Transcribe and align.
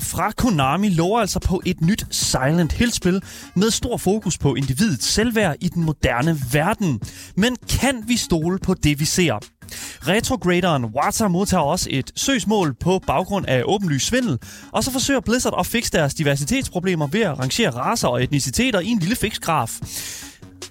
fra 0.00 0.30
Konami 0.30 0.88
lover 0.88 1.20
altså 1.20 1.38
på 1.38 1.62
et 1.66 1.80
nyt 1.80 2.06
Silent 2.10 2.72
Hill-spil 2.72 3.22
med 3.54 3.70
stor 3.70 3.96
fokus 3.96 4.38
på 4.38 4.54
individets 4.54 5.06
selvværd 5.06 5.56
i 5.60 5.68
den 5.68 5.84
moderne 5.84 6.40
verden. 6.52 7.00
Men 7.36 7.56
kan 7.68 8.04
vi 8.06 8.16
stole 8.16 8.58
på 8.58 8.74
det, 8.74 9.00
vi 9.00 9.04
ser? 9.04 9.38
Retrograderen 10.08 10.84
Wata 10.84 11.28
modtager 11.28 11.62
også 11.62 11.88
et 11.90 12.12
søgsmål 12.16 12.74
på 12.74 13.00
baggrund 13.06 13.46
af 13.46 13.62
åbenlys 13.64 14.02
svindel, 14.02 14.38
og 14.72 14.84
så 14.84 14.92
forsøger 14.92 15.20
Blizzard 15.20 15.54
at 15.58 15.66
fikse 15.66 15.92
deres 15.92 16.14
diversitetsproblemer 16.14 17.06
ved 17.06 17.20
at 17.20 17.38
rangere 17.38 17.70
raser 17.70 18.08
og 18.08 18.22
etniciteter 18.22 18.80
i 18.80 18.86
en 18.86 18.98
lille 18.98 19.16
fiksgraf. 19.16 19.80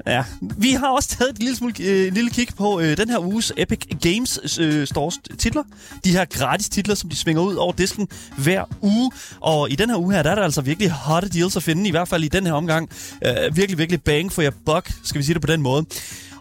Ja, 0.07 0.23
vi 0.57 0.71
har 0.71 0.87
også 0.87 1.09
taget 1.09 1.29
et 1.31 1.39
lille, 1.39 1.55
smule, 1.55 1.73
øh, 1.79 2.13
lille 2.13 2.29
kig 2.29 2.47
på 2.57 2.79
øh, 2.79 2.97
den 2.97 3.09
her 3.09 3.19
uges 3.19 3.53
Epic 3.57 3.79
Games 4.01 4.59
øh, 4.59 4.87
Stores 4.87 5.15
titler. 5.37 5.63
De 6.03 6.11
her 6.11 6.25
gratis 6.25 6.69
titler, 6.69 6.95
som 6.95 7.09
de 7.09 7.15
svinger 7.15 7.41
ud 7.41 7.55
over 7.55 7.71
disken 7.71 8.07
hver 8.37 8.63
uge. 8.81 9.11
Og 9.39 9.71
i 9.71 9.75
den 9.75 9.89
her 9.89 9.97
uge 9.97 10.13
her, 10.13 10.23
der 10.23 10.31
er 10.31 10.35
der 10.35 10.43
altså 10.43 10.61
virkelig 10.61 10.91
hotte 10.91 11.29
deals 11.29 11.55
at 11.57 11.63
finde, 11.63 11.87
i 11.87 11.91
hvert 11.91 12.07
fald 12.07 12.23
i 12.23 12.27
den 12.27 12.45
her 12.45 12.53
omgang. 12.53 12.89
Øh, 13.25 13.55
virkelig, 13.55 13.77
virkelig 13.77 14.01
bang 14.01 14.31
for 14.31 14.43
your 14.43 14.53
buck, 14.65 14.91
skal 15.03 15.19
vi 15.19 15.23
sige 15.25 15.33
det 15.33 15.41
på 15.41 15.51
den 15.51 15.61
måde. 15.61 15.85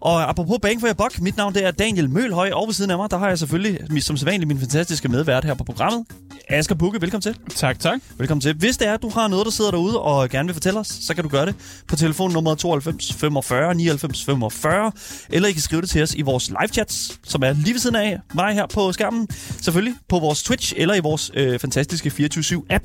Og 0.00 0.30
apropos 0.30 0.58
Bang 0.62 0.80
for 0.80 0.86
your 0.86 0.94
buck, 0.94 1.20
mit 1.20 1.36
navn 1.36 1.54
det 1.54 1.64
er 1.64 1.70
Daniel 1.70 2.10
Mølhøj, 2.10 2.50
og 2.50 2.66
ved 2.66 2.74
siden 2.74 2.90
af 2.90 2.96
mig, 2.96 3.10
der 3.10 3.18
har 3.18 3.28
jeg 3.28 3.38
selvfølgelig 3.38 4.02
som 4.02 4.16
sædvanligt 4.16 4.48
min 4.48 4.58
fantastiske 4.58 5.08
medvært 5.08 5.44
her 5.44 5.54
på 5.54 5.64
programmet. 5.64 6.06
Asger 6.48 6.74
Bukke, 6.74 7.00
velkommen 7.00 7.22
til. 7.22 7.36
Tak, 7.56 7.78
tak. 7.80 8.00
Velkommen 8.18 8.40
til. 8.40 8.54
Hvis 8.54 8.76
det 8.76 8.88
er, 8.88 8.94
at 8.94 9.02
du 9.02 9.08
har 9.08 9.28
noget, 9.28 9.44
der 9.44 9.50
sidder 9.50 9.70
derude 9.70 10.00
og 10.00 10.28
gerne 10.28 10.46
vil 10.46 10.54
fortælle 10.54 10.80
os, 10.80 10.86
så 10.86 11.14
kan 11.14 11.24
du 11.24 11.30
gøre 11.30 11.46
det 11.46 11.54
på 11.88 11.96
telefon 11.96 12.32
nummer 12.32 12.54
92 12.54 13.12
45 13.12 13.74
99 13.74 14.24
45, 14.24 14.92
eller 15.30 15.48
I 15.48 15.52
kan 15.52 15.62
skrive 15.62 15.82
det 15.82 15.90
til 15.90 16.02
os 16.02 16.14
i 16.14 16.22
vores 16.22 16.48
live 16.48 16.68
chats, 16.72 17.20
som 17.24 17.42
er 17.42 17.52
lige 17.52 17.72
ved 17.72 17.80
siden 17.80 17.96
af 17.96 18.18
mig 18.34 18.54
her 18.54 18.66
på 18.66 18.92
skærmen. 18.92 19.28
Selvfølgelig 19.60 19.94
på 20.08 20.18
vores 20.18 20.42
Twitch 20.42 20.74
eller 20.76 20.94
i 20.94 21.00
vores 21.00 21.30
øh, 21.34 21.58
fantastiske 21.58 22.30
24-7-app. 22.34 22.84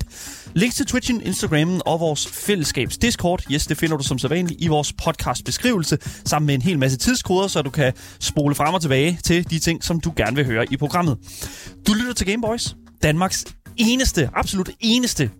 Links 0.54 0.76
til 0.76 0.86
Twitchen, 0.86 1.20
Instagrammen 1.20 1.82
og 1.86 2.00
vores 2.00 2.26
fællesskabs 2.26 2.98
Discord, 2.98 3.42
yes, 3.52 3.66
det 3.66 3.76
finder 3.78 3.96
du 3.96 4.02
som 4.02 4.18
sædvanligt 4.18 4.60
i 4.62 4.68
vores 4.68 4.92
podcast 4.92 5.44
beskrivelse, 5.44 5.98
sammen 6.24 6.46
med 6.46 6.54
en 6.54 6.62
hel 6.62 6.78
masse 6.78 6.98
tidskoder, 6.98 7.48
så 7.48 7.62
du 7.62 7.70
kan 7.70 7.92
spole 8.20 8.54
frem 8.54 8.74
og 8.74 8.82
tilbage 8.82 9.18
til 9.24 9.50
de 9.50 9.58
ting, 9.58 9.84
som 9.84 10.00
du 10.00 10.12
gerne 10.16 10.36
vil 10.36 10.46
høre 10.46 10.66
i 10.72 10.76
programmet. 10.76 11.18
Du 11.86 11.92
lytter 11.94 12.14
til 12.14 12.26
Gameboys, 12.26 12.76
Danmarks 13.04 13.44
eneste, 13.76 14.30
absolut 14.34 14.70
eneste 14.80 15.30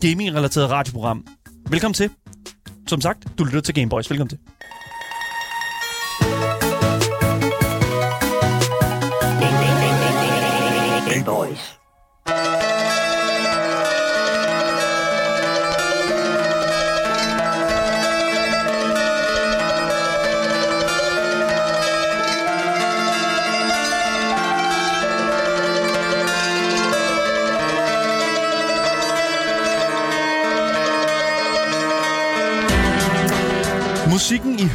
gaming-relateret 0.00 0.70
radioprogram. 0.70 1.26
Velkommen 1.70 1.94
til. 1.94 2.10
Som 2.86 3.00
sagt, 3.00 3.38
du 3.38 3.44
lytter 3.44 3.60
til 3.60 3.74
Gameboys. 3.74 4.10
Velkommen 4.10 4.28
til. 4.28 4.38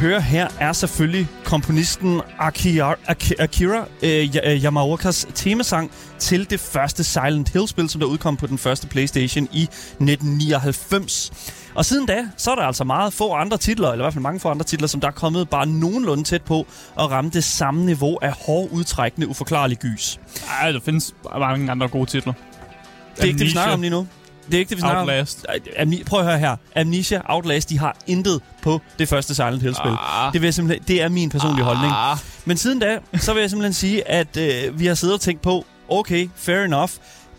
Hører 0.00 0.20
her, 0.20 0.48
er 0.60 0.72
selvfølgelig 0.72 1.28
komponisten 1.44 2.20
Akira, 2.38 2.94
Ak- 3.08 3.32
Akira 3.38 3.84
øh, 4.02 4.36
Ja- 4.36 4.56
Yamaokas 4.58 5.26
temasang 5.34 5.90
til 6.18 6.50
det 6.50 6.60
første 6.60 7.04
Silent 7.04 7.48
Hill-spil, 7.48 7.88
som 7.88 8.00
der 8.00 8.06
udkom 8.06 8.36
på 8.36 8.46
den 8.46 8.58
første 8.58 8.86
PlayStation 8.86 9.48
i 9.52 9.62
1999. 9.62 11.32
Og 11.74 11.84
siden 11.84 12.06
da, 12.06 12.26
så 12.36 12.50
er 12.50 12.54
der 12.54 12.62
altså 12.62 12.84
meget 12.84 13.12
få 13.12 13.32
andre 13.32 13.56
titler, 13.56 13.88
eller 13.92 14.02
i 14.02 14.04
hvert 14.04 14.12
fald 14.12 14.22
mange 14.22 14.40
få 14.40 14.48
andre 14.48 14.64
titler, 14.64 14.88
som 14.88 15.00
der 15.00 15.08
er 15.08 15.12
kommet 15.12 15.48
bare 15.48 15.66
nogenlunde 15.66 16.24
tæt 16.24 16.42
på 16.42 16.66
at 17.00 17.10
ramme 17.10 17.30
det 17.30 17.44
samme 17.44 17.86
niveau 17.86 18.18
af 18.22 18.32
hård 18.46 18.68
udtrækkende, 18.70 19.28
uforklarlig 19.28 19.78
gys. 19.78 20.20
Ej, 20.62 20.72
der 20.72 20.80
findes 20.84 21.14
mange 21.38 21.70
andre 21.70 21.88
gode 21.88 22.06
titler. 22.06 22.32
Det 23.16 23.22
er 23.22 23.24
ikke 23.26 23.38
det, 23.38 23.46
vi 23.46 23.50
snakker 23.50 23.74
om 23.74 23.80
lige 23.80 23.90
nu. 23.90 24.06
Det 24.50 24.54
er 24.54 24.58
ikke 24.58 24.68
det, 24.70 24.76
vi 24.76 24.80
snakker 24.80 25.00
Outlast. 25.00 25.46
om. 25.48 25.54
Amni- 25.88 26.04
Prøv 26.04 26.20
at 26.20 26.26
høre 26.26 26.38
her. 26.38 26.56
Amnesia, 26.76 27.20
Outlast, 27.28 27.68
de 27.70 27.78
har 27.78 27.96
intet 28.06 28.40
på 28.62 28.80
det 28.98 29.08
første 29.08 29.34
Silent 29.34 29.62
Hill-spil. 29.62 29.90
Ah. 29.90 30.32
Det, 30.32 30.40
vil 30.40 30.46
jeg 30.46 30.54
simpelthen, 30.54 30.84
det 30.88 31.02
er 31.02 31.08
min 31.08 31.30
personlige 31.30 31.60
Ah. 31.60 31.66
holdning. 31.66 31.92
Men 32.44 32.56
siden 32.56 32.78
da, 32.78 32.98
så 33.18 33.32
vil 33.32 33.40
jeg 33.40 33.50
simpelthen 33.50 33.72
sige, 33.74 34.08
at 34.10 34.36
øh, 34.36 34.78
vi 34.78 34.86
har 34.86 34.94
siddet 34.94 35.14
og 35.14 35.20
tænkt 35.20 35.42
på, 35.42 35.66
okay, 35.88 36.28
fair 36.36 36.64
enough. 36.64 36.90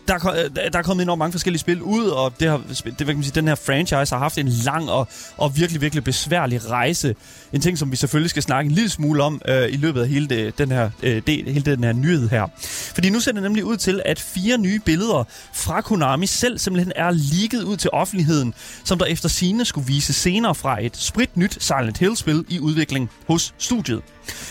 Der 0.08 0.14
er, 0.14 0.44
øh, 0.44 0.72
der 0.74 0.80
er 0.80 0.84
kommet 0.84 1.04
enormt 1.04 1.20
mange 1.20 1.32
forskellige 1.32 1.60
spil 1.60 1.82
ud, 1.82 2.06
og 2.06 2.34
det 2.40 2.50
har, 2.50 2.58
det, 2.68 2.84
hvad 2.84 3.06
kan 3.06 3.16
man 3.16 3.24
sige, 3.24 3.36
den 3.36 3.48
her 3.48 3.56
franchise 3.56 4.16
har 4.16 4.18
haft 4.18 4.38
en 4.38 4.48
lang 4.48 4.90
og, 4.90 5.08
og 5.38 5.58
virkelig, 5.58 5.82
virkelig 5.82 6.04
besværlig 6.04 6.70
rejse. 6.70 7.16
En 7.54 7.62
ting, 7.62 7.78
som 7.78 7.92
vi 7.92 7.96
selvfølgelig 7.96 8.30
skal 8.30 8.44
snakke 8.44 8.70
en 8.70 8.76
lille 8.76 8.90
smule 8.90 9.24
om 9.24 9.42
øh, 9.48 9.74
i 9.74 9.78
løbet 9.78 10.02
af 10.02 10.08
hele, 10.08 10.28
det, 10.28 10.58
den 10.58 10.72
her, 10.72 10.90
øh, 11.04 11.22
det, 11.28 11.44
hele 11.46 11.76
den 11.76 11.84
her 11.84 11.94
nyhed 11.94 12.30
her. 12.30 12.48
Fordi 12.96 13.10
nu 13.10 13.20
ser 13.20 13.32
det 13.32 13.44
nemlig 13.44 13.66
ud 13.66 13.78
til, 13.78 14.02
at 14.06 14.20
fire 14.20 14.58
nye 14.58 14.80
billeder 14.80 15.24
fra 15.54 15.82
Konami 15.82 16.26
selv 16.26 16.58
simpelthen 16.58 16.94
er 16.96 17.12
leaget 17.12 17.64
ud 17.64 17.78
til 17.78 17.90
offentligheden, 17.94 18.54
som 18.84 18.98
der 18.98 19.06
efter 19.06 19.30
sine 19.30 19.66
skulle 19.66 19.88
vise 19.88 20.14
senere 20.14 20.56
fra 20.56 20.84
et 20.84 20.98
sprit 20.98 21.38
nyt 21.38 21.58
Silent 21.60 21.98
Hill-spil 21.98 22.46
i 22.50 22.60
udvikling 22.60 23.10
hos 23.28 23.54
studiet. 23.58 24.02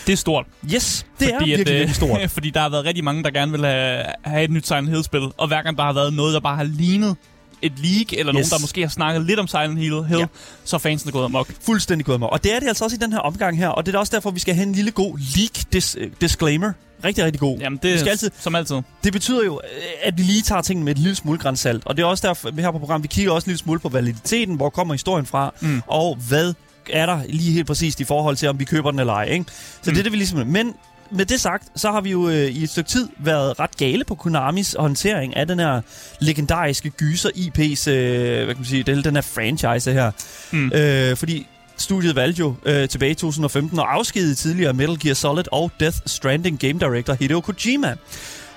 Det 0.07 0.13
er 0.13 0.17
stort. 0.17 0.45
Yes, 0.73 1.05
det 1.19 1.27
er 1.27 1.31
Fordi 1.39 1.49
virkelig, 1.49 1.67
at, 1.67 1.73
øh, 1.73 1.79
virkelig 1.79 1.95
stort. 1.95 2.31
fordi 2.37 2.49
der 2.49 2.59
har 2.59 2.69
været 2.69 2.85
rigtig 2.85 3.03
mange, 3.03 3.23
der 3.23 3.31
gerne 3.31 3.51
vil 3.51 3.65
have, 3.65 4.03
have 4.23 4.43
et 4.43 4.51
nyt 4.51 4.67
Silent 4.67 4.89
Hill-spil. 4.89 5.21
Og 5.37 5.47
hver 5.47 5.61
gang 5.61 5.77
der 5.77 5.83
har 5.83 5.93
været 5.93 6.13
noget, 6.13 6.33
der 6.33 6.39
bare 6.39 6.55
har 6.55 6.63
lignet 6.63 7.15
et 7.61 7.71
leak, 7.79 8.13
eller 8.13 8.33
nogen, 8.33 8.43
Yes. 8.43 8.49
der 8.49 8.59
måske 8.61 8.81
har 8.81 8.89
snakket 8.89 9.25
lidt 9.25 9.39
om 9.39 9.47
Silent 9.47 9.79
Hill, 9.79 10.03
Hill 10.05 10.19
Ja. 10.19 10.25
så 10.63 10.75
er 10.75 10.79
fansen 10.79 11.11
gået 11.11 11.25
amok. 11.25 11.47
Fuldstændig 11.65 12.05
gået 12.05 12.19
med. 12.19 12.27
Og 12.31 12.43
det 12.43 12.55
er 12.55 12.59
det 12.59 12.67
altså 12.67 12.83
også 12.83 12.95
i 12.95 12.99
den 12.99 13.11
her 13.13 13.19
omgang 13.19 13.57
her, 13.57 13.67
og 13.67 13.85
det 13.85 13.95
er 13.95 13.99
også 13.99 14.15
derfor, 14.15 14.31
vi 14.31 14.39
skal 14.39 14.55
have 14.55 14.67
en 14.67 14.73
lille 14.73 14.91
god 14.91 15.17
leak-disclaimer. 15.37 16.73
Rigtig, 17.03 17.25
rigtig 17.25 17.39
god. 17.39 17.57
Jamen, 17.59 17.79
det 17.83 17.93
Vi 17.93 17.97
skal 17.97 18.07
er 18.07 18.11
altid- 18.11 18.31
som 18.39 18.55
altid. 18.55 18.75
Det 19.03 19.13
betyder 19.13 19.45
jo, 19.45 19.61
øh, 19.63 19.81
at 20.03 20.17
vi 20.17 20.23
lige 20.23 20.41
tager 20.41 20.61
tingene 20.61 20.85
med 20.85 20.91
et 20.91 20.99
lille 20.99 21.15
smule 21.15 21.37
grænsalt. 21.39 21.83
Og 21.85 21.97
det 21.97 22.03
er 22.03 22.07
også 22.07 22.27
derfor, 22.27 22.51
vi 22.51 22.61
her 22.61 22.71
på 22.71 22.79
programmet, 22.79 23.03
vi 23.03 23.07
kigger 23.07 23.31
også 23.31 23.45
en 23.45 23.49
lille 23.49 23.57
smule 23.59 23.79
på 23.79 23.89
validiteten, 23.89 24.55
hvor 24.55 24.69
kommer 24.69 24.93
historien 24.93 25.25
fra, 25.25 25.53
Mm. 25.61 25.81
og 25.87 26.17
hvad 26.27 26.53
er 26.93 27.05
der 27.05 27.21
lige 27.29 27.51
helt 27.51 27.67
præcist 27.67 27.99
i 27.99 28.03
forhold 28.03 28.35
til, 28.35 28.49
om 28.49 28.59
vi 28.59 28.65
køber 28.65 28.91
den 28.91 28.99
eller 28.99 29.13
ej. 29.13 29.23
Ikke? 29.23 29.45
Så 29.81 29.91
mm. 29.91 29.93
det 29.93 29.99
er 29.99 30.03
det, 30.03 30.11
vi 30.11 30.17
ligesom... 30.17 30.47
Men 30.47 30.75
med 31.11 31.25
det 31.25 31.41
sagt, 31.41 31.63
så 31.75 31.91
har 31.91 32.01
vi 32.01 32.11
jo 32.11 32.29
øh, 32.29 32.35
i 32.35 32.63
et 32.63 32.69
stykke 32.69 32.89
tid 32.89 33.09
været 33.19 33.59
ret 33.59 33.77
gale 33.77 34.03
på 34.03 34.15
Konamis 34.15 34.75
håndtering 34.79 35.35
af 35.35 35.47
den 35.47 35.59
her 35.59 35.81
legendariske 36.19 36.89
gyser 36.89 37.29
IP's, 37.29 37.89
øh, 37.89 38.35
hvad 38.35 38.47
kan 38.47 38.57
man 38.57 38.65
sige, 38.65 38.83
det, 38.83 39.05
den 39.05 39.15
her 39.15 39.21
franchise 39.21 39.93
her. 39.93 40.11
Mm. 40.51 40.71
Øh, 40.75 41.17
fordi 41.17 41.47
studiet 41.77 42.15
valgte 42.15 42.39
jo 42.39 42.55
øh, 42.65 42.89
tilbage 42.89 43.11
i 43.11 43.15
2015 43.15 43.79
at 43.79 43.85
afskedige 43.87 44.35
tidligere 44.35 44.73
Metal 44.73 44.99
Gear 44.99 45.13
Solid 45.13 45.43
og 45.51 45.71
Death 45.79 45.97
Stranding 46.05 46.59
Game 46.59 46.79
Director 46.79 47.13
Hideo 47.13 47.41
Kojima. 47.41 47.95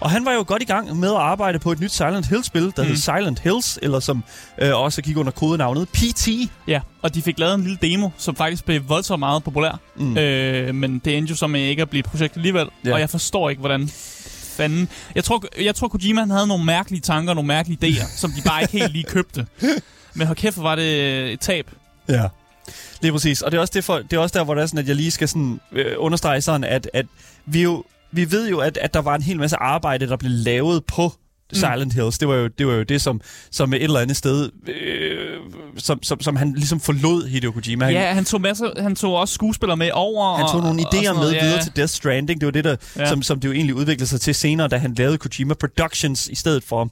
Og 0.01 0.11
han 0.11 0.25
var 0.25 0.33
jo 0.33 0.45
godt 0.47 0.63
i 0.63 0.65
gang 0.65 0.97
med 0.97 1.09
at 1.11 1.17
arbejde 1.17 1.59
på 1.59 1.73
et 1.73 1.81
nyt 1.81 1.93
Silent 1.93 2.27
Hill-spil, 2.29 2.63
der 2.63 2.83
mm. 2.83 2.83
hed 2.83 2.91
Mm. 2.91 2.97
Silent 2.97 3.39
Hills, 3.41 3.79
eller 3.83 4.01
som 4.01 4.25
øh, 4.59 4.81
også 4.81 5.03
gik 5.03 5.17
under 5.17 5.33
kodenavnet 5.33 5.89
PT. 5.89 6.29
Ja, 6.69 6.81
og 7.03 7.15
de 7.15 7.23
fik 7.23 7.39
lavet 7.39 7.55
en 7.55 7.63
lille 7.63 7.79
demo, 7.83 8.11
som 8.19 8.37
faktisk 8.37 8.65
blev 8.65 8.89
voldsomt 8.89 9.21
meget 9.21 9.45
populær. 9.45 9.81
Mm. 9.97 10.19
Øh, 10.19 10.75
men 10.75 10.99
det 10.99 11.19
endte 11.19 11.31
jo 11.31 11.37
så 11.37 11.47
med 11.47 11.61
ikke 11.61 11.83
at 11.83 11.91
blive 11.91 11.99
et 12.01 12.07
projekt 12.07 12.37
alligevel. 12.37 12.69
Ja. 12.85 12.93
Og 12.93 13.01
jeg 13.01 13.11
forstår 13.11 13.51
ikke, 13.51 13.61
hvordan 13.61 13.89
fanden... 14.57 14.89
Jeg 15.15 15.25
tror, 15.25 15.45
jeg 15.63 15.75
tror 15.75 15.89
Kojima 15.89 16.21
han 16.21 16.31
havde 16.31 16.47
nogle 16.47 16.65
mærkelige 16.65 17.01
tanker, 17.01 17.35
nogle 17.35 17.49
mærkelige 17.49 17.79
idéer, 17.87 18.07
som 18.17 18.31
de 18.31 18.43
bare 18.43 18.63
ikke 18.63 18.79
helt 18.79 18.93
lige 18.93 19.05
købte. 19.05 19.47
Men 20.15 20.27
hold 20.27 20.37
kæft, 20.37 20.63
var 20.63 20.75
det 20.75 21.33
et 21.33 21.41
tab. 21.41 21.71
Ja. 22.09 22.23
Lige 23.01 23.13
præcis. 23.13 23.43
Og 23.43 23.51
det 23.53 23.57
er 23.57 23.61
også, 23.61 23.73
det 23.75 23.85
for, 23.85 23.99
det 23.99 24.13
er 24.13 24.19
også 24.21 24.39
der, 24.39 24.45
hvor 24.45 24.55
det 24.55 24.63
er 24.63 24.67
sådan, 24.67 24.79
at 24.79 24.89
jeg 24.89 24.97
lige 24.97 25.11
skal 25.11 25.29
sådan, 25.29 25.61
øh, 25.73 25.95
understrege 25.99 26.41
sådan, 26.41 26.65
at, 26.65 26.91
at 26.93 27.07
vi 27.47 27.63
jo 27.63 27.85
vi 28.15 28.31
ved 28.31 28.49
jo, 28.49 28.59
at, 28.59 28.77
at 28.77 28.95
der 28.95 29.01
var 29.03 29.15
en 29.15 29.23
hel 29.23 29.39
masse 29.39 29.57
arbejde, 29.57 30.07
der 30.07 30.17
blev 30.17 30.31
lavet 30.31 30.85
på 30.85 31.13
Silent 31.53 31.95
Hills. 31.95 32.19
Det 32.19 32.29
var 32.29 32.35
jo 32.35 32.47
det, 32.47 32.67
var 32.67 32.73
jo 32.75 32.83
det 32.83 33.01
som, 33.01 33.21
som 33.51 33.75
et 33.75 33.83
eller 33.83 34.01
andet 34.01 34.17
sted, 34.17 34.51
øh, 34.69 35.39
som, 35.77 36.03
som, 36.03 36.21
som 36.21 36.37
han 36.37 36.53
ligesom 36.53 36.81
forlod 36.81 37.29
Hideo 37.29 37.53
Kojima. 37.53 37.85
Han, 37.85 37.95
Ja, 37.95 38.13
han 38.13 38.25
tog, 38.25 38.41
masser, 38.41 38.83
han 38.83 38.97
tog 38.97 39.15
også 39.15 39.35
skuespillere 39.35 39.77
med 39.77 39.91
over. 39.93 40.37
han 40.37 40.47
tog 40.53 40.63
nogle 40.63 40.83
og, 40.83 40.87
og 40.87 40.95
idéer 40.95 41.05
sådan 41.05 41.17
med 41.17 41.23
noget, 41.23 41.43
videre 41.43 41.57
ja. 41.57 41.63
til 41.63 41.77
Death 41.77 41.91
Stranding. 41.91 42.41
Det 42.41 42.47
var 42.47 42.53
det, 42.53 42.65
der, 42.65 42.77
ja. 42.97 43.03
Ja. 43.03 43.09
som, 43.09 43.23
som 43.23 43.41
det 43.41 43.49
jo 43.49 43.53
egentlig 43.53 43.75
udviklede 43.75 44.09
sig 44.09 44.21
til 44.21 44.35
senere, 44.35 44.69
da 44.69 44.77
han 44.77 44.95
lavede 44.95 45.19
Kojima 45.19 45.55
Productions 45.55 46.29
i 46.29 46.35
stedet 46.35 46.65
for. 46.65 46.91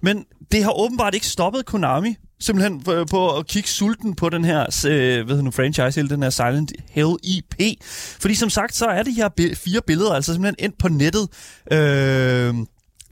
Men 0.00 0.24
det 0.52 0.64
har 0.64 0.80
åbenbart 0.80 1.14
ikke 1.14 1.26
stoppet 1.26 1.66
Konami 1.66 2.16
simpelthen 2.40 2.82
på, 3.10 3.36
at 3.36 3.46
kigge 3.46 3.68
sulten 3.68 4.14
på 4.14 4.28
den 4.28 4.44
her 4.44 4.60
øh, 4.86 5.24
hvad 5.24 5.34
hedder 5.34 5.42
nu, 5.42 5.50
franchise, 5.50 6.00
hele 6.00 6.08
den 6.08 6.22
her 6.22 6.30
Silent 6.30 6.72
Hill 6.90 7.16
IP. 7.22 7.82
Fordi 8.20 8.34
som 8.34 8.50
sagt, 8.50 8.74
så 8.74 8.86
er 8.86 9.02
det 9.02 9.14
her 9.14 9.28
bi- 9.28 9.54
fire 9.54 9.80
billeder 9.86 10.12
altså 10.12 10.32
simpelthen 10.32 10.64
ind 10.64 10.72
på 10.78 10.88
nettet. 10.88 11.28
Øh, 11.72 12.54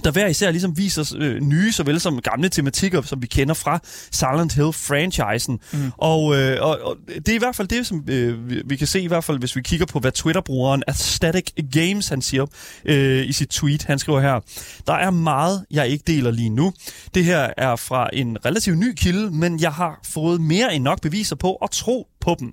der 0.05 0.11
hver 0.11 0.26
især 0.26 0.50
ligesom 0.50 0.79
viser 0.79 1.17
øh, 1.19 1.41
nye, 1.41 1.73
såvel 1.73 2.00
som 2.00 2.20
gamle 2.20 2.49
tematikker, 2.49 3.02
som 3.02 3.23
vi 3.23 3.26
kender 3.26 3.55
fra 3.55 3.81
Silent 4.11 4.52
Hill-franchisen. 4.52 5.58
Mm. 5.73 5.93
Og, 5.99 6.37
øh, 6.37 6.62
og, 6.62 6.79
og 6.82 6.96
det 7.06 7.29
er 7.29 7.35
i 7.35 7.38
hvert 7.38 7.56
fald 7.56 7.69
det, 7.69 7.87
som 7.87 8.05
øh, 8.08 8.50
vi, 8.50 8.62
vi 8.67 8.76
kan 8.76 8.87
se, 8.87 9.00
i 9.00 9.06
hvert 9.06 9.25
fald 9.25 9.38
hvis 9.38 9.56
vi 9.56 9.62
kigger 9.62 9.87
på, 9.87 9.99
hvad 9.99 10.12
Twitter-brugeren 10.12 10.82
Aesthetic 10.87 11.50
Games, 11.73 12.08
han 12.08 12.23
siger 12.23 12.46
øh, 12.85 13.29
i 13.29 13.32
sit 13.32 13.49
tweet. 13.49 13.85
Han 13.85 13.99
skriver 13.99 14.20
her, 14.20 14.41
der 14.87 14.94
er 14.94 15.11
meget, 15.11 15.64
jeg 15.70 15.88
ikke 15.88 16.05
deler 16.06 16.31
lige 16.31 16.50
nu. 16.50 16.73
Det 17.14 17.25
her 17.25 17.50
er 17.56 17.76
fra 17.76 18.08
en 18.12 18.38
relativt 18.44 18.79
ny 18.79 18.94
kilde, 18.94 19.31
men 19.31 19.61
jeg 19.61 19.73
har 19.73 20.00
fået 20.05 20.41
mere 20.41 20.75
end 20.75 20.85
nok 20.85 21.00
beviser 21.00 21.37
på 21.37 21.55
at 21.55 21.70
tro 21.70 22.08
på 22.25 22.37
dem. 22.41 22.53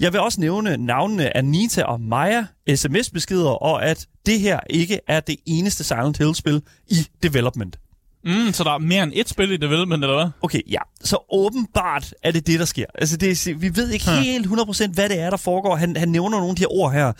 Jeg 0.00 0.12
vil 0.12 0.20
også 0.20 0.40
nævne 0.40 0.76
navnene 0.76 1.36
Anita 1.36 1.82
og 1.82 2.00
Maja, 2.00 2.46
sms-beskeder, 2.74 3.50
og 3.50 3.86
at 3.86 4.06
det 4.26 4.40
her 4.40 4.60
ikke 4.70 5.00
er 5.08 5.20
det 5.20 5.36
eneste 5.46 5.84
Silent 5.84 6.18
Hill-spil 6.18 6.62
i 6.88 6.96
development. 7.22 7.78
Mm, 8.26 8.52
så 8.52 8.64
der 8.64 8.70
er 8.70 8.78
mere 8.78 9.02
end 9.02 9.12
et 9.14 9.28
spil 9.28 9.52
i 9.52 9.56
development, 9.56 10.04
eller 10.04 10.16
hvad? 10.16 10.30
Okay, 10.42 10.60
ja. 10.70 10.78
Så 11.04 11.18
åbenbart 11.32 12.14
er 12.22 12.30
det 12.30 12.46
det, 12.46 12.58
der 12.58 12.64
sker. 12.64 12.84
Altså, 12.94 13.16
det 13.16 13.30
er, 13.30 13.54
vi 13.54 13.76
ved 13.76 13.90
ikke 13.90 14.10
helt 14.10 14.46
100% 14.46 14.92
hvad 14.94 15.08
det 15.08 15.20
er, 15.20 15.30
der 15.30 15.36
foregår. 15.36 15.76
Han, 15.76 15.96
han 15.96 16.08
nævner 16.08 16.38
nogle 16.38 16.50
af 16.50 16.56
de 16.56 16.60
her 16.60 16.72
ord 16.72 16.92
her. 16.92 17.12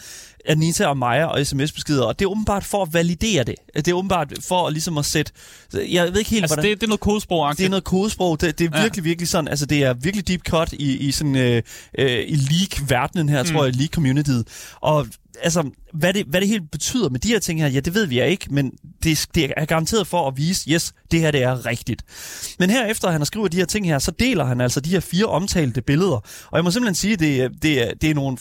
Anita 0.49 0.87
og 0.87 0.99
Maja 0.99 1.25
og 1.25 1.47
sms-beskeder, 1.47 2.05
og 2.05 2.19
det 2.19 2.25
er 2.25 2.31
åbenbart 2.31 2.65
for 2.65 2.83
at 2.83 2.95
validere 2.95 3.45
det. 3.45 3.55
Det 3.77 3.89
er 3.89 3.95
åbenbart 3.95 4.33
for 4.49 4.71
ligesom 4.71 4.99
at 4.99 5.05
sætte... 5.05 5.33
Jeg 5.73 6.13
ved 6.13 6.19
ikke 6.19 6.31
helt, 6.31 6.43
altså, 6.43 6.57
hvordan... 6.57 6.71
det, 6.71 6.81
det 6.81 6.87
er 6.87 6.89
noget 6.89 7.01
kodesprog 7.01 7.59
Det 7.59 7.65
er 7.65 7.69
noget 7.69 7.85
kodesprog. 7.85 8.41
Det, 8.41 8.59
det 8.59 8.65
er 8.65 8.83
virkelig, 8.83 9.03
ja. 9.03 9.09
virkelig 9.09 9.29
sådan... 9.29 9.49
Altså, 9.49 9.67
det 9.67 9.85
er 9.85 9.95
virkelig 9.95 10.29
deep 10.29 10.41
cut 10.49 10.73
i, 10.73 10.97
i 10.97 11.13
sådan... 11.13 11.37
Øh, 11.37 11.63
øh, 11.99 12.25
i 12.29 12.37
leak-verdenen 12.37 13.29
her, 13.29 13.43
mm. 13.43 13.49
tror 13.49 13.65
jeg, 13.65 13.75
leak-communityet. 13.75 14.45
Og 14.81 15.07
altså, 15.43 15.71
hvad 15.95 16.13
det, 16.13 16.27
hvad 16.27 16.41
det 16.41 16.49
helt 16.49 16.71
betyder 16.71 17.09
med 17.09 17.21
de 17.21 17.29
her 17.29 17.39
ting 17.39 17.61
her, 17.61 17.69
ja, 17.69 17.81
det 17.81 17.95
ved 17.95 18.07
vi 18.07 18.23
ikke, 18.23 18.47
men 18.51 18.73
det, 19.03 19.27
det 19.35 19.53
er 19.57 19.65
garanteret 19.65 20.07
for 20.07 20.29
at 20.29 20.37
vise, 20.37 20.71
yes, 20.71 20.95
det 21.11 21.21
her 21.21 21.31
det 21.31 21.43
er 21.43 21.67
rigtigt. 21.67 22.03
Men 22.59 22.71
herefter 22.71 23.11
han 23.11 23.21
har 23.21 23.25
skrevet 23.25 23.53
de 23.53 23.57
her 23.57 23.65
ting 23.65 23.87
her, 23.87 23.99
så 23.99 24.11
deler 24.11 24.45
han 24.45 24.61
altså 24.61 24.81
de 24.81 24.91
her 24.91 25.01
fire 25.01 25.25
omtalte 25.25 25.83
billeder. 25.83 26.17
Og 26.47 26.57
jeg 26.57 26.65
må 26.65 26.71
simpelthen 26.71 26.95
sige, 26.95 27.17
det, 27.17 27.63
det, 27.63 27.83
er, 27.83 27.95
det 27.95 28.11
er 28.11 28.15
nogle, 28.15 28.37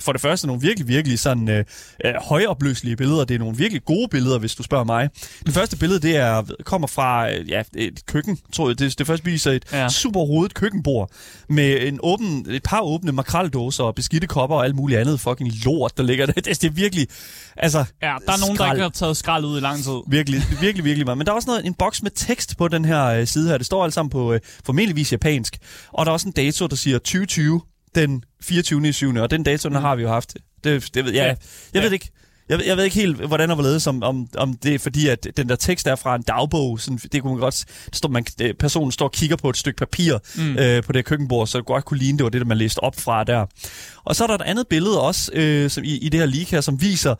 for 0.00 0.12
det 0.12 0.20
første 0.20 0.46
nogle 0.46 0.62
virkelig, 0.62 0.88
virkelig 0.88 1.18
sådan 1.18 1.48
øh, 1.48 1.64
øh, 2.04 2.14
højopløselige 2.28 2.96
billeder. 2.96 3.24
Det 3.24 3.34
er 3.34 3.38
nogle 3.38 3.56
virkelig 3.56 3.84
gode 3.84 4.08
billeder, 4.08 4.38
hvis 4.38 4.54
du 4.54 4.62
spørger 4.62 4.84
mig. 4.84 5.08
Det 5.46 5.54
første 5.54 5.76
billede, 5.76 6.00
det 6.00 6.16
er, 6.16 6.42
kommer 6.64 6.88
fra 6.88 7.32
øh, 7.32 7.50
ja, 7.50 7.62
et 7.76 8.06
køkken, 8.06 8.38
tror 8.52 8.68
jeg. 8.68 8.78
Det, 8.78 8.98
det 8.98 9.06
første 9.06 9.24
viser 9.24 9.50
et 9.52 9.64
ja. 9.72 9.88
super 9.88 10.20
rodet 10.20 10.54
køkkenbord 10.54 11.10
med 11.48 11.86
en 11.86 11.98
åben, 12.02 12.46
et 12.50 12.62
par 12.62 12.80
åbne 12.80 13.12
makraldåser 13.12 13.84
og 13.84 13.94
beskidte 13.94 14.26
kopper 14.26 14.56
og 14.56 14.64
alt 14.64 14.76
muligt 14.76 15.00
andet 15.00 15.20
fucking 15.20 15.50
lort, 15.64 15.96
der 15.96 16.02
ligger 16.02 16.26
der. 16.26 16.32
Det, 16.42 16.62
det 16.62 16.64
er 16.64 16.70
virkelig, 16.70 16.91
altså... 17.56 17.84
Ja, 18.02 18.16
der 18.26 18.32
er 18.32 18.40
nogen, 18.40 18.56
skrald. 18.56 18.68
der 18.68 18.74
ikke 18.74 18.82
har 18.82 18.90
taget 18.90 19.16
skrald 19.16 19.44
ud 19.44 19.58
i 19.58 19.60
lang 19.60 19.82
tid. 19.82 20.00
Virkelig, 20.08 20.42
virkelig, 20.60 20.84
virkelig 20.84 21.06
meget. 21.06 21.18
Men 21.18 21.26
der 21.26 21.32
er 21.32 21.36
også 21.36 21.50
noget, 21.50 21.66
en 21.66 21.74
boks 21.74 22.02
med 22.02 22.10
tekst 22.14 22.56
på 22.56 22.68
den 22.68 22.84
her 22.84 23.04
øh, 23.04 23.26
side 23.26 23.48
her. 23.48 23.58
Det 23.58 23.66
står 23.66 23.84
alt 23.84 23.94
sammen 23.94 24.10
på 24.10 24.32
øh, 24.32 24.40
formentligvis 24.64 25.12
japansk. 25.12 25.58
Og 25.92 26.06
der 26.06 26.10
er 26.10 26.12
også 26.12 26.28
en 26.28 26.32
dato, 26.32 26.66
der 26.66 26.76
siger 26.76 26.98
2020 26.98 27.60
den 27.94 28.24
24. 28.42 28.92
7. 28.92 29.14
Og 29.16 29.30
den 29.30 29.42
dato, 29.42 29.68
den 29.68 29.78
mm. 29.78 29.82
har 29.82 29.96
vi 29.96 30.02
jo 30.02 30.08
haft. 30.08 30.36
Det, 30.64 30.94
det 30.94 31.04
ved 31.04 31.12
jeg. 31.12 31.36
Ja. 31.74 31.78
Jeg 31.78 31.82
ved 31.82 31.92
ikke. 31.92 32.10
Jeg, 32.52 32.66
jeg 32.66 32.76
ved 32.76 32.84
ikke 32.84 32.96
helt, 32.96 33.16
hvordan 33.16 33.48
var 33.48 33.54
hvorledes, 33.54 33.86
om, 33.86 34.02
om, 34.02 34.28
om 34.36 34.54
det 34.54 34.74
er 34.74 34.78
fordi, 34.78 35.08
at 35.08 35.26
den 35.36 35.48
der 35.48 35.56
tekst 35.56 35.86
er 35.86 35.96
fra 35.96 36.16
en 36.16 36.22
dagbog. 36.22 36.80
Sådan, 36.80 36.98
det 37.12 37.22
kunne 37.22 37.32
man 37.32 37.40
godt... 37.40 37.64
Står, 37.92 38.08
man, 38.08 38.24
personen 38.58 38.92
står 38.92 39.06
og 39.06 39.12
kigger 39.12 39.36
på 39.36 39.50
et 39.50 39.56
stykke 39.56 39.78
papir 39.78 40.18
mm. 40.36 40.56
øh, 40.58 40.82
på 40.82 40.92
det 40.92 41.04
køkkenbord, 41.04 41.46
så 41.46 41.58
det 41.58 41.66
godt 41.66 41.84
kunne 41.84 41.98
ligne, 41.98 42.18
det 42.18 42.24
var 42.24 42.30
det, 42.30 42.40
der 42.40 42.46
man 42.46 42.58
læste 42.58 42.78
op 42.78 43.00
fra 43.00 43.24
der. 43.24 43.46
Og 44.04 44.16
så 44.16 44.24
er 44.24 44.26
der 44.26 44.34
et 44.34 44.42
andet 44.42 44.68
billede 44.68 45.00
også 45.00 45.32
øh, 45.34 45.70
som 45.70 45.84
i, 45.84 45.96
i 45.96 46.08
det 46.08 46.20
her 46.20 46.26
leak 46.26 46.48
her, 46.48 46.60
som 46.60 46.82
viser 46.82 47.14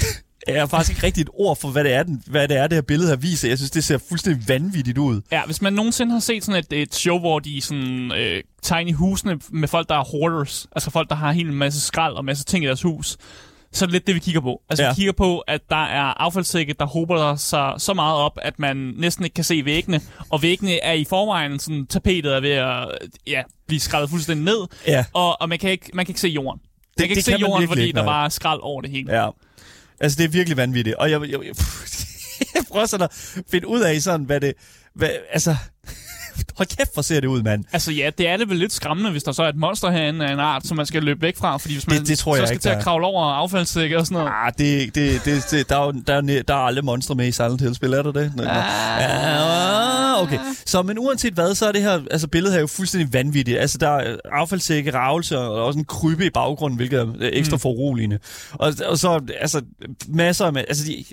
er 0.46 0.66
faktisk 0.66 0.90
ikke 0.90 1.06
rigtigt 1.06 1.28
et 1.28 1.34
ord 1.34 1.60
for, 1.60 1.68
hvad 1.68 1.84
det 1.84 1.92
er, 1.92 2.02
den, 2.02 2.22
hvad 2.26 2.48
det 2.48 2.56
er, 2.56 2.66
det 2.66 2.76
her 2.76 2.82
billede 2.82 3.08
her 3.08 3.16
viser. 3.16 3.48
Jeg 3.48 3.58
synes, 3.58 3.70
det 3.70 3.84
ser 3.84 3.98
fuldstændig 4.08 4.48
vanvittigt 4.48 4.98
ud. 4.98 5.20
Ja, 5.32 5.42
hvis 5.46 5.62
man 5.62 5.72
nogensinde 5.72 6.12
har 6.12 6.20
set 6.20 6.44
sådan 6.44 6.64
et, 6.70 6.82
et 6.82 6.94
show, 6.94 7.18
hvor 7.18 7.38
de 7.38 7.60
sådan, 7.60 8.12
øh, 8.12 8.42
tegner 8.62 8.94
husene 8.94 9.40
med 9.50 9.68
folk, 9.68 9.88
der 9.88 9.94
er 9.94 10.04
hoarders, 10.04 10.66
altså 10.72 10.90
folk, 10.90 11.08
der 11.08 11.14
har 11.14 11.30
en 11.30 11.54
masse 11.54 11.80
skrald 11.80 12.14
og 12.14 12.24
masse 12.24 12.44
ting 12.44 12.64
i 12.64 12.66
deres 12.66 12.82
hus, 12.82 13.16
så 13.72 13.84
er 13.84 13.86
det 13.86 13.92
lidt 13.92 14.06
det, 14.06 14.14
vi 14.14 14.20
kigger 14.20 14.40
på. 14.40 14.62
Altså, 14.68 14.84
ja. 14.84 14.90
vi 14.90 14.94
kigger 14.94 15.12
på, 15.12 15.38
at 15.38 15.60
der 15.70 15.84
er 15.84 16.22
affaldssække, 16.22 16.74
der 16.78 16.86
hober 16.86 17.36
sig 17.36 17.74
så 17.78 17.94
meget 17.94 18.16
op, 18.16 18.38
at 18.42 18.58
man 18.58 18.76
næsten 18.76 19.24
ikke 19.24 19.34
kan 19.34 19.44
se 19.44 19.64
væggene. 19.64 20.00
Og 20.30 20.42
væggene 20.42 20.80
er 20.84 20.92
i 20.92 21.04
forvejen 21.04 21.58
sådan, 21.58 21.86
tapetet 21.86 22.34
er 22.34 22.40
ved 22.40 22.50
at 22.50 22.88
ja, 23.26 23.42
blive 23.66 23.80
skrællet 23.80 24.10
fuldstændig 24.10 24.44
ned. 24.44 24.66
Ja. 24.86 25.04
Og, 25.12 25.40
og 25.40 25.48
man, 25.48 25.58
kan 25.58 25.70
ikke, 25.70 25.90
man 25.94 26.06
kan 26.06 26.10
ikke 26.10 26.20
se 26.20 26.28
jorden. 26.28 26.60
Det, 26.60 26.68
man 26.98 27.08
kan 27.08 27.10
ikke 27.10 27.14
det 27.14 27.24
se 27.24 27.30
kan 27.30 27.40
jorden, 27.40 27.68
fordi 27.68 27.82
ikke, 27.82 27.96
der 27.96 28.04
bare 28.04 28.24
er 28.24 28.28
skrald 28.28 28.60
over 28.62 28.80
det 28.80 28.90
hele. 28.90 29.22
Ja. 29.22 29.30
Altså, 30.00 30.18
det 30.18 30.24
er 30.24 30.28
virkelig 30.28 30.56
vanvittigt. 30.56 30.96
Og 30.96 31.10
jeg, 31.10 31.20
jeg, 31.20 31.30
jeg, 31.30 31.40
jeg 32.54 32.64
prøver 32.68 32.86
sådan 32.86 33.04
at 33.04 33.42
finde 33.50 33.68
ud 33.68 33.80
af 33.80 34.02
sådan, 34.02 34.26
hvad 34.26 34.40
det... 34.40 34.54
Hvad, 34.94 35.10
altså, 35.32 35.56
Hold 36.56 36.76
kæft, 36.76 36.94
hvor 36.94 37.02
ser 37.02 37.20
det 37.20 37.28
ud, 37.28 37.42
mand. 37.42 37.64
Altså 37.72 37.92
ja, 37.92 38.10
det 38.18 38.28
er 38.28 38.36
det 38.36 38.48
vel 38.48 38.58
lidt 38.58 38.72
skræmmende, 38.72 39.10
hvis 39.10 39.22
der 39.22 39.32
så 39.32 39.42
er 39.42 39.48
et 39.48 39.56
monster 39.56 39.90
herinde 39.90 40.26
af 40.26 40.32
en 40.32 40.40
art, 40.40 40.66
som 40.66 40.76
man 40.76 40.86
skal 40.86 41.02
løbe 41.02 41.22
væk 41.22 41.36
fra, 41.36 41.56
fordi 41.56 41.74
hvis 41.74 41.86
man 41.86 41.98
det, 41.98 42.08
det 42.08 42.18
tror 42.18 42.36
jeg 42.36 42.42
så 42.42 42.46
skal 42.46 42.54
ikke, 42.54 42.62
til 42.62 42.68
at 42.68 42.82
kravle 42.82 43.06
over 43.06 43.24
affaldssække 43.24 43.98
og 43.98 44.06
sådan 44.06 44.18
noget. 44.18 44.32
Ah, 44.44 44.52
det, 44.58 44.94
det, 44.94 45.24
det, 45.24 45.46
det, 45.50 45.68
der, 45.68 45.76
er, 45.76 45.92
der, 46.06 46.14
er, 46.14 46.42
der 46.42 46.54
er 46.54 46.58
alle 46.58 46.82
monstre 46.82 47.14
med 47.14 47.28
i 47.28 47.32
Silent 47.32 47.60
Hill-spil, 47.60 47.92
er 47.92 48.02
der 48.02 48.12
det? 48.12 48.32
Ah. 48.46 50.16
Ah, 50.16 50.22
okay. 50.22 50.38
Så 50.66 50.82
men 50.82 50.98
uanset 50.98 51.34
hvad, 51.34 51.54
så 51.54 51.68
er 51.68 51.72
det 51.72 51.82
her 51.82 52.00
altså, 52.10 52.28
billede 52.28 52.52
her 52.52 52.60
jo 52.60 52.66
fuldstændig 52.66 53.12
vanvittigt. 53.12 53.58
Altså 53.58 53.78
der 53.78 53.88
er 53.88 54.16
affaldssække, 54.32 54.94
ravelse 54.94 55.38
og 55.38 55.64
også 55.64 55.78
en 55.78 55.84
krybe 55.84 56.26
i 56.26 56.30
baggrunden, 56.30 56.76
hvilket 56.76 57.00
er 57.00 57.06
ekstra 57.20 57.56
mm. 57.56 57.60
foruroligende. 57.60 58.18
Og, 58.52 58.72
og 58.86 58.98
så 58.98 59.20
altså 59.40 59.62
masser 60.08 60.46
af... 60.46 60.64
Altså, 60.68 60.84
de, 60.84 61.04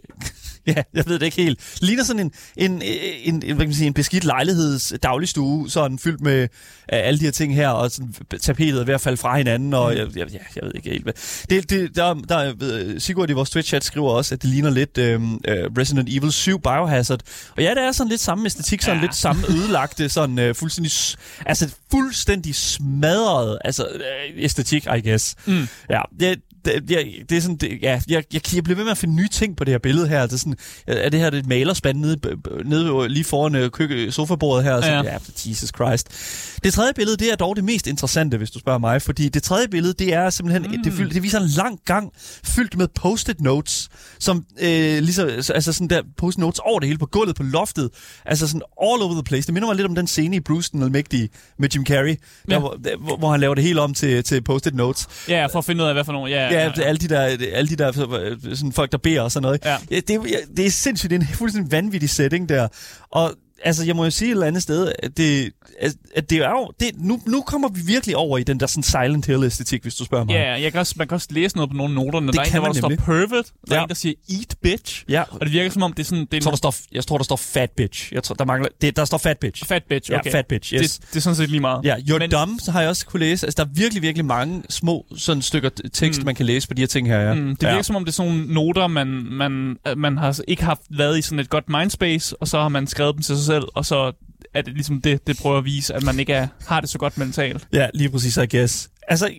ja, 0.68 0.84
jeg 0.94 1.04
ved 1.08 1.20
det 1.20 1.26
ikke 1.26 1.42
helt. 1.42 1.78
Ligner 1.82 2.04
sådan 2.04 2.20
en, 2.20 2.32
en, 2.58 2.82
en, 2.82 3.36
en, 3.36 3.42
hvad 3.42 3.56
kan 3.56 3.58
man 3.58 3.74
sige, 3.74 3.88
en 3.88 3.94
beskidt 3.94 4.24
lejligheds 4.24 4.94
dagligstue, 5.04 5.70
sådan 5.70 6.00
fyldt 6.00 6.22
med 6.22 6.42
øh, 6.42 6.48
alle 6.88 7.20
de 7.20 7.26
her 7.26 7.32
ting 7.32 7.56
her, 7.56 7.70
og 7.70 7.92
sådan, 7.92 8.14
tapetet 8.42 8.82
er 8.82 8.86
ved 8.86 8.94
at 8.94 9.02
falde 9.02 9.18
fra 9.18 9.38
hinanden, 9.38 9.74
og 9.74 9.98
jeg, 9.98 10.08
jeg, 10.16 10.28
jeg 10.32 10.64
ved 10.64 10.72
ikke 10.76 10.90
helt 10.90 11.04
hvad. 11.04 11.14
Det, 11.50 11.70
det, 11.70 11.96
der, 11.96 12.14
der, 12.14 12.54
øh, 12.62 13.00
Sigurd 13.00 13.30
i 13.30 13.34
vores 13.34 13.56
Twitch-chat 13.56 13.80
skriver 13.80 14.10
også, 14.10 14.36
at 14.36 14.42
det 14.42 14.50
ligner 14.50 14.70
lidt 14.70 14.98
øh, 14.98 15.22
Resident 15.78 16.10
Evil 16.12 16.32
7 16.32 16.62
Biohazard. 16.62 17.22
Og 17.58 17.64
ja, 17.64 17.70
det 17.70 17.84
er 17.84 17.92
sådan 17.92 18.10
lidt 18.10 18.22
samme 18.22 18.46
æstetik, 18.46 18.82
sådan 18.82 18.98
ja. 18.98 19.02
lidt 19.02 19.16
samme 19.16 19.44
ødelagte, 19.50 20.10
sådan 20.10 20.40
øh, 20.40 20.56
fuldstændig, 20.56 20.92
altså 21.46 21.76
fuldstændig 21.92 22.56
smadret 22.56 23.58
altså, 23.66 23.88
øh, 23.94 24.44
æstetik, 24.44 24.86
I 24.86 25.10
guess. 25.10 25.36
Mm. 25.46 25.68
Ja, 25.90 26.02
det, 26.20 26.42
det, 26.66 26.92
jeg, 26.92 27.06
det 27.30 27.38
er 27.38 27.42
sådan, 27.42 27.58
det, 27.58 27.80
ja, 27.82 28.02
jeg, 28.08 28.24
jeg, 28.34 28.56
jeg 28.56 28.64
bliver 28.64 28.76
ved 28.76 28.84
med 28.84 28.92
at 28.92 28.98
finde 28.98 29.16
nye 29.16 29.28
ting 29.28 29.58
på 29.58 29.64
det 29.64 29.72
her 29.72 29.80
billede 29.80 30.08
her. 30.08 30.22
Det 30.22 30.34
er, 30.34 30.38
sådan, 30.38 30.56
er 30.88 31.10
det 31.10 31.20
her 31.20 31.30
det 31.30 31.40
et 31.40 31.48
malerspand 31.48 31.98
nede, 32.00 32.18
nede 32.66 33.10
lige 33.10 33.24
foran 33.24 33.56
øh, 33.56 33.72
køkke, 33.72 34.12
sofabordet 34.12 34.64
her? 34.64 34.82
Så, 34.82 34.88
ja. 34.88 35.04
ja, 35.04 35.18
Jesus 35.46 35.72
Christ. 35.76 36.08
Det 36.64 36.74
tredje 36.74 36.94
billede, 36.94 37.18
det 37.18 37.32
er 37.32 37.36
dog 37.36 37.56
det 37.56 37.64
mest 37.64 37.88
interessante, 37.88 38.38
hvis 38.38 38.52
du 38.52 38.60
spørger 38.60 38.80
mig, 38.80 39.02
fordi 39.02 39.30
det 39.30 39.44
tredje 39.44 39.68
billede, 39.68 39.94
det 39.94 40.14
er 40.14 40.30
simpelthen, 40.30 40.72
mm. 40.72 40.84
det, 40.84 41.14
det 41.14 41.24
viser 41.24 41.40
en 41.40 41.48
lang 41.48 41.80
gang 41.86 42.12
fyldt 42.46 42.78
med 42.78 42.88
post-it 42.88 43.42
notes, 43.42 43.90
som 44.20 44.46
øh, 44.62 45.00
ligesom, 45.00 45.30
altså 45.30 45.74
sådan 45.74 45.88
der 45.88 46.02
post-it 46.18 46.40
notes 46.40 46.60
over 46.60 46.80
det 46.80 46.88
hele 46.88 47.00
på 47.00 47.06
gulvet, 47.06 47.36
på 47.36 47.44
loftet, 47.44 47.90
altså 48.26 48.48
sådan 48.48 48.62
all 48.82 49.02
over 49.02 49.14
the 49.14 49.24
place. 49.24 49.46
Det 49.46 49.54
minder 49.54 49.68
mig 49.68 49.76
lidt 49.76 49.88
om 49.88 49.96
den 49.96 50.08
scene 50.08 50.36
i 50.36 50.40
Bruce 50.40 50.72
den 50.72 50.84
Almægtige 50.84 51.30
med 51.60 51.70
Jim 51.70 51.86
Carrey, 51.86 52.16
ja. 52.50 52.54
der, 52.54 52.60
hvor, 52.60 52.80
der, 52.84 53.18
hvor, 53.18 53.32
han 53.32 53.40
laver 53.40 53.56
det 53.56 53.64
hele 53.64 53.82
om 53.82 53.94
til, 53.94 54.24
til 54.24 54.44
post-it 54.44 54.76
notes. 54.76 55.08
Ja, 55.30 55.46
for 55.46 55.60
at 55.60 55.66
finde 55.66 55.84
ud 55.84 55.88
af, 55.88 55.94
hvad 55.96 56.04
for 56.04 56.12
nogle, 56.12 56.32
ja, 56.32 56.53
ja, 56.54 56.82
alle 56.82 56.98
de 56.98 57.08
der, 57.08 57.20
alle 57.54 57.70
de 57.70 57.76
der 57.76 57.92
sådan 58.56 58.72
folk, 58.72 58.92
der 58.92 58.98
beder 58.98 59.22
og 59.22 59.32
sådan 59.32 59.44
noget. 59.44 59.66
Ja. 59.66 59.78
Ja, 59.92 59.96
det, 59.96 60.22
det 60.58 60.66
er 60.66 60.70
sindssygt, 60.70 61.10
det 61.10 61.16
er 61.16 61.22
en 61.22 61.28
fuldstændig 61.28 61.72
vanvittig 61.72 62.10
setting 62.10 62.50
der. 62.50 62.68
Og 63.12 63.34
altså, 63.64 63.86
jeg 63.86 63.96
må 63.96 64.04
jo 64.04 64.10
sige 64.10 64.28
et 64.28 64.32
eller 64.32 64.48
andet 64.48 64.64
sted, 64.64 64.92
at 65.00 65.18
det, 65.18 65.52
at 66.16 66.30
det 66.30 66.38
er 66.38 66.50
jo, 66.50 66.72
det, 66.80 66.92
nu, 66.96 67.22
nu 67.28 67.42
kommer 67.42 67.70
vi 67.70 67.82
virkelig 67.86 68.18
over 68.18 68.38
i 68.38 68.44
den 68.44 68.60
der 68.60 68.68
sådan 68.68 68.84
Silent 68.84 69.26
Hill-æstetik, 69.26 69.82
hvis 69.82 69.96
du 69.96 70.06
spørger 70.06 70.26
mig. 70.26 70.34
Ja, 70.34 70.62
jeg 70.62 70.72
kan 70.72 70.80
også, 70.80 70.96
man 70.98 71.08
kan 71.08 71.16
også 71.16 71.28
læse 71.32 71.56
noget 71.56 71.72
på 71.72 71.78
nogle 71.78 71.96
noter, 71.96 72.20
når 72.20 72.32
det 72.32 72.34
der 72.34 72.42
er 72.42 72.46
en, 72.46 72.54
der, 72.54 72.72
der 72.72 72.74
står 72.80 73.06
pervert, 73.06 73.46
der 73.70 73.76
ja. 73.76 73.80
er 73.80 73.84
en, 73.84 73.90
der 73.90 73.96
siger 73.96 74.14
eat 74.30 74.56
bitch, 74.62 75.06
ja. 75.10 75.24
og 75.32 75.40
det 75.42 75.52
virker 75.52 75.72
som 75.72 75.84
om, 75.84 75.94
det 75.94 76.04
er 76.04 76.06
sådan... 76.06 76.26
Det 76.26 76.34
er 76.34 76.38
jeg, 76.38 76.44
tror, 76.44 76.52
der 76.52 76.58
står, 76.58 76.76
jeg 76.92 77.06
tror, 77.06 77.18
der 77.18 77.24
står 77.24 77.36
fat 77.36 77.72
bitch. 77.72 78.14
Jeg 78.14 78.24
tror, 78.24 78.36
der, 78.36 78.46
mangler, 78.46 78.70
det, 78.82 78.96
der 78.96 79.06
står 79.06 79.18
fat 79.18 79.38
bitch. 79.38 79.66
Fat 79.66 79.84
bitch, 79.90 80.12
okay. 80.12 80.32
Ja, 80.32 80.38
fat 80.38 80.46
bitch, 80.46 80.74
yes. 80.74 81.00
Det, 81.00 81.10
det 81.10 81.16
er 81.16 81.22
sådan 81.22 81.36
set 81.36 81.50
lige 81.50 81.60
meget. 81.60 81.86
Ja, 81.86 81.96
you're 81.96 82.20
Men, 82.20 82.32
dumb, 82.32 82.60
så 82.62 82.72
har 82.72 82.82
jeg 82.82 82.90
også 82.90 83.06
kunne 83.06 83.20
læse. 83.20 83.46
Altså, 83.48 83.64
der 83.64 83.70
er 83.70 83.74
virkelig, 83.74 84.02
virkelig 84.02 84.26
mange 84.26 84.64
små 84.70 85.06
sådan 85.18 85.42
stykker 85.42 85.70
tekst, 85.94 86.20
mm. 86.20 86.26
man 86.26 86.36
kan 86.36 86.46
læse 86.46 86.68
på 86.68 86.74
de 86.74 86.82
her 86.82 86.88
ting 86.88 87.08
her, 87.08 87.20
ja. 87.20 87.34
Mm, 87.34 87.50
det 87.50 87.62
virker 87.62 87.76
ja. 87.76 87.82
som 87.82 87.96
om, 87.96 88.06
det 88.06 88.12
er 88.12 88.14
sådan 88.14 88.32
nogle 88.32 88.54
noter, 88.54 88.88
man, 88.88 89.08
man, 89.32 89.78
man 89.98 90.18
har 90.18 90.40
ikke 90.48 90.64
haft 90.64 90.82
været 90.90 91.20
i 91.20 91.22
sådan 91.22 91.40
et 91.40 91.50
godt 91.50 91.70
mindspace, 91.70 92.36
og 92.42 92.48
så 92.48 92.62
har 92.62 92.70
man 92.70 92.88
skrevet 92.88 93.16
dem 93.16 93.22
til 93.22 93.38
sig 93.38 93.53
selv, 93.54 93.68
og 93.74 93.86
så 93.86 94.12
er 94.54 94.62
det 94.62 94.74
ligesom 94.74 95.02
det, 95.02 95.28
det 95.28 95.38
prøver 95.38 95.58
at 95.58 95.66
vise, 95.66 95.94
at 95.94 96.04
man 96.04 96.20
ikke 96.20 96.34
er, 96.34 96.48
har 96.68 96.82
det 96.82 96.90
så 96.90 96.98
godt 96.98 97.18
mentalt. 97.18 97.68
Ja, 97.74 97.88
lige 97.94 98.10
præcis, 98.10 98.38
I 98.38 98.58
guess. 98.58 98.90
Altså, 99.08 99.32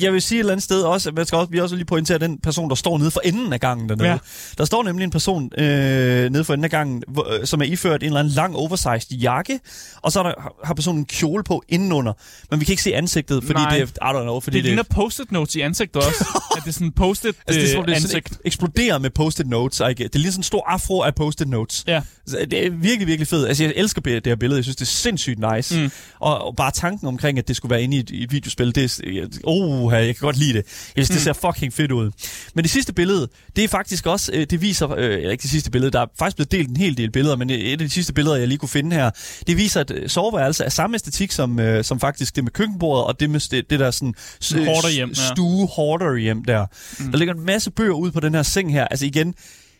jeg 0.00 0.12
vil 0.12 0.22
sige 0.22 0.38
et 0.38 0.40
eller 0.40 0.52
andet 0.52 0.64
sted 0.64 0.82
også, 0.82 1.08
at 1.08 1.14
man 1.14 1.26
skal 1.26 1.38
også, 1.38 1.50
vi 1.50 1.60
også 1.60 1.76
lige 1.76 1.86
pointere 1.86 2.18
den 2.18 2.38
person, 2.38 2.68
der 2.68 2.74
står 2.74 2.98
nede 2.98 3.10
for 3.10 3.20
enden 3.24 3.52
af 3.52 3.60
gangen 3.60 3.88
dernede. 3.88 4.08
Ja. 4.08 4.18
Der 4.58 4.64
står 4.64 4.82
nemlig 4.82 5.04
en 5.04 5.10
person 5.10 5.50
øh, 5.58 6.30
nede 6.30 6.44
for 6.44 6.54
enden 6.54 6.64
af 6.64 6.70
gangen, 6.70 7.02
hvor, 7.08 7.38
øh, 7.40 7.46
som 7.46 7.60
er 7.60 7.64
iført 7.64 8.02
en 8.02 8.06
eller 8.06 8.20
anden 8.20 8.34
lang 8.34 8.56
oversized 8.56 9.18
jakke, 9.18 9.60
og 10.02 10.12
så 10.12 10.18
er 10.18 10.22
der, 10.22 10.32
har 10.64 10.74
personen 10.74 10.98
en 10.98 11.06
kjole 11.06 11.44
på 11.44 11.62
indenunder. 11.68 12.12
Men 12.50 12.60
vi 12.60 12.64
kan 12.64 12.72
ikke 12.72 12.82
se 12.82 12.94
ansigtet, 12.94 13.44
fordi 13.44 13.60
Nej. 13.60 13.78
det 13.78 13.92
er, 14.02 14.12
I 14.12 14.18
don't 14.18 14.22
know, 14.22 14.40
fordi 14.40 14.56
det, 14.56 14.64
det 14.64 14.70
ligner 14.70 14.82
post-it 14.82 15.32
notes 15.32 15.56
i 15.56 15.60
ansigtet 15.60 15.96
også. 15.96 16.24
at 16.56 16.62
det 16.62 16.68
er 16.68 16.72
sådan 16.72 16.92
post-it 16.92 17.36
altså, 17.46 17.60
det 17.60 17.70
er, 17.70 17.74
som, 17.74 17.84
det 17.84 17.92
ansigt. 17.92 18.28
Sådan, 18.28 18.42
eksploderer 18.44 18.98
med 18.98 19.10
post-it 19.10 19.48
notes. 19.48 19.82
Ikke? 19.88 20.04
Det 20.04 20.14
er 20.14 20.18
lige 20.18 20.32
sådan 20.32 20.38
en 20.40 20.42
stor 20.42 20.64
afro 20.68 21.02
af 21.02 21.14
post-it 21.14 21.48
notes. 21.48 21.84
Ja. 21.86 22.02
Så 22.26 22.46
det 22.50 22.66
er 22.66 22.70
virkelig, 22.70 23.06
virkelig 23.06 23.28
fedt. 23.28 23.48
Altså, 23.48 23.64
jeg 23.64 23.72
elsker 23.76 24.00
det 24.00 24.26
her 24.26 24.36
billede. 24.36 24.58
Jeg 24.58 24.64
synes, 24.64 24.76
det 24.76 24.82
er 24.82 24.86
sindssygt 24.86 25.38
nice. 25.54 25.80
Mm. 25.80 25.90
Og, 26.20 26.44
og, 26.44 26.56
bare 26.56 26.70
tanken 26.70 27.08
omkring, 27.08 27.38
at 27.38 27.48
det 27.48 27.56
skulle 27.56 27.70
være 27.70 27.82
inde 27.82 27.96
i 27.96 28.00
et, 28.00 28.10
i 28.10 28.22
et 28.22 28.30
videospil, 28.58 28.74
det 28.74 29.04
er, 29.04 29.38
oh, 29.44 29.92
jeg 29.92 30.04
kan 30.04 30.14
godt 30.20 30.36
lide 30.36 30.52
det. 30.52 30.64
Jeg 30.96 31.06
synes, 31.06 31.10
mm. 31.10 31.14
det 31.14 31.22
ser 31.22 31.32
fucking 31.32 31.72
fedt 31.72 31.92
ud. 31.92 32.10
Men 32.54 32.64
det 32.64 32.70
sidste 32.70 32.92
billede, 32.92 33.28
det 33.56 33.64
er 33.64 33.68
faktisk 33.68 34.06
også, 34.06 34.32
øh, 34.34 34.46
det 34.50 34.60
viser, 34.60 34.90
øh, 34.90 35.30
ikke 35.30 35.42
det 35.42 35.50
sidste 35.50 35.70
billede, 35.70 35.90
der 35.90 36.00
er 36.00 36.06
faktisk 36.18 36.36
blevet 36.36 36.52
delt 36.52 36.68
en 36.68 36.76
hel 36.76 36.96
del 36.96 37.10
billeder, 37.10 37.36
men 37.36 37.50
et 37.50 37.72
af 37.72 37.78
de 37.78 37.90
sidste 37.90 38.12
billeder, 38.12 38.36
jeg 38.36 38.48
lige 38.48 38.58
kunne 38.58 38.68
finde 38.68 38.96
her, 38.96 39.10
det 39.46 39.56
viser, 39.56 39.80
at 39.80 39.90
øh, 39.90 40.08
soveværelse 40.08 40.64
er 40.64 40.68
samme 40.68 40.94
æstetik 40.94 41.32
som, 41.32 41.60
øh, 41.60 41.84
som 41.84 42.00
faktisk 42.00 42.36
det 42.36 42.44
med 42.44 42.52
køkkenbordet, 42.52 43.04
og 43.04 43.20
det 43.20 43.30
med 43.30 43.40
det, 43.50 43.70
det 43.70 43.80
der 43.80 43.90
sådan 43.90 44.14
øh, 44.56 44.88
hjem, 44.92 45.08
ja. 45.08 45.14
stue 45.14 45.66
hoarder 45.66 46.16
hjem 46.16 46.44
der. 46.44 46.66
Mm. 46.98 47.10
Der 47.10 47.18
ligger 47.18 47.34
en 47.34 47.46
masse 47.46 47.70
bøger 47.70 47.94
ud 47.94 48.10
på 48.10 48.20
den 48.20 48.34
her 48.34 48.42
seng 48.42 48.72
her. 48.72 48.84
Altså 48.84 49.06
igen, 49.06 49.34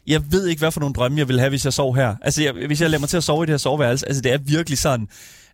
jeg 0.06 0.32
ved 0.32 0.46
ikke, 0.46 0.60
hvad 0.60 0.70
for 0.70 0.80
nogle 0.80 0.94
drømme 0.94 1.18
jeg 1.18 1.28
vil 1.28 1.38
have, 1.38 1.48
hvis 1.48 1.64
jeg 1.64 1.72
sov 1.72 1.96
her. 1.96 2.14
Altså, 2.22 2.42
jeg, 2.42 2.52
hvis 2.66 2.80
jeg 2.80 2.90
lader 2.90 3.00
mig 3.00 3.08
til 3.08 3.16
at 3.16 3.24
sove 3.24 3.44
i 3.44 3.46
det 3.46 3.52
her 3.52 3.58
soveværelse, 3.58 4.08
altså 4.08 4.22
det 4.22 4.32
er 4.32 4.38
virkelig 4.38 4.78
sådan... 4.78 5.08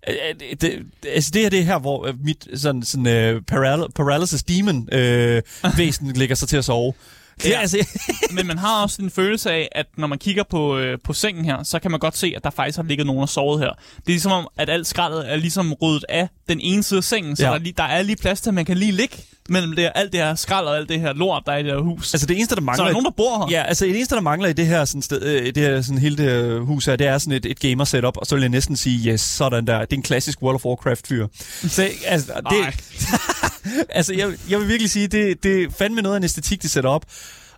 Øh, 0.08 0.14
øh, 0.50 0.56
det, 0.60 0.86
altså 1.06 1.30
det 1.34 1.42
her 1.42 1.50
det 1.50 1.58
er 1.58 1.64
her, 1.64 1.78
hvor 1.78 2.06
øh, 2.06 2.14
mit 2.24 2.48
sådan, 2.54 2.82
sådan 2.82 3.06
uh, 3.36 3.42
paral- 3.52 3.92
paralysis 3.94 4.42
demon 4.42 4.88
øh, 4.92 5.42
væsen 5.78 6.12
ligger 6.12 6.34
sig 6.34 6.48
til 6.48 6.56
at 6.56 6.64
sove. 6.64 6.92
Det, 7.42 7.50
ja. 7.50 7.60
altså, 7.60 7.86
Men 8.36 8.46
man 8.46 8.58
har 8.58 8.82
også 8.82 9.02
en 9.02 9.10
følelse 9.10 9.50
af, 9.50 9.68
at 9.72 9.86
når 9.96 10.06
man 10.06 10.18
kigger 10.18 10.42
på, 10.42 10.78
øh, 10.78 10.98
på 11.04 11.12
sengen 11.12 11.44
her, 11.44 11.62
så 11.62 11.78
kan 11.78 11.90
man 11.90 12.00
godt 12.00 12.16
se, 12.16 12.32
at 12.36 12.44
der 12.44 12.50
faktisk 12.50 12.76
har 12.76 12.84
ligget 12.84 13.06
nogen 13.06 13.22
og 13.22 13.28
sovet 13.28 13.60
her. 13.60 13.70
Det 13.96 14.06
er 14.06 14.10
ligesom 14.10 14.32
om, 14.32 14.48
at 14.56 14.70
alt 14.70 14.86
skraldet 14.86 15.32
er 15.32 15.36
ligesom 15.36 15.72
ryddet 15.72 16.04
af 16.08 16.28
den 16.48 16.60
ene 16.60 16.82
side 16.82 16.98
af 16.98 17.04
sengen, 17.04 17.36
så 17.36 17.46
ja. 17.46 17.52
der, 17.52 17.58
lige, 17.58 17.74
der 17.76 17.82
er 17.82 18.02
lige 18.02 18.16
plads 18.16 18.40
til, 18.40 18.50
at 18.50 18.54
man 18.54 18.64
kan 18.64 18.76
lige 18.76 18.92
ligge 18.92 19.16
mellem 19.48 19.76
det, 19.76 19.90
alt 19.94 20.12
det 20.12 20.20
her 20.20 20.34
skrald 20.34 20.66
og 20.66 20.76
alt 20.76 20.88
det 20.88 21.00
her 21.00 21.12
lort, 21.12 21.42
der 21.46 21.52
er 21.52 21.56
i 21.56 21.62
det 21.62 21.72
her 21.72 21.80
hus. 21.80 22.14
Altså 22.14 22.26
det 22.26 22.36
eneste, 22.36 22.54
der 22.54 22.60
mangler... 22.60 22.76
Så 22.76 22.82
er 22.82 22.86
der 22.86 22.92
nogen, 22.92 23.04
der 23.04 23.10
bor 23.10 23.38
her? 23.38 23.56
Ja, 23.58 23.62
altså 23.62 23.84
det 23.84 23.96
eneste, 23.96 24.14
der 24.14 24.20
mangler 24.20 24.48
i 24.48 24.52
det 24.52 24.66
her, 24.66 24.84
sådan, 24.84 25.02
sted, 25.02 25.22
øh, 25.22 25.54
det 25.54 25.56
her 25.56 25.82
sådan, 25.82 25.98
hele 25.98 26.16
det 26.16 26.24
her 26.24 26.58
hus 26.58 26.86
her, 26.86 26.96
det 26.96 27.06
er 27.06 27.18
sådan 27.18 27.32
et, 27.32 27.46
et 27.46 27.60
gamer 27.60 27.84
setup, 27.84 28.16
og 28.16 28.26
så 28.26 28.34
vil 28.34 28.42
jeg 28.42 28.48
næsten 28.48 28.76
sige, 28.76 29.12
yes, 29.12 29.20
sådan 29.20 29.66
der. 29.66 29.80
Det 29.80 29.92
er 29.92 29.96
en 29.96 30.02
klassisk 30.02 30.42
World 30.42 30.54
of 30.54 30.64
Warcraft-fyr. 30.64 31.26
Så 31.68 31.88
altså, 32.06 32.32
det, 32.50 32.84
altså 33.98 34.14
jeg, 34.14 34.32
jeg 34.50 34.60
vil 34.60 34.68
virkelig 34.68 34.90
sige, 34.90 35.06
det, 35.06 35.42
det 35.42 35.62
er 35.62 35.66
fandme 35.78 36.02
noget 36.02 36.16
af 36.16 36.20
en 36.20 36.24
æstetik, 36.24 36.62
de 36.62 36.68
sætter 36.68 36.90
op. 36.90 37.04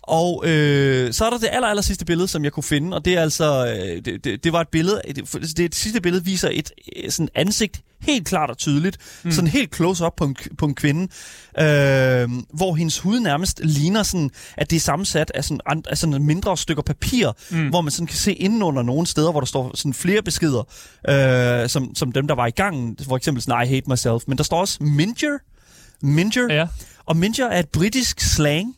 Og 0.06 0.42
øh, 0.46 1.12
så 1.12 1.24
er 1.24 1.30
der 1.30 1.38
det 1.38 1.48
aller, 1.52 1.68
aller 1.68 1.82
sidste 1.82 2.04
billede, 2.04 2.28
som 2.28 2.44
jeg 2.44 2.52
kunne 2.52 2.64
finde, 2.64 2.96
og 2.96 3.04
det 3.04 3.16
er 3.16 3.22
altså, 3.22 3.66
øh, 3.66 4.04
det, 4.04 4.24
det, 4.24 4.44
det 4.44 4.52
var 4.52 4.60
et 4.60 4.68
billede, 4.68 5.00
det, 5.06 5.56
det, 5.56 5.74
sidste 5.74 6.00
billede 6.00 6.24
viser 6.24 6.48
et 6.52 6.70
øh, 6.96 7.10
sådan 7.10 7.28
ansigt, 7.34 7.82
helt 8.00 8.26
klart 8.26 8.50
og 8.50 8.58
tydeligt, 8.58 8.98
mm. 9.22 9.30
sådan 9.30 9.50
helt 9.50 9.76
close 9.76 10.06
up 10.06 10.12
på 10.16 10.24
en, 10.24 10.36
på 10.58 10.66
en 10.66 10.74
kvinde, 10.74 11.02
øh, 11.58 12.28
hvor 12.54 12.74
hendes 12.74 12.98
hud 12.98 13.20
nærmest 13.20 13.60
ligner 13.64 14.02
sådan, 14.02 14.30
at 14.56 14.70
det 14.70 14.76
er 14.76 14.80
sammensat 14.80 15.32
af 15.34 15.44
sådan, 15.44 15.60
af 15.88 15.98
sådan 15.98 16.24
mindre 16.24 16.56
stykker 16.56 16.82
papir, 16.82 17.30
mm. 17.50 17.68
hvor 17.68 17.80
man 17.80 17.90
sådan 17.90 18.06
kan 18.06 18.16
se 18.16 18.32
indenunder 18.32 18.82
nogle 18.82 19.06
steder, 19.06 19.30
hvor 19.30 19.40
der 19.40 19.46
står 19.46 19.76
sådan 19.76 19.94
flere 19.94 20.22
beskeder, 20.22 20.68
øh, 21.08 21.68
som, 21.68 21.94
som 21.94 22.12
dem, 22.12 22.28
der 22.28 22.34
var 22.34 22.46
i 22.46 22.50
gangen, 22.50 22.98
for 23.08 23.16
eksempel 23.16 23.42
sådan, 23.42 23.66
I 23.66 23.68
hate 23.68 23.90
myself, 23.90 24.22
men 24.26 24.38
der 24.38 24.44
står 24.44 24.60
også 24.60 24.82
Minger, 24.82 25.38
Minger, 26.02 26.54
ja. 26.54 26.66
og 27.04 27.16
Minger 27.16 27.46
er 27.46 27.58
et 27.58 27.68
britisk 27.68 28.20
slang, 28.20 28.74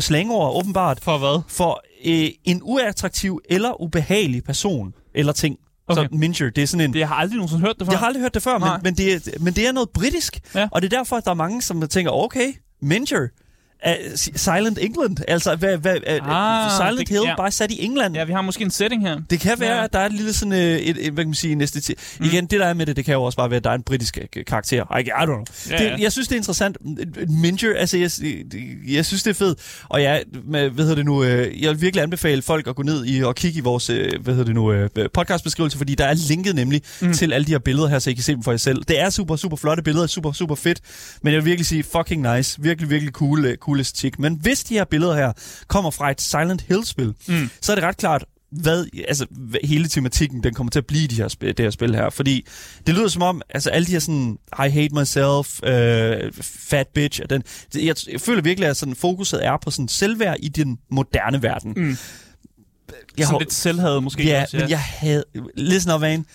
slangord, 0.00 0.56
åbenbart. 0.56 0.98
For 1.02 1.18
hvad? 1.18 1.42
For 1.48 1.82
øh, 2.04 2.28
en 2.44 2.60
uattraktiv 2.62 3.40
eller 3.50 3.80
ubehagelig 3.80 4.44
person 4.44 4.94
eller 5.14 5.32
ting. 5.32 5.58
Okay. 5.88 6.02
Så 6.02 6.08
Minger, 6.12 6.50
det 6.50 6.62
er 6.62 6.66
sådan 6.66 6.84
en... 6.84 6.92
Det, 6.92 6.98
jeg 6.98 7.08
har 7.08 7.14
aldrig 7.14 7.36
nogensinde 7.36 7.60
hørt 7.60 7.76
det 7.78 7.86
før. 7.86 7.92
Jeg 7.92 7.98
har 7.98 8.06
aldrig 8.06 8.22
hørt 8.22 8.34
det 8.34 8.42
før, 8.42 8.58
men, 8.58 8.68
men, 8.82 8.94
det 8.94 9.12
er, 9.12 9.38
men 9.40 9.54
det 9.54 9.66
er 9.66 9.72
noget 9.72 9.90
britisk. 9.90 10.40
Ja. 10.54 10.68
Og 10.72 10.82
det 10.82 10.92
er 10.92 10.96
derfor, 10.98 11.16
at 11.16 11.24
der 11.24 11.30
er 11.30 11.34
mange, 11.34 11.62
som 11.62 11.88
tænker, 11.88 12.12
okay, 12.12 12.52
Minger, 12.82 13.28
Uh, 13.86 14.14
Silent 14.14 14.78
England, 14.82 15.16
altså 15.28 15.56
hvad, 15.56 15.78
hvad, 15.78 15.96
ah, 16.22 16.70
Silent 16.70 16.98
det, 16.98 17.08
Hill, 17.08 17.22
ja. 17.26 17.36
bare 17.36 17.50
sat 17.50 17.70
i 17.70 17.84
England. 17.84 18.16
Ja, 18.16 18.24
vi 18.24 18.32
har 18.32 18.42
måske 18.42 18.64
en 18.64 18.70
setting 18.70 19.02
her. 19.02 19.20
Det 19.30 19.40
kan 19.40 19.60
være, 19.60 19.76
ja. 19.76 19.84
at 19.84 19.92
der 19.92 19.98
er 19.98 20.06
et 20.06 20.12
lille 20.12 20.32
sådan, 20.32 20.52
et, 20.52 20.90
et, 20.90 21.06
et 21.06 21.12
hvad 21.12 21.24
kan 21.24 21.28
man 21.28 21.34
sige, 21.34 21.54
næste 21.54 21.94
mm. 22.18 22.24
Igen, 22.24 22.46
det 22.46 22.60
der 22.60 22.66
er 22.66 22.74
med 22.74 22.86
det, 22.86 22.96
det 22.96 23.04
kan 23.04 23.14
jo 23.14 23.22
også 23.22 23.36
bare 23.36 23.50
være, 23.50 23.56
at 23.56 23.64
der 23.64 23.70
er 23.70 23.74
en 23.74 23.82
britisk 23.82 24.18
øh, 24.36 24.44
karakter. 24.44 24.98
I, 24.98 25.02
I 25.02 25.08
don't 25.08 25.24
know. 25.24 25.44
Ja, 25.70 25.76
det, 25.76 25.84
ja. 25.84 25.96
Jeg 26.00 26.12
synes, 26.12 26.28
det 26.28 26.34
er 26.34 26.38
interessant. 26.38 26.76
Minger, 27.28 27.74
altså, 27.76 27.98
jeg, 27.98 28.10
jeg 28.88 29.06
synes, 29.06 29.22
det 29.22 29.30
er 29.30 29.34
fedt. 29.34 29.58
Og 29.88 30.00
ja, 30.00 30.18
med, 30.44 30.70
hvad 30.70 30.84
hedder 30.84 30.96
det 30.96 31.04
nu, 31.04 31.24
øh, 31.24 31.62
jeg 31.62 31.70
vil 31.70 31.80
virkelig 31.80 32.02
anbefale 32.02 32.42
folk 32.42 32.66
at 32.66 32.76
gå 32.76 32.82
ned 32.82 33.06
i 33.06 33.22
og 33.22 33.34
kigge 33.34 33.58
i 33.58 33.62
vores, 33.62 33.86
hvad 33.86 34.34
hedder 34.34 34.44
det 34.44 34.54
nu, 34.54 34.88
podcastbeskrivelse, 35.14 35.78
fordi 35.78 35.94
der 35.94 36.04
er 36.04 36.14
linket 36.28 36.54
nemlig 36.54 36.82
mm. 37.00 37.12
til 37.12 37.32
alle 37.32 37.46
de 37.46 37.50
her 37.50 37.58
billeder 37.58 37.88
her, 37.88 37.98
så 37.98 38.10
I 38.10 38.12
kan 38.12 38.22
se 38.22 38.32
dem 38.32 38.42
for 38.42 38.52
jer 38.52 38.58
selv. 38.58 38.84
Det 38.88 39.00
er 39.00 39.10
super, 39.10 39.36
super 39.36 39.56
flotte 39.56 39.82
billeder, 39.82 40.06
super, 40.06 40.32
super 40.32 40.54
fedt. 40.54 40.80
Men 41.22 41.32
jeg 41.32 41.38
vil 41.38 41.44
virkelig 41.44 41.66
sige, 41.66 41.82
fucking 41.82 42.34
nice. 42.36 42.62
Virkelig, 42.62 42.90
virkelig 42.90 43.12
cool, 43.12 43.56
cool 43.56 43.73
æstetik. 43.80 44.18
Men 44.18 44.34
hvis 44.34 44.64
de 44.64 44.74
her 44.74 44.84
billeder 44.84 45.16
her 45.16 45.32
kommer 45.66 45.90
fra 45.90 46.10
et 46.10 46.20
Silent 46.20 46.62
Hill-spil, 46.62 47.14
mm. 47.28 47.50
så 47.60 47.72
er 47.72 47.76
det 47.76 47.84
ret 47.84 47.96
klart, 47.96 48.24
hvad, 48.50 48.86
altså, 49.08 49.26
hvad 49.30 49.60
hele 49.64 49.88
tematikken 49.88 50.42
den 50.42 50.54
kommer 50.54 50.70
til 50.70 50.78
at 50.78 50.86
blive 50.86 51.08
de 51.08 51.14
her, 51.14 51.28
det 51.28 51.60
her 51.60 51.70
spil 51.70 51.94
her. 51.94 52.10
Fordi 52.10 52.46
det 52.86 52.94
lyder 52.94 53.08
som 53.08 53.22
om, 53.22 53.42
altså 53.50 53.70
alle 53.70 53.86
de 53.86 53.92
her 53.92 53.98
sådan, 53.98 54.38
I 54.66 54.70
hate 54.70 54.94
myself, 54.94 55.60
uh, 55.62 56.42
fat 56.42 56.88
bitch, 56.88 57.20
og 57.22 57.30
den, 57.30 57.42
jeg, 57.74 57.96
jeg 58.12 58.20
føler 58.20 58.42
virkelig, 58.42 58.68
at 58.68 58.76
sådan, 58.76 58.96
fokuset 58.96 59.46
er 59.46 59.56
på 59.62 59.70
sådan 59.70 59.88
selvværd 59.88 60.36
i 60.42 60.48
den 60.48 60.78
moderne 60.90 61.42
verden. 61.42 61.72
Mm. 61.76 61.96
Jeg 63.18 63.26
sådan 63.26 63.40
lidt 63.40 63.52
selvhad 63.52 64.00
måske. 64.00 64.24
Ja, 64.24 64.42
også, 64.42 64.56
ja, 64.56 64.62
men 64.62 64.70
jeg 64.70 64.80
havde... 64.80 65.24
Listen 65.56 65.92
up, 65.92 66.00
Van. 66.00 66.26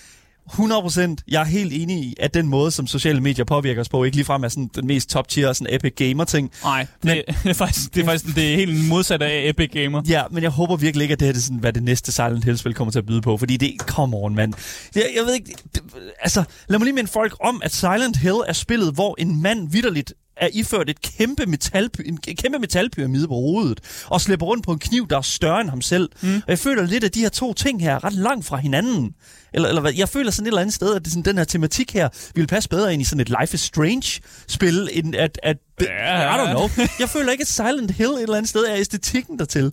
100%. 0.49 1.15
Jeg 1.27 1.41
er 1.41 1.45
helt 1.45 1.73
enig 1.73 1.97
i, 1.97 2.15
at 2.19 2.33
den 2.33 2.47
måde, 2.47 2.71
som 2.71 2.87
sociale 2.87 3.21
medier 3.21 3.45
påvirker 3.45 3.81
os 3.81 3.89
på, 3.89 4.03
ikke 4.03 4.17
ligefrem 4.17 4.43
er 4.43 4.47
sådan 4.47 4.69
den 4.75 4.87
mest 4.87 5.09
top-tier 5.09 5.53
sådan 5.53 5.75
epic 5.75 5.93
gamer-ting. 5.95 6.51
Nej, 6.63 6.87
det, 7.03 7.05
men, 7.05 7.17
det, 7.43 7.49
er 7.49 7.53
faktisk, 7.53 7.95
det 7.95 8.01
er 8.01 8.05
faktisk 8.05 8.35
det 8.35 8.53
er 8.53 8.55
helt 8.55 8.87
modsat 8.87 9.21
af 9.21 9.49
epic 9.49 9.71
gamer. 9.71 10.01
Ja, 10.07 10.23
men 10.31 10.43
jeg 10.43 10.51
håber 10.51 10.75
virkelig 10.75 11.03
ikke, 11.03 11.13
at 11.13 11.19
det 11.19 11.27
her 11.27 11.35
er 11.35 11.39
sådan, 11.39 11.57
hvad 11.57 11.73
det 11.73 11.83
næste 11.83 12.11
Silent 12.11 12.43
Hill-spil 12.43 12.73
kommer 12.73 12.91
til 12.91 12.99
at 12.99 13.05
byde 13.05 13.21
på, 13.21 13.37
fordi 13.37 13.57
det 13.57 13.73
come 13.79 14.17
on, 14.17 14.35
mand. 14.35 14.53
Jeg, 14.95 15.03
jeg 15.15 15.25
ved 15.25 15.33
ikke, 15.33 15.53
det, 15.75 15.81
altså, 16.21 16.43
lad 16.67 16.79
mig 16.79 16.85
lige 16.85 16.95
minde 16.95 17.11
folk 17.11 17.35
om, 17.43 17.61
at 17.63 17.73
Silent 17.73 18.17
Hill 18.17 18.37
er 18.47 18.53
spillet, 18.53 18.93
hvor 18.93 19.15
en 19.17 19.41
mand 19.41 19.71
vidderligt 19.71 20.13
er 20.39 20.49
iført 20.53 20.89
et 20.89 21.01
kæmpe 21.01 21.45
metal, 21.45 21.89
en 22.05 22.17
kæmpe 22.17 22.59
metalpyramide 22.59 23.27
på 23.27 23.33
hovedet, 23.33 23.79
og 24.05 24.21
slipper 24.21 24.45
rundt 24.45 24.65
på 24.65 24.71
en 24.71 24.79
kniv, 24.79 25.07
der 25.07 25.17
er 25.17 25.21
større 25.21 25.61
end 25.61 25.69
ham 25.69 25.81
selv. 25.81 26.09
Mm. 26.21 26.35
Og 26.35 26.43
jeg 26.47 26.59
føler 26.59 26.85
lidt, 26.85 27.03
at 27.03 27.15
de 27.15 27.19
her 27.19 27.29
to 27.29 27.53
ting 27.53 27.81
her 27.81 27.95
er 27.95 28.03
ret 28.03 28.13
langt 28.13 28.45
fra 28.45 28.57
hinanden. 28.57 29.15
Eller, 29.53 29.69
eller? 29.69 29.91
Jeg 29.95 30.09
føler 30.09 30.31
sådan 30.31 30.45
et 30.45 30.47
eller 30.47 30.61
andet 30.61 30.75
sted, 30.75 30.95
at 30.95 31.05
det, 31.05 31.11
sådan, 31.11 31.23
den 31.23 31.37
her 31.37 31.43
tematik 31.43 31.93
her 31.93 32.09
ville 32.35 32.47
passe 32.47 32.69
bedre 32.69 32.93
ind 32.93 33.01
i 33.01 33.05
sådan 33.05 33.19
et 33.19 33.29
Life 33.41 33.53
is 33.53 33.61
Strange-spil, 33.61 34.89
end 34.91 35.15
at... 35.15 35.39
at 35.43 35.57
ja. 35.81 36.35
I 36.35 36.47
don't 36.47 36.51
know. 36.51 36.69
Jeg 36.99 37.09
føler 37.09 37.31
ikke, 37.31 37.41
at 37.41 37.47
Silent 37.47 37.91
Hill 37.91 38.09
et 38.09 38.21
eller 38.21 38.37
andet 38.37 38.49
sted 38.49 38.61
er 38.61 38.75
æstetikken 38.75 39.39
dertil. 39.39 39.71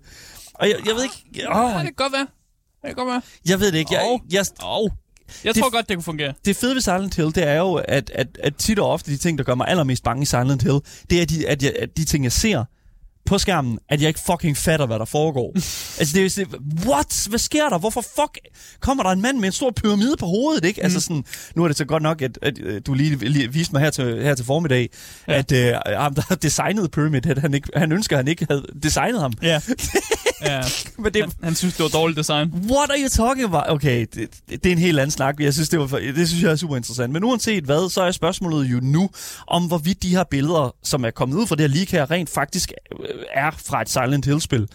Og 0.54 0.68
jeg, 0.68 0.76
jeg 0.86 0.94
ved 0.94 1.02
ikke... 1.02 1.48
Oh. 1.48 1.70
Ja, 1.72 1.78
det 1.78 1.84
kan 1.84 1.92
godt 1.96 2.12
være. 2.12 2.26
Det 2.82 2.84
kan 2.84 2.94
godt 2.94 3.08
være. 3.08 3.22
Jeg 3.48 3.60
ved 3.60 3.72
det 3.72 3.78
ikke. 3.78 3.94
Jeg, 3.94 4.02
oh. 4.04 4.20
jeg, 4.30 4.44
oh. 4.62 4.90
Jeg 5.44 5.54
det, 5.54 5.62
tror 5.62 5.70
godt, 5.70 5.88
det 5.88 5.96
kunne 5.96 6.04
fungere. 6.04 6.32
Det 6.44 6.56
fede 6.56 6.74
ved 6.74 6.82
Silent 6.82 7.16
Hill, 7.16 7.34
det 7.34 7.48
er 7.48 7.58
jo, 7.58 7.74
at, 7.74 8.10
at, 8.14 8.26
at 8.42 8.56
tit 8.56 8.78
og 8.78 8.90
ofte 8.90 9.10
de 9.10 9.16
ting, 9.16 9.38
der 9.38 9.44
gør 9.44 9.54
mig 9.54 9.68
allermest 9.68 10.04
bange 10.04 10.22
i 10.22 10.26
Silent 10.26 10.62
Hill, 10.62 10.78
det 11.10 11.22
er, 11.22 11.26
de, 11.26 11.48
at, 11.48 11.62
jeg, 11.62 11.72
at 11.78 11.96
de 11.96 12.04
ting, 12.04 12.24
jeg 12.24 12.32
ser, 12.32 12.64
på 13.26 13.38
skærmen, 13.38 13.78
at 13.88 14.00
jeg 14.00 14.08
ikke 14.08 14.20
fucking 14.26 14.56
fatter, 14.56 14.86
hvad 14.86 14.98
der 14.98 15.04
foregår. 15.04 15.52
altså, 16.00 16.18
det 16.18 16.38
er 16.38 16.46
jo 16.46 16.58
what? 16.86 17.26
Hvad 17.28 17.38
sker 17.38 17.68
der? 17.68 17.78
Hvorfor 17.78 18.00
fuck 18.00 18.38
kommer 18.80 19.02
der 19.02 19.10
en 19.10 19.22
mand 19.22 19.38
med 19.38 19.46
en 19.46 19.52
stor 19.52 19.70
pyramide 19.70 20.16
på 20.16 20.26
hovedet, 20.26 20.64
ikke? 20.64 20.82
Altså 20.82 20.94
mm. 21.10 21.16
Altså 21.16 21.24
sådan, 21.34 21.52
nu 21.56 21.64
er 21.64 21.68
det 21.68 21.76
så 21.76 21.84
godt 21.84 22.02
nok, 22.02 22.22
at, 22.22 22.38
at, 22.42 22.58
at 22.58 22.86
du 22.86 22.94
lige, 22.94 23.16
lige 23.16 23.52
viste 23.52 23.72
mig 23.72 23.82
her 23.82 23.90
til, 23.90 24.22
her 24.22 24.34
til 24.34 24.44
formiddag, 24.44 24.90
ja. 25.28 25.32
at 25.32 25.52
uh, 25.52 25.98
ham, 26.00 26.14
der 26.14 26.22
har 26.28 26.34
designet 26.34 26.90
Pyramid, 26.90 27.26
at 27.26 27.38
han, 27.38 27.54
ikke, 27.54 27.68
han 27.76 27.92
ønsker, 27.92 28.16
at 28.16 28.18
han 28.18 28.28
ikke 28.28 28.46
havde 28.50 28.66
designet 28.82 29.20
ham. 29.20 29.32
Ja. 29.42 29.60
ja. 30.42 30.62
Men 31.02 31.14
det, 31.14 31.22
han, 31.22 31.32
han, 31.42 31.54
synes, 31.54 31.74
det 31.76 31.82
var 31.82 31.88
dårligt 31.88 32.18
design. 32.18 32.52
What 32.70 32.90
are 32.90 33.00
you 33.00 33.08
talking 33.08 33.44
about? 33.44 33.64
Okay, 33.68 34.06
det, 34.14 34.28
det 34.48 34.66
er 34.66 34.72
en 34.72 34.78
helt 34.78 34.98
anden 34.98 35.10
snak. 35.10 35.40
Jeg 35.40 35.54
synes, 35.54 35.68
det, 35.68 35.78
var, 35.78 35.86
det 35.86 36.28
synes 36.28 36.42
jeg 36.42 36.50
er 36.50 36.56
super 36.56 36.76
interessant. 36.76 37.12
Men 37.12 37.24
uanset 37.24 37.64
hvad, 37.64 37.90
så 37.90 38.02
er 38.02 38.10
spørgsmålet 38.10 38.66
jo 38.66 38.80
nu, 38.82 39.10
om 39.46 39.66
hvorvidt 39.66 40.02
de 40.02 40.10
her 40.10 40.24
billeder, 40.30 40.74
som 40.82 41.04
er 41.04 41.10
kommet 41.10 41.36
ud 41.36 41.46
fra 41.46 41.56
det 41.56 41.70
her 41.70 41.76
leak 41.76 41.88
her, 41.88 42.10
rent 42.10 42.30
faktisk 42.30 42.72
øh, 43.00 43.08
er 43.34 43.50
fra 43.50 43.82
et 43.82 43.88
Silent 43.88 44.24
Hill-spil. 44.24 44.68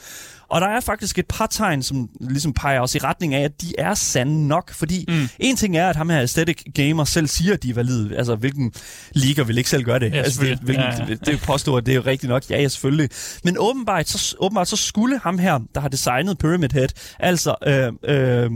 Og 0.52 0.62
der 0.62 0.68
er 0.68 0.80
faktisk 0.80 1.20
et 1.20 1.28
par 1.28 1.46
tegn, 1.46 1.84
som 1.84 2.10
ligesom 2.22 2.54
peger 2.54 2.82
os 2.82 2.96
i 2.96 2.98
retning 2.98 3.34
af, 3.34 3.44
at 3.44 3.62
de 3.62 3.74
er 3.78 3.94
sande 3.94 4.48
nok. 4.48 4.74
Fordi 4.74 5.06
mm. 5.08 5.28
en 5.40 5.56
ting 5.56 5.78
er, 5.78 5.90
at 5.90 5.96
ham 5.96 6.10
her 6.10 6.20
Aesthetic 6.20 6.64
Gamer 6.76 7.04
selv 7.04 7.28
siger, 7.28 7.54
at 7.54 7.64
de 7.64 7.70
er 7.70 7.74
valide. 7.74 8.18
Altså, 8.18 8.36
hvilken 8.36 8.74
liga 9.12 9.44
vil 9.44 9.58
ikke 9.58 9.70
selv 9.70 9.84
gøre 9.84 10.00
det? 10.00 10.12
Ja, 10.14 10.18
altså, 10.18 10.44
det, 10.44 10.60
hvilken, 10.60 10.86
ja, 10.86 11.06
ja. 11.10 11.14
det 11.14 11.42
påstår, 11.42 11.78
at 11.78 11.86
det 11.86 11.96
er 11.96 12.06
rigtigt 12.06 12.30
nok. 12.30 12.50
Ja, 12.50 12.62
ja, 12.62 12.68
selvfølgelig. 12.68 13.10
Men 13.44 13.58
åbenbart 13.60 14.10
så, 14.10 14.36
åbenbart 14.40 14.68
så 14.68 14.76
skulle 14.76 15.20
ham 15.20 15.40
her, 15.40 15.60
der 15.76 15.82
har 15.82 15.88
designet 15.88 16.38
Pyramid 16.38 16.70
Head, 16.74 16.90
altså 17.20 17.56
øh, 17.68 17.94
øh, 18.04 18.52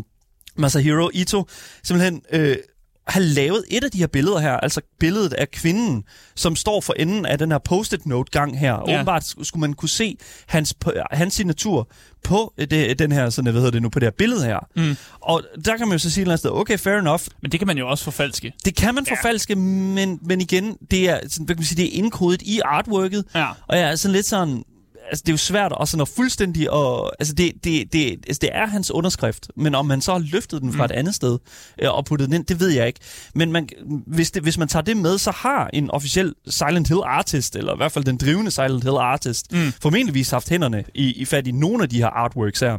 Masahiro 0.58 1.10
Ito, 1.14 1.48
simpelthen... 1.84 2.22
Øh, 2.34 2.58
have 3.08 3.26
lavet 3.26 3.64
et 3.72 3.84
af 3.84 3.92
de 3.92 3.98
her 3.98 4.08
billeder 4.08 4.40
her, 4.40 4.52
altså 4.52 4.82
billedet 5.00 5.34
af 5.34 5.52
kvinden, 5.52 6.04
som 6.36 6.56
står 6.56 6.82
for 6.82 6.94
enden 6.94 7.26
af 7.26 7.38
den 7.38 7.52
her 7.52 7.58
post-it 7.58 8.06
note-gang 8.06 8.60
her. 8.60 8.74
Ja. 8.88 8.94
Åbenbart 8.94 9.26
skulle 9.44 9.62
man 9.62 9.74
kunne 9.74 9.90
se 9.90 10.18
hans, 10.48 10.76
hans 11.12 11.34
signatur 11.34 11.90
på 12.24 12.54
det, 12.58 13.00
den 13.00 13.12
her, 13.12 13.30
sådan, 13.30 13.52
hvad 13.52 13.62
hedder 13.62 13.72
det 13.72 13.82
nu, 13.82 13.90
på 13.90 14.00
det 14.00 14.06
her 14.06 14.12
billede 14.18 14.46
her. 14.46 14.68
Mm. 14.76 14.96
Og 15.22 15.44
der 15.66 15.78
kan 15.78 15.88
man 15.88 15.96
jo 15.96 16.00
så 16.00 16.10
sige 16.10 16.22
et 16.22 16.26
eller 16.26 16.32
andet 16.32 16.40
sted, 16.40 16.52
okay, 16.52 16.78
fair 16.78 17.00
enough. 17.00 17.24
Men 17.42 17.52
det 17.52 17.60
kan 17.60 17.68
man 17.68 17.78
jo 17.78 17.90
også 17.90 18.04
forfalske. 18.04 18.54
Det 18.66 18.76
kan 18.76 18.96
man 18.96 19.06
forfalske, 19.06 19.54
ja. 19.54 19.60
men, 19.60 20.20
men 20.22 20.42
igen, 20.42 20.78
det 20.92 21.10
er, 21.10 21.20
sådan, 21.30 21.46
hvad 21.46 21.56
kan 21.56 21.60
man 21.60 21.66
sige, 21.66 21.84
det 21.84 21.96
er 21.96 21.98
indkodet 21.98 22.42
i 22.42 22.60
artworket. 22.66 23.26
Ja. 23.36 23.48
Og 23.68 23.78
jeg 23.78 23.92
er 23.92 23.96
sådan 23.96 24.16
lidt 24.16 24.26
sådan, 24.26 24.64
altså, 25.10 25.24
det 25.26 25.30
er 25.30 25.34
jo 25.34 25.38
svært 25.38 25.72
også 25.72 26.02
at 26.02 26.08
fuldstændig... 26.08 26.72
Og, 26.72 27.12
altså, 27.20 27.34
det, 27.34 27.52
det, 27.64 27.94
det, 27.94 28.12
altså, 28.12 28.40
det 28.42 28.50
er 28.54 28.68
hans 28.68 28.92
underskrift, 28.92 29.48
men 29.56 29.76
om 29.76 29.86
man 29.86 30.02
så 30.02 30.12
har 30.12 30.20
løftet 30.20 30.62
den 30.62 30.74
fra 30.74 30.88
mm. 30.88 30.92
et 30.92 30.92
andet 30.92 31.16
sted 31.16 31.40
øh, 31.82 31.94
og 31.94 32.06
puttet 32.06 32.28
den 32.28 32.36
ind, 32.36 32.46
det 32.46 32.60
ved 32.60 32.70
jeg 32.70 32.88
ikke. 32.88 33.00
Men 33.36 33.52
man, 33.52 33.70
hvis, 34.08 34.32
det, 34.32 34.44
hvis 34.44 34.58
man 34.58 34.68
tager 34.68 34.84
det 34.84 34.98
med, 34.98 35.18
så 35.18 35.32
har 35.32 35.70
en 35.74 35.92
officiel 35.92 36.34
Silent 36.48 36.88
Hill 36.88 37.02
artist, 37.06 37.56
eller 37.56 37.74
i 37.74 37.78
hvert 37.78 37.92
fald 37.92 38.06
den 38.06 38.18
drivende 38.18 38.52
Silent 38.52 38.84
Hill 38.84 38.98
artist, 38.98 39.52
mm. 39.52 39.74
formentlig 39.82 40.26
haft 40.32 40.50
hænderne 40.50 40.84
i, 40.96 41.14
i 41.14 41.26
fat 41.26 41.48
i 41.48 41.52
nogle 41.52 41.84
af 41.84 41.90
de 41.90 41.98
her 41.98 42.08
artworks 42.08 42.60
her. 42.60 42.78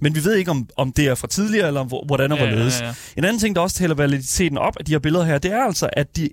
Men 0.00 0.14
vi 0.14 0.24
ved 0.24 0.34
ikke, 0.34 0.50
om, 0.50 0.68
om 0.76 0.92
det 0.92 1.06
er 1.06 1.14
fra 1.14 1.28
tidligere, 1.28 1.66
eller 1.66 1.84
hvordan 2.06 2.32
og 2.32 2.38
hvorledes. 2.38 2.80
Ja, 2.80 2.84
ja, 2.84 2.90
ja. 2.90 2.94
En 3.16 3.24
anden 3.24 3.40
ting, 3.40 3.56
der 3.56 3.62
også 3.62 3.76
tæller 3.76 3.96
validiteten 3.96 4.58
op 4.58 4.76
af 4.78 4.84
de 4.84 4.92
her 4.92 4.98
billeder 4.98 5.24
her, 5.24 5.38
det 5.38 5.52
er 5.52 5.64
altså, 5.64 5.88
at 5.92 6.16
de, 6.16 6.28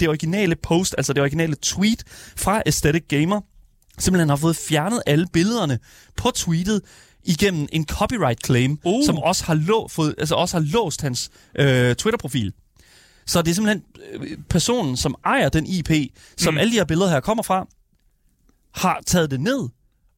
det 0.00 0.08
originale 0.08 0.56
post, 0.56 0.94
altså 0.98 1.12
det 1.12 1.22
originale 1.22 1.56
tweet 1.62 2.04
fra 2.36 2.62
Aesthetic 2.66 3.04
Gamer, 3.08 3.40
simpelthen 3.98 4.28
har 4.28 4.36
fået 4.36 4.56
fjernet 4.56 5.02
alle 5.06 5.26
billederne 5.32 5.78
på 6.16 6.30
tweetet 6.30 6.82
igennem 7.24 7.68
en 7.72 7.86
copyright 7.86 8.46
claim, 8.46 8.78
uh. 8.84 9.04
som 9.06 9.18
også 9.18 9.44
har, 9.44 9.54
lå, 9.54 9.88
fået, 9.88 10.14
altså 10.18 10.34
også 10.34 10.56
har 10.56 10.64
låst 10.72 11.02
hans 11.02 11.30
øh, 11.58 11.94
Twitter-profil. 11.94 12.52
Så 13.26 13.42
det 13.42 13.50
er 13.50 13.54
simpelthen 13.54 13.84
øh, 14.12 14.38
personen, 14.48 14.96
som 14.96 15.14
ejer 15.24 15.48
den 15.48 15.66
IP, 15.66 15.90
som 16.36 16.54
mm. 16.54 16.58
alle 16.58 16.72
de 16.72 16.76
her 16.76 16.84
billeder 16.84 17.10
her 17.10 17.20
kommer 17.20 17.42
fra, 17.42 17.66
har 18.74 19.00
taget 19.06 19.30
det 19.30 19.40
ned 19.40 19.68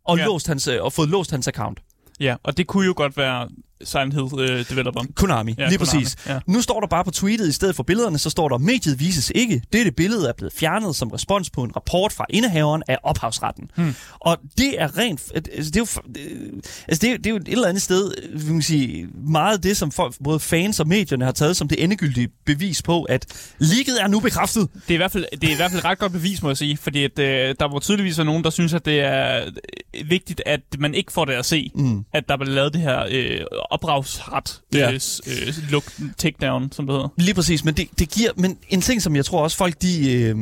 og, 0.04 0.18
ja. 0.18 0.25
låst 0.25 0.47
hans, 0.47 0.68
øh, 0.68 0.82
og 0.82 0.92
fået 0.92 1.08
låst 1.08 1.30
hans 1.30 1.49
account. 1.49 1.80
Ja, 2.20 2.37
og 2.42 2.56
det 2.56 2.66
kunne 2.66 2.87
jo 2.87 2.92
godt 2.97 3.16
være 3.16 3.49
Silent 3.85 4.14
Hill 4.14 4.25
uh, 4.25 4.40
developer. 4.70 5.04
Konami, 5.14 5.54
ja, 5.58 5.68
lige 5.68 5.78
Konami, 5.78 6.02
præcis. 6.02 6.16
Ja. 6.26 6.38
Nu 6.47 6.62
står 6.62 6.80
der 6.80 6.87
bare 6.87 7.04
på 7.04 7.11
tweetet, 7.11 7.49
i 7.49 7.52
stedet 7.52 7.76
for 7.76 7.82
billederne, 7.82 8.18
så 8.18 8.30
står 8.30 8.49
der, 8.49 8.58
mediet 8.58 9.00
vises 9.00 9.32
ikke. 9.35 9.62
Dette 9.73 9.90
billede 9.90 10.28
er 10.28 10.32
blevet 10.32 10.52
fjernet 10.52 10.97
som 10.97 11.11
respons 11.11 11.50
på 11.50 11.62
en 11.62 11.76
rapport 11.76 12.12
fra 12.12 12.25
indehaveren 12.30 12.82
af 12.88 12.99
ophavsretten. 13.02 13.70
Hmm. 13.76 13.94
Og 14.20 14.38
det 14.58 14.80
er 14.80 14.99
rent... 14.99 15.23
Altså, 15.35 15.70
det 15.70 15.76
er 15.76 15.80
jo, 15.80 16.02
altså, 16.88 17.00
det 17.06 17.11
er, 17.11 17.16
det 17.16 17.26
er 17.26 17.30
jo 17.30 17.37
et 17.37 17.49
eller 17.49 17.68
andet 17.68 17.82
sted, 17.82 18.12
vi 18.35 18.47
kan 18.47 18.62
sige, 18.62 19.08
meget 19.14 19.62
det, 19.62 19.76
som 19.76 19.90
folk, 19.90 20.14
både 20.25 20.40
fans 20.40 20.80
og 20.80 20.88
medierne 20.88 21.25
har 21.25 21.32
taget 21.32 21.56
som 21.56 21.68
det 21.68 21.85
endegyldige 21.85 22.28
bevis 22.47 22.82
på, 22.82 23.02
at 23.02 23.52
ligget 23.58 24.02
er 24.02 24.06
nu 24.06 24.20
bekræftet. 24.20 24.68
Det 24.75 24.90
er 24.90 24.94
i 24.94 24.97
hvert 24.97 25.12
fald, 25.12 25.25
det 25.40 25.49
er 25.49 25.52
i 25.52 25.56
hvert 25.56 25.70
fald 25.70 25.78
et 25.78 25.85
ret 25.85 25.99
godt 25.99 26.12
bevis, 26.12 26.42
må 26.42 26.49
jeg 26.49 26.56
sige, 26.56 26.76
fordi 26.76 27.04
at, 27.04 27.18
øh, 27.18 27.54
der 27.61 27.73
var 27.73 27.78
tydeligvis 27.78 28.18
nogen, 28.18 28.44
der 28.44 28.50
synes, 28.50 28.75
at 28.75 28.85
det 28.85 29.00
er 29.00 29.50
vigtigt, 30.04 30.42
at 30.47 30.61
man 30.78 30.94
ikke 30.94 31.12
får 31.12 31.25
det 31.25 31.32
at 31.32 31.47
se, 31.47 31.70
mm. 31.75 32.04
at 32.12 32.28
der 32.28 32.37
blev 32.37 32.49
lavet 32.49 32.73
det 32.73 32.80
her 32.80 33.04
øh, 33.11 33.40
opdragsret 33.71 34.61
ja. 34.75 34.93
øh, 34.93 35.01
øh, 35.27 35.55
look, 35.71 35.85
takedown, 36.19 36.73
som 36.73 36.87
det 36.87 36.95
hedder. 36.95 37.09
Lige 37.17 37.35
præcis, 37.35 37.65
men 37.65 37.75
det, 37.75 37.89
det 37.99 38.11
giver, 38.11 38.31
men 38.37 38.59
en 38.69 38.81
ting, 38.81 39.03
som 39.03 39.17
jeg 39.17 39.25
tror 39.25 39.43
også 39.43 39.57
folk, 39.57 39.83
de, 39.83 40.13
øh, 40.13 40.37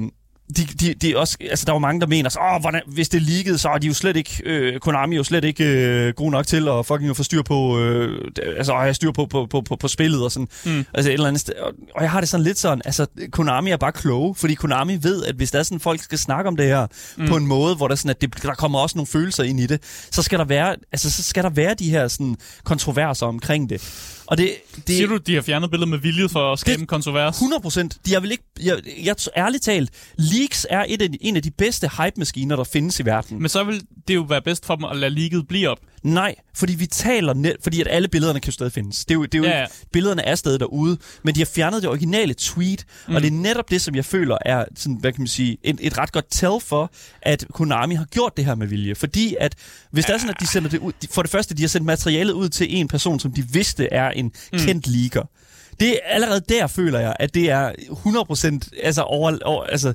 de, 0.57 0.65
de, 0.81 0.95
de 0.95 1.17
også, 1.17 1.37
altså 1.51 1.65
der 1.65 1.73
var 1.73 1.79
mange, 1.79 2.01
der 2.01 2.07
mener, 2.07 2.31
så, 2.31 2.39
Åh, 2.41 2.61
hvordan, 2.61 2.83
hvis 2.87 3.09
det 3.09 3.23
leakede, 3.23 3.59
så 3.59 3.69
er 3.69 3.79
de 3.79 3.87
jo 3.87 3.95
slet 3.95 4.17
ikke, 4.17 4.43
øh, 4.45 4.81
Konami 4.81 5.17
jo 5.17 5.25
slet 5.25 5.45
ikke 5.45 5.65
øh, 5.65 6.15
god 6.15 6.31
nok 6.31 6.47
til 6.47 6.69
at 6.69 6.87
fucking 6.87 7.17
få 7.17 7.23
styr 7.23 7.43
på, 7.43 7.79
øh, 7.81 8.31
altså 8.57 8.73
at 8.73 8.81
have 8.81 8.95
styr 8.95 9.11
på, 9.11 9.27
på, 9.27 9.47
på, 9.47 9.61
på, 9.61 9.77
på 9.77 9.89
spillet 9.89 10.25
og 10.25 10.33
sådan. 10.33 10.49
Mm. 10.65 10.85
Altså 10.95 11.11
et 11.11 11.15
eller 11.15 11.27
andet 11.27 11.41
sted. 11.41 11.55
Og 11.95 12.03
jeg 12.03 12.11
har 12.11 12.21
det 12.21 12.29
sådan 12.29 12.45
lidt 12.45 12.59
sådan, 12.59 12.83
altså 12.85 13.07
Konami 13.33 13.71
er 13.71 13.77
bare 13.77 13.93
kloge, 13.93 14.35
fordi 14.35 14.55
Konami 14.55 14.99
ved, 15.03 15.25
at 15.25 15.35
hvis 15.35 15.51
der 15.51 15.59
er 15.59 15.63
sådan, 15.63 15.81
folk 15.81 16.03
skal 16.03 16.19
snakke 16.19 16.49
om 16.49 16.57
det 16.57 16.67
her 16.67 16.87
mm. 17.17 17.29
på 17.29 17.37
en 17.37 17.47
måde, 17.47 17.77
hvor 17.77 17.89
der 17.89 17.95
sådan, 17.95 18.11
at 18.11 18.21
det, 18.21 18.43
der 18.43 18.55
kommer 18.55 18.79
også 18.79 18.99
nogle 18.99 19.07
følelser 19.07 19.45
ind 19.45 19.61
i 19.61 19.67
det, 19.67 19.83
så 20.11 20.23
skal 20.23 20.39
der 20.39 20.45
være, 20.45 20.77
altså 20.93 21.11
så 21.11 21.23
skal 21.23 21.45
der 21.45 21.51
være 21.51 21.75
de 21.75 21.91
her 21.91 22.09
sådan 22.09 22.37
kontroverser 22.65 23.27
omkring 23.27 23.71
det. 23.71 23.83
Og 24.27 24.39
det, 24.39 24.55
det, 24.77 24.97
Siger 24.97 25.07
du, 25.07 25.17
de 25.17 25.35
har 25.35 25.43
fjernet 25.43 25.71
billedet 25.71 25.89
med 25.89 25.99
vilje 25.99 26.29
for 26.29 26.53
at 26.53 26.59
skabe 26.59 26.75
det, 26.75 26.81
en 26.81 26.87
kontrovers? 26.87 27.37
100 27.37 27.63
procent. 27.63 27.99
De 28.07 28.13
har 28.13 28.21
vel 28.21 28.31
ikke... 28.31 28.45
Jeg, 28.63 28.79
jeg, 29.05 29.17
ærligt 29.37 29.65
talt, 29.65 29.91
leaks 30.17 30.67
er 30.71 30.85
et 30.89 31.03
af 31.03 31.09
en 31.21 31.37
af 31.37 31.43
de 31.43 31.51
bedste 31.51 31.91
hype-maskiner, 31.99 32.57
der 32.57 32.65
findes 32.65 33.01
i 33.01 33.05
verden. 33.05 33.41
Men 33.41 33.49
så 33.49 33.65
vil 33.65 33.83
det 34.09 34.15
jo 34.15 34.23
være 34.23 34.43
bedst 34.43 34.67
for 34.67 34.77
dem 34.77 34.85
at 34.85 34.97
lade 34.97 35.15
leaket 35.15 35.49
blive 35.49 35.69
op. 35.69 35.79
Nej, 36.07 36.35
fordi 36.55 36.75
vi 36.75 36.87
taler 36.87 37.35
net, 37.35 37.57
fordi 37.63 37.81
at 37.81 37.87
alle 37.91 38.09
billederne 38.09 38.41
kan 38.41 38.49
jo 38.49 38.53
stadig 38.53 38.73
findes. 38.73 39.05
Det 39.05 39.15
er 39.15 39.19
jo, 39.19 39.25
det 39.25 39.35
er 39.35 39.39
jo 39.39 39.45
ja, 39.45 39.61
ja. 39.61 39.67
billederne 39.93 40.23
er 40.23 40.35
stadig 40.35 40.61
derude, 40.61 40.99
men 41.23 41.35
de 41.35 41.41
har 41.41 41.47
fjernet 41.55 41.83
det 41.83 41.91
originale 41.91 42.35
tweet, 42.35 42.85
mm. 43.09 43.15
og 43.15 43.23
det 43.23 43.29
er 43.29 43.33
netop 43.33 43.71
det, 43.71 43.81
som 43.81 43.95
jeg 43.95 44.05
føler 44.05 44.39
er 44.45 44.65
sådan, 44.77 44.97
hvad 45.01 45.13
kan 45.13 45.21
man 45.21 45.29
sige, 45.29 45.59
et, 45.63 45.77
et 45.81 45.99
ret 45.99 46.13
godt 46.13 46.25
tell 46.31 46.61
for, 46.61 46.91
at 47.23 47.45
Konami 47.53 47.95
har 47.95 48.05
gjort 48.05 48.37
det 48.37 48.45
her 48.45 48.55
med 48.55 48.67
vilje. 48.67 48.95
Fordi 48.95 49.37
at, 49.41 49.55
hvis 49.91 50.05
ja. 50.05 50.07
det 50.07 50.15
er 50.15 50.19
sådan, 50.19 50.35
at 50.35 50.41
de 50.41 50.47
sender 50.47 50.71
det 50.71 50.79
ud, 50.79 50.93
for 51.11 51.23
det 51.23 51.31
første, 51.31 51.55
de 51.55 51.63
har 51.63 51.69
sendt 51.69 51.87
materialet 51.87 52.33
ud 52.33 52.49
til 52.49 52.77
en 52.77 52.89
person, 52.89 53.21
som 53.21 53.33
de 53.33 53.45
vidste 53.49 53.93
er 53.93 54.11
en 54.17 54.33
mm. 54.53 54.59
kendt 54.59 54.87
leaker. 54.87 55.23
Det 55.81 55.89
er 55.93 55.99
allerede 56.05 56.41
der, 56.49 56.67
føler 56.67 57.01
jeg, 57.01 57.17
at 57.21 57.35
det 57.35 57.51
er 57.51 57.73
100% 57.73 58.81
altså 58.83 59.03
over, 59.03 59.39
over 59.45 59.65
altså, 59.65 59.93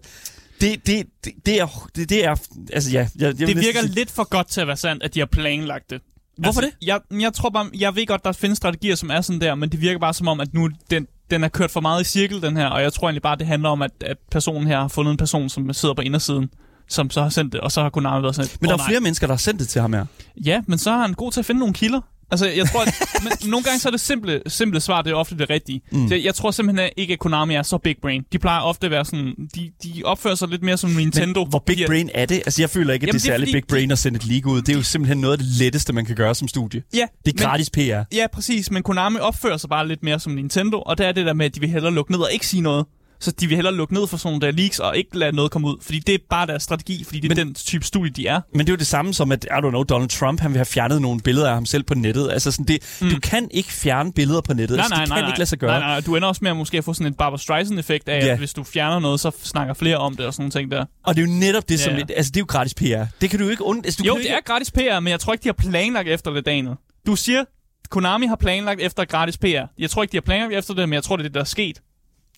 det, 0.62 0.88
det, 0.88 1.06
det, 1.26 1.34
det, 1.46 1.62
er, 1.62 1.90
det, 1.96 2.10
det 2.10 2.26
er, 2.26 2.36
altså 2.74 2.92
ja. 2.92 3.08
Jeg, 3.20 3.40
jeg 3.40 3.48
det 3.48 3.58
virker 3.58 3.82
sige... 3.82 3.94
lidt 3.94 4.12
for 4.12 4.24
godt 4.24 4.48
til 4.48 4.62
at 4.62 4.68
være 4.68 4.78
sandt, 4.78 5.04
at 5.04 5.16
de 5.16 5.20
har 5.20 5.26
planlagt 5.26 5.90
det. 5.90 6.02
Hvorfor 6.38 6.62
altså, 6.62 6.76
det? 6.82 6.88
Jeg, 6.88 7.22
jeg 7.22 7.34
tror 7.34 7.50
bare, 7.50 7.70
jeg 7.80 7.96
ved 7.96 8.08
godt, 8.08 8.26
der 8.26 8.32
findes 8.32 8.58
strategier, 8.58 8.96
som 8.96 9.10
er 9.10 9.22
sådan 9.22 9.42
der, 9.42 9.56
men 9.56 9.70
det 9.70 9.82
virker 9.82 10.00
bare 10.00 10.14
som 10.14 10.28
om, 10.28 10.40
at 10.40 10.54
nu 10.54 10.70
den, 10.90 11.08
den 11.32 11.44
er 11.44 11.48
kørt 11.48 11.72
for 11.72 11.82
meget 11.82 12.02
i 12.02 12.04
cirkel, 12.04 12.42
den 12.42 12.58
her, 12.58 12.68
og 12.68 12.82
jeg 12.82 12.94
tror 12.94 13.08
egentlig 13.08 13.22
bare, 13.22 13.36
det 13.36 13.48
handler 13.48 13.70
om, 13.70 13.82
at, 13.82 13.92
at 14.02 14.18
personen 14.32 14.68
her 14.68 14.80
har 14.80 14.88
fundet 14.88 15.12
en 15.12 15.18
person, 15.18 15.50
som 15.50 15.74
sidder 15.74 15.96
på 15.96 16.02
indersiden 16.02 16.50
som 16.92 17.10
så 17.10 17.22
har 17.22 17.30
sendt 17.30 17.54
det, 17.54 17.62
og 17.62 17.72
så 17.72 17.82
har 17.82 17.90
Konami 17.90 18.24
været 18.24 18.36
sådan 18.36 18.50
Men 18.62 18.70
der 18.70 18.78
er 18.78 18.88
flere 18.88 19.00
mennesker, 19.00 19.28
der 19.28 19.34
har 19.34 19.38
sendt 19.38 19.60
det 19.60 19.70
til 19.70 19.82
ham 19.82 19.94
her. 19.94 20.06
Ja, 20.46 20.62
men 20.68 20.78
så 20.78 20.92
har 20.92 21.02
han 21.02 21.14
god 21.14 21.32
til 21.32 21.40
at 21.40 21.46
finde 21.46 21.60
nogle 21.60 21.74
kilder. 21.74 22.02
Altså, 22.32 22.50
jeg 22.50 22.68
tror, 22.68 22.82
at 22.82 22.94
men 23.24 23.50
nogle 23.50 23.64
gange 23.64 23.80
så 23.80 23.90
er 23.90 23.92
det 23.92 24.00
simple, 24.00 24.42
simple 24.48 24.80
svar, 24.80 25.02
det 25.02 25.12
er 25.12 25.16
ofte 25.16 25.38
det 25.38 25.50
rigtige. 25.50 25.82
Mm. 25.92 26.08
Så 26.08 26.16
jeg 26.16 26.36
tror 26.36 26.52
simpelthen 26.52 26.90
ikke, 26.98 27.14
at 27.14 27.20
Konami 27.20 27.56
er 27.56 27.64
så 27.64 27.78
big 27.78 27.96
brain. 28.02 28.24
De 28.34 28.40
plejer 28.40 28.62
ofte 28.62 28.86
at 28.88 28.92
være 28.92 29.06
sådan, 29.06 29.36
de, 29.56 29.72
de 29.84 30.02
opfører 30.06 30.36
sig 30.36 30.48
lidt 30.48 30.64
mere 30.64 30.78
som 30.78 30.90
Nintendo. 30.90 31.40
Men 31.40 31.50
hvor 31.50 31.64
big 31.66 31.78
brain 31.88 32.10
er 32.14 32.26
det? 32.26 32.36
Altså, 32.36 32.62
jeg 32.62 32.70
føler 32.70 32.94
ikke, 32.94 33.04
at 33.04 33.08
Jamen, 33.08 33.20
det 33.20 33.28
er 33.28 33.32
særlig 33.32 33.54
big 33.54 33.64
brain 33.70 33.92
at 33.92 34.00
sende 34.00 34.18
et 34.18 34.26
league 34.26 34.54
ud. 34.54 34.62
Det 34.62 34.70
er 34.70 34.78
jo 34.78 34.84
simpelthen 34.84 35.18
noget 35.18 35.32
af 35.32 35.38
det 35.38 35.48
letteste, 35.48 35.94
man 35.94 36.06
kan 36.06 36.16
gøre 36.16 36.36
som 36.36 36.48
studie. 36.48 36.84
Ja. 36.94 37.08
Det 37.26 37.40
er 37.40 37.46
gratis 37.46 37.70
men, 37.78 37.88
PR. 37.88 38.16
Ja, 38.16 38.28
præcis. 38.34 38.72
Men 38.72 38.84
Konami 38.84 39.18
opfører 39.18 39.58
sig 39.58 39.70
bare 39.70 39.88
lidt 39.88 40.04
mere 40.04 40.20
som 40.20 40.32
Nintendo, 40.32 40.82
og 40.82 40.98
det 40.98 41.06
er 41.06 41.12
det 41.12 41.26
der 41.26 41.34
med, 41.34 41.46
at 41.46 41.56
de 41.56 41.60
vil 41.60 41.70
hellere 41.70 41.94
lukke 41.94 42.12
ned 42.12 42.20
og 42.20 42.30
ikke 42.34 42.48
sige 42.48 42.62
noget. 42.62 42.86
Så 43.22 43.32
de 43.32 43.48
vil 43.48 43.56
hellere 43.56 43.76
lukke 43.76 43.94
ned 43.94 44.08
for 44.08 44.18
sådan 44.18 44.34
nogle 44.34 44.48
der 44.48 44.52
leaks 44.52 44.80
og 44.80 44.98
ikke 44.98 45.18
lade 45.18 45.36
noget 45.36 45.52
komme 45.52 45.68
ud. 45.68 45.76
Fordi 45.82 46.00
det 46.00 46.16
er 46.16 46.20
bare 46.30 46.48
deres 46.48 46.64
strategi, 46.64 47.04
fordi 47.04 47.20
det 47.20 47.30
men, 47.30 47.40
er 47.40 47.44
den 47.44 47.54
type 47.54 47.86
studie, 47.86 48.12
de 48.12 48.28
er. 48.28 48.42
Men 48.54 48.60
det 48.60 48.70
er 48.70 48.74
jo 48.74 48.78
det 48.78 48.88
samme 48.88 49.14
som, 49.14 49.32
at 49.32 49.44
I 49.44 49.54
don't 49.54 49.70
know, 49.70 49.84
Donald 49.84 50.10
Trump 50.10 50.40
han 50.40 50.52
vil 50.52 50.58
have 50.58 50.66
fjernet 50.66 51.02
nogle 51.02 51.20
billeder 51.20 51.48
af 51.48 51.54
ham 51.54 51.66
selv 51.66 51.84
på 51.84 51.94
nettet. 51.94 52.32
Altså 52.32 52.52
sådan, 52.52 52.66
det, 52.66 52.98
mm. 53.02 53.10
du 53.10 53.20
kan 53.20 53.48
ikke 53.52 53.74
fjerne 53.74 54.14
billeder 54.14 54.42
på 54.42 54.54
nettet. 54.54 54.78
Nej, 54.78 54.84
altså, 54.84 54.96
nej, 54.96 55.04
det 55.04 55.10
nej, 55.10 55.18
kan 55.18 55.24
nej, 55.24 55.30
ikke 55.30 55.40
lade 55.40 55.50
sig 55.50 55.60
gøre. 55.60 55.80
Nej, 55.80 55.90
nej, 55.90 56.00
du 56.00 56.16
ender 56.16 56.28
også 56.28 56.40
med 56.44 56.52
at 56.52 56.58
måske 56.58 56.84
få 56.84 56.94
sådan 56.94 57.08
en 57.08 57.14
Barbara 57.14 57.38
Streisand-effekt 57.38 58.10
af, 58.10 58.26
ja. 58.26 58.32
at 58.32 58.38
hvis 58.38 58.54
du 58.54 58.64
fjerner 58.64 59.00
noget, 59.00 59.20
så 59.20 59.32
snakker 59.44 59.74
flere 59.74 59.98
om 59.98 60.16
det 60.16 60.26
og 60.26 60.34
sådan 60.34 60.52
ting 60.52 60.72
der. 60.72 60.86
Og 61.04 61.16
det 61.16 61.24
er 61.24 61.28
jo 61.28 61.34
netop 61.34 61.70
det, 61.70 61.80
som... 61.80 61.94
Ja. 61.94 62.04
Altså, 62.16 62.32
det 62.32 62.38
er 62.38 62.42
jo 62.42 62.46
gratis 62.50 62.74
PR. 62.74 63.06
Det 63.22 63.30
kan 63.30 63.40
du 63.40 63.50
ikke 63.50 63.66
und... 63.66 63.86
Altså, 63.86 64.04
du 64.04 64.08
jo, 64.08 64.14
det 64.14 64.20
ikke... 64.20 64.34
er 64.34 64.42
gratis 64.46 64.72
PR, 64.72 65.00
men 65.00 65.12
jeg 65.12 65.20
tror 65.20 65.34
ikke, 65.34 65.44
de 65.44 65.50
har 65.50 65.70
planlagt 65.70 66.10
efter 66.10 66.32
det, 66.32 66.46
Daniel. 66.46 66.76
Du 67.08 67.16
siger, 67.16 67.44
Konami 67.90 68.26
har 68.26 68.36
planlagt 68.36 68.82
efter 68.82 69.06
gratis 69.06 69.38
PR. 69.38 69.46
Jeg 69.78 69.90
tror 69.90 70.02
ikke, 70.02 70.12
de 70.12 70.18
har 70.18 70.22
planlagt 70.22 70.54
efter 70.54 70.74
det, 70.74 70.90
men 70.90 70.94
jeg 70.94 71.04
tror, 71.04 71.16
det 71.18 71.24
er 71.24 71.28
det, 71.28 71.34
der 71.34 71.42
er 71.42 71.46
sket. 71.46 71.82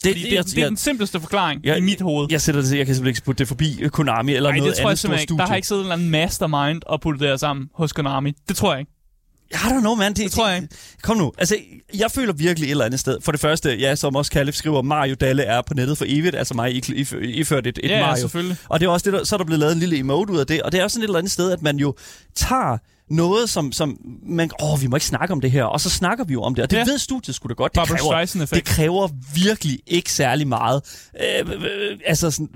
Det, 0.04 0.16
det, 0.16 0.46
det, 0.46 0.56
det 0.56 0.64
er 0.64 0.68
den 0.68 0.78
simpleste 0.78 1.20
forklaring 1.20 1.62
jeg, 1.64 1.78
i 1.78 1.82
mit 1.82 2.02
hoved. 2.02 2.28
Jeg, 2.30 2.42
sætter 2.42 2.62
det, 2.62 2.78
jeg 2.78 2.86
kan 2.86 2.96
simpelthen 2.96 3.08
ikke 3.08 3.26
putte 3.26 3.40
det 3.40 3.48
forbi 3.48 3.84
Konami 3.92 4.34
eller 4.34 4.50
Ej, 4.50 4.58
noget 4.58 4.72
det 4.72 4.82
tror 4.82 4.90
andet 4.90 5.04
jeg 5.04 5.22
ikke. 5.22 5.34
Der 5.34 5.46
har 5.46 5.56
ikke 5.56 5.68
siddet 5.68 5.82
en 5.82 5.86
eller 5.86 5.96
anden 5.96 6.10
mastermind 6.10 6.82
og 6.86 7.02
puttet 7.02 7.20
det 7.20 7.30
her 7.30 7.38
sammen 7.38 7.70
hos 7.74 7.94
Konami. 7.94 8.34
Det 8.48 8.56
tror 8.56 8.72
jeg 8.74 8.80
ikke. 8.80 8.92
I 9.54 9.56
don't 9.56 9.80
know, 9.80 9.96
man. 9.96 10.14
Det, 10.14 10.24
det 10.24 10.32
tror 10.32 10.48
jeg 10.48 10.58
ikke. 10.62 10.76
Kom 11.02 11.18
nu. 11.18 11.32
Altså, 11.38 11.58
jeg 11.98 12.12
føler 12.12 12.34
virkelig 12.34 12.68
et 12.68 12.72
eller 12.72 12.86
andet 12.86 13.00
sted. 13.00 13.18
For 13.22 13.32
det 13.32 13.42
første, 13.42 13.76
ja, 13.76 13.96
som 13.96 14.16
også 14.16 14.32
Kalif 14.32 14.56
skriver, 14.56 14.82
Mario 14.82 15.16
Dalle 15.16 15.44
er 15.44 15.62
på 15.62 15.74
nettet 15.74 15.98
for 15.98 16.06
evigt. 16.08 16.36
Altså 16.36 16.54
mig 16.54 16.90
iført 17.22 17.68
et, 17.68 17.80
et 17.84 17.90
ja, 17.90 18.00
Mario. 18.00 18.12
Ja, 18.12 18.16
selvfølgelig. 18.16 18.58
Og 18.70 18.80
det 18.80 18.86
er 18.86 18.90
også 18.90 19.12
det, 19.12 19.20
der, 19.20 19.24
så 19.24 19.36
er 19.36 19.38
der 19.38 19.46
blevet 19.46 19.60
lavet 19.60 19.74
en 19.74 19.80
lille 19.80 19.98
emote 19.98 20.34
ud 20.34 20.40
af 20.40 20.48
det. 20.48 20.62
Og 20.62 20.72
det 20.72 20.80
er 20.80 20.84
også 20.84 20.94
sådan 20.96 21.04
et 21.04 21.08
eller 21.08 21.20
andet 21.20 21.32
sted, 21.32 21.52
at 21.52 21.62
man 21.62 21.78
jo 21.78 21.96
tager 22.36 22.78
noget, 23.10 23.50
som, 23.50 23.72
som 23.72 23.98
man, 24.24 24.52
åh, 24.64 24.82
vi 24.82 24.88
må 24.88 24.96
ikke 24.96 25.06
snakke 25.06 25.32
om 25.32 25.42
det 25.42 25.52
her, 25.52 25.64
og 25.64 25.82
så 25.82 25.90
snakker 25.90 26.24
vi 26.24 26.34
jo 26.34 26.42
om 26.42 26.56
det, 26.56 26.64
og 26.64 26.72
det 26.72 26.78
ja. 26.78 26.84
ved 26.84 26.98
studiet 26.98 27.36
sgu 27.36 27.48
da 27.48 27.54
godt. 27.54 27.76
Det 27.76 27.84
kræver, 27.88 28.46
det 28.54 28.64
kræver 28.64 29.08
virkelig 29.36 29.80
ikke 29.88 30.12
særlig 30.12 30.48
meget. 30.48 30.82
Øh, 31.22 31.54
øh, 31.54 31.62
øh, 31.64 31.98
altså, 32.06 32.32
sådan, 32.32 32.50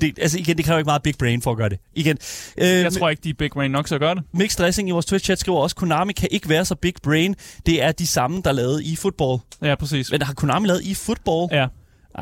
det, 0.00 0.18
altså 0.18 0.38
igen, 0.38 0.56
det 0.56 0.64
kræver 0.64 0.78
ikke 0.78 0.88
meget 0.88 1.02
big 1.02 1.14
brain 1.18 1.42
for 1.42 1.50
at 1.50 1.56
gøre 1.56 1.68
det. 1.68 1.78
Igen, 1.94 2.18
øh, 2.58 2.68
jeg 2.68 2.92
tror 2.92 3.08
ikke, 3.08 3.22
de 3.24 3.30
er 3.30 3.34
big 3.38 3.50
brain 3.50 3.70
nok 3.70 3.92
at 3.92 4.00
gøre 4.00 4.14
det. 4.14 4.22
Mix 4.34 4.56
Dressing 4.56 4.88
i 4.88 4.92
vores 4.92 5.12
Twitch-chat 5.12 5.34
skriver 5.34 5.58
også, 5.58 5.76
Konami 5.76 6.12
kan 6.12 6.28
ikke 6.30 6.48
være 6.48 6.64
så 6.64 6.74
big 6.74 6.94
brain. 7.02 7.34
Det 7.66 7.82
er 7.82 7.92
de 7.92 8.06
samme, 8.06 8.42
der 8.44 8.52
lavede 8.52 8.84
i 8.84 8.96
football. 8.96 9.38
Ja, 9.62 9.74
præcis. 9.74 10.10
Men 10.10 10.22
har 10.22 10.34
Konami 10.34 10.66
lavet 10.66 10.82
i 10.82 10.94
football? 10.94 11.48
Ja. 11.52 11.66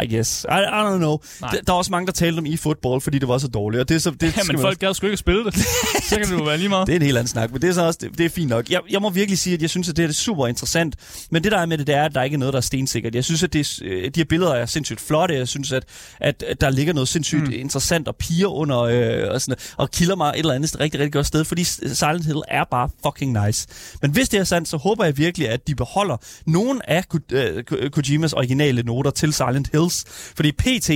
I 0.03 0.15
guess. 0.15 0.45
I, 0.45 0.47
I 0.49 0.81
don't 0.87 0.97
know. 0.99 1.17
D- 1.17 1.61
der 1.67 1.73
er 1.73 1.77
også 1.77 1.91
mange, 1.91 2.07
der 2.07 2.13
talte 2.13 2.39
om 2.39 2.47
e-football, 2.47 3.01
fordi 3.01 3.19
det 3.19 3.29
var 3.29 3.39
så 3.39 3.49
dårligt. 3.49 3.81
Og 3.81 3.89
det 3.89 3.95
er 3.95 3.99
så, 3.99 4.11
det 4.11 4.37
ja, 4.37 4.43
men 4.53 4.61
folk 4.61 4.79
gad 4.79 4.95
sgu 4.95 5.07
ikke 5.07 5.17
spille 5.17 5.45
det. 5.45 5.55
så 6.09 6.17
kan 6.17 6.27
det 6.27 6.39
jo 6.39 6.45
være 6.45 6.57
lige 6.59 6.69
meget. 6.69 6.87
Det 6.87 6.93
er 6.93 6.97
en 6.97 7.03
helt 7.03 7.19
anden 7.19 7.29
snak, 7.29 7.53
men 7.53 7.63
det 7.63 7.69
er 7.69 7.73
så 7.73 7.87
også, 7.87 7.99
det, 8.03 8.19
det 8.19 8.27
er 8.27 8.31
fint 8.31 8.49
nok. 8.51 8.71
Jeg, 8.71 8.81
jeg 8.91 9.03
må 9.03 9.11
virkelig 9.11 9.39
sige, 9.39 9.55
at 9.55 9.63
jeg 9.63 9.71
synes, 9.71 9.89
at 9.89 9.97
det 9.97 10.05
er 10.05 10.13
super 10.13 10.47
interessant. 10.47 10.97
Men 11.31 11.45
det 11.45 11.53
der 11.53 11.59
er 11.59 11.67
med 11.67 11.79
det, 11.79 11.87
det 11.87 11.95
er, 11.95 12.05
at 12.05 12.15
der 12.15 12.23
ikke 12.23 12.35
er 12.35 12.39
noget, 12.39 12.53
der 12.53 12.59
er 12.59 12.63
stensikkert. 12.63 13.15
Jeg 13.15 13.25
synes, 13.25 13.43
at 13.43 13.53
det, 13.53 13.83
øh, 13.83 14.05
de 14.05 14.21
her 14.21 14.25
billeder 14.25 14.55
er 14.55 14.67
sindssygt 14.67 15.01
flotte. 15.01 15.35
Jeg 15.35 15.49
synes, 15.49 15.73
at, 15.73 15.85
at, 16.21 16.43
at 16.43 16.61
der 16.61 16.71
ligger 16.71 16.93
noget 16.93 17.09
sindssygt 17.09 17.47
mm. 17.47 17.53
interessant 17.53 18.09
og 18.09 18.17
piger 18.17 18.49
under 18.49 18.81
øh, 18.81 19.35
og, 19.35 19.41
sådan, 19.41 19.57
og 19.77 19.91
kilder 19.91 20.17
mig 20.17 20.29
et 20.31 20.39
eller 20.39 20.55
andet 20.55 20.81
rigtig, 20.81 21.01
rigtig 21.01 21.13
godt 21.13 21.27
sted, 21.27 21.45
fordi 21.45 21.65
Silent 21.65 22.27
Hill 22.27 22.43
er 22.49 22.65
bare 22.71 22.89
fucking 23.03 23.47
nice. 23.47 23.69
Men 24.03 24.11
hvis 24.11 24.29
det 24.29 24.41
er 24.41 24.45
sandt, 24.45 24.69
så 24.69 24.77
håber 24.77 25.05
jeg 25.05 25.17
virkelig, 25.19 25.49
at 25.49 25.69
de 25.69 25.75
beholder 25.75 26.17
nogle 26.47 26.91
af 26.91 27.09
Ko- 27.09 27.19
øh, 27.33 27.65
Kojimas 27.91 28.33
originale 28.33 28.83
noter 28.83 29.11
til 29.11 29.33
Silent 29.33 29.69
Hills. 29.89 30.05
Fordi 30.37 30.53
PT, 30.53 30.91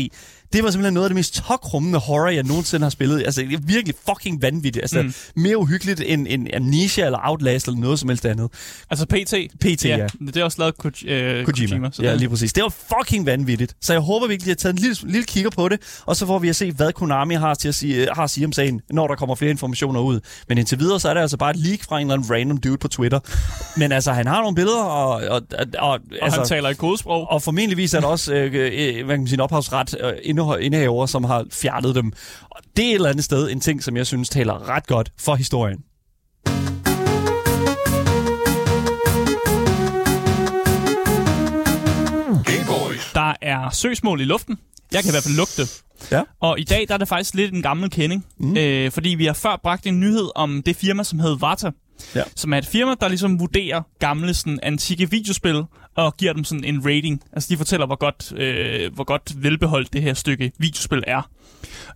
det 0.53 0.65
var 0.65 0.71
simpelthen 0.71 0.95
noget 0.95 1.05
af 1.05 1.11
det 1.11 1.17
mest 1.17 1.35
tokrummende 1.35 1.99
horror, 1.99 2.29
jeg 2.29 2.43
nogensinde 2.43 2.85
har 2.85 2.91
spillet. 2.91 3.23
Altså, 3.25 3.41
det 3.41 3.53
er 3.53 3.59
virkelig 3.63 3.95
fucking 4.09 4.43
vanvittigt. 4.43 4.83
Altså, 4.83 5.03
mm. 5.03 5.15
mere 5.37 5.59
uhyggeligt 5.59 6.03
end, 6.07 6.27
end 6.31 6.49
Amnesia 6.55 7.07
eller 7.07 7.19
Outlast 7.25 7.67
eller 7.67 7.81
noget 7.81 7.99
som 7.99 8.09
helst 8.09 8.27
andet. 8.27 8.51
Altså 8.91 9.07
PT? 9.07 9.35
PT, 9.61 9.85
ja. 9.85 9.97
ja. 9.97 10.07
Det 10.27 10.37
er 10.37 10.45
også 10.45 10.59
lavet 10.59 10.77
Ko- 10.79 10.89
øh, 10.89 11.45
Kojima. 11.45 11.69
Kojima 11.69 11.91
så 11.93 12.03
ja, 12.03 12.15
lige 12.15 12.29
præcis. 12.29 12.53
Det 12.53 12.63
var 12.63 12.75
fucking 12.99 13.27
vanvittigt. 13.27 13.77
Så 13.81 13.93
jeg 13.93 14.01
håber 14.01 14.27
virkelig, 14.27 14.53
at 14.53 14.65
jeg 14.65 14.71
har 14.71 14.73
taget 14.73 14.73
en 14.73 14.79
lille, 14.79 15.13
lille 15.13 15.27
kigger 15.27 15.51
på 15.51 15.69
det, 15.69 15.81
og 16.07 16.17
så 16.17 16.27
får 16.27 16.39
vi 16.39 16.49
at 16.49 16.57
se, 16.57 16.73
hvad 16.73 16.93
Konami 16.93 17.35
har, 17.35 17.55
til 17.55 17.69
at 17.69 17.75
sige, 17.75 18.09
har 18.13 18.25
at 18.25 18.31
sige 18.31 18.47
om 18.47 18.53
sagen, 18.53 18.81
når 18.91 19.07
der 19.07 19.15
kommer 19.15 19.35
flere 19.35 19.51
informationer 19.51 20.01
ud. 20.01 20.21
Men 20.49 20.59
indtil 20.59 20.79
videre, 20.79 21.01
så 21.01 21.09
er 21.09 21.15
det 21.15 21.21
altså 21.21 21.37
bare 21.37 21.51
et 21.51 21.57
leak 21.57 21.85
fra 21.85 22.01
en 22.01 22.07
eller 22.07 22.15
anden 22.15 22.31
random 22.31 22.57
dude 22.57 22.79
på 22.79 22.89
Twitter. 22.89 23.21
Men 23.77 23.93
altså, 23.93 24.13
han 24.13 24.27
har 24.27 24.41
nogle 24.41 24.55
billeder, 24.55 24.83
og... 24.83 25.11
Og, 25.13 25.21
og, 25.31 25.67
og, 25.79 25.91
og 25.91 26.01
altså, 26.23 26.41
han 26.41 26.49
taler 26.49 26.69
i 26.69 26.75
kodesprog. 26.75 27.31
Og 27.31 27.43
formentligvis 27.43 27.95
er 27.95 28.01
der 28.01 28.07
også, 28.07 28.35
øh, 28.35 28.55
øh, 28.55 29.05
hvad 29.05 29.15
kan 29.15 29.21
man 29.21 29.27
sige, 29.27 29.37
en 29.37 29.41
ophavsret 29.41 29.97
øh, 30.01 30.13
indehaver, 30.57 31.07
som 31.07 31.25
har 31.25 31.45
fjernet 31.51 31.95
dem. 31.95 32.13
Og 32.51 32.63
det 32.77 32.85
er 32.85 32.91
et 32.91 32.95
eller 32.95 33.09
andet 33.09 33.25
sted 33.25 33.51
en 33.51 33.61
ting, 33.61 33.83
som 33.83 33.97
jeg 33.97 34.07
synes 34.07 34.29
taler 34.29 34.69
ret 34.69 34.87
godt 34.87 35.13
for 35.19 35.35
historien. 35.35 35.79
Der 43.15 43.35
er 43.43 43.71
søgsmål 43.71 44.21
i 44.21 44.25
luften. 44.25 44.59
Jeg 44.93 45.03
kan 45.03 45.11
i 45.11 45.13
hvert 45.13 45.23
fald 45.23 45.37
lugte. 45.37 45.63
Ja. 46.11 46.23
Og 46.41 46.61
i 46.61 46.65
dag 46.65 46.89
der 46.89 46.95
er 46.95 46.99
det 46.99 47.09
faktisk 47.09 47.35
lidt 47.35 47.55
en 47.55 47.63
gammel 47.63 47.91
kending, 47.91 48.27
mm. 48.39 48.57
øh, 48.57 48.91
fordi 48.91 49.09
vi 49.09 49.27
har 49.27 49.33
før 49.33 49.61
bragt 49.63 49.87
en 49.87 50.01
nyhed 50.01 50.31
om 50.35 50.63
det 50.63 50.77
firma, 50.77 51.05
som 51.05 51.19
hedder 51.19 51.37
Vata, 51.37 51.71
ja. 52.15 52.23
som 52.37 52.53
er 52.53 52.59
et 52.59 52.67
firma, 52.67 52.95
der 53.01 53.09
ligesom 53.09 53.41
vurderer 53.41 53.83
gamle 53.99 54.35
sådan, 54.35 54.59
antikke 54.63 55.11
videospil 55.11 55.65
og 55.95 56.17
giver 56.17 56.33
dem 56.33 56.45
sådan 56.45 56.65
en 56.65 56.85
rating. 56.85 57.23
Altså 57.33 57.49
de 57.53 57.57
fortæller, 57.57 57.87
hvor 57.87 57.97
godt, 57.97 58.33
øh, 58.37 58.95
hvor 58.95 59.05
godt 59.05 59.33
velbeholdt 59.37 59.93
det 59.93 60.03
her 60.03 60.15
stykke 60.15 60.53
videospil 60.59 61.05
er. 61.07 61.29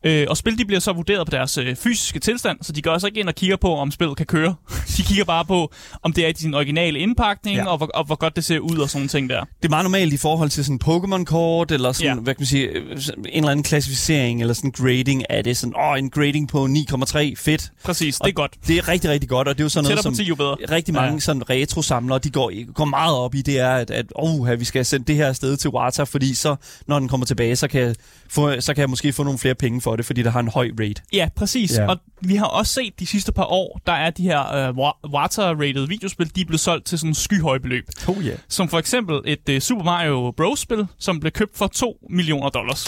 Øh, 0.04 0.26
og 0.28 0.36
spil 0.36 0.58
de 0.58 0.64
bliver 0.64 0.80
så 0.80 0.92
vurderet 0.92 1.26
på 1.26 1.30
deres 1.30 1.58
øh, 1.58 1.76
fysiske 1.76 2.18
tilstand, 2.18 2.58
så 2.62 2.72
de 2.72 2.82
går 2.82 2.90
også 2.90 3.06
ikke 3.06 3.20
ind 3.20 3.28
og 3.28 3.34
kigger 3.34 3.56
på, 3.56 3.76
om 3.76 3.90
spillet 3.90 4.16
kan 4.16 4.26
køre. 4.26 4.54
de 4.96 5.02
kigger 5.02 5.24
bare 5.24 5.44
på, 5.44 5.72
om 6.02 6.12
det 6.12 6.24
er 6.24 6.28
i 6.28 6.32
sin 6.36 6.54
originale 6.54 6.98
indpakning, 6.98 7.56
ja. 7.56 7.66
og, 7.66 7.76
hvor, 7.76 7.86
og 7.94 8.04
hvor 8.04 8.14
godt 8.14 8.36
det 8.36 8.44
ser 8.44 8.58
ud 8.58 8.78
og 8.78 8.90
sådan 8.90 9.08
ting 9.08 9.30
der. 9.30 9.40
Det 9.40 9.64
er 9.64 9.68
meget 9.68 9.84
normalt 9.84 10.12
i 10.12 10.16
forhold 10.16 10.50
til 10.50 10.64
sådan 10.64 10.80
Pokémon-kort, 10.84 11.70
eller 11.70 11.92
sådan, 11.92 12.16
ja. 12.16 12.22
hvad 12.22 12.34
kan 12.34 12.40
man 12.40 12.46
sige, 12.46 12.76
en 12.76 13.26
eller 13.34 13.50
anden 13.50 13.62
klassificering, 13.62 14.40
eller 14.40 14.54
sådan 14.54 14.70
grading 14.70 15.30
af 15.30 15.44
det. 15.44 15.56
Sådan, 15.56 15.74
åh, 15.76 15.98
en 15.98 16.10
grading 16.10 16.48
på 16.48 16.64
9,3, 16.64 17.18
fedt. 17.36 17.72
Præcis, 17.84 18.16
det 18.16 18.28
er 18.28 18.32
godt. 18.32 18.52
Det 18.66 18.78
er 18.78 18.88
rigtig, 18.88 19.10
rigtig 19.10 19.28
godt, 19.28 19.48
og 19.48 19.54
det 19.54 19.60
er 19.60 19.64
jo 19.64 19.68
sådan 19.68 19.88
noget, 19.88 20.02
som 20.02 20.14
10, 20.14 20.22
jo 20.22 20.34
bedre. 20.34 20.56
rigtig 20.70 20.94
mange 20.94 21.12
ja. 21.12 21.18
sådan 21.20 21.50
retro-samlere, 21.50 22.18
de 22.18 22.30
går, 22.30 22.72
går 22.72 22.84
meget 22.84 23.16
op 23.16 23.34
i, 23.34 23.42
det 23.42 23.58
er, 23.58 23.84
at, 23.90 23.96
at 23.96 24.12
oh, 24.14 24.60
vi 24.60 24.64
skal 24.64 24.86
sende 24.86 25.06
det 25.06 25.16
her 25.16 25.28
afsted 25.28 25.56
til 25.56 25.70
Wata, 25.70 26.02
fordi 26.02 26.34
så, 26.34 26.56
når 26.86 26.98
den 26.98 27.08
kommer 27.08 27.26
tilbage, 27.26 27.56
så 27.56 27.68
kan, 27.68 27.96
få, 28.28 28.60
så 28.60 28.74
kan 28.74 28.80
jeg 28.80 28.90
måske 28.90 29.12
få 29.12 29.22
nogle 29.22 29.38
flere 29.38 29.54
penge 29.54 29.80
for 29.80 29.96
det, 29.96 30.06
fordi 30.06 30.22
der 30.22 30.30
har 30.30 30.40
en 30.40 30.48
høj 30.48 30.70
rate. 30.80 31.02
Ja, 31.12 31.28
præcis. 31.36 31.78
Ja. 31.78 31.86
Og 31.86 31.98
vi 32.20 32.36
har 32.36 32.46
også 32.46 32.72
set 32.72 33.00
de 33.00 33.06
sidste 33.06 33.32
par 33.32 33.44
år, 33.44 33.80
der 33.86 33.92
er 33.92 34.10
de 34.10 34.22
her 34.22 34.68
uh, 34.68 35.12
water-rated 35.12 35.86
videospil, 35.86 36.34
de 36.36 36.40
er 36.40 36.44
blevet 36.44 36.60
solgt 36.60 36.86
til 36.86 36.98
sådan 36.98 37.14
skyhøje 37.14 37.60
beløb. 37.60 37.84
Oh 38.08 38.24
yeah. 38.24 38.38
Som 38.48 38.68
for 38.68 38.78
eksempel 38.78 39.20
et 39.24 39.48
uh, 39.48 39.58
Super 39.58 39.84
Mario 39.84 40.30
Bros-spil, 40.36 40.86
som 40.98 41.20
blev 41.20 41.32
købt 41.32 41.56
for 41.56 41.66
2 41.66 42.06
millioner 42.10 42.48
dollars. 42.48 42.84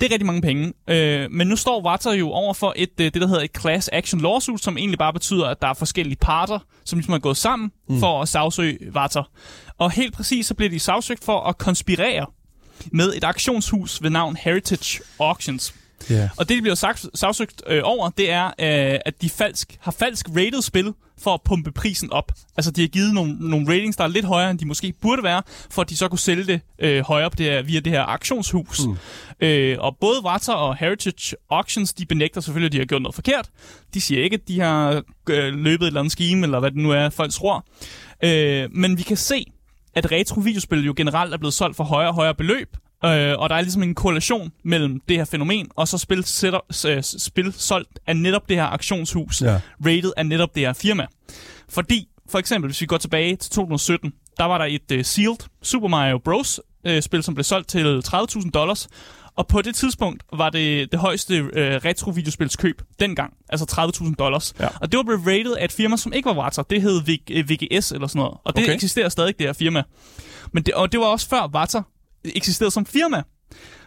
Det 0.00 0.06
er 0.06 0.10
rigtig 0.10 0.26
mange 0.26 0.42
penge. 0.42 0.72
Uh, 0.90 1.32
men 1.32 1.46
nu 1.46 1.56
står 1.56 1.86
Water 1.86 2.12
jo 2.12 2.30
over 2.30 2.54
for 2.54 2.72
et, 2.76 2.90
uh, 3.00 3.04
det, 3.04 3.14
der 3.14 3.26
hedder 3.26 3.42
et 3.42 3.60
class 3.60 3.90
action 3.92 4.20
lawsuit, 4.20 4.62
som 4.62 4.78
egentlig 4.78 4.98
bare 4.98 5.12
betyder, 5.12 5.46
at 5.46 5.62
der 5.62 5.68
er 5.68 5.74
forskellige 5.74 6.16
parter, 6.20 6.58
som 6.84 6.98
ligesom 6.98 7.14
er 7.14 7.18
gået 7.18 7.36
sammen 7.36 7.70
mm. 7.88 8.00
for 8.00 8.22
at 8.22 8.28
sagsøge 8.28 8.78
Water. 8.96 9.30
Og 9.78 9.90
helt 9.90 10.14
præcis 10.14 10.46
så 10.46 10.54
bliver 10.54 10.70
de 10.70 10.78
sagsøgt 10.78 11.24
for 11.24 11.40
at 11.40 11.58
konspirere 11.58 12.26
med 12.92 13.14
et 13.16 13.24
auktionshus 13.24 14.02
ved 14.02 14.10
navn 14.10 14.36
Heritage 14.36 15.00
Auctions. 15.20 15.74
Yeah. 16.10 16.28
Og 16.36 16.48
det, 16.48 16.56
de 16.56 16.62
bliver 16.62 16.96
sagsøgt 17.14 17.62
øh, 17.66 17.80
over, 17.84 18.10
det 18.10 18.30
er, 18.30 18.46
øh, 18.46 19.00
at 19.04 19.22
de 19.22 19.30
falsk, 19.30 19.76
har 19.80 19.92
falsk 19.92 20.28
rated 20.28 20.62
spil 20.62 20.92
for 21.18 21.34
at 21.34 21.40
pumpe 21.44 21.72
prisen 21.72 22.12
op. 22.12 22.32
Altså, 22.56 22.70
de 22.70 22.80
har 22.80 22.88
givet 22.88 23.14
nogle, 23.14 23.36
nogle 23.48 23.68
ratings, 23.68 23.96
der 23.96 24.04
er 24.04 24.08
lidt 24.08 24.24
højere, 24.24 24.50
end 24.50 24.58
de 24.58 24.66
måske 24.66 24.94
burde 25.02 25.22
være, 25.22 25.42
for 25.70 25.82
at 25.82 25.90
de 25.90 25.96
så 25.96 26.08
kunne 26.08 26.18
sælge 26.18 26.44
det 26.44 26.60
øh, 26.78 27.02
højere 27.02 27.30
på 27.30 27.36
det 27.36 27.46
her, 27.46 27.62
via 27.62 27.80
det 27.80 27.92
her 27.92 28.02
auktionshus. 28.02 28.86
Mm. 28.86 28.96
Øh, 29.40 29.76
og 29.80 29.96
både 30.00 30.24
Water 30.24 30.52
og 30.52 30.76
Heritage 30.76 31.36
Auctions, 31.50 31.92
de 31.92 32.06
benægter 32.06 32.40
selvfølgelig, 32.40 32.68
at 32.68 32.72
de 32.72 32.78
har 32.78 32.84
gjort 32.84 33.02
noget 33.02 33.14
forkert. 33.14 33.48
De 33.94 34.00
siger 34.00 34.24
ikke, 34.24 34.34
at 34.34 34.48
de 34.48 34.60
har 34.60 35.02
øh, 35.30 35.54
løbet 35.54 35.84
et 35.84 35.86
eller 35.86 36.00
andet 36.00 36.12
scheme, 36.12 36.46
eller 36.46 36.60
hvad 36.60 36.70
det 36.70 36.78
nu 36.78 36.90
er, 36.90 37.10
folk 37.10 37.32
tror. 37.32 37.66
Øh, 38.24 38.68
men 38.72 38.98
vi 38.98 39.02
kan 39.02 39.16
se, 39.16 39.44
at 39.94 40.12
retro-videospil 40.12 40.84
jo 40.84 40.94
generelt 40.96 41.34
er 41.34 41.38
blevet 41.38 41.54
solgt 41.54 41.76
for 41.76 41.84
højere 41.84 42.10
og 42.10 42.14
højere 42.14 42.34
beløb, 42.34 42.76
Øh, 43.04 43.34
og 43.38 43.50
der 43.50 43.56
er 43.56 43.60
ligesom 43.60 43.82
en 43.82 43.94
korrelation 43.94 44.52
mellem 44.64 45.00
det 45.08 45.16
her 45.16 45.24
fænomen, 45.24 45.68
og 45.76 45.88
så 45.88 45.98
spil, 45.98 46.24
sætter, 46.24 46.86
øh, 46.86 47.02
spil 47.02 47.52
solgt 47.52 47.98
af 48.06 48.16
netop 48.16 48.48
det 48.48 48.56
her 48.56 48.64
aktionshus, 48.64 49.42
ja. 49.42 49.60
rated 49.86 50.12
af 50.16 50.26
netop 50.26 50.54
det 50.54 50.62
her 50.62 50.72
firma. 50.72 51.06
Fordi, 51.68 52.08
for 52.30 52.38
eksempel, 52.38 52.68
hvis 52.68 52.80
vi 52.80 52.86
går 52.86 52.96
tilbage 52.96 53.36
til 53.36 53.50
2017, 53.50 54.12
der 54.38 54.44
var 54.44 54.58
der 54.58 54.64
et 54.64 54.98
uh, 54.98 55.02
sealed 55.02 55.48
Super 55.62 55.88
Mario 55.88 56.18
Bros. 56.18 56.60
Uh, 56.88 57.00
spil, 57.00 57.22
som 57.22 57.34
blev 57.34 57.44
solgt 57.44 57.68
til 57.68 58.02
30.000 58.06 58.50
dollars, 58.50 58.88
og 59.36 59.46
på 59.46 59.62
det 59.62 59.74
tidspunkt 59.74 60.22
var 60.32 60.50
det 60.50 60.92
det 60.92 61.00
højeste 61.00 61.42
uh, 61.42 61.50
retro-videospilskøb 61.56 62.82
dengang, 63.00 63.32
altså 63.48 63.92
30.000 64.04 64.14
dollars. 64.14 64.54
Ja. 64.60 64.68
Og 64.80 64.92
det 64.92 64.96
var 64.96 65.02
blevet 65.02 65.26
rated 65.26 65.52
af 65.52 65.64
et 65.64 65.72
firma, 65.72 65.96
som 65.96 66.12
ikke 66.12 66.26
var 66.26 66.36
Warta. 66.36 66.62
Det 66.70 66.82
hed 66.82 67.02
VGS 67.02 67.92
eller 67.92 68.06
sådan 68.06 68.18
noget. 68.18 68.38
Og 68.44 68.56
det 68.56 68.64
okay. 68.64 68.74
eksisterer 68.74 69.08
stadig, 69.08 69.38
det 69.38 69.46
her 69.46 69.52
firma. 69.52 69.82
Men 70.52 70.62
det, 70.62 70.74
og 70.74 70.92
det 70.92 71.00
var 71.00 71.06
også 71.06 71.28
før 71.28 71.50
Warta 71.54 71.82
eksisteret 72.24 72.72
som 72.72 72.86
firma. 72.86 73.22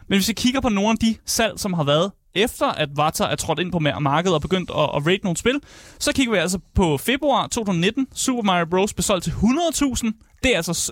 Men 0.08 0.18
hvis 0.20 0.28
vi 0.28 0.34
kigger 0.34 0.62
på 0.62 0.70
nogle 0.70 0.90
af 0.90 0.98
de 0.98 1.16
salg, 1.26 1.60
som 1.60 1.74
har 1.74 1.84
været 1.84 2.12
efter 2.36 2.66
at 2.66 2.90
Vata 2.96 3.24
er 3.24 3.36
trådt 3.36 3.60
ind 3.60 3.72
på 3.72 3.80
markedet 3.80 4.36
og 4.36 4.42
begyndt 4.42 4.70
at, 4.70 4.90
at 4.96 5.08
rate 5.08 5.24
nogle 5.24 5.38
spil, 5.38 5.60
så 6.00 6.14
kigger 6.14 6.34
vi 6.34 6.40
altså 6.40 6.60
på 6.76 6.98
februar 6.98 7.48
2019. 7.48 8.08
Super 8.16 8.42
Mario 8.42 8.66
Bros. 8.66 8.94
blev 8.94 9.04
solgt 9.04 9.24
til 9.24 9.32
100.000. 9.32 10.40
Det 10.44 10.52
er 10.52 10.58
altså 10.58 10.92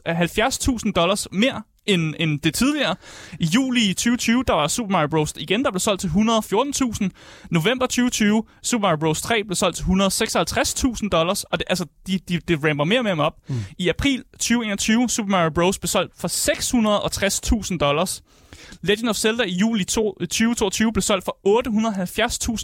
70.000 0.85 0.91
dollars 0.91 1.27
mere 1.31 1.61
end, 1.87 2.13
end 2.19 2.39
det 2.39 2.53
tidligere. 2.53 2.95
I 3.39 3.45
juli 3.45 3.93
2020, 3.93 4.43
der 4.47 4.53
var 4.53 4.67
Super 4.67 4.91
Mario 4.91 5.07
Bros. 5.07 5.33
igen, 5.37 5.65
der 5.65 5.71
blev 5.71 5.79
solgt 5.79 6.01
til 6.01 6.07
114.000. 6.07 7.09
November 7.51 7.85
2020, 7.85 8.43
Super 8.63 8.81
Mario 8.81 8.97
Bros. 8.97 9.21
3 9.21 9.43
blev 9.43 9.55
solgt 9.55 9.77
til 9.77 9.83
156.000 9.83 11.09
dollars, 11.09 11.43
og 11.43 11.59
det, 11.59 11.65
altså, 11.69 11.85
de, 12.07 12.19
de, 12.29 12.39
de 12.39 12.69
ramper 12.69 12.83
mere 12.83 12.99
og 12.99 13.03
mere 13.03 13.25
op. 13.25 13.33
Mm. 13.47 13.55
I 13.77 13.89
april 13.89 14.23
2021, 14.31 15.09
Super 15.09 15.29
Mario 15.29 15.49
Bros. 15.49 15.79
blev 15.79 15.87
solgt 15.87 16.13
for 16.19 16.27
660.000 17.71 17.77
dollars. 17.77 18.23
Legend 18.81 19.09
of 19.09 19.15
Zelda 19.15 19.43
i 19.43 19.51
juli 19.51 19.83
2022 19.83 20.93
blev 20.93 21.01
solgt 21.01 21.25
for 21.25 21.37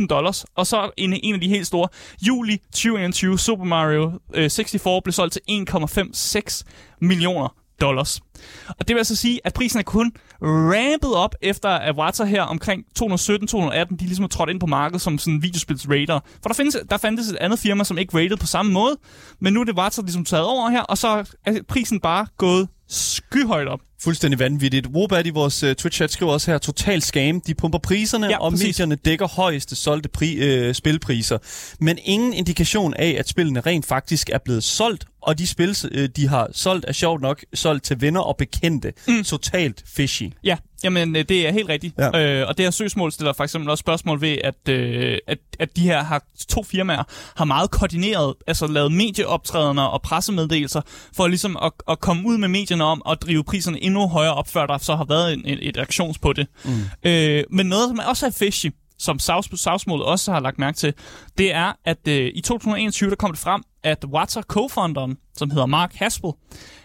870.000 0.01 0.07
dollars, 0.07 0.45
og 0.55 0.67
så 0.67 0.91
en, 0.97 1.13
en 1.23 1.34
af 1.34 1.41
de 1.41 1.47
helt 1.47 1.67
store, 1.67 1.88
juli 2.27 2.57
2021, 2.57 3.39
Super 3.39 3.63
Mario 3.63 4.12
øh, 4.34 4.49
64 4.49 5.03
blev 5.03 5.13
solgt 5.13 5.34
til 5.34 5.41
1,56 5.49 6.63
millioner 7.01 7.61
dollars. 7.82 8.22
Og 8.67 8.88
det 8.88 8.89
vil 8.89 8.98
altså 8.98 9.15
sige, 9.15 9.39
at 9.44 9.54
prisen 9.54 9.80
er 9.80 9.84
kun 9.84 10.12
rampet 10.41 11.15
op 11.15 11.36
efter 11.41 11.80
Avatar 11.89 12.26
her 12.26 12.41
omkring 12.41 12.84
2017-2018, 13.00 13.96
de 13.96 14.06
ligesom 14.06 14.24
er 14.24 14.28
trådt 14.28 14.50
ind 14.50 14.60
på 14.60 14.65
markedet 14.65 15.02
som 15.02 15.17
sådan 15.17 15.44
videospils 15.44 15.89
raider. 15.89 16.20
For 16.41 16.50
der, 16.50 16.54
findes, 16.54 16.78
der 16.89 16.98
fandtes 16.98 17.28
et 17.28 17.36
andet 17.36 17.60
firma, 17.60 17.84
som 17.84 17.98
ikke 17.98 18.17
rated 18.17 18.38
på 18.38 18.48
samme 18.48 18.72
måde, 18.72 18.98
men 19.39 19.54
nu 19.54 19.62
er 19.62 19.63
det 19.63 19.72
Avatar 19.72 20.02
ligesom 20.02 20.26
taget 20.26 20.46
over 20.46 20.70
her, 20.70 20.82
og 20.82 20.98
så 20.98 21.36
er 21.46 21.62
prisen 21.67 22.00
bare 22.00 22.28
gået 22.38 22.67
skyhøjt 22.89 23.67
op. 23.67 23.80
Fuldstændig 24.04 24.40
vanvittigt. 24.40 24.88
Wobat 24.88 25.28
i 25.28 25.30
vores 25.30 25.64
uh, 25.64 25.70
Twitch-chat 25.70 26.08
skriver 26.08 26.32
også 26.32 26.52
her, 26.52 26.58
total 26.58 27.02
scam. 27.02 27.42
De 27.42 27.56
pumper 27.56 27.80
priserne, 27.80 28.28
ja, 28.28 28.38
og 28.38 28.52
præcis. 28.52 28.68
medierne 28.68 28.96
dækker 28.96 29.28
højeste 29.28 29.76
solgte 29.76 30.10
pri- 30.18 30.68
uh, 30.68 30.74
spilpriser. 30.74 31.38
Men 31.80 31.98
ingen 32.04 32.34
indikation 32.34 32.94
af, 32.94 33.16
at 33.20 33.28
spillene 33.28 33.60
rent 33.60 33.86
faktisk 33.86 34.30
er 34.30 34.38
blevet 34.38 34.64
solgt 34.64 35.06
og 35.22 35.40
de 35.40 35.48
spil, 35.48 35.78
øh, 35.92 36.10
de 36.16 36.28
har 36.28 36.50
solgt, 36.52 36.86
er 36.88 36.92
sjovt 36.92 37.22
nok 37.22 37.44
solgt 37.54 37.84
til 37.84 38.02
venner 38.02 38.20
og 38.20 38.38
bekendte. 38.38 38.94
Mm. 39.08 39.24
Totalt 39.24 39.84
fishy. 39.88 40.24
Ja, 40.44 40.58
jamen 40.84 41.16
øh, 41.16 41.26
det 41.30 41.48
er 41.48 41.52
helt 41.52 41.70
rigtigt. 41.70 41.96
Ja. 41.98 42.42
Øh, 42.42 42.48
og 42.48 42.58
det 42.58 42.66
her 42.66 42.72
søgsmål 42.72 43.12
stiller 43.12 43.34
for 43.34 43.44
eksempel 43.44 43.70
også 43.70 43.82
spørgsmål 43.82 44.22
ved, 44.22 44.38
at, 44.44 44.70
øh, 44.70 45.18
at, 45.28 45.38
at 45.60 45.76
de 45.76 45.82
her 45.82 46.04
har, 46.04 46.24
to 46.50 46.64
firmaer 46.64 47.04
har 47.36 47.46
meget 47.46 47.72
koordineret, 47.72 48.34
altså 48.48 48.68
lavet 48.68 48.92
medieoptrædener 48.92 49.84
og 49.84 50.02
pressemeddelelser, 50.02 50.82
for 51.16 51.28
ligesom 51.28 51.58
at, 51.62 51.72
at 51.90 52.00
komme 52.00 52.28
ud 52.28 52.38
med 52.38 52.48
medierne 52.48 52.84
om 52.84 53.02
at 53.10 53.18
drive 53.22 53.44
priserne 53.44 53.80
endnu 53.91 54.08
højere 54.08 54.34
op, 54.34 54.47
før 54.47 54.65
der 54.65 54.77
så 54.77 54.95
har 54.95 55.06
været 55.06 55.34
en, 55.34 55.41
et, 55.45 55.67
et 55.69 55.77
aktions 55.77 56.17
på 56.17 56.34
det. 56.34 56.47
Mm. 56.65 57.10
Øh, 57.10 57.43
men 57.49 57.65
noget, 57.65 57.89
som 57.89 57.99
også 58.08 58.25
er 58.25 58.32
fishy, 58.32 58.67
som 58.97 59.19
savsmålet 59.56 60.06
også 60.06 60.32
har 60.32 60.39
lagt 60.39 60.60
mærke 60.60 60.77
til, 60.77 60.93
det 61.38 61.54
er, 61.54 61.73
at 61.86 62.08
øh, 62.08 62.32
i 62.36 62.41
2021 62.41 63.10
der 63.10 63.15
kom 63.15 63.32
det 63.32 63.39
frem, 63.39 63.63
at 63.84 64.06
Water 64.06 64.41
co-founderen, 64.41 65.32
som 65.38 65.49
hedder 65.49 65.65
Mark 65.65 65.93
Haspel, 65.95 66.32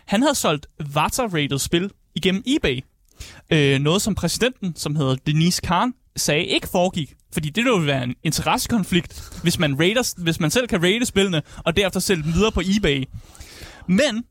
han 0.06 0.22
havde 0.22 0.34
solgt 0.34 0.66
Water-rated 0.82 1.58
spil 1.58 1.90
igennem 2.14 2.42
eBay. 2.46 2.80
Øh, 3.50 3.78
noget 3.80 4.02
som 4.02 4.14
præsidenten, 4.14 4.76
som 4.76 4.96
hedder 4.96 5.16
Denise 5.26 5.62
Khan, 5.62 5.92
sagde 6.16 6.44
ikke 6.44 6.68
foregik. 6.68 7.14
Fordi 7.32 7.50
det 7.50 7.64
ville 7.64 7.86
være 7.86 8.04
en 8.04 8.14
interessekonflikt, 8.22 9.40
hvis 9.42 9.58
man, 9.58 9.80
rater, 9.80 10.22
hvis 10.22 10.40
man 10.40 10.50
selv 10.50 10.68
kan 10.68 10.82
rate 10.82 11.06
spillene, 11.06 11.42
og 11.64 11.76
derefter 11.76 12.00
sælge 12.00 12.22
dem 12.22 12.34
videre 12.34 12.52
på 12.52 12.62
eBay. 12.76 13.04
Men 13.88 14.24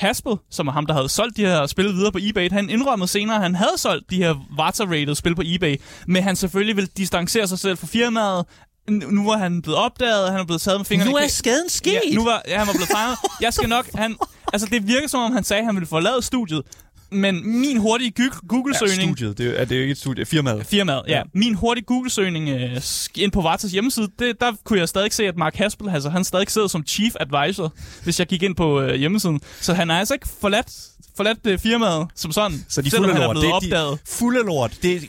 Haspel, 0.00 0.36
som 0.50 0.68
er 0.68 0.72
ham, 0.72 0.86
der 0.86 0.94
havde 0.94 1.08
solgt 1.08 1.36
de 1.36 1.46
her 1.46 1.66
spil 1.66 1.88
videre 1.88 2.12
på 2.12 2.18
eBay, 2.22 2.50
han 2.52 2.70
indrømmede 2.70 3.08
senere, 3.08 3.36
at 3.36 3.42
han 3.42 3.54
havde 3.54 3.76
solgt 3.76 4.10
de 4.10 4.16
her 4.16 4.34
Vata-rated 4.58 5.14
spil 5.14 5.34
på 5.34 5.42
eBay, 5.44 5.76
men 6.06 6.22
han 6.22 6.36
selvfølgelig 6.36 6.76
vil 6.76 6.86
distancere 6.96 7.48
sig 7.48 7.58
selv 7.58 7.78
fra 7.78 7.86
firmaet, 7.86 8.46
nu 8.88 9.24
var 9.24 9.38
han 9.38 9.62
blevet 9.62 9.78
opdaget, 9.78 10.30
han 10.30 10.40
er 10.40 10.44
blevet 10.44 10.62
taget 10.62 10.80
med 10.80 10.84
fingrene. 10.84 11.10
Nu 11.10 11.16
er 11.16 11.28
skaden 11.28 11.68
sket. 11.68 11.92
Ja, 11.92 12.14
nu 12.14 12.24
var 12.24 12.42
ja, 12.48 12.58
han 12.58 12.66
var 12.66 12.72
blevet 12.72 12.88
fanget. 12.88 13.18
Jeg 13.40 13.54
skal 13.54 13.68
nok, 13.68 13.86
han, 13.94 14.16
altså 14.52 14.68
det 14.70 14.86
virker 14.86 15.08
som 15.08 15.20
om 15.20 15.32
han 15.32 15.44
sagde, 15.44 15.60
at 15.60 15.66
han 15.66 15.74
ville 15.74 15.86
forlade 15.86 16.22
studiet, 16.22 16.62
men 17.12 17.60
min 17.60 17.76
hurtige 17.76 18.12
Google-søgning... 18.48 19.10
Ja, 19.10 19.14
studiet. 19.16 19.38
Det 19.38 19.60
er, 19.60 19.64
det 19.64 19.72
er 19.72 19.76
jo 19.76 19.82
ikke 19.82 19.92
et 19.92 19.98
studie. 19.98 20.26
Firmaet. 20.26 20.66
Firmaet, 20.66 21.02
ja. 21.08 21.16
ja. 21.16 21.22
Min 21.34 21.54
hurtige 21.54 21.84
Google-søgning 21.84 22.54
uh, 22.54 22.82
ind 23.14 23.32
på 23.32 23.40
Vartas 23.40 23.72
hjemmeside, 23.72 24.08
det, 24.18 24.40
der 24.40 24.52
kunne 24.64 24.78
jeg 24.78 24.88
stadig 24.88 25.12
se, 25.12 25.26
at 25.26 25.36
Mark 25.36 25.56
Haspel, 25.56 25.88
altså, 25.88 26.10
han 26.10 26.24
stadig 26.24 26.50
sidder 26.50 26.68
som 26.68 26.86
chief 26.86 27.14
advisor, 27.20 27.74
hvis 28.04 28.18
jeg 28.18 28.26
gik 28.26 28.42
ind 28.42 28.54
på 28.54 28.82
uh, 28.82 28.90
hjemmesiden. 28.90 29.40
Så 29.60 29.74
han 29.74 29.90
er 29.90 29.98
altså 29.98 30.14
ikke 30.14 30.28
forladt, 30.40 30.72
forladt 31.16 31.46
uh, 31.46 31.58
firmaet 31.58 32.06
som 32.14 32.32
sådan, 32.32 32.64
så 32.68 32.82
de 32.82 32.86
er 32.96 33.00
blevet 33.00 33.36
det, 33.36 33.52
opdaget. 33.52 33.92
De 33.92 34.10
fulde 34.10 34.42
lort. 34.46 34.78
Det, 34.82 35.02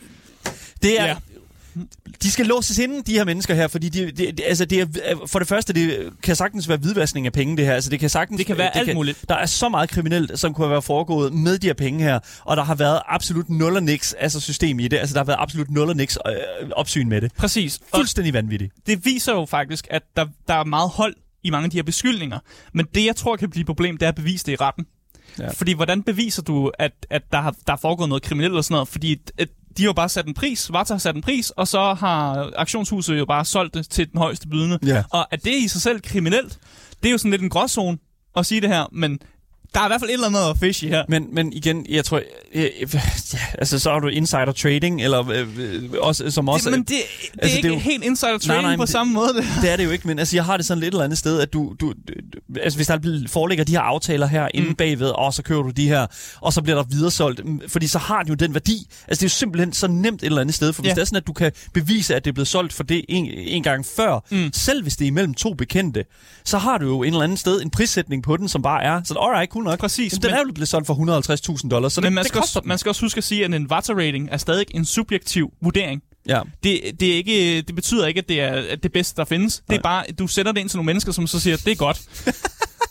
det 0.82 1.02
er, 1.02 1.06
ja. 1.06 1.16
De 2.24 2.32
skal 2.32 2.46
låses 2.46 2.78
inde, 2.78 3.02
de 3.02 3.14
her 3.14 3.24
mennesker 3.24 3.54
her, 3.54 3.68
fordi 3.68 3.90
de, 3.90 4.12
de, 4.12 4.32
de, 4.32 4.44
altså 4.44 4.66
det 4.66 4.82
er, 4.82 5.16
for 5.28 5.40
det 5.40 5.48
første, 5.48 5.74
det 5.74 6.10
kan 6.24 6.36
sagtens 6.36 6.70
være 6.70 6.78
hvidvaskning 6.78 7.26
af 7.26 7.34
penge, 7.34 7.58
det 7.58 7.66
her. 7.66 7.74
Altså 7.74 7.90
det 7.90 8.00
kan 8.00 8.10
sagtens... 8.10 8.38
Det 8.38 8.46
kan 8.46 8.58
være 8.58 8.72
det 8.74 8.80
alt 8.80 8.86
kan, 8.86 8.96
muligt. 8.96 9.26
Der 9.30 9.36
er 9.36 9.46
så 9.46 9.70
meget 9.70 9.90
kriminelt, 9.90 10.40
som 10.40 10.54
kunne 10.54 10.70
være 10.70 10.82
foregået 10.82 11.34
med 11.34 11.58
de 11.58 11.68
her 11.68 11.74
penge 11.74 12.04
her, 12.04 12.20
og 12.44 12.58
der 12.58 12.64
har 12.64 12.76
været 12.76 13.02
absolut 13.08 13.50
nul 13.50 13.76
og 13.76 13.84
niks 13.84 14.14
altså 14.14 14.40
system 14.40 14.80
i 14.80 14.88
det. 14.88 14.98
Altså 14.98 15.14
der 15.14 15.20
har 15.20 15.26
været 15.26 15.40
absolut 15.40 15.72
nul 15.72 15.90
og 15.90 15.96
niks 15.96 16.18
øh, 16.28 16.70
opsyn 16.72 17.10
med 17.10 17.22
det. 17.22 17.32
Præcis. 17.38 17.80
Fuldstændig 17.96 18.34
vanvittigt. 18.34 18.74
Det 18.88 19.06
viser 19.06 19.34
jo 19.34 19.46
faktisk, 19.46 19.88
at 19.90 20.04
der, 20.16 20.26
der 20.48 20.54
er 20.54 20.64
meget 20.64 20.90
hold 20.90 21.16
i 21.44 21.50
mange 21.50 21.66
af 21.66 21.72
de 21.72 21.78
her 21.78 21.84
beskyldninger. 21.84 22.40
Men 22.74 22.88
det, 22.96 23.06
jeg 23.06 23.16
tror 23.16 23.36
kan 23.36 23.50
blive 23.50 23.62
et 23.62 23.68
problem, 23.68 23.98
det 23.98 24.06
er 24.06 24.10
at 24.10 24.16
bevise 24.16 24.46
det 24.46 24.52
i 24.52 24.56
retten. 24.56 24.86
Ja. 25.40 25.50
Fordi 25.50 25.74
hvordan 25.74 26.04
beviser 26.04 26.42
du, 26.42 26.72
at, 26.80 26.92
at 27.10 27.22
der, 27.32 27.42
har, 27.42 27.56
der 27.68 27.74
er 27.74 27.78
foregået 27.78 28.10
noget 28.10 28.24
kriminelt 28.24 28.52
eller 28.52 28.62
sådan 28.62 28.74
noget? 28.74 28.88
Fordi 28.88 29.22
at, 29.38 29.50
de 29.78 29.84
har 29.84 29.88
jo 29.88 29.94
bare 29.94 30.10
sat 30.10 30.28
en 30.28 30.34
pris, 30.34 30.74
Vata 30.74 30.94
har 30.94 31.00
sat 31.00 31.16
en 31.16 31.22
pris, 31.22 31.50
og 31.50 31.68
så 31.68 31.94
har 31.94 32.52
auktionshuset 32.56 33.20
jo 33.20 33.26
bare 33.26 33.46
solgt 33.46 33.74
det 33.74 33.90
til 33.90 34.12
den 34.12 34.18
højeste 34.18 34.48
bydende. 34.48 34.80
Ja. 34.86 35.04
Og 35.12 35.34
at 35.34 35.44
det 35.46 35.56
i 35.56 35.68
sig 35.68 35.82
selv 35.82 36.02
kriminelt, 36.02 36.60
det 37.04 37.10
er 37.10 37.12
jo 37.12 37.18
sådan 37.18 37.32
lidt 37.32 37.42
en 37.42 37.50
gråzone 37.50 37.98
at 38.36 38.46
sige 38.46 38.62
det 38.62 38.70
her, 38.70 38.86
men 38.92 39.20
der 39.74 39.80
er 39.80 39.86
i 39.86 39.90
hvert 39.90 40.02
fald 40.02 40.10
et 40.10 40.14
eller 40.14 40.28
andet 40.28 40.60
fishy 40.60 40.86
her. 40.86 41.04
Men, 41.10 41.28
men 41.32 41.54
igen, 41.54 41.86
jeg 41.90 42.06
tror, 42.06 42.22
øh, 42.54 42.64
øh, 42.82 42.96
ja, 43.34 43.40
altså 43.54 43.80
så 43.80 43.92
har 43.92 44.00
du 44.00 44.08
insider 44.08 44.52
trading, 44.52 45.02
eller 45.02 45.30
øh, 45.30 45.48
øh 45.60 45.90
også, 46.00 46.32
som 46.32 46.50
også... 46.50 46.70
Det, 46.70 46.78
men 46.78 46.80
det, 46.80 46.88
det 46.88 47.40
altså, 47.42 47.54
er 47.54 47.58
ikke 47.58 47.68
det 47.68 47.74
er 47.74 47.78
jo, 47.78 47.80
helt 47.80 48.04
insider 48.04 48.38
trading 48.38 48.62
nej, 48.62 48.72
nej, 48.72 48.76
på 48.76 48.82
det, 48.82 48.92
samme 48.92 49.14
måde. 49.14 49.28
Det, 49.28 49.46
det 49.62 49.72
er 49.72 49.76
det 49.76 49.86
jo 49.86 49.90
ikke, 49.90 50.08
men 50.08 50.20
altså, 50.20 50.36
jeg 50.38 50.46
har 50.46 50.58
det 50.58 50.66
sådan 50.66 50.82
lidt 50.82 50.94
eller 50.94 51.04
andet 51.04 51.18
sted, 51.18 51.40
at 51.40 51.54
du, 51.54 51.76
du, 51.80 51.94
du 51.94 51.94
altså 52.62 52.78
hvis 52.78 52.88
der 52.88 53.28
foreligger 53.28 53.64
de 53.64 53.72
her 53.72 53.80
aftaler 53.80 54.28
her 54.28 54.44
mm. 54.44 54.50
inde 54.54 54.76
bagved, 54.76 55.10
og 55.10 55.34
så 55.34 55.44
kører 55.44 55.62
du 55.62 55.70
de 55.70 55.88
her, 55.88 56.08
og 56.42 56.54
så 56.54 56.62
bliver 56.62 56.76
der 56.76 56.84
videresolgt, 56.84 57.46
mm, 57.46 57.62
fordi 57.68 57.88
så 57.88 58.00
har 58.00 58.24
det 58.24 58.30
jo 58.30 58.36
den 58.36 58.54
værdi. 58.54 58.88
Altså 59.08 59.20
det 59.20 59.22
er 59.22 59.26
jo 59.26 59.30
simpelthen 59.30 59.74
så 59.74 59.88
nemt 59.88 60.22
et 60.22 60.26
eller 60.26 60.42
andet 60.42 60.56
sted, 60.56 60.74
for 60.74 60.82
hvis 60.82 60.90
ja. 60.90 60.96
det 60.96 61.02
er 61.02 61.06
sådan, 61.06 61.18
at 61.18 61.28
du 61.28 61.34
kan 61.34 61.52
bevise, 61.74 62.16
at 62.16 62.26
det 62.26 62.32
er 62.32 62.34
blevet 62.34 62.48
solgt 62.48 62.74
for 62.74 62.84
det 62.84 63.06
en, 63.10 63.26
en 63.26 63.64
gang 63.64 63.86
før, 63.86 64.20
mm. 64.32 64.50
selv 64.54 64.82
hvis 64.82 64.96
det 64.96 65.06
er 65.06 65.08
imellem 65.08 65.34
to 65.34 65.54
bekendte, 65.54 66.06
så 66.44 66.58
har 66.58 66.78
du 66.78 66.86
jo 66.88 67.04
en 67.04 67.14
eller 67.14 67.24
anden 67.24 67.38
sted 67.38 67.62
en 67.62 67.70
prissætning 67.70 68.24
på 68.24 68.38
den, 68.38 68.48
som 68.48 68.62
bare 68.62 68.84
er 68.84 69.02
sådan, 69.06 69.24
alright, 69.24 69.52
cool 69.52 69.61
nok. 69.64 69.80
Præcis. 69.80 70.14
Jamen, 70.14 70.22
den 70.22 70.32
er 70.32 70.40
jo 70.48 70.52
blevet 70.54 70.68
solgt 70.68 70.88
for 70.88 70.94
150.000 71.64 71.70
dollars, 71.70 71.94
så 71.94 72.02
men 72.02 72.06
det, 72.06 72.14
man, 72.14 72.24
det 72.24 72.30
skal 72.30 72.42
også, 72.42 72.62
man 72.66 72.78
skal 72.78 72.90
også 72.90 73.02
huske 73.02 73.18
at 73.18 73.24
sige, 73.24 73.46
at 73.46 73.54
en 73.54 73.68
Vata-rating 73.72 74.28
er 74.32 74.38
stadig 74.38 74.66
en 74.72 74.86
subjektiv 74.86 75.54
vurdering. 75.62 76.02
Ja. 76.28 76.42
Det, 76.64 76.82
det, 77.00 77.12
er 77.12 77.16
ikke, 77.16 77.62
det 77.62 77.76
betyder 77.76 78.08
ikke, 78.08 78.18
at 78.18 78.30
det 78.30 78.42
er 78.42 78.76
det 78.76 78.92
bedste, 78.92 79.18
der 79.18 79.26
findes. 79.26 79.62
Nej. 79.68 79.76
Det 79.76 79.80
er 79.80 79.84
bare, 79.84 80.06
du 80.20 80.28
sætter 80.28 80.52
det 80.52 80.62
ind 80.62 80.70
til 80.70 80.78
nogle 80.78 80.86
mennesker, 80.86 81.12
som 81.12 81.28
så 81.28 81.40
siger, 81.40 81.58
det 81.58 81.72
er 81.72 81.76
godt. 81.76 82.02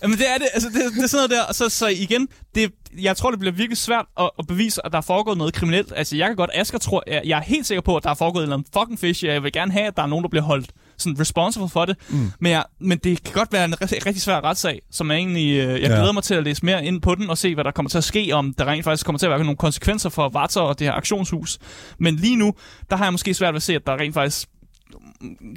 Jamen 0.03 0.19
det 0.19 0.29
er 0.29 0.39
det, 0.39 0.49
altså 0.55 0.69
det, 0.69 0.95
det 0.95 1.03
er 1.03 1.07
sådan 1.07 1.19
noget 1.19 1.31
der, 1.31 1.43
og 1.43 1.55
så, 1.55 1.69
så 1.69 1.87
igen, 1.87 2.29
det, 2.55 2.73
jeg 3.01 3.17
tror, 3.17 3.31
det 3.31 3.41
bliver 3.41 3.53
virkelig 3.53 3.79
svært 3.79 4.05
at, 4.21 4.31
at 4.39 4.47
bevise, 4.47 4.87
at 4.87 4.93
der 4.93 4.99
er 4.99 5.03
foregået 5.03 5.39
noget 5.39 5.55
kriminelt. 5.55 5.93
Altså 5.97 6.17
jeg 6.17 6.27
kan 6.27 6.37
godt, 6.37 6.51
Asger 6.55 6.79
tror, 6.79 7.03
jeg, 7.07 7.23
jeg 7.25 7.39
er 7.39 7.43
helt 7.43 7.67
sikker 7.67 7.83
på, 7.83 7.97
at 7.97 8.05
der 8.05 8.11
er 8.11 8.15
foregået 8.15 8.43
en 8.43 8.47
eller 8.47 8.57
anden 8.57 8.69
fucking 8.81 8.99
fish, 8.99 9.25
jeg 9.25 9.43
vil 9.43 9.53
gerne 9.53 9.73
have, 9.73 9.87
at 9.87 9.97
der 9.97 10.03
er 10.03 10.07
nogen, 10.07 10.23
der 10.23 10.29
bliver 10.29 10.43
holdt 10.43 10.71
sådan 11.01 11.21
responsible 11.21 11.69
for 11.69 11.85
det. 11.85 11.97
Mm. 12.09 12.33
Men, 12.41 12.53
jeg, 12.53 12.65
men 12.81 12.99
det 12.99 13.25
kan 13.25 13.35
godt 13.35 13.53
være 13.53 13.65
en 13.65 13.81
rigtig, 13.81 14.07
rigtig 14.07 14.23
svær 14.23 14.41
retssag, 14.41 14.83
som 14.91 15.11
jeg 15.11 15.19
egentlig, 15.19 15.51
øh, 15.51 15.81
jeg 15.81 15.81
glæder 15.81 16.07
ja. 16.07 16.13
mig 16.13 16.23
til 16.23 16.35
at 16.35 16.45
læse 16.45 16.65
mere 16.65 16.85
ind 16.85 17.01
på 17.01 17.15
den 17.15 17.31
og 17.31 17.39
se, 17.39 17.55
hvad 17.55 17.65
der 17.65 17.71
kommer 17.71 17.91
til 17.91 17.99
at 17.99 18.05
ske, 18.05 18.31
om 18.33 18.55
der 18.55 18.65
rent 18.65 18.85
faktisk 18.85 19.07
kommer 19.07 19.19
til 19.19 19.27
at 19.27 19.31
være 19.31 19.39
nogle 19.39 19.57
konsekvenser 19.57 20.09
for 20.09 20.29
Vata 20.29 20.61
og 20.61 20.79
det 20.79 20.87
her 20.87 20.95
aktionshus. 20.95 21.59
Men 21.99 22.17
lige 22.17 22.37
nu, 22.37 22.53
der 22.91 22.97
har 22.97 23.05
jeg 23.05 23.13
måske 23.13 23.35
svært 23.35 23.55
ved 23.55 23.57
at 23.57 23.63
se, 23.63 23.75
at 23.75 23.87
der 23.87 24.01
rent 24.01 24.15
faktisk 24.15 24.49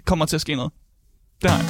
kommer 0.06 0.26
til 0.26 0.36
at 0.36 0.42
ske 0.42 0.56
noget. 0.56 0.72
Det 1.42 1.52
har 1.52 1.58
jeg. 1.58 1.68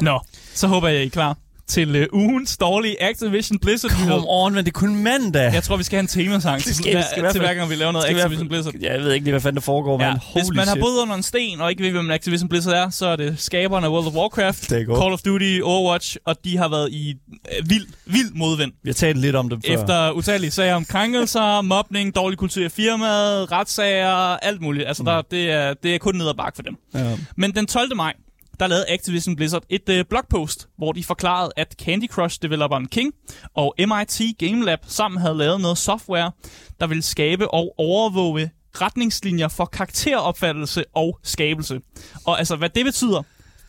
Nå, 0.00 0.20
så 0.54 0.66
håber 0.66 0.88
jeg, 0.88 1.02
I 1.02 1.06
er 1.06 1.10
klar 1.10 1.43
til 1.68 2.02
uh, 2.02 2.18
ugens 2.20 2.56
dårlige 2.56 3.02
Activision 3.02 3.58
Blizzard 3.58 3.90
Come 3.90 4.24
on, 4.28 4.54
men 4.54 4.64
det 4.64 4.70
er 4.70 4.78
kun 4.78 4.96
mandag. 4.96 5.52
Jeg 5.52 5.62
tror, 5.62 5.76
vi 5.76 5.82
skal 5.82 5.96
have 5.96 6.00
en 6.00 6.06
temasang 6.06 6.64
det 6.64 6.76
skal, 6.76 6.92
til, 6.92 7.04
skal 7.10 7.32
til 7.32 7.40
hver 7.40 7.54
gang, 7.54 7.70
vi 7.70 7.74
laver 7.74 7.92
noget 7.92 8.06
Activision 8.08 8.48
Blizzard. 8.48 8.74
Jeg 8.80 9.00
ved 9.00 9.12
ikke 9.12 9.24
lige, 9.24 9.32
hvad 9.32 9.40
fanden 9.40 9.56
der 9.56 9.62
foregår, 9.62 10.02
ja, 10.02 10.14
Hvis 10.32 10.50
man 10.54 10.68
har 10.68 10.74
boet 10.74 11.02
under 11.02 11.14
en 11.14 11.22
sten 11.22 11.60
og 11.60 11.70
ikke 11.70 11.82
ved, 11.82 11.90
hvem 11.90 12.10
Activision 12.10 12.48
Blizzard 12.48 12.74
er, 12.74 12.90
så 12.90 13.06
er 13.06 13.16
det 13.16 13.34
skaberne 13.38 13.86
af 13.86 13.90
World 13.90 14.06
of 14.06 14.14
Warcraft, 14.14 14.68
Call 14.68 15.12
of 15.12 15.22
Duty, 15.22 15.60
Overwatch, 15.62 16.16
og 16.26 16.36
de 16.44 16.56
har 16.56 16.68
været 16.68 16.92
i 16.92 17.14
uh, 17.28 17.70
vild, 17.70 17.86
vild 18.06 18.32
modvind. 18.34 18.72
Vi 18.82 18.88
har 18.88 18.94
talt 18.94 19.18
lidt 19.18 19.36
om 19.36 19.48
dem 19.48 19.62
før. 19.66 19.74
Efter 19.74 20.10
utallige 20.10 20.50
sager 20.50 20.74
om 20.74 20.84
krænkelser, 20.84 21.60
mobning, 21.74 22.14
dårlig 22.14 22.38
kultur 22.38 22.64
i 22.64 22.68
firmaet, 22.68 23.52
retssager, 23.52 24.36
alt 24.36 24.60
muligt. 24.60 24.88
Altså, 24.88 25.02
mm. 25.02 25.06
der, 25.06 25.22
det, 25.30 25.50
er, 25.50 25.74
det 25.74 25.94
er 25.94 25.98
kun 25.98 26.14
ned 26.14 26.28
ad 26.28 26.34
bakke 26.34 26.56
for 26.56 26.62
dem. 26.62 26.76
Ja. 26.94 27.16
Men 27.36 27.54
den 27.54 27.66
12. 27.66 27.96
maj, 27.96 28.12
der 28.60 28.66
lavede 28.66 28.90
Activision 28.90 29.36
Blizzard 29.36 29.62
et 29.68 29.88
øh, 29.88 30.04
blogpost, 30.10 30.68
hvor 30.78 30.92
de 30.92 31.04
forklarede, 31.04 31.52
at 31.56 31.74
Candy 31.84 32.10
Crush-developeren 32.10 32.86
King 32.86 33.12
og 33.54 33.74
MIT 33.78 34.20
Game 34.38 34.64
Lab 34.64 34.78
sammen 34.86 35.20
havde 35.20 35.34
lavet 35.34 35.60
noget 35.60 35.78
software, 35.78 36.32
der 36.80 36.86
ville 36.86 37.02
skabe 37.02 37.50
og 37.50 37.74
overvåge 37.78 38.50
retningslinjer 38.80 39.48
for 39.48 39.64
karakteropfattelse 39.64 40.84
og 40.94 41.18
skabelse. 41.22 41.80
Og 42.26 42.38
altså, 42.38 42.56
hvad 42.56 42.68
det 42.68 42.84
betyder, 42.84 43.22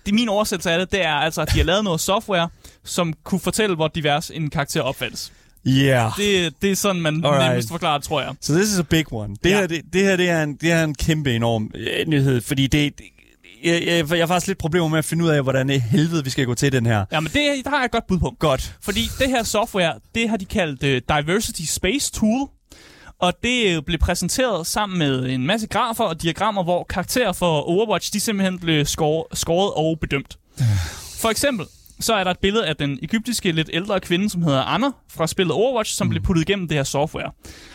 det 0.06 0.13
min 0.13 0.30
oversættelse 0.30 0.71
af 0.71 0.80
det, 0.80 0.91
det 0.91 1.06
er 1.06 1.13
altså, 1.13 1.41
at 1.41 1.52
de 1.54 1.58
har 1.58 1.65
lavet 1.65 1.84
noget 1.84 2.02
software, 2.02 2.50
som 2.84 3.13
kunne 3.24 3.39
fortælle, 3.39 3.76
hvor 3.76 3.88
divers 3.88 4.32
en 4.32 4.50
karakter 4.50 4.82
opfattes. 4.82 5.32
Yeah. 5.67 6.12
Det, 6.17 6.54
det 6.62 6.71
er 6.71 6.76
sådan, 6.76 7.02
man 7.02 7.26
Alright. 7.26 7.50
nemmest 7.50 7.69
forklarer, 7.69 8.00
tror 8.00 8.21
jeg. 8.21 8.34
Så 8.41 8.54
so 8.54 8.60
this 8.60 8.74
is 8.74 8.80
a 8.80 8.84
big 8.84 9.13
one. 9.13 9.36
Det, 9.43 9.50
ja. 9.50 9.60
her, 9.60 9.67
det, 9.67 9.82
det 9.93 10.02
her 10.02 10.15
det 10.15 10.30
er, 10.30 10.43
en, 10.43 10.56
det 10.56 10.71
er 10.71 10.84
en 10.84 10.95
kæmpe 10.95 11.34
enorm 11.36 11.71
øh, 11.76 12.08
nyhed, 12.08 12.41
fordi 12.41 12.67
det, 12.67 13.02
jeg, 13.65 13.84
jeg, 13.88 14.12
jeg 14.12 14.19
har 14.19 14.28
faktisk 14.28 14.47
lidt 14.47 14.58
problemer 14.58 14.88
med 14.88 14.97
at 14.97 15.06
finde 15.06 15.23
ud 15.23 15.30
af, 15.30 15.43
hvordan 15.43 15.69
i 15.69 15.78
helvede 15.78 16.23
vi 16.23 16.30
skal 16.30 16.45
gå 16.45 16.54
til 16.54 16.71
den 16.71 16.86
her. 16.86 17.06
Ja, 17.12 17.19
men 17.19 17.32
det, 17.34 17.41
der 17.63 17.69
har 17.69 17.78
jeg 17.78 17.86
et 17.86 17.91
godt 17.91 18.08
bud 18.08 18.19
på. 18.19 18.36
Godt. 18.39 18.75
Fordi 18.82 19.01
det 19.19 19.30
her 19.30 19.43
software, 19.43 19.93
det 20.15 20.30
har 20.30 20.38
de 20.38 20.45
kaldt 20.45 20.84
uh, 20.84 21.17
Diversity 21.17 21.62
Space 21.62 22.12
Tool. 22.12 22.49
Og 23.19 23.34
det 23.43 23.75
øh, 23.75 23.84
blev 23.84 23.99
præsenteret 23.99 24.67
sammen 24.67 24.99
med 24.99 25.30
en 25.30 25.47
masse 25.47 25.67
grafer 25.67 26.04
og 26.04 26.21
diagrammer, 26.21 26.63
hvor 26.63 26.84
karakterer 26.84 27.34
for 27.34 27.62
Overwatch, 27.62 28.13
de 28.13 28.19
simpelthen 28.19 28.60
blev 28.60 28.86
skåret 28.86 29.73
og 29.75 29.99
bedømt. 30.01 30.38
For 31.21 31.30
eksempel, 31.30 31.65
så 31.99 32.13
er 32.13 32.23
der 32.23 32.32
et 32.32 32.39
billede 32.39 32.67
af 32.67 32.75
den 32.75 32.99
egyptiske, 33.01 33.51
lidt 33.51 33.69
ældre 33.73 33.99
kvinde, 33.99 34.30
som 34.30 34.41
hedder 34.41 34.62
Anna 34.62 34.88
fra 35.10 35.28
spillet 35.28 35.54
Overwatch, 35.54 35.95
som 35.95 36.08
mm. 36.08 36.10
blev 36.10 36.23
puttet 36.23 36.49
igennem 36.49 36.67
det 36.67 36.78
her 36.78 36.84
software. 36.84 37.32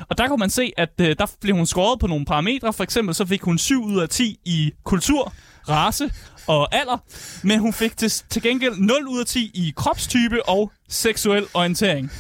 Og 0.09 0.19
der 0.19 0.29
kunne 0.29 0.39
man 0.39 0.51
se, 0.51 0.73
at 0.77 0.91
uh, 1.01 1.07
der 1.07 1.27
blev 1.41 1.57
hun 1.57 1.67
skåret 1.67 2.01
på 2.01 2.07
nogle 2.07 2.25
parametre. 2.25 2.73
For 2.73 2.85
eksempel 2.85 3.15
så 3.15 3.27
fik 3.27 3.43
hun 3.43 3.59
7 3.59 3.85
ud 3.85 4.01
af 4.01 4.09
10 4.09 4.37
i 4.45 4.73
kultur, 4.85 5.33
race 5.69 6.11
og 6.47 6.75
alder, 6.75 6.99
men 7.43 7.59
hun 7.61 7.73
fik 7.73 7.97
til, 7.97 8.11
til 8.11 8.43
gengæld 8.43 8.75
0 8.77 9.07
ud 9.09 9.21
af 9.21 9.27
10 9.27 9.51
i 9.55 9.73
kropstype 9.77 10.49
og 10.49 10.73
seksuel 10.89 11.47
orientering. 11.55 12.11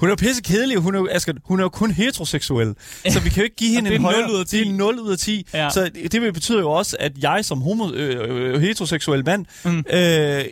Hun 0.00 0.08
er 0.08 0.10
jo 0.10 0.16
pisse 0.16 0.42
kedelig, 0.42 0.76
hun 0.76 0.94
er 0.94 0.98
jo, 0.98 1.08
Asger, 1.10 1.32
hun 1.44 1.58
er 1.58 1.64
jo 1.64 1.68
kun 1.68 1.90
heteroseksuel. 1.90 2.74
Så 3.08 3.20
vi 3.20 3.28
kan 3.28 3.38
jo 3.38 3.44
ikke 3.44 3.56
give 3.56 3.74
hende 3.76 3.94
en 3.94 4.00
0 4.00 4.12
højere... 4.12 4.32
ud 4.32 4.40
af 4.40 4.46
10. 4.46 4.58
Det 4.58 4.68
er 4.68 4.72
0 4.72 5.00
ud 5.00 5.12
af 5.12 5.18
10. 5.18 5.46
Ja. 5.54 5.70
Så 5.70 5.90
det 6.12 6.22
vil 6.22 6.32
betyder 6.32 6.60
jo 6.60 6.70
også, 6.70 6.96
at 7.00 7.12
jeg 7.22 7.44
som 7.44 7.60
homo, 7.62 7.92
øh, 7.92 8.54
øh, 8.54 8.60
heteroseksuel 8.60 9.24
mand, 9.24 9.46
mm. 9.64 9.84
øh, 9.90 10.44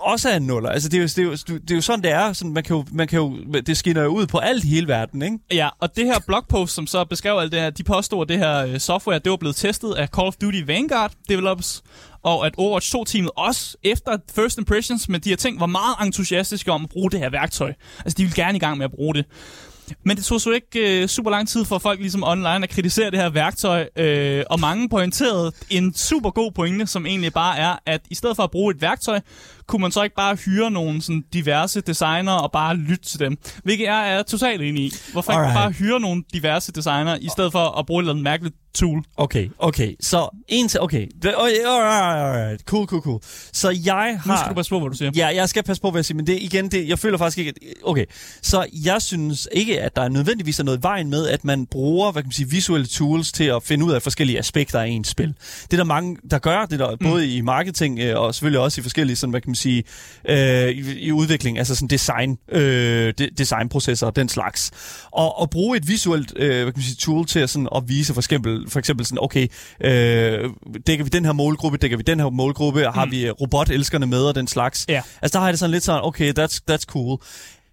også 0.00 0.28
er 0.28 0.36
en 0.36 0.42
nuller. 0.42 0.70
Altså, 0.70 0.88
det 0.88 0.96
er, 0.96 1.00
jo, 1.00 1.06
det, 1.06 1.18
er 1.18 1.22
jo, 1.22 1.58
det 1.58 1.70
er 1.70 1.74
jo 1.74 1.80
sådan, 1.80 2.02
det 2.02 2.10
er. 2.10 2.32
Sådan, 2.32 2.52
man 2.52 2.62
kan 2.62 2.76
jo, 2.76 2.84
man 2.92 3.08
kan 3.08 3.18
jo, 3.18 3.36
det 3.66 3.76
skinner 3.76 4.02
jo 4.02 4.08
ud 4.08 4.26
på 4.26 4.38
alt 4.38 4.64
i 4.64 4.68
hele 4.68 4.88
verden, 4.88 5.22
ikke? 5.22 5.38
Ja, 5.52 5.68
og 5.80 5.96
det 5.96 6.06
her 6.06 6.18
blogpost, 6.26 6.74
som 6.74 6.86
så 6.86 7.04
beskrev 7.04 7.38
alt 7.38 7.52
det 7.52 7.60
her, 7.60 7.70
de 7.70 7.82
påstod, 7.82 8.22
at 8.22 8.28
det 8.28 8.38
her 8.38 8.66
øh, 8.66 8.78
software, 8.78 9.18
det 9.18 9.30
var 9.30 9.36
blevet 9.36 9.56
testet 9.56 9.94
af 9.94 10.08
Call 10.08 10.26
of 10.26 10.34
Duty 10.34 10.62
Vanguard 10.66 11.12
Developers, 11.28 11.82
og 12.22 12.46
at 12.46 12.54
Overwatch 12.56 12.96
2-teamet 12.96 13.30
også 13.36 13.76
efter 13.82 14.18
First 14.34 14.58
Impressions 14.58 15.08
med 15.08 15.20
de 15.20 15.28
her 15.28 15.36
ting, 15.36 15.60
var 15.60 15.66
meget 15.66 15.96
entusiastiske 16.02 16.72
om 16.72 16.84
at 16.84 16.90
bruge 16.90 17.10
det 17.10 17.20
her 17.20 17.30
værktøj. 17.30 17.72
Altså, 17.98 18.16
de 18.16 18.22
ville 18.22 18.44
gerne 18.44 18.56
i 18.56 18.60
gang 18.60 18.78
med 18.78 18.84
at 18.84 18.90
bruge 18.90 19.14
det. 19.14 19.24
Men 20.04 20.16
det 20.16 20.24
tog 20.24 20.40
så 20.40 20.50
ikke 20.50 21.02
øh, 21.02 21.08
super 21.08 21.30
lang 21.30 21.48
tid 21.48 21.64
for 21.64 21.78
folk 21.78 22.00
ligesom 22.00 22.24
online 22.24 22.62
at 22.62 22.68
kritisere 22.68 23.10
det 23.10 23.18
her 23.18 23.30
værktøj, 23.30 23.88
øh, 23.96 24.44
og 24.50 24.60
mange 24.60 24.88
pointerede 24.88 25.52
en 25.70 25.94
super 25.94 26.30
god 26.30 26.52
pointe, 26.52 26.86
som 26.86 27.06
egentlig 27.06 27.32
bare 27.32 27.58
er, 27.58 27.76
at 27.86 28.00
i 28.10 28.14
stedet 28.14 28.36
for 28.36 28.42
at 28.42 28.50
bruge 28.50 28.74
et 28.74 28.82
værktøj, 28.82 29.20
kunne 29.68 29.82
man 29.82 29.92
så 29.92 30.02
ikke 30.02 30.16
bare 30.16 30.34
hyre 30.34 30.70
nogle 30.70 31.02
sådan, 31.02 31.24
diverse 31.32 31.80
designer 31.80 32.32
og 32.32 32.52
bare 32.52 32.76
lytte 32.76 33.04
til 33.04 33.20
dem. 33.20 33.38
Hvilket 33.64 33.84
jeg 33.84 34.12
er 34.12 34.22
totalt 34.22 34.62
enig 34.62 34.84
i. 34.84 34.92
Hvorfor 35.12 35.32
ikke 35.32 35.40
Alright. 35.40 35.56
bare 35.56 35.70
hyre 35.70 36.00
nogle 36.00 36.24
diverse 36.32 36.72
designer, 36.72 37.16
i 37.20 37.28
stedet 37.32 37.52
for 37.52 37.78
at 37.78 37.86
bruge 37.86 38.00
et 38.00 38.02
eller 38.02 38.12
andet 38.12 38.24
mærkeligt 38.24 38.54
tool? 38.74 39.02
Okay, 39.16 39.48
okay. 39.58 39.94
Så 40.00 40.28
en 40.48 40.68
til... 40.68 40.80
Okay. 40.80 41.06
Alright, 41.24 41.66
alright. 41.66 42.60
Cool, 42.60 42.86
cool, 42.86 43.02
cool. 43.02 43.20
Så 43.52 43.80
jeg 43.84 44.18
har... 44.22 44.32
Nu 44.32 44.36
skal 44.36 44.50
du 44.50 44.54
passe 44.54 44.70
på, 44.70 44.80
hvad 44.80 44.90
du 44.90 44.96
siger. 44.96 45.10
Ja, 45.16 45.26
jeg 45.26 45.48
skal 45.48 45.62
passe 45.62 45.82
på, 45.82 45.90
hvad 45.90 45.98
jeg 45.98 46.04
siger, 46.04 46.16
men 46.16 46.26
det 46.26 46.38
igen, 46.42 46.68
det, 46.68 46.88
jeg 46.88 46.98
føler 46.98 47.18
faktisk 47.18 47.38
ikke, 47.38 47.48
at, 47.48 47.74
okay, 47.84 48.04
så 48.42 48.66
jeg 48.84 49.02
synes 49.02 49.48
ikke, 49.52 49.80
at 49.80 49.96
der 49.96 50.02
er 50.02 50.08
nødvendigvis 50.08 50.60
er 50.60 50.64
noget 50.64 50.78
i 50.78 50.82
vejen 50.82 51.10
med, 51.10 51.26
at 51.28 51.44
man 51.44 51.66
bruger, 51.66 52.12
hvad 52.12 52.22
kan 52.22 52.26
man 52.26 52.32
sige, 52.32 52.50
visuelle 52.50 52.86
tools 52.86 53.32
til 53.32 53.44
at 53.44 53.62
finde 53.62 53.84
ud 53.84 53.92
af 53.92 54.02
forskellige 54.02 54.38
aspekter 54.38 54.80
af 54.80 54.86
ens 54.86 55.08
spil. 55.08 55.34
Det 55.62 55.72
er 55.72 55.76
der 55.76 55.84
mange, 55.84 56.16
der 56.30 56.38
gør, 56.38 56.66
det 56.66 56.80
er 56.80 56.86
der 56.86 56.96
både 56.96 57.36
i 57.36 57.40
marketing 57.40 57.98
øh, 57.98 58.20
og 58.20 58.34
selvfølgelig 58.34 58.60
også 58.60 58.80
i 58.80 58.82
forskellige, 58.82 59.16
sådan, 59.16 59.30
hvad 59.30 59.40
kan 59.40 59.50
man 59.50 59.54
sige, 59.58 59.84
øh, 60.28 60.68
i, 60.68 60.98
i 60.98 61.12
udvikling, 61.12 61.58
altså 61.58 61.74
sådan 61.74 61.88
design, 61.88 62.38
øh, 62.52 63.14
de, 63.18 63.30
designprocesser 63.38 64.06
og 64.06 64.16
den 64.16 64.28
slags. 64.28 64.70
Og 65.12 65.42
at 65.42 65.50
bruge 65.50 65.76
et 65.76 65.88
visuelt, 65.88 66.32
øh, 66.36 66.48
hvad 66.48 66.64
kan 66.64 66.72
man 66.76 66.82
sige, 66.82 66.96
tool 66.96 67.26
til 67.26 67.40
at, 67.40 67.50
sådan, 67.50 67.68
at 67.76 67.82
vise 67.86 68.14
for 68.14 68.20
eksempel, 68.20 68.70
for 68.70 68.78
eksempel 68.78 69.06
sådan, 69.06 69.18
okay, 69.22 69.46
øh, 69.80 70.50
dækker 70.86 71.04
vi 71.04 71.08
den 71.08 71.24
her 71.24 71.32
målgruppe, 71.32 71.78
dækker 71.78 71.96
vi 71.96 72.02
den 72.02 72.20
her 72.20 72.30
målgruppe, 72.30 72.86
og 72.86 72.94
har 72.94 73.06
vi 73.06 73.26
øh, 73.26 73.32
robotelskerne 73.32 74.06
med 74.06 74.20
og 74.20 74.34
den 74.34 74.46
slags. 74.46 74.86
Ja. 74.88 75.02
Altså 75.22 75.32
der 75.32 75.40
har 75.40 75.46
jeg 75.46 75.52
det 75.52 75.58
sådan 75.58 75.70
lidt 75.70 75.84
sådan, 75.84 76.00
okay, 76.04 76.32
that's, 76.38 76.60
that's 76.70 76.84
cool. 76.84 77.18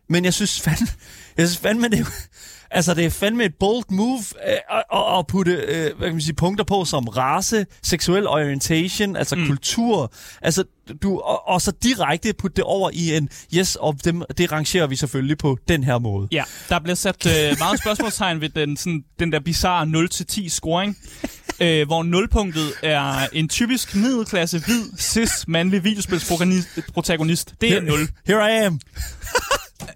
Men 0.10 0.26
jeg 0.26 0.34
synes 0.34 0.62
fandme, 0.62 0.88
jeg 1.38 1.48
synes 1.48 1.58
fandme, 1.58 1.88
det 1.88 2.08
altså 2.72 2.94
det 2.94 3.06
er 3.06 3.10
fandme 3.10 3.44
et 3.44 3.56
bold 3.60 3.84
move 3.90 4.24
øh, 4.48 4.58
at, 4.70 4.84
at, 4.94 5.20
at 5.20 5.28
putte 5.28 5.52
øh, 5.52 5.98
hvad 5.98 6.08
kan 6.08 6.14
man 6.16 6.22
sige, 6.22 6.36
punkter 6.36 6.66
på 6.66 6.86
som 6.86 7.08
race, 7.08 7.66
seksuel 7.84 8.28
orientation, 8.28 9.16
altså 9.16 9.36
mm. 9.36 9.48
kultur, 9.48 10.14
altså 10.42 10.64
du, 11.04 11.20
og, 11.20 11.48
og, 11.48 11.62
så 11.62 11.72
direkte 11.84 12.34
putte 12.34 12.56
det 12.56 12.64
over 12.64 12.90
i 12.94 13.16
en, 13.16 13.30
yes, 13.54 13.76
og 13.76 13.96
dem, 14.04 14.24
det 14.38 14.52
rangerer 14.52 14.88
vi 14.88 14.96
selvfølgelig 14.96 15.38
på 15.38 15.58
den 15.68 15.84
her 15.84 16.00
måde. 16.00 16.28
Ja, 16.32 16.44
der 16.70 16.80
bliver 16.80 16.96
sat 16.96 17.26
øh, 17.26 17.56
meget 17.60 17.80
spørgsmålstegn 17.80 18.42
ved 18.42 18.50
den, 18.50 18.78
sådan, 18.78 19.04
den 19.20 19.32
der 19.32 19.40
bizarre 19.40 20.08
0-10 20.44 20.50
scoring, 20.50 20.98
øh, 21.60 21.88
hvor 21.88 22.04
nulpunktet 22.04 22.74
er 22.84 23.28
en 23.34 23.50
typisk 23.50 23.96
middelklasse, 23.96 24.60
hvid, 24.60 24.98
cis, 24.98 25.48
mandlig 25.48 25.84
videospilsprotagonist. 25.84 27.54
Det 27.62 27.72
er 27.72 27.82
0. 27.82 28.08
Here 28.28 28.54
I 28.54 28.66
am. 28.66 28.80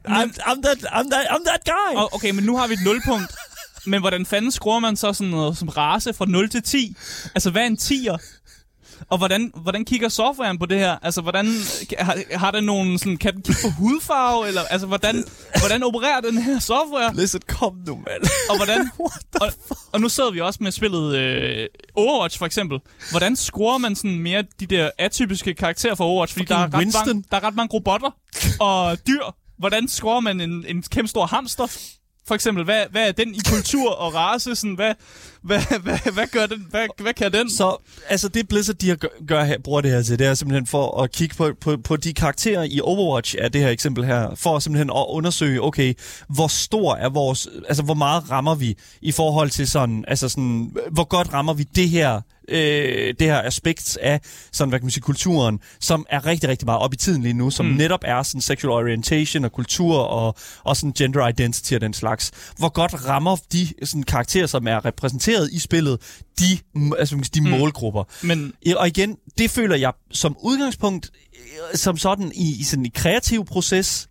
I'm, 0.08 0.32
I'm, 0.40 0.62
that, 0.62 0.78
I'm, 0.78 1.10
that, 1.10 1.28
I'm 1.30 1.44
that 1.46 1.64
guy. 1.66 1.96
Og, 1.96 2.14
okay, 2.14 2.32
men 2.32 2.44
nu 2.44 2.58
har 2.58 2.68
vi 2.68 2.74
et 2.74 2.84
nulpunkt. 2.86 3.36
Men 3.86 4.00
hvordan 4.00 4.26
fanden 4.26 4.52
skruer 4.52 4.80
man 4.80 4.96
så 4.96 5.14
sådan 5.14 5.32
noget 5.32 5.58
som 5.58 5.68
race 5.68 6.14
fra 6.14 6.26
0 6.26 6.50
til 6.50 6.64
10? 6.64 6.96
Altså, 7.36 7.50
hvad 7.52 7.62
er 7.62 7.66
en 7.66 7.78
10'er? 7.82 8.39
Og 9.10 9.18
hvordan, 9.18 9.52
hvordan 9.56 9.86
kigger 9.86 10.10
softwaren 10.10 10.60
på 10.60 10.66
det 10.66 10.80
her? 10.80 10.98
Altså, 11.02 11.22
hvordan, 11.22 11.46
har, 12.00 12.38
har 12.38 12.52
den 12.52 12.64
nogen 12.64 12.98
sådan, 12.98 13.18
kan 13.18 13.34
den 13.34 13.42
kigge 13.42 13.62
på 13.64 13.70
hudfarve? 13.70 14.48
Eller, 14.48 14.62
altså, 14.62 14.88
hvordan, 14.88 15.24
hvordan 15.60 15.84
opererer 15.84 16.22
den 16.22 16.38
her 16.38 16.60
software? 16.60 17.16
Listen, 17.16 17.42
kom 17.48 17.76
nu, 17.88 17.96
mand. 17.96 18.24
Og 18.50 18.58
hvordan, 18.58 18.80
What 19.00 19.22
the 19.34 19.46
og, 19.46 19.76
og 19.92 20.02
nu 20.02 20.10
sidder 20.10 20.32
vi 20.32 20.42
også 20.42 20.60
med 20.62 20.72
spillet 20.72 21.16
øh, 21.16 21.68
Overwatch, 21.96 22.38
for 22.38 22.46
eksempel. 22.46 22.80
Hvordan 23.12 23.36
scorer 23.36 23.78
man 23.78 23.96
sådan 23.96 24.20
mere 24.20 24.44
de 24.60 24.66
der 24.66 24.90
atypiske 24.98 25.54
karakterer 25.54 25.96
for 25.96 26.04
Overwatch? 26.06 26.34
Fordi 26.34 26.46
der 26.46 26.56
er, 26.56 26.64
ret 26.64 26.72
mange, 26.72 27.24
der 27.32 27.38
er 27.38 27.44
ret 27.44 27.56
mange 27.56 27.74
robotter 27.74 28.12
og 28.60 28.98
dyr. 29.08 29.24
Hvordan 29.58 29.88
scorer 29.88 30.20
man 30.20 30.42
en, 30.42 30.66
en 30.68 30.84
kæmpe 30.84 31.08
stor 31.08 31.26
hamster? 31.26 31.78
For 32.30 32.36
eksempel, 32.36 32.64
hvad, 32.64 32.84
hvad 32.92 33.08
er 33.08 33.12
den 33.12 33.36
i 33.36 33.40
kultur 33.50 33.92
og 33.92 34.16
race? 34.16 34.56
Sådan, 34.56 34.76
hvad, 34.76 34.94
hvad, 35.42 35.62
hvad, 35.82 36.12
hvad, 36.14 36.28
gør 36.32 36.46
den? 36.46 36.68
Hvad, 36.70 36.88
hvad 37.02 37.14
kan 37.14 37.34
den? 37.34 37.50
Så 37.50 37.78
altså 38.10 38.28
det 38.28 38.48
Blizzard 38.48 38.76
de 38.76 38.96
gør, 38.96 39.08
gør 39.28 39.44
her, 39.44 39.58
bruger 39.60 39.82
det 39.82 39.92
her 39.92 40.02
til, 40.02 40.20
det 40.20 40.28
er 40.28 40.34
simpelthen 40.34 40.68
for 40.68 41.02
at 41.02 41.12
kigge 41.12 41.36
på, 41.36 41.52
på, 41.62 41.78
på 41.78 41.96
de 41.96 42.14
karakterer 42.14 42.64
i 42.64 42.80
Overwatch 42.84 43.36
af 43.40 43.52
det 43.52 43.62
her 43.62 43.70
eksempel 43.70 44.06
her, 44.06 44.36
for 44.36 44.60
simpelthen 44.60 44.90
at 44.90 45.06
undersøge, 45.10 45.64
okay, 45.64 45.94
hvor 46.28 46.48
stor 46.48 46.96
er 46.96 47.10
vores, 47.10 47.48
altså 47.68 47.84
hvor 47.84 47.94
meget 47.94 48.32
rammer 48.32 48.56
vi 48.56 48.78
i 49.02 49.12
forhold 49.12 49.50
til 49.50 49.70
sådan, 49.70 50.06
altså 50.08 50.30
sådan, 50.30 50.72
hvor 50.92 51.04
godt 51.04 51.34
rammer 51.34 51.54
vi 51.54 51.64
det 51.64 51.90
her 51.90 52.22
øh, 52.52 53.14
det 53.20 53.28
her 53.28 53.42
aspekt 53.42 53.98
af 54.02 54.22
sådan, 54.52 54.70
hvad 54.70 54.80
kan 54.80 54.86
man 54.86 54.92
sige, 54.92 55.02
kulturen, 55.02 55.60
som 55.80 56.06
er 56.10 56.26
rigtig, 56.26 56.50
rigtig 56.50 56.66
meget 56.66 56.82
op 56.82 56.94
i 56.94 56.98
tiden 56.98 57.22
lige 57.22 57.34
nu, 57.34 57.50
som 57.50 57.66
mm. 57.66 57.72
netop 57.72 58.00
er 58.04 58.24
sådan 58.24 58.42
sexual 58.42 58.74
orientation 58.74 59.46
og 59.46 59.52
kultur 59.52 59.98
og, 59.98 60.36
og 60.64 60.78
sådan 60.78 60.94
gender 60.94 61.28
identity 61.28 61.74
og 61.74 61.82
den 61.82 61.94
slags. 61.94 62.32
Hvor 62.58 62.70
godt 62.70 63.08
rammer 63.08 63.38
de 63.54 63.68
sådan, 63.84 64.04
karakterer, 64.04 64.48
som 64.48 64.68
er 64.68 64.86
repræsenteret 64.86 65.50
i 65.52 65.60
spillet, 65.60 66.20
de, 66.40 66.60
altså, 67.00 67.30
de 67.34 67.42
mm. 67.42 67.50
målgrupper. 67.50 68.04
Men 68.22 68.54
Og 68.76 68.88
igen, 68.88 69.18
det 69.38 69.52
føler 69.52 69.76
jeg 69.76 69.94
som 70.12 70.38
udgangspunkt, 70.44 71.12
øh, 71.34 71.78
som 71.78 71.98
sådan 71.98 72.32
i, 72.36 72.60
i 72.60 72.64
sådan 72.64 72.86
en 72.86 72.92
kreativ 72.92 73.46
proces, 73.46 74.09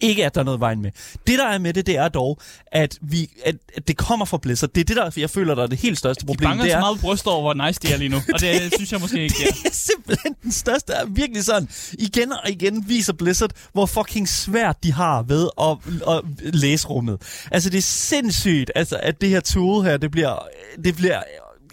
ikke 0.00 0.26
at 0.26 0.34
der 0.34 0.40
er 0.40 0.44
noget 0.44 0.60
vejen 0.60 0.82
med. 0.82 0.90
Det 1.26 1.38
der 1.38 1.46
er 1.46 1.58
med 1.58 1.72
det, 1.72 1.86
det 1.86 1.96
er 1.96 2.08
dog, 2.08 2.40
at, 2.66 2.98
vi, 3.02 3.30
at, 3.44 3.56
at 3.76 3.88
det 3.88 3.96
kommer 3.96 4.26
fra 4.26 4.38
Blizzard. 4.38 4.70
Det 4.70 4.80
er 4.80 4.84
det, 4.84 4.96
der 4.96 5.10
jeg 5.16 5.30
føler, 5.30 5.54
der 5.54 5.62
er 5.62 5.66
det 5.66 5.78
helt 5.78 5.98
største 5.98 6.20
de 6.20 6.26
problem. 6.26 6.48
banger 6.48 6.64
det 6.64 6.72
så 6.72 6.76
er, 6.76 6.80
meget 6.80 7.00
på 7.00 7.06
bryst 7.06 7.26
over, 7.26 7.40
hvor 7.40 7.66
nice 7.66 7.80
de 7.82 7.92
er 7.92 7.96
lige 7.96 8.08
nu. 8.08 8.16
Og 8.32 8.40
det 8.40 8.72
synes 8.76 8.92
jeg 8.92 9.00
måske 9.00 9.22
ikke, 9.22 9.36
ja. 9.40 9.46
det 9.46 9.66
er 9.66 9.74
simpelthen 9.74 10.34
den 10.42 10.52
største. 10.52 10.92
Er 10.92 11.06
virkelig 11.06 11.44
sådan, 11.44 11.68
igen 11.98 12.32
og 12.32 12.50
igen 12.50 12.88
viser 12.88 13.12
Blizzard, 13.12 13.50
hvor 13.72 13.86
fucking 13.86 14.28
svært 14.28 14.84
de 14.84 14.92
har 14.92 15.22
ved 15.22 15.48
at, 15.60 15.76
at 16.08 16.54
læse 16.54 16.88
rummet. 16.88 17.46
Altså, 17.50 17.70
det 17.70 17.78
er 17.78 17.82
sindssygt, 17.82 18.70
altså, 18.74 19.00
at 19.02 19.20
det 19.20 19.28
her 19.28 19.40
tool 19.40 19.84
her, 19.84 19.96
det 19.96 20.10
bliver, 20.10 20.48
det 20.84 20.96
bliver 20.96 21.22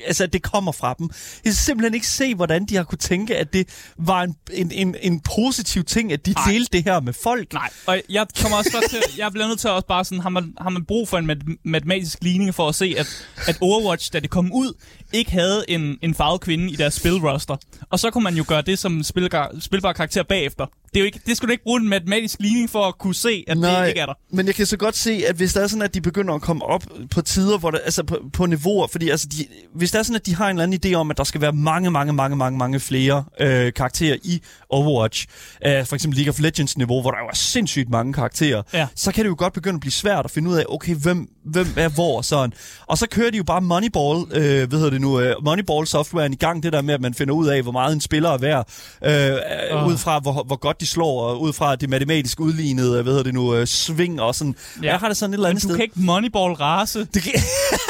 altså, 0.07 0.23
at 0.23 0.33
det 0.33 0.43
kommer 0.43 0.71
fra 0.71 0.95
dem. 0.99 1.09
Jeg 1.43 1.43
kan 1.43 1.53
simpelthen 1.53 1.93
ikke 1.93 2.07
se, 2.07 2.35
hvordan 2.35 2.65
de 2.65 2.75
har 2.75 2.83
kunne 2.83 2.97
tænke, 2.97 3.37
at 3.37 3.53
det 3.53 3.67
var 3.97 4.21
en, 4.23 4.35
en, 4.51 4.71
en, 4.71 4.95
en 5.01 5.19
positiv 5.19 5.83
ting, 5.83 6.13
at 6.13 6.25
de 6.25 6.33
Ej. 6.37 6.51
delte 6.51 6.77
det 6.77 6.83
her 6.83 6.99
med 6.99 7.13
folk. 7.13 7.53
Nej, 7.53 7.69
og 7.87 8.01
jeg 8.09 8.25
kommer 8.41 8.57
også 8.57 8.71
godt 8.71 8.89
til, 8.89 8.99
jeg 9.17 9.31
bliver 9.31 9.47
nødt 9.47 9.59
til 9.59 9.67
at 9.67 9.73
også 9.73 9.87
bare 9.87 10.05
sådan, 10.05 10.19
har 10.19 10.29
man, 10.29 10.53
har 10.61 10.69
man 10.69 10.85
brug 10.85 11.07
for 11.09 11.17
en 11.17 11.25
mat- 11.25 11.57
matematisk 11.65 12.17
ligning 12.21 12.55
for 12.55 12.69
at 12.69 12.75
se, 12.75 12.95
at, 12.97 13.27
at 13.47 13.57
Overwatch, 13.61 14.13
da 14.13 14.19
det 14.19 14.29
kom 14.29 14.51
ud, 14.53 14.73
ikke 15.13 15.31
havde 15.31 15.65
en, 15.67 15.97
en 16.01 16.15
farvet 16.15 16.41
kvinde 16.41 16.71
i 16.71 16.75
deres 16.75 16.93
spilroster. 16.93 17.55
Og 17.89 17.99
så 17.99 18.09
kunne 18.11 18.23
man 18.23 18.35
jo 18.35 18.45
gøre 18.47 18.61
det 18.61 18.79
som 18.79 19.03
spilbar, 19.03 19.51
spilbar 19.59 19.93
karakter 19.93 20.23
bagefter. 20.23 20.65
Det, 20.65 20.95
er 20.95 20.99
jo 20.99 21.05
ikke, 21.05 21.19
det 21.25 21.37
skulle 21.37 21.49
du 21.49 21.51
ikke 21.51 21.63
bruge 21.63 21.81
en 21.81 21.87
matematisk 21.89 22.39
ligning 22.39 22.69
for 22.69 22.83
at 22.87 22.97
kunne 22.97 23.15
se, 23.15 23.43
at 23.47 23.57
det 23.57 23.87
ikke 23.87 23.99
er 23.99 24.05
der. 24.05 24.13
men 24.33 24.45
jeg 24.47 24.55
kan 24.55 24.65
så 24.65 24.77
godt 24.77 24.95
se, 24.95 25.23
at 25.27 25.35
hvis 25.35 25.53
det 25.53 25.63
er 25.63 25.67
sådan, 25.67 25.81
at 25.81 25.93
de 25.93 26.01
begynder 26.01 26.33
at 26.33 26.41
komme 26.41 26.65
op 26.65 26.83
på 27.11 27.21
tider, 27.21 27.57
hvor 27.57 27.71
der, 27.71 27.77
altså 27.77 28.03
på, 28.03 28.19
på 28.33 28.45
niveauer, 28.45 28.87
fordi 28.87 29.09
altså 29.09 29.27
de, 29.31 29.45
hvis 29.75 29.91
det 29.91 29.99
er 29.99 30.03
sådan, 30.03 30.15
at 30.15 30.25
de 30.25 30.35
har 30.35 30.45
en 30.49 30.55
eller 30.59 30.63
anden 30.63 30.79
idé 30.85 30.95
om, 30.95 31.11
at 31.11 31.17
der 31.17 31.23
skal 31.23 31.41
være 31.41 31.53
mange, 31.53 31.91
mange, 31.91 32.13
mange, 32.13 32.35
mange, 32.35 32.57
mange 32.57 32.79
flere 32.79 33.23
øh, 33.39 33.73
karakterer 33.73 34.17
i 34.23 34.41
Overwatch, 34.69 35.27
øh, 35.65 35.85
for 35.85 35.95
eksempel 35.95 36.17
League 36.19 36.29
of 36.29 36.39
Legends 36.39 36.77
niveau, 36.77 37.01
hvor 37.01 37.11
der 37.11 37.17
jo 37.19 37.27
er 37.27 37.35
sindssygt 37.35 37.89
mange 37.89 38.13
karakterer, 38.13 38.61
Ja. 38.73 38.87
så 38.95 39.11
kan 39.11 39.23
det 39.23 39.29
jo 39.29 39.35
godt 39.37 39.53
begynde 39.53 39.75
at 39.75 39.81
blive 39.81 39.91
svært 39.91 40.25
at 40.25 40.31
finde 40.31 40.49
ud 40.49 40.55
af, 40.55 40.63
okay, 40.69 40.95
hvem, 40.95 41.27
hvem 41.45 41.67
er 41.77 41.89
hvor 41.89 42.17
og 42.17 42.25
sådan. 42.25 42.53
Og 42.87 42.97
så 42.97 43.07
kører 43.11 43.31
de 43.31 43.37
jo 43.37 43.43
bare 43.43 43.61
Moneyball, 43.61 44.25
øh, 44.31 44.67
hvad 44.69 44.77
hedder 44.79 44.89
det 44.89 45.01
nu, 45.01 45.19
øh, 45.19 45.35
Moneyball 45.45 45.87
softwaren 45.87 46.33
i 46.33 46.35
gang, 46.35 46.63
det 46.63 46.73
der 46.73 46.81
med, 46.81 46.93
at 46.93 47.01
man 47.01 47.13
finder 47.13 47.33
ud 47.33 47.47
af, 47.47 47.61
hvor 47.61 47.71
meget 47.71 47.93
en 47.93 48.01
spiller 48.01 48.29
er 48.29 48.37
værd, 48.37 48.67
øh, 49.05 49.81
uh. 49.83 49.87
ud 49.87 49.97
fra, 49.97 50.19
hvor, 50.19 50.43
hvor 50.43 50.55
godt 50.55 50.81
de 50.81 50.87
slår, 50.87 51.21
og 51.21 51.41
ud 51.41 51.53
fra 51.53 51.75
det 51.75 51.89
matematisk 51.89 52.39
udlignede, 52.39 52.91
hvad 53.03 53.11
hedder 53.13 53.23
det 53.23 53.33
nu, 53.33 53.55
øh, 53.55 53.67
sving 53.67 54.21
og 54.21 54.35
sådan. 54.35 54.55
Ja. 54.83 54.87
Jeg 54.91 54.99
har 54.99 55.07
det 55.07 55.17
sådan 55.17 55.33
et 55.33 55.37
eller 55.37 55.47
Men 55.47 55.49
andet 55.49 55.63
du 55.63 55.67
sted. 55.67 55.75
kan 55.75 55.83
ikke 55.83 55.99
moneyball 55.99 56.53
race 56.53 56.99
Det 57.13 57.23
kan, 57.23 57.31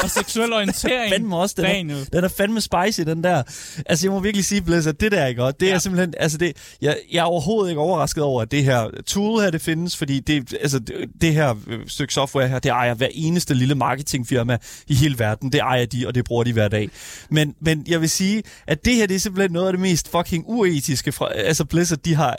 og 0.04 0.10
seksuel 0.10 0.54
orientering. 0.54 1.12
fandme 1.14 1.38
også, 1.38 1.56
den 1.58 1.66
er, 1.92 1.96
den 2.14 2.24
er 2.24 2.28
fandme 2.28 2.62
spicy, 2.62 3.02
den 3.02 3.24
der. 3.24 3.44
Altså, 3.86 4.06
jeg 4.08 4.12
må 4.12 4.20
virkelig 4.20 4.46
sige, 4.46 4.62
Blizzard, 4.62 4.94
det 4.96 5.12
der 5.12 5.20
er 5.22 5.34
godt. 5.34 5.60
Det 5.60 5.68
Ja. 5.68 5.74
er 5.74 5.80
simpelthen, 5.80 6.14
altså 6.20 6.38
det, 6.38 6.56
jeg, 6.82 6.98
jeg 7.12 7.20
er 7.20 7.24
overhovedet 7.24 7.70
ikke 7.72 7.82
overrasket 7.82 8.24
over, 8.24 8.42
at 8.42 8.52
det 8.52 8.64
her 8.64 8.84
tool 9.08 9.42
her, 9.42 9.50
det 9.52 9.62
findes, 9.62 9.98
fordi 9.98 10.20
det, 10.20 10.54
altså, 10.62 10.80
det, 10.80 10.96
det 11.22 11.34
her 11.34 11.56
øh, 11.68 11.80
stykke 11.88 12.14
software 12.14 12.48
her, 12.48 12.60
det 12.60 12.70
ejer 12.70 12.94
hver 12.94 13.08
eneste 13.12 13.41
lille 13.50 13.76
marketingfirma 13.76 14.58
i 14.88 14.96
hele 14.96 15.20
verden. 15.20 15.52
Det 15.52 15.60
ejer 15.60 15.86
de, 15.86 16.08
og 16.08 16.16
det 16.16 16.26
bruger 16.26 16.44
de 16.44 16.54
hver 16.54 16.68
dag. 16.68 16.90
Men, 17.30 17.56
men 17.62 17.84
jeg 17.88 18.02
vil 18.02 18.10
sige, 18.10 18.44
at 18.68 18.86
det 18.86 18.96
her, 18.96 19.06
det 19.08 19.16
er 19.16 19.20
simpelthen 19.20 19.52
noget 19.52 19.68
af 19.68 19.74
det 19.74 19.80
mest 19.82 20.12
fucking 20.12 20.44
uetiske 20.48 21.12
fra, 21.12 21.34
altså 21.34 21.66
Blizzard, 21.66 22.00
de 22.00 22.16
har, 22.16 22.36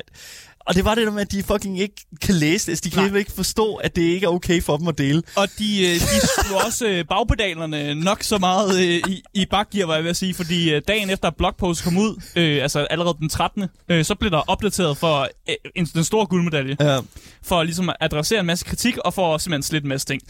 Og 0.67 0.75
det 0.75 0.85
var 0.85 0.95
det 0.95 1.07
der 1.07 1.13
med, 1.13 1.21
at 1.23 1.33
de 1.33 1.43
fucking 1.43 1.81
ikke 1.81 1.95
kan 2.23 2.35
læse 2.35 2.67
det. 2.67 2.73
Altså, 2.73 2.83
de 2.85 2.91
kan 2.91 3.11
Nej. 3.11 3.19
ikke 3.19 3.33
forstå, 3.33 3.75
at 3.75 3.97
det 3.97 4.03
ikke 4.03 4.25
er 4.27 4.31
okay 4.31 4.63
for 4.63 4.77
dem 4.77 4.89
at 4.89 4.99
dele. 4.99 5.23
Og 5.37 5.49
de, 5.59 5.87
øh, 5.89 5.95
de 5.95 6.01
slog 6.47 6.61
også 6.67 6.87
øh, 6.89 7.05
bagpedalerne 7.09 7.95
nok 7.95 8.23
så 8.23 8.39
meget 8.39 8.79
øh, 8.81 8.85
i, 9.09 9.23
i 9.35 9.47
bakgear, 9.51 9.87
var 9.87 9.95
jeg 9.95 10.03
ved 10.05 10.11
at 10.11 10.17
sige, 10.17 10.35
fordi 10.35 10.81
dagen 10.81 11.11
efter 11.11 11.29
at 11.29 11.37
blogpost 11.37 11.85
kom 11.85 11.97
ud, 11.99 12.23
øh, 12.37 12.63
altså 12.63 12.81
allerede 12.81 13.17
den 13.21 13.29
13., 13.29 13.65
øh, 13.89 14.05
så 14.05 14.15
blev 14.15 14.31
der 14.31 14.39
opdateret 14.51 14.97
for 14.97 15.29
øh, 15.49 15.55
en, 15.75 15.87
den 15.87 16.05
store 16.05 16.27
guldmedalje, 16.27 16.77
Ja. 16.81 16.99
for 17.43 17.63
ligesom 17.63 17.89
at 17.89 17.97
adressere 18.01 18.41
en 18.41 18.47
masse 18.47 18.65
kritik, 18.65 18.99
og 18.99 19.15
for 19.15 19.39
simpelthen 19.39 19.63
slet 19.63 19.83
en 19.83 19.89
masse 19.89 20.07
ting. 20.07 20.23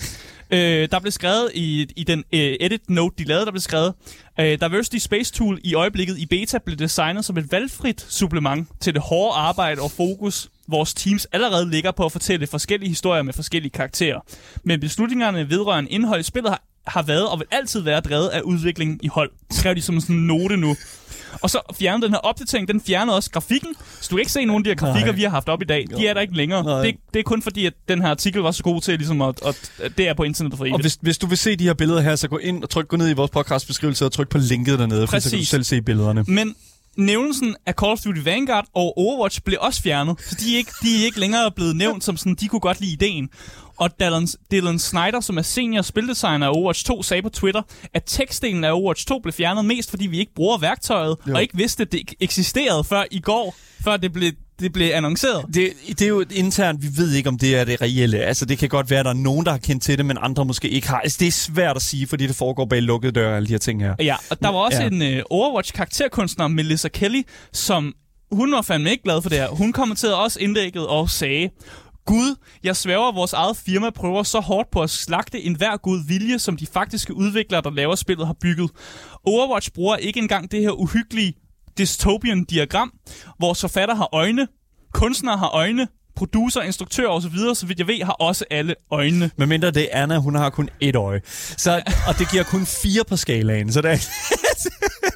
Øh, 0.53 0.89
der 0.91 1.01
blev 1.01 1.13
skrevet 1.13 1.51
i, 1.55 1.87
i 1.97 2.05
den 2.05 2.25
øh, 2.33 2.57
edit 2.61 2.91
note, 2.91 3.15
de 3.19 3.25
lavede, 3.25 3.45
der 3.45 3.51
blev 3.51 3.61
skrevet, 3.61 3.95
øh, 4.41 4.61
Diversity 4.61 4.97
Space 4.97 5.33
Tool 5.33 5.59
i 5.65 5.75
øjeblikket 5.75 6.19
i 6.19 6.27
beta 6.27 6.59
blev 6.59 6.77
designet 6.77 7.25
som 7.25 7.37
et 7.37 7.53
valgfrit 7.53 8.07
supplement 8.09 8.69
til 8.81 8.95
det 8.95 9.03
hårde 9.03 9.37
arbejde 9.37 9.81
og 9.81 9.91
fokus, 9.91 10.49
vores 10.69 10.95
teams 10.95 11.27
allerede 11.33 11.71
ligger 11.71 11.91
på 11.91 12.05
at 12.05 12.13
fortælle 12.13 12.47
forskellige 12.47 12.89
historier 12.89 13.23
med 13.23 13.33
forskellige 13.33 13.71
karakterer. 13.71 14.21
Men 14.65 14.81
beslutningerne 14.81 15.51
vedrørende 15.51 15.91
indhold 15.91 16.21
i 16.21 16.23
spillet 16.23 16.51
har, 16.51 16.63
har 16.87 17.03
været 17.03 17.29
og 17.29 17.39
vil 17.39 17.47
altid 17.51 17.81
være 17.81 18.01
drevet 18.01 18.29
af 18.29 18.41
udviklingen 18.41 19.01
i 19.03 19.09
hold. 19.09 19.31
Skrev 19.51 19.75
de 19.75 19.83
som 19.83 20.01
sådan 20.01 20.17
en 20.17 20.27
note 20.27 20.57
nu. 20.57 20.77
Og 21.41 21.51
så 21.51 21.61
fjernede 21.79 22.03
den 22.07 22.13
her 22.13 22.19
opdatering, 22.19 22.69
den 22.69 22.81
fjernede 22.81 23.17
også 23.17 23.31
grafikken. 23.31 23.75
Så 24.01 24.09
du 24.11 24.17
kan 24.17 24.21
ikke 24.21 24.33
se 24.33 24.45
nogen 24.45 24.61
af 24.61 24.65
de 24.65 24.71
her 24.71 24.75
grafikker, 24.77 25.13
Nej. 25.13 25.17
vi 25.17 25.23
har 25.23 25.31
haft 25.31 25.49
op 25.49 25.63
i 25.63 25.65
dag. 25.65 25.87
De 25.97 26.07
er 26.07 26.15
der 26.15 26.21
ikke 26.21 26.37
længere. 26.37 26.65
Nej. 26.65 26.83
Det, 26.83 26.95
det 27.15 27.19
er 27.21 27.25
kun 27.25 27.43
fordi, 27.43 27.67
at 27.67 27.73
den 27.89 28.03
her 28.03 28.09
artikel 28.09 28.43
var 28.43 28.51
så 28.51 28.63
god 28.63 28.81
til 28.81 28.99
ligesom 28.99 29.23
at, 29.23 29.41
at, 29.47 29.73
at 29.83 29.93
det 29.99 30.09
er 30.09 30.15
på 30.15 30.23
internettet 30.23 30.59
for 30.59 30.65
Og 30.65 30.69
evigt. 30.69 30.83
hvis, 30.83 30.99
hvis 31.01 31.19
du 31.19 31.27
vil 31.27 31.39
se 31.39 31.57
de 31.57 31.65
her 31.65 31.75
billeder 31.75 32.01
her, 32.01 32.17
så 32.17 32.29
gå 32.29 32.39
ind 32.39 32.63
og 32.63 32.71
tryk 32.71 32.89
gå 32.89 32.97
ned 32.97 33.11
i 33.11 33.13
vores 33.13 33.31
podcastbeskrivelse 33.31 34.05
og 34.05 34.13
tryk 34.13 34.29
på 34.29 34.39
linket 34.39 34.79
dernede, 34.79 35.07
for 35.07 35.19
så 35.19 35.31
kan 35.31 35.39
du 35.39 35.45
selv 35.45 35.65
se 35.65 35.83
billederne. 35.83 36.25
Men 36.29 36.55
nævnelsen 36.97 37.57
af 37.67 37.75
Call 37.81 37.93
of 37.93 37.99
Duty 37.99 38.21
Vanguard 38.25 38.67
og 38.75 38.99
Overwatch 38.99 39.41
blev 39.45 39.59
også 39.61 39.83
fjernet, 39.83 40.17
så 40.21 40.37
de 40.41 40.55
er 40.55 40.59
ikke, 40.59 40.73
de 40.83 41.01
er 41.01 41.05
ikke 41.05 41.21
længere 41.21 41.51
blevet 41.57 41.77
nævnt 41.77 42.05
som 42.05 42.17
sådan, 42.17 42.35
de 42.35 42.49
kunne 42.49 42.61
godt 42.61 42.81
lide 42.81 42.93
ideen. 42.93 43.29
Og 43.77 43.91
Dylan, 44.01 44.29
Dylan 44.51 44.79
Snyder, 44.79 45.21
som 45.21 45.39
er 45.39 45.43
senior 45.43 45.83
spildesigner 45.83 46.47
af 46.47 46.51
Overwatch 46.51 46.85
2, 46.87 47.03
sagde 47.03 47.23
på 47.23 47.29
Twitter, 47.29 47.63
at 47.95 48.03
tekstdelen 48.07 48.65
af 48.65 48.73
Overwatch 48.73 49.07
2 49.07 49.19
blev 49.19 49.33
fjernet 49.33 49.65
mest, 49.65 49.91
fordi 49.91 50.07
vi 50.07 50.19
ikke 50.19 50.35
bruger 50.35 50.59
værktøjet, 50.59 51.17
Jo. 51.29 51.35
og 51.35 51.43
ikke 51.43 51.57
vidste, 51.57 51.83
at 51.83 51.93
det 51.93 52.01
eksisterede 52.21 52.85
før 52.85 53.05
i 53.11 53.21
går, 53.21 53.55
før 53.85 53.97
det 53.97 54.13
blev, 54.13 54.33
det 54.61 54.73
blev 54.73 54.91
annonceret. 54.95 55.45
Det, 55.55 55.73
det 55.89 56.03
er 56.03 56.09
jo 56.09 56.25
internt, 56.31 56.83
vi 56.83 56.89
ved 56.97 57.13
ikke, 57.13 57.29
om 57.29 57.39
det 57.39 57.57
er 57.57 57.65
det 57.65 57.81
reelle. 57.83 58.19
Altså, 58.19 58.45
det 58.45 58.59
kan 58.59 58.69
godt 58.69 58.91
være, 58.91 58.99
at 58.99 59.05
der 59.05 59.11
er 59.11 59.15
nogen, 59.15 59.45
der 59.47 59.51
har 59.53 59.59
kendt 59.59 59.83
til 59.83 59.99
det, 59.99 60.07
men 60.07 60.17
andre 60.21 60.45
måske 60.45 60.69
ikke 60.69 60.89
har. 60.89 60.99
Altså, 61.01 61.17
det 61.21 61.29
er 61.29 61.33
svært 61.33 61.77
at 61.77 61.83
sige, 61.83 62.07
fordi 62.07 62.27
det 62.27 62.37
foregår 62.37 62.65
bag 62.65 62.83
lukkede 62.83 63.13
døre, 63.13 63.37
alle 63.37 63.47
de 63.47 63.53
her 63.53 63.59
ting 63.59 63.83
her. 63.83 63.95
Ja, 64.01 64.17
og 64.31 64.43
der 64.43 64.49
var 64.49 64.59
også 64.59 64.83
ja. 64.83 64.89
en 64.89 65.03
uh, 65.03 65.23
Overwatch-karakterkunstner, 65.31 66.49
Melissa 66.49 66.89
Kelly, 66.89 67.23
som 67.53 67.95
hun 68.33 68.53
var 68.53 68.63
fandme 68.63 68.91
ikke 68.91 69.03
glad 69.03 69.23
for 69.23 69.29
det 69.29 69.39
her. 69.39 69.49
Hun 69.49 69.73
kommenterede 69.73 70.17
også 70.19 70.41
indlægget 70.41 70.87
og 70.87 71.11
sagde, 71.11 71.51
Gud, 72.07 72.37
jeg 72.65 72.77
sværger, 72.77 73.09
at 73.09 73.15
vores 73.15 73.33
eget 73.33 73.57
firma 73.57 73.91
prøver 73.91 74.23
så 74.23 74.41
hårdt 74.41 74.71
på 74.71 74.83
at 74.83 74.91
slagte 74.91 75.43
enhver 75.43 75.77
god 75.77 76.07
vilje, 76.07 76.39
som 76.39 76.57
de 76.57 76.67
faktiske 76.67 77.15
udviklere, 77.15 77.63
der 77.63 77.71
laver 77.71 77.95
spillet, 77.95 78.27
har 78.27 78.37
bygget. 78.41 78.71
Overwatch 79.27 79.73
bruger 79.73 79.97
ikke 79.97 80.21
engang 80.21 80.51
det 80.51 80.61
her 80.61 80.71
uhyggelige 80.71 81.35
dystopian-diagram. 81.79 82.93
Vores 83.41 83.61
forfatter 83.61 83.95
har 83.95 84.09
øjne, 84.13 84.49
kunstnere 84.95 85.37
har 85.37 85.49
øjne, 85.49 85.89
producer, 86.17 86.63
instruktør 86.63 87.09
osv., 87.09 87.37
så 87.55 87.65
vidt 87.67 87.79
jeg 87.79 87.87
ved, 87.87 88.05
har 88.05 88.13
også 88.13 88.45
alle 88.51 88.75
øjnene. 88.91 89.31
Men 89.37 89.49
mindre 89.49 89.71
det 89.71 89.89
er 89.93 90.03
Anna, 90.03 90.19
hun 90.19 90.35
har 90.35 90.51
kun 90.51 90.69
et 90.81 90.97
øje. 90.97 91.21
Så, 91.57 91.83
og 92.09 92.19
det 92.19 92.31
giver 92.31 92.43
kun 92.43 92.67
fire 92.67 93.05
på 93.09 93.17
skalaen, 93.17 93.73
så 93.73 93.81
det 93.83 93.91
er... 93.91 93.97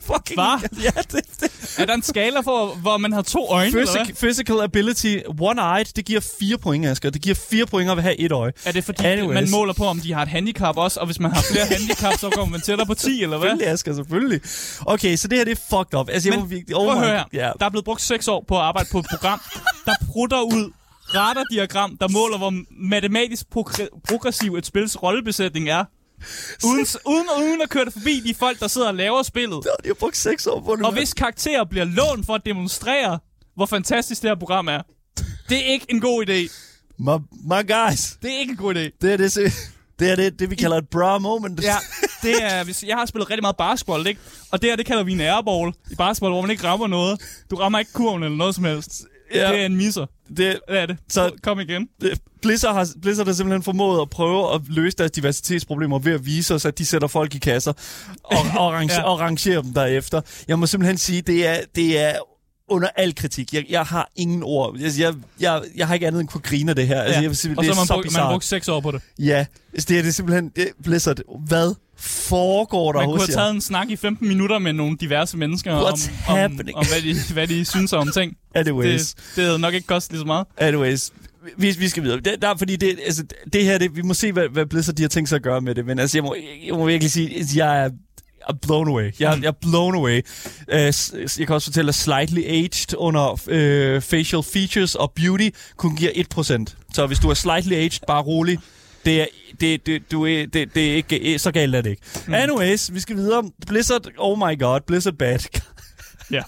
Fucking... 0.06 0.40
Hvad? 0.40 0.68
Ja, 0.84 0.90
det, 1.12 1.40
det. 1.40 1.74
Er 1.78 1.84
der 1.86 1.94
en 1.94 2.02
skala 2.02 2.40
for, 2.40 2.66
hvor 2.74 2.96
man 2.96 3.12
har 3.12 3.22
to 3.22 3.46
øjne, 3.50 3.66
eller 3.78 3.92
hvad? 3.92 4.04
Physic, 4.04 4.18
physical 4.20 4.60
ability, 4.60 5.16
one-eyed, 5.40 5.92
det 5.96 6.04
giver 6.04 6.20
fire 6.40 6.58
point, 6.58 6.86
Asger. 6.86 7.10
Det 7.10 7.22
giver 7.22 7.34
fire 7.50 7.66
point 7.66 7.90
at 7.90 8.02
have 8.02 8.16
et 8.20 8.32
øje. 8.32 8.52
Er 8.64 8.72
det 8.72 8.84
fordi, 8.84 9.04
Anyways. 9.04 9.34
man 9.34 9.50
måler 9.50 9.72
på, 9.72 9.84
om 9.84 10.00
de 10.00 10.12
har 10.12 10.22
et 10.22 10.28
handicap 10.28 10.76
også, 10.76 11.00
og 11.00 11.06
hvis 11.06 11.20
man 11.20 11.30
har 11.32 11.42
flere 11.52 11.66
handicap, 11.76 12.18
så 12.18 12.30
kommer 12.30 12.50
man 12.52 12.60
tættere 12.60 12.86
på 12.86 12.94
10, 12.94 13.22
eller 13.22 13.38
hvad? 13.38 13.48
Selvfølgelig, 13.48 13.68
Asger, 13.72 13.94
selvfølgelig. 13.94 14.40
Okay, 14.86 15.16
så 15.16 15.28
det 15.28 15.38
her, 15.38 15.44
det 15.44 15.52
er 15.52 15.76
fucked 15.76 16.00
up. 16.00 16.08
Altså, 16.12 16.28
jeg 16.28 16.36
Men 16.36 16.40
må 16.40 16.46
virkelig... 16.46 16.74
prøv 16.74 16.90
at 16.90 16.98
my-. 17.32 17.38
Ja. 17.38 17.50
Der 17.60 17.66
er 17.66 17.70
blevet 17.70 17.84
brugt 17.84 18.02
6 18.02 18.28
år 18.28 18.44
på 18.48 18.56
at 18.56 18.62
arbejde 18.62 18.88
på 18.92 18.98
et 18.98 19.06
program, 19.10 19.40
der 19.86 19.92
prutter 20.12 20.40
ud 20.40 20.72
radardiagram, 21.14 21.96
der 22.00 22.08
måler, 22.08 22.38
hvor 22.38 22.52
matematisk 22.70 23.46
progr- 23.56 24.00
progressiv 24.08 24.54
et 24.54 24.66
spils 24.66 25.02
rollebesætning 25.02 25.68
er. 25.68 25.84
Uden, 26.68 26.86
uden, 27.06 27.26
uden 27.38 27.60
at 27.62 27.68
køre 27.68 27.84
det 27.84 27.92
forbi 27.92 28.20
de 28.20 28.34
folk, 28.34 28.60
der 28.60 28.68
sidder 28.68 28.88
og 28.88 28.94
laver 28.94 29.22
spillet. 29.22 29.64
De 29.64 29.88
har 29.88 29.94
brugt 29.94 30.16
seks 30.16 30.46
år 30.46 30.60
på 30.60 30.76
det. 30.76 30.84
Og 30.86 30.92
hvis 30.92 31.14
karakterer 31.14 31.64
bliver 31.64 31.84
lånt 31.84 32.26
for 32.26 32.34
at 32.34 32.42
demonstrere, 32.46 33.18
hvor 33.54 33.66
fantastisk 33.66 34.22
det 34.22 34.30
her 34.30 34.34
program 34.34 34.68
er. 34.68 34.82
Det 35.48 35.58
er 35.58 35.72
ikke 35.72 35.86
en 35.88 36.00
god 36.00 36.26
idé. 36.28 36.52
My, 36.98 37.10
my 37.44 37.68
guys, 37.72 38.18
Det 38.22 38.34
er 38.34 38.38
ikke 38.38 38.50
en 38.50 38.56
god 38.56 38.74
idé. 38.74 38.98
det 39.00 39.12
er 39.12 39.16
det, 39.16 39.52
det, 39.98 40.10
er 40.10 40.16
det, 40.16 40.38
det 40.38 40.50
vi 40.50 40.54
kalder 40.54 40.76
et 40.76 40.88
bra 40.88 41.18
moment. 41.18 41.62
Ja, 41.62 41.76
det 42.22 42.42
er, 42.44 42.64
hvis, 42.64 42.82
jeg 42.82 42.96
har 42.96 43.06
spillet 43.06 43.30
rigtig 43.30 43.42
meget 43.42 43.56
basketball, 43.56 44.06
ikke? 44.06 44.20
Og 44.50 44.62
det 44.62 44.70
her, 44.70 44.76
det 44.76 44.86
kalder 44.86 45.02
vi 45.02 45.12
en 45.12 45.20
airball 45.20 45.72
i 45.90 45.94
basketball, 45.94 46.32
hvor 46.32 46.40
man 46.40 46.50
ikke 46.50 46.64
rammer 46.64 46.86
noget. 46.86 47.20
Du 47.50 47.56
rammer 47.56 47.78
ikke 47.78 47.92
kurven 47.92 48.22
eller 48.22 48.36
noget 48.36 48.54
som 48.54 48.64
helst. 48.64 49.04
Ja. 49.34 49.52
Det 49.52 49.60
er 49.60 49.66
en 49.66 49.76
misser. 49.76 50.06
Det, 50.28 50.36
Det 50.38 50.58
er 50.68 50.86
det. 50.86 50.96
Så- 51.08 51.14
Så 51.14 51.30
kom 51.42 51.60
igen. 51.60 51.88
det, 52.00 52.20
Blizzard, 52.42 52.74
har, 52.74 52.88
Blizzard 53.02 53.26
har 53.26 53.34
simpelthen 53.34 53.62
formået 53.62 54.00
at 54.02 54.10
prøve 54.10 54.54
at 54.54 54.60
løse 54.68 54.96
deres 54.96 55.10
diversitetsproblemer 55.10 55.98
ved 55.98 56.12
at 56.12 56.26
vise 56.26 56.54
os, 56.54 56.64
at 56.64 56.78
de 56.78 56.86
sætter 56.86 57.08
folk 57.08 57.34
i 57.34 57.38
kasser 57.38 57.72
og, 58.24 58.36
og, 58.58 58.72
range, 58.72 58.94
Ja. 58.94 59.02
og 59.02 59.20
rangerer 59.20 59.62
dem 59.62 59.72
derefter. 59.72 60.20
Jeg 60.48 60.58
må 60.58 60.66
simpelthen 60.66 60.98
sige, 60.98 61.22
det 61.22 61.46
er, 61.46 61.56
det 61.76 61.98
er 61.98 62.12
under 62.68 62.88
al 62.96 63.14
kritik. 63.14 63.52
Jeg, 63.54 63.64
jeg 63.68 63.82
har 63.82 64.10
ingen 64.16 64.42
ord. 64.42 64.76
Altså, 64.80 65.02
jeg, 65.02 65.14
jeg, 65.40 65.62
jeg 65.76 65.86
har 65.86 65.94
ikke 65.94 66.06
andet 66.06 66.20
end 66.20 66.28
kunne 66.28 66.40
grine 66.40 66.70
af 66.70 66.76
det 66.76 66.86
her. 66.86 67.02
Altså, 67.02 67.20
Ja. 67.20 67.28
jeg 67.28 67.36
sige, 67.36 67.54
Og 67.58 67.64
det 67.64 67.74
så 67.74 67.80
er 67.80 67.84
har 67.84 67.94
man, 67.96 68.02
brugt, 68.02 68.12
man 68.12 68.32
brugt 68.32 68.44
seks 68.44 68.68
år 68.68 68.80
på 68.80 68.90
det. 68.90 69.00
Ja, 69.18 69.46
altså, 69.72 69.86
det 69.88 69.98
er 69.98 70.02
det 70.02 70.14
simpelthen... 70.14 70.48
Det, 70.56 70.68
Blizzard, 70.84 71.16
hvad 71.48 71.74
foregår 71.98 72.92
der 72.92 72.98
Man 73.00 73.08
kunne 73.08 73.20
have 73.20 73.26
taget 73.34 73.50
en 73.54 73.60
snak 73.60 73.90
i 73.90 73.96
15 73.96 74.28
minutter 74.28 74.58
med 74.58 74.72
nogle 74.72 74.96
diverse 75.00 75.36
mennesker 75.36 75.72
om, 75.72 75.92
What's 75.92 76.10
om, 76.30 76.36
happening? 76.36 76.76
om 76.76 76.86
hvad, 76.86 77.02
de, 77.02 77.32
hvad 77.32 77.46
de 77.46 77.64
synes 77.64 77.92
om 77.92 78.10
ting. 78.14 78.36
Anyways. 78.54 79.14
Det, 79.14 79.32
det 79.36 79.44
havde 79.44 79.58
nok 79.58 79.74
ikke 79.74 79.86
kostet 79.86 80.12
lige 80.12 80.20
så 80.20 80.26
meget. 80.26 80.46
Anyways, 80.58 81.10
vi, 81.58 81.70
vi 81.78 81.88
skal 81.88 82.02
videre. 82.02 82.20
Det, 82.20 82.42
der, 82.42 82.48
er 82.48 82.56
fordi 82.56 82.76
det, 82.76 82.98
altså, 83.06 83.24
det 83.52 83.64
her, 83.64 83.78
det, 83.78 83.96
vi 83.96 84.02
må 84.02 84.14
se, 84.14 84.32
hvad, 84.32 84.48
hvad 84.48 84.66
Blizzard 84.66 84.94
de 84.94 85.02
har 85.02 85.08
tænkt 85.08 85.28
sig 85.28 85.36
at 85.36 85.42
gøre 85.42 85.60
med 85.60 85.74
det. 85.74 85.86
Men 85.86 85.98
altså, 85.98 86.16
jeg 86.18 86.24
må, 86.24 86.36
jeg 86.66 86.74
må 86.74 86.86
virkelig 86.86 87.10
sige, 87.12 87.40
at 87.40 87.56
jeg 87.56 87.84
er 87.84 87.90
er 88.48 88.52
blown 88.62 88.88
away. 88.88 89.04
Jeg, 89.20 89.38
jeg 89.42 89.48
er 89.48 89.52
blown 89.70 89.94
away. 89.94 90.20
Uh, 90.72 90.74
jeg 91.38 91.46
kan 91.46 91.54
også 91.54 91.66
fortælle, 91.66 91.88
at 91.88 91.94
slightly 91.94 92.44
aged 92.44 92.94
under 92.96 93.32
uh, 93.32 94.02
facial 94.02 94.42
features 94.42 94.94
og 94.94 95.12
beauty 95.12 95.48
kun 95.76 95.96
giver 95.96 96.10
1%. 96.68 96.74
Så 96.92 97.06
hvis 97.06 97.18
du 97.18 97.30
er 97.30 97.34
slightly 97.34 97.72
aged, 97.72 98.00
bare 98.06 98.22
rolig. 98.22 98.58
Det 99.04 99.20
er, 99.20 99.26
det, 99.60 99.86
det, 99.86 100.10
du 100.10 100.26
er, 100.26 100.46
det, 100.46 100.74
det 100.74 100.90
er 100.90 100.94
ikke, 100.94 101.38
så 101.38 101.50
galt 101.50 101.74
er 101.74 101.80
det 101.80 101.90
ikke. 101.90 102.02
Mm. 102.26 102.34
Anyways, 102.34 102.94
vi 102.94 103.00
skal 103.00 103.16
videre. 103.16 103.50
Blizzard, 103.66 104.08
oh 104.18 104.38
my 104.38 104.58
god, 104.58 104.80
Blizzard 104.86 105.14
bad. 105.14 105.38
Ja. 106.30 106.42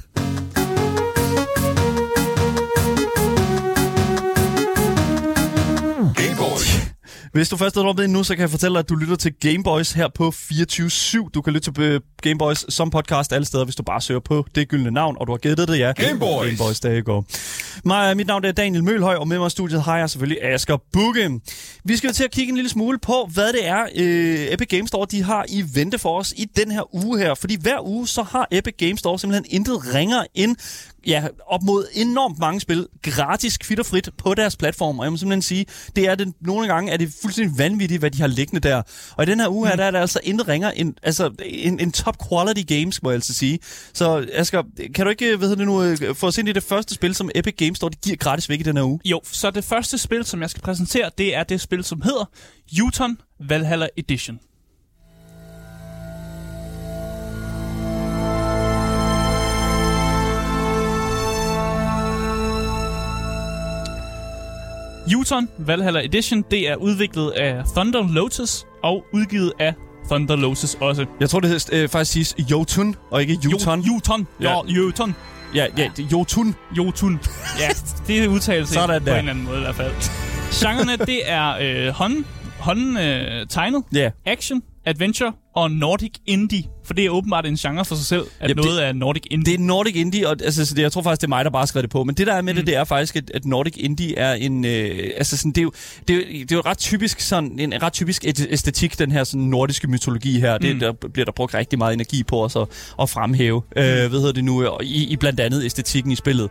Hvis 7.32 7.48
du 7.48 7.56
først 7.56 7.76
er 7.76 7.80
droppet 7.80 8.04
ind 8.04 8.12
nu, 8.12 8.22
så 8.22 8.34
kan 8.34 8.40
jeg 8.40 8.50
fortælle 8.50 8.74
dig, 8.74 8.78
at 8.78 8.88
du 8.88 8.94
lytter 8.94 9.16
til 9.16 9.32
Gameboys 9.40 9.92
her 9.92 10.08
på 10.08 10.28
24-7. 10.28 11.30
Du 11.34 11.42
kan 11.42 11.52
lytte 11.52 11.72
til 11.72 11.82
øh, 11.82 12.00
Gameboys 12.22 12.74
som 12.74 12.90
podcast 12.90 13.32
alle 13.32 13.44
steder, 13.44 13.64
hvis 13.64 13.76
du 13.76 13.82
bare 13.82 14.00
søger 14.00 14.20
på 14.20 14.46
det 14.54 14.68
gyldne 14.68 14.90
navn, 14.90 15.16
og 15.20 15.26
du 15.26 15.32
har 15.32 15.38
gættet 15.38 15.68
det, 15.68 15.78
ja. 15.78 15.92
Gameboys. 15.92 16.48
Gameboys, 16.48 16.80
der 16.80 17.00
går. 17.00 17.24
Mig, 17.84 18.16
mit 18.16 18.26
navn 18.26 18.44
er 18.44 18.52
Daniel 18.52 18.84
Mølhøj, 18.84 19.14
og 19.14 19.28
med 19.28 19.38
mig 19.38 19.46
i 19.46 19.50
studiet 19.50 19.82
har 19.82 19.98
jeg 19.98 20.10
selvfølgelig 20.10 20.44
Asger 20.44 20.76
Bugge. 20.92 21.40
Vi 21.84 21.96
skal 21.96 22.12
til 22.12 22.24
at 22.24 22.30
kigge 22.30 22.50
en 22.50 22.56
lille 22.56 22.70
smule 22.70 22.98
på, 22.98 23.28
hvad 23.32 23.52
det 23.52 23.66
er, 23.66 23.86
øh, 23.96 24.52
Epic 24.52 24.68
Games 24.68 24.88
Store 24.88 25.06
de 25.10 25.22
har 25.22 25.44
i 25.48 25.64
vente 25.74 25.98
for 25.98 26.18
os 26.18 26.34
i 26.36 26.44
den 26.56 26.70
her 26.70 27.04
uge 27.04 27.18
her. 27.18 27.34
Fordi 27.34 27.56
hver 27.60 27.86
uge, 27.86 28.08
så 28.08 28.22
har 28.22 28.48
Epic 28.50 28.74
Games 28.78 29.00
Store 29.00 29.18
simpelthen 29.18 29.46
intet 29.48 29.94
ringer 29.94 30.24
end 30.34 30.56
ja, 31.06 31.28
op 31.46 31.62
mod 31.62 31.86
enormt 31.94 32.38
mange 32.38 32.60
spil 32.60 32.86
gratis, 33.02 33.58
kvitterfrit 33.58 34.08
på 34.18 34.34
deres 34.34 34.56
platform. 34.56 34.98
Og 34.98 35.04
jeg 35.04 35.12
må 35.12 35.16
simpelthen 35.16 35.42
sige, 35.42 35.66
det 35.96 36.08
er 36.08 36.14
det, 36.14 36.32
nogle 36.40 36.68
gange 36.68 36.92
er 36.92 36.96
det 36.96 37.14
fuldstændig 37.22 37.58
vanvittigt, 37.58 38.00
hvad 38.00 38.10
de 38.10 38.20
har 38.20 38.26
liggende 38.26 38.68
der. 38.68 38.82
Og 39.16 39.22
i 39.22 39.26
den 39.26 39.40
her 39.40 39.48
uge 39.48 39.68
her, 39.68 39.76
der 39.76 39.84
er 39.84 39.90
der 39.90 40.00
altså 40.00 40.20
intet 40.22 40.48
ringer 40.48 40.70
end, 40.70 40.94
altså 41.02 41.30
en, 41.44 41.80
en 41.80 41.92
top 41.92 42.16
quality 42.28 42.74
games, 42.74 43.02
må 43.02 43.10
jeg 43.10 43.14
altså 43.14 43.34
sige. 43.34 43.58
Så 43.92 44.26
Asger, 44.32 44.62
kan 44.94 45.04
du 45.04 45.10
ikke, 45.10 45.36
hvad 45.36 45.48
hedder 45.48 45.64
det 45.64 45.66
nu, 45.66 45.82
øh, 45.82 46.14
få 46.14 46.26
os 46.26 46.38
ind 46.38 46.48
i 46.48 46.52
det 46.52 46.62
første 46.62 46.94
spil, 46.94 47.14
som 47.14 47.30
Epic 47.34 47.54
Games 47.56 47.76
Store 47.76 47.90
de 47.90 47.96
giver 47.96 48.16
gratis 48.16 48.48
væk 48.48 48.60
i 48.60 48.62
den 48.62 48.76
her 48.76 48.84
uge? 48.84 49.00
Jo, 49.04 49.20
så 49.24 49.50
det 49.50 49.64
første 49.64 49.98
spil, 49.98 50.24
som 50.24 50.42
jeg 50.42 50.50
skal 50.50 50.62
præsentere, 50.62 51.10
det 51.18 51.36
er 51.36 51.42
det 51.42 51.60
spil, 51.60 51.84
som 51.84 52.02
hedder 52.02 52.24
Uton 52.82 53.18
Valhalla 53.40 53.88
Edition. 53.96 54.38
Uton 65.16 65.48
Valhalla 65.58 66.04
Edition, 66.04 66.44
det 66.50 66.68
er 66.68 66.76
udviklet 66.76 67.30
af 67.30 67.62
Thunder 67.76 68.08
Lotus 68.12 68.66
og 68.82 69.04
udgivet 69.14 69.52
af 69.58 69.74
Thunder 70.10 70.36
Lotus 70.36 70.74
også. 70.80 71.06
Jeg 71.20 71.30
tror, 71.30 71.40
det 71.40 71.50
hedder, 71.50 71.82
øh, 71.82 71.88
faktisk 71.88 72.12
siges 72.12 72.34
Jotun, 72.50 72.94
og 73.10 73.20
ikke 73.20 73.38
Jotun. 73.44 73.80
Jo-. 73.80 74.00
Ja. 74.40 74.50
Ja, 74.68 74.80
Uton. 74.80 75.14
Ja, 75.54 75.66
ja, 75.76 75.90
ja. 75.98 76.02
Jotun. 76.12 76.54
Jotun. 76.78 77.20
Ja, 77.60 77.68
det 78.06 78.24
er 78.24 78.28
udtalelse 78.28 78.74
Sådan 78.74 79.02
på 79.02 79.10
en 79.10 79.16
eller 79.16 79.30
anden 79.30 79.44
måde 79.44 79.56
i 79.58 79.60
hvert 79.60 79.74
fald. 79.74 79.92
Genrerne, 80.52 80.96
det 80.96 81.20
er 81.24 81.56
øh, 81.86 81.92
hånd, 81.94 82.24
hånd 82.58 82.98
øh, 82.98 83.46
tegnet, 83.48 83.82
Ja. 83.94 84.10
action, 84.26 84.62
adventure 84.86 85.32
og 85.62 85.70
Nordic 85.70 86.12
Indie. 86.26 86.62
For 86.84 86.94
det 86.94 87.04
er 87.04 87.10
åbenbart 87.10 87.46
en 87.46 87.56
genre 87.56 87.84
for 87.84 87.94
sig 87.94 88.06
selv, 88.06 88.24
at 88.40 88.48
Jamen, 88.50 88.64
noget 88.64 88.84
er 88.84 88.92
Nordic 88.92 89.22
Indie. 89.30 89.52
Det 89.52 89.60
er 89.60 89.64
Nordic 89.64 89.96
Indie, 89.96 90.28
og 90.28 90.36
altså, 90.44 90.66
så 90.66 90.74
det, 90.74 90.82
jeg 90.82 90.92
tror 90.92 91.02
faktisk, 91.02 91.20
det 91.20 91.26
er 91.26 91.28
mig, 91.28 91.44
der 91.44 91.50
bare 91.50 91.66
skrevet 91.66 91.82
det 91.82 91.90
på. 91.90 92.04
Men 92.04 92.14
det, 92.14 92.26
der 92.26 92.32
er 92.34 92.42
med 92.42 92.52
mm. 92.52 92.56
det, 92.56 92.66
det 92.66 92.76
er 92.76 92.84
faktisk, 92.84 93.16
at, 93.16 93.30
at 93.34 93.44
Nordic 93.44 93.74
Indie 93.76 94.18
er 94.18 94.34
en... 94.34 94.64
Øh, 94.64 95.10
altså 95.16 95.36
sådan, 95.36 95.52
det, 95.52 95.58
er 95.58 95.62
jo, 95.62 95.72
det, 96.08 96.16
er 96.16 96.20
det 96.26 96.52
er 96.52 96.56
jo 96.56 96.62
ret 96.66 96.78
typisk 96.78 97.20
sådan, 97.20 97.58
en 97.58 97.82
ret 97.82 97.92
typisk 97.92 98.24
æstetik, 98.50 98.98
den 98.98 99.12
her 99.12 99.24
sådan, 99.24 99.46
nordiske 99.46 99.88
mytologi 99.88 100.40
her. 100.40 100.58
Det, 100.58 100.74
Mm. 100.74 100.80
der 100.80 100.92
bliver 101.12 101.24
der 101.24 101.32
brugt 101.32 101.54
rigtig 101.54 101.78
meget 101.78 101.94
energi 101.94 102.22
på 102.22 102.44
os 102.44 102.56
at, 102.56 102.66
at 103.02 103.10
fremhæve. 103.10 103.62
Mm. 103.76 103.82
Øh, 103.82 104.08
hvad 104.08 104.20
hedder 104.20 104.32
det 104.32 104.44
nu? 104.44 104.66
Og 104.66 104.84
I, 104.84 105.04
I 105.06 105.16
blandt 105.16 105.40
andet 105.40 105.64
æstetikken 105.64 106.12
i 106.12 106.16
spillet. 106.16 106.50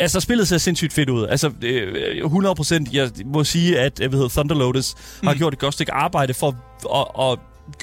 Altså, 0.00 0.20
spillet 0.20 0.48
ser 0.48 0.58
sindssygt 0.58 0.92
fedt 0.92 1.10
ud. 1.10 1.26
Altså, 1.26 1.50
øh, 1.62 2.24
100%, 2.24 2.84
jeg 2.92 3.10
må 3.26 3.44
sige, 3.44 3.78
at 3.78 4.00
øh, 4.02 4.08
hvad 4.08 4.18
hedder, 4.18 4.28
Thunder 4.28 4.54
Lotus 4.54 4.94
mm. 5.22 5.28
har 5.28 5.34
gjort 5.34 5.52
et 5.52 5.58
godt 5.58 5.74
stykke 5.74 5.92
arbejde 5.92 6.34
for 6.34 6.48
at, 6.94 7.32
at 7.32 7.38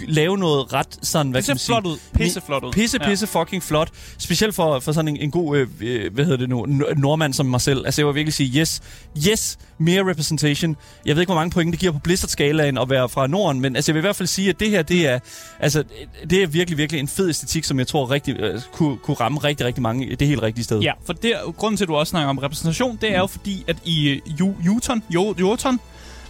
lave 0.08 0.38
noget 0.38 0.74
ret 0.74 0.88
sådan, 1.02 1.32
hvad 1.32 1.42
det 1.42 1.46
kan 1.48 1.54
man 1.54 1.58
ser 1.60 1.66
sige? 1.66 1.74
flot 1.82 1.86
ud. 1.86 1.98
Pisse 2.14 2.42
flot 2.46 2.64
ud. 2.64 2.72
Pisse, 2.72 3.00
pisse 3.00 3.28
fucking 3.28 3.64
flot. 3.64 3.90
Specielt 4.18 4.56
for, 4.56 4.80
for 4.80 4.92
sådan 4.92 5.08
en, 5.08 5.18
en 5.18 5.32
god, 5.32 5.58
øh, 5.58 5.68
øh, 5.82 6.14
hvad 6.14 6.26
hedder 6.26 6.38
det 6.38 6.50
nu, 6.50 6.66
nordmand 6.98 7.34
som 7.34 7.46
mig 7.46 7.62
selv. 7.62 7.86
Altså 7.86 8.02
jeg 8.02 8.08
vil 8.08 8.16
virkelig 8.16 8.34
sige, 8.34 8.60
yes, 8.60 8.82
yes, 9.28 9.58
mere 9.78 10.10
representation. 10.10 10.76
Jeg 11.06 11.16
ved 11.16 11.22
ikke, 11.22 11.28
hvor 11.34 11.42
mange 11.42 11.52
point 11.52 11.72
det 11.72 11.80
giver 11.80 11.92
på 11.92 12.00
Blizzard-skalaen 12.00 12.78
at 12.78 12.90
være 12.90 13.10
fra 13.10 13.28
Norden, 13.28 13.62
men 13.62 13.76
altså 13.76 13.92
jeg 13.92 13.96
vil 13.96 14.00
i 14.00 14.06
hvert 14.08 14.16
fald 14.16 14.28
sige, 14.28 14.50
at 14.50 14.60
det 14.60 14.70
her, 14.70 14.82
det 14.82 15.08
er, 15.08 15.20
altså, 15.60 15.84
det 16.30 16.44
er 16.44 16.48
virkelig, 16.48 16.78
virkelig 16.78 17.00
en 17.00 17.08
fed 17.08 17.30
æstetik, 17.30 17.64
som 17.64 17.80
jeg 17.80 17.88
tror 17.88 18.12
rigtig, 18.12 18.36
øh, 18.40 18.62
kunne, 18.72 18.98
kunne 18.98 19.16
ramme 19.16 19.40
rigtig, 19.40 19.66
rigtig 19.66 19.82
mange 19.82 20.16
det 20.16 20.28
helt 20.28 20.42
rigtige 20.42 20.64
sted. 20.64 20.80
Ja, 20.80 20.92
for 21.06 21.14
det, 21.14 21.34
grunden 21.58 21.78
til, 21.78 21.84
at 21.84 21.88
du 21.90 21.96
også 21.96 22.10
snakker 22.12 22.30
om 22.30 22.38
repræsentation, 22.38 22.98
det 23.02 23.14
er 23.16 23.20
jo 23.20 23.28
fordi, 23.28 23.64
at 23.68 23.78
i 23.86 24.10
øh, 24.10 24.22
Ju- 24.42 24.64
Juton, 24.66 25.04
Jo- 25.10 25.36
Joton, 25.40 25.80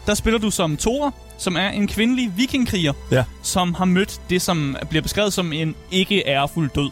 der 0.07 0.13
spiller 0.13 0.39
du 0.39 0.51
som 0.51 0.77
Thora, 0.77 1.11
som 1.37 1.55
er 1.55 1.67
en 1.69 1.87
kvindelig 1.87 2.33
vikingkriger, 2.37 2.93
Ja. 3.11 3.23
som 3.43 3.73
har 3.73 3.85
mødt 3.85 4.21
det, 4.29 4.41
som 4.41 4.75
bliver 4.89 5.01
beskrevet 5.01 5.33
som 5.33 5.53
en 5.53 5.75
ikke 5.91 6.27
ærefuld 6.27 6.69
død. 6.75 6.89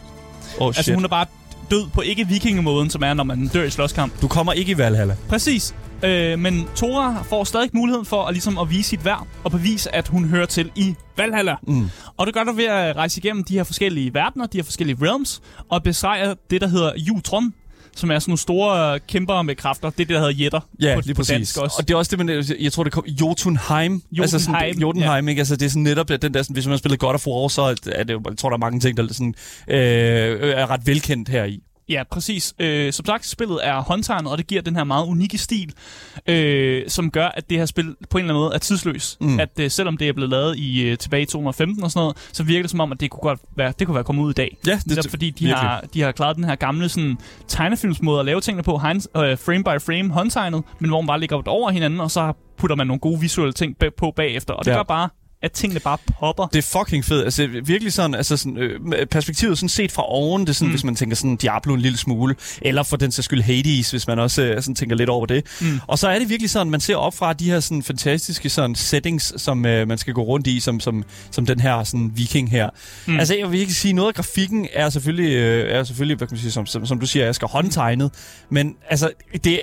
Oh, 0.60 0.72
shit. 0.72 0.78
Altså 0.78 0.94
hun 0.94 1.04
er 1.04 1.08
bare 1.08 1.26
død 1.70 1.86
på 1.92 2.00
ikke 2.00 2.28
vikingemåden, 2.28 2.90
som 2.90 3.02
er, 3.02 3.14
når 3.14 3.24
man 3.24 3.48
dør 3.48 3.62
i 3.64 3.70
slåskamp. 3.70 4.22
Du 4.22 4.28
kommer 4.28 4.52
ikke 4.52 4.72
i 4.72 4.78
Valhalla. 4.78 5.16
Præcis. 5.28 5.74
Øh, 6.02 6.38
men 6.38 6.68
Thora 6.76 7.22
får 7.28 7.44
stadig 7.44 7.70
muligheden 7.72 8.06
for 8.06 8.24
at, 8.24 8.34
ligesom 8.34 8.58
at 8.58 8.70
vise 8.70 8.88
sit 8.88 9.04
værd 9.04 9.26
og 9.44 9.50
bevise, 9.50 9.94
at 9.94 10.08
hun 10.08 10.24
hører 10.28 10.46
til 10.46 10.70
i 10.76 10.94
Valhalla. 11.16 11.54
Mm. 11.62 11.90
Og 12.16 12.26
det 12.26 12.34
gør 12.34 12.44
du 12.44 12.52
ved 12.52 12.64
at 12.64 12.96
rejse 12.96 13.18
igennem 13.18 13.44
de 13.44 13.54
her 13.54 13.64
forskellige 13.64 14.14
verdener, 14.14 14.46
de 14.46 14.58
her 14.58 14.64
forskellige 14.64 14.98
realms, 15.02 15.42
og 15.70 15.82
besejre 15.82 16.36
det, 16.50 16.60
der 16.60 16.66
hedder 16.66 16.92
Jutron, 16.96 17.54
som 17.96 18.10
er 18.10 18.18
sådan 18.18 18.30
nogle 18.30 18.38
store 18.38 18.98
kæmper 18.98 19.42
med 19.42 19.54
kræfter. 19.56 19.90
Det 19.90 20.00
er 20.00 20.04
det, 20.04 20.08
der 20.08 20.18
hedder 20.18 20.32
jætter 20.32 20.60
Ja, 20.80 20.94
på, 20.94 21.00
lige 21.00 21.14
på 21.14 21.18
præcis. 21.18 21.32
dansk 21.32 21.58
også. 21.58 21.76
Og 21.78 21.88
det 21.88 21.94
er 21.94 21.98
også 21.98 22.16
det, 22.16 22.26
man, 22.26 22.44
jeg 22.60 22.72
tror, 22.72 22.84
det 22.84 22.92
kom 22.92 23.04
Jotunheim. 23.06 24.02
Altså 24.18 24.38
sådan, 24.38 24.54
Jotunheim, 24.54 24.80
Jotunheim, 24.80 25.28
ikke? 25.28 25.40
Altså, 25.40 25.56
det 25.56 25.66
er 25.66 25.70
sådan 25.70 25.82
netop 25.82 26.08
den 26.08 26.34
der, 26.34 26.42
sådan, 26.42 26.54
hvis 26.54 26.66
man 26.66 26.70
har 26.70 26.78
spillet 26.78 27.00
God 27.00 27.14
of 27.14 27.26
War, 27.26 27.48
så 27.48 27.62
er 27.86 28.04
det, 28.04 28.08
jeg 28.08 28.38
tror, 28.38 28.48
der 28.48 28.56
er 28.56 28.60
mange 28.60 28.80
ting, 28.80 28.96
der 28.96 29.12
sådan, 29.12 29.34
øh, 29.68 30.50
er 30.54 30.70
ret 30.70 30.86
velkendt 30.86 31.28
her 31.28 31.44
i. 31.44 31.60
Ja, 31.88 32.02
præcis. 32.10 32.54
Øh, 32.58 32.92
som 32.92 33.06
sagt, 33.06 33.26
spillet 33.26 33.58
er 33.62 33.80
håndtegnet, 33.80 34.32
og 34.32 34.38
det 34.38 34.46
giver 34.46 34.62
den 34.62 34.76
her 34.76 34.84
meget 34.84 35.06
unikke 35.06 35.38
stil, 35.38 35.72
øh, 36.28 36.82
som 36.88 37.10
gør, 37.10 37.26
at 37.28 37.50
det 37.50 37.58
her 37.58 37.66
spil 37.66 37.96
på 38.10 38.18
en 38.18 38.24
eller 38.24 38.34
anden 38.34 38.44
måde 38.44 38.54
er 38.54 38.58
tidsløs. 38.58 39.16
Mm. 39.20 39.40
At 39.40 39.48
øh, 39.60 39.70
selvom 39.70 39.96
det 39.96 40.08
er 40.08 40.12
blevet 40.12 40.30
lavet 40.30 40.56
i 40.58 40.82
øh, 40.82 40.98
tilbage 40.98 41.22
i 41.22 41.26
2015 41.26 41.84
og 41.84 41.90
sådan 41.90 42.00
noget, 42.00 42.16
så 42.32 42.42
virker 42.42 42.62
det 42.62 42.70
som 42.70 42.80
om, 42.80 42.92
at 42.92 43.00
det 43.00 43.10
kunne 43.10 43.20
godt 43.20 43.40
være, 43.56 43.72
det 43.78 43.86
kunne 43.86 43.94
være 43.94 44.04
kommet 44.04 44.22
ud 44.22 44.30
i 44.30 44.34
dag. 44.34 44.56
Ja, 44.66 44.72
det, 44.74 44.86
Netop 44.86 45.10
fordi 45.10 45.30
de 45.30 45.48
har, 45.48 45.84
de 45.94 46.00
har 46.00 46.12
klaret 46.12 46.36
den 46.36 46.44
her 46.44 46.54
gamle 46.54 46.88
sådan, 46.88 47.18
tegnefilmsmåde 47.48 48.20
at 48.20 48.26
lave 48.26 48.40
tingene 48.40 48.62
på, 48.62 48.76
hands, 48.76 49.08
øh, 49.16 49.38
frame 49.38 49.64
by 49.64 49.80
frame, 49.82 50.10
håndtegnet, 50.10 50.62
men 50.78 50.90
hvor 50.90 51.00
man 51.00 51.06
bare 51.06 51.20
ligger 51.20 51.42
over 51.46 51.70
hinanden, 51.70 52.00
og 52.00 52.10
så 52.10 52.32
putter 52.58 52.76
man 52.76 52.86
nogle 52.86 53.00
gode 53.00 53.20
visuelle 53.20 53.52
ting 53.52 53.76
på 53.96 54.12
bagefter. 54.16 54.54
Og 54.54 54.64
det 54.64 54.70
Ja. 54.70 54.76
gør 54.76 54.82
bare, 54.82 55.08
at 55.44 55.52
tingene 55.52 55.80
bare 55.80 55.98
popper. 56.20 56.46
Det 56.46 56.58
er 56.58 56.78
fucking 56.78 57.04
fedt. 57.04 57.24
Altså 57.24 57.46
virkelig 57.64 57.92
sådan, 57.92 58.14
altså 58.14 58.36
sådan, 58.36 58.56
øh, 58.56 59.06
perspektivet 59.06 59.58
sådan 59.58 59.68
set 59.68 59.92
fra 59.92 60.02
oven, 60.12 60.42
det 60.42 60.48
er 60.48 60.52
sådan, 60.52 60.68
mm. 60.68 60.72
Hvis 60.72 60.84
man 60.84 60.96
tænker 60.96 61.16
sådan 61.16 61.36
Diablo 61.36 61.74
en 61.74 61.80
lille 61.80 61.98
smule, 61.98 62.34
eller 62.62 62.82
for 62.82 62.96
den 62.96 63.12
sags 63.12 63.24
skyld 63.24 63.42
Hades, 63.42 63.90
hvis 63.90 64.06
man 64.06 64.18
også 64.18 64.42
øh, 64.42 64.62
sådan 64.62 64.74
tænker 64.74 64.96
lidt 64.96 65.10
over 65.10 65.26
det. 65.26 65.46
Mm. 65.60 65.80
Og 65.86 65.98
så 65.98 66.08
er 66.08 66.18
det 66.18 66.28
virkelig 66.28 66.50
sådan, 66.50 66.70
man 66.70 66.80
ser 66.80 66.96
op 66.96 67.14
fra 67.14 67.32
de 67.32 67.50
her 67.50 67.60
sådan 67.60 67.82
fantastiske 67.82 68.48
sådan 68.50 68.74
settings, 68.74 69.42
som 69.42 69.66
øh, 69.66 69.88
man 69.88 69.98
skal 69.98 70.14
gå 70.14 70.22
rundt 70.22 70.46
i, 70.46 70.60
som, 70.60 70.80
som, 70.80 71.04
som 71.30 71.46
den 71.46 71.60
her 71.60 71.84
sådan 71.84 72.12
viking 72.14 72.50
her. 72.50 72.70
Mm. 73.06 73.18
Altså 73.18 73.34
jeg 73.34 73.52
vil 73.52 73.60
ikke 73.60 73.74
sige, 73.74 73.92
noget 73.92 74.08
af 74.08 74.14
grafikken 74.14 74.68
er 74.72 74.90
selvfølgelig, 74.90 75.36
øh, 75.36 75.76
er 75.76 75.84
selvfølgelig 75.84 76.16
hvad 76.16 76.28
kan 76.28 76.34
man 76.34 76.40
sige, 76.40 76.52
som, 76.52 76.66
som, 76.66 76.86
som 76.86 77.00
du 77.00 77.06
siger, 77.06 77.28
Asger, 77.28 77.46
håndtegnet, 77.46 78.10
men 78.50 78.74
altså 78.90 79.10
det 79.44 79.60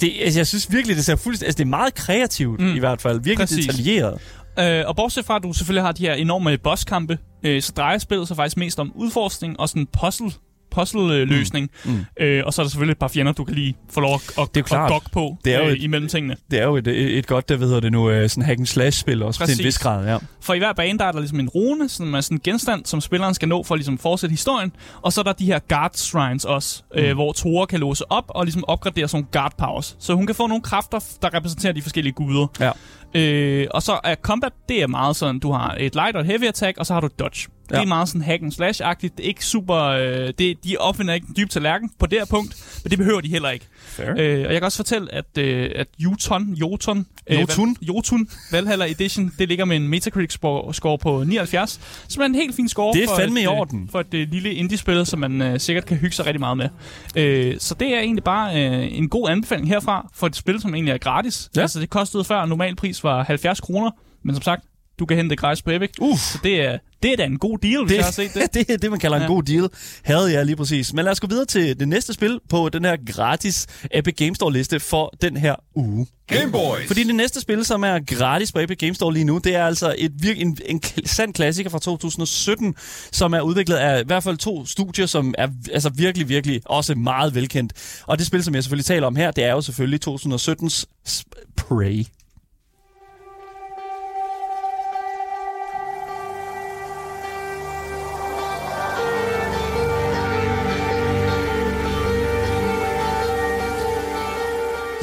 det, 0.00 0.12
altså, 0.22 0.38
jeg 0.38 0.46
synes 0.46 0.72
virkelig, 0.72 0.96
det 0.96 1.04
ser 1.04 1.16
fuldstændig... 1.16 1.46
Altså, 1.46 1.58
det 1.58 1.64
er 1.64 1.68
meget 1.68 1.94
kreativt. 1.94 2.60
Mm. 2.60 2.76
i 2.76 2.78
hvert 2.78 3.00
fald. 3.00 3.20
Virkelig 3.20 3.48
Præcis. 3.48 3.66
detaljeret. 3.66 4.20
Øh, 4.58 4.84
og 4.86 4.96
bortset 4.96 5.24
fra, 5.24 5.36
at 5.36 5.42
du 5.42 5.52
selvfølgelig 5.52 5.84
har 5.84 5.92
de 5.92 6.06
her 6.06 6.14
enorme 6.14 6.58
bosskampe, 6.58 7.18
øh, 7.42 7.62
så 7.62 7.72
drejer 7.76 7.98
spillet 7.98 8.28
sig 8.28 8.36
faktisk 8.36 8.56
mest 8.56 8.80
om 8.80 8.92
udforskning 8.94 9.60
og 9.60 9.68
sådan 9.68 9.86
puzzle 10.00 10.30
puzzle-løsning. 10.74 11.70
Mm. 11.84 11.90
Mm. 11.90 12.04
Øh, 12.24 12.42
og 12.46 12.54
så 12.54 12.62
er 12.62 12.64
der 12.64 12.70
selvfølgelig 12.70 12.92
et 12.92 12.98
par 12.98 13.08
fjender, 13.08 13.32
du 13.32 13.44
kan 13.44 13.54
lige 13.54 13.74
få 13.90 14.00
lov 14.00 14.14
at, 14.14 14.20
at, 14.20 14.34
Det 14.36 14.38
er 14.38 14.46
jo 14.56 14.60
at 14.60 14.64
klart. 14.66 14.90
gokke 14.90 15.10
på 15.12 15.36
Det 15.44 15.54
er 15.54 15.58
jo 15.58 15.64
øh, 15.66 15.72
et- 15.72 15.82
imellem 15.82 16.08
tingene. 16.08 16.36
Det 16.50 16.58
er 16.60 16.64
jo 16.64 16.76
et, 16.76 16.86
et, 16.86 17.18
et 17.18 17.26
godt, 17.26 17.48
der 17.48 17.56
ved 17.56 17.80
det 17.80 17.92
nu, 17.92 18.10
øh, 18.10 18.28
sådan 18.28 18.42
hack 18.44 18.58
and 18.58 18.66
slash 18.66 19.00
spil 19.00 19.22
også, 19.22 19.40
Præcis. 19.40 19.56
til 19.56 19.62
en 19.62 19.66
vis 19.66 19.78
grad, 19.78 20.06
ja. 20.06 20.18
For 20.40 20.54
i 20.54 20.58
hver 20.58 20.72
bane, 20.72 20.98
der 20.98 21.04
er 21.04 21.12
der 21.12 21.18
ligesom 21.18 21.40
en 21.40 21.48
rune, 21.48 21.88
som 21.88 22.14
er 22.14 22.20
sådan 22.20 22.36
en 22.36 22.40
genstand, 22.44 22.84
som 22.86 23.00
spilleren 23.00 23.34
skal 23.34 23.48
nå 23.48 23.62
for 23.62 23.74
at 23.74 23.78
ligesom 23.78 23.98
fortsætte 23.98 24.32
historien. 24.32 24.72
Og 25.02 25.12
så 25.12 25.20
er 25.20 25.22
der 25.22 25.32
de 25.32 25.46
her 25.46 25.58
guard 25.68 25.90
shrines 25.94 26.44
også, 26.44 26.82
mm. 26.94 27.00
øh, 27.00 27.14
hvor 27.14 27.32
Thora 27.32 27.66
kan 27.66 27.80
låse 27.80 28.04
op 28.12 28.24
og 28.28 28.44
ligesom 28.44 28.64
opgradere 28.68 29.08
sådan 29.08 29.16
nogle 29.18 29.28
guard 29.32 29.52
powers. 29.58 29.96
Så 30.00 30.14
hun 30.14 30.26
kan 30.26 30.34
få 30.34 30.46
nogle 30.46 30.62
kræfter, 30.62 30.98
der 31.22 31.34
repræsenterer 31.34 31.72
de 31.72 31.82
forskellige 31.82 32.12
guder. 32.12 32.46
Ja. 32.60 32.70
Øh, 33.14 33.66
og 33.70 33.82
så 33.82 34.00
er 34.04 34.14
combat, 34.14 34.52
det 34.68 34.82
er 34.82 34.86
meget 34.86 35.16
sådan, 35.16 35.38
du 35.38 35.52
har 35.52 35.76
et 35.80 35.94
light 35.94 36.16
og 36.16 36.20
et 36.20 36.26
heavy 36.26 36.44
attack, 36.44 36.78
og 36.78 36.86
så 36.86 36.94
har 36.94 37.00
du 37.00 37.08
dodge. 37.18 37.48
Ja. 37.70 37.76
Det 37.76 37.82
er 37.82 37.86
meget 37.88 38.08
sådan 38.08 38.22
hack 38.22 38.42
and 38.42 38.52
slash-agtigt. 38.52 39.16
Det 39.16 39.24
er 39.24 39.28
ikke 39.28 39.44
super... 39.46 39.76
Øh, 39.76 40.32
det, 40.38 40.64
de 40.64 40.76
opfinder 40.80 41.14
ikke 41.14 41.26
en 41.28 41.34
dyb 41.36 41.48
tallerken 41.50 41.90
på 41.98 42.06
det 42.06 42.18
her 42.18 42.26
punkt, 42.26 42.80
men 42.84 42.90
det 42.90 42.98
behøver 42.98 43.20
de 43.20 43.28
heller 43.28 43.50
ikke. 43.50 43.66
Fair. 43.86 44.08
Øh, 44.10 44.16
og 44.46 44.52
jeg 44.52 44.60
kan 44.60 44.62
også 44.62 44.76
fortælle, 44.78 45.14
at, 45.14 45.38
øh, 45.38 45.70
at 45.76 45.86
Jotun, 45.98 46.54
Jotun, 46.54 47.06
øh, 47.26 47.40
Jotun? 47.40 47.76
Val- 47.80 47.86
Jotun 47.86 48.28
Valhalla 48.52 48.90
Edition, 48.90 49.32
det 49.38 49.48
ligger 49.48 49.64
med 49.64 49.76
en 49.76 49.88
Metacritic-score 49.88 50.98
på 50.98 51.24
79, 51.26 51.80
som 52.08 52.20
er 52.22 52.26
en 52.26 52.34
helt 52.34 52.54
fin 52.56 52.68
score 52.68 52.92
Det 52.94 53.02
er 53.04 53.08
for, 53.08 53.16
fandme 53.16 53.40
et, 53.40 53.42
i 53.42 53.46
øh, 53.46 53.52
orden. 53.52 53.88
for 53.92 54.00
et 54.00 54.14
øh, 54.14 54.28
lille 54.30 54.54
indie-spil, 54.54 55.06
som 55.06 55.18
man 55.20 55.42
øh, 55.42 55.60
sikkert 55.60 55.84
kan 55.86 55.96
hygge 55.96 56.16
sig 56.16 56.26
rigtig 56.26 56.40
meget 56.40 56.56
med. 56.56 56.68
Øh, 57.16 57.54
så 57.58 57.74
det 57.74 57.94
er 57.94 58.00
egentlig 58.00 58.24
bare 58.24 58.66
øh, 58.68 58.98
en 58.98 59.08
god 59.08 59.28
anbefaling 59.28 59.68
herfra 59.68 60.10
for 60.14 60.26
et 60.26 60.36
spil, 60.36 60.60
som 60.60 60.74
egentlig 60.74 60.92
er 60.92 60.98
gratis. 60.98 61.50
Ja. 61.56 61.60
Altså 61.60 61.80
det 61.80 61.90
kostede 61.90 62.24
før, 62.24 62.44
normal 62.46 62.76
pris 62.76 63.04
var 63.04 63.24
70 63.24 63.60
kroner, 63.60 63.90
men 64.24 64.34
som 64.34 64.42
sagt, 64.42 64.64
du 64.98 65.06
kan 65.06 65.16
hente 65.16 65.36
på 65.36 65.70
Epic. 65.70 65.90
Uff. 66.00 66.20
Så 66.20 66.38
det 66.44 66.60
er, 66.60 66.78
det 67.02 67.12
er 67.12 67.16
da 67.16 67.24
en 67.24 67.38
god 67.38 67.58
deal, 67.58 67.80
hvis 67.84 67.90
Det, 67.90 67.96
jeg 67.96 68.04
har 68.04 68.12
set 68.12 68.34
det. 68.34 68.54
det 68.54 68.70
er 68.70 68.76
det, 68.76 68.90
man 68.90 69.00
kalder 69.00 69.16
en 69.16 69.22
Ja. 69.22 69.28
god 69.28 69.42
deal. 69.42 69.68
Havde 70.02 70.32
jeg 70.32 70.46
lige 70.46 70.56
præcis. 70.56 70.92
Men 70.92 71.04
lad 71.04 71.12
os 71.12 71.20
gå 71.20 71.26
videre 71.26 71.44
til 71.46 71.80
det 71.80 71.88
næste 71.88 72.12
spil 72.12 72.40
på 72.48 72.68
den 72.68 72.84
her 72.84 72.96
gratis 73.12 73.66
Epic 73.94 74.14
Game 74.16 74.34
Store-liste 74.34 74.80
for 74.80 75.14
den 75.22 75.36
her 75.36 75.54
uge. 75.74 76.06
Gameboys. 76.26 76.86
Fordi 76.86 77.04
det 77.04 77.14
næste 77.14 77.40
spil, 77.40 77.64
som 77.64 77.82
er 77.84 77.98
gratis 78.16 78.52
på 78.52 78.58
Epic 78.58 78.78
Game 78.78 78.94
Store 78.94 79.12
lige 79.12 79.24
nu, 79.24 79.38
det 79.38 79.54
er 79.54 79.64
altså 79.66 79.94
et 79.98 80.12
virk, 80.18 80.40
en, 80.40 80.58
en 80.66 80.82
sand 81.06 81.34
klassiker 81.34 81.70
fra 81.70 81.78
2017, 81.78 82.74
som 83.12 83.32
er 83.32 83.40
udviklet 83.40 83.76
af 83.76 84.00
i 84.00 84.04
hvert 84.06 84.22
fald 84.22 84.36
to 84.36 84.66
studier, 84.66 85.06
som 85.06 85.34
er 85.38 85.48
altså 85.72 85.88
virkelig, 85.94 86.28
virkelig 86.28 86.60
også 86.64 86.94
meget 86.94 87.34
velkendt. 87.34 87.72
Og 88.06 88.18
det 88.18 88.26
spil, 88.26 88.44
som 88.44 88.54
jeg 88.54 88.62
selvfølgelig 88.62 88.84
taler 88.86 89.06
om 89.06 89.16
her, 89.16 89.30
det 89.30 89.44
er 89.44 89.50
jo 89.52 89.60
selvfølgelig 89.60 90.00
2017's 90.08 90.84
Sp- 91.08 91.54
Prey. 91.56 92.04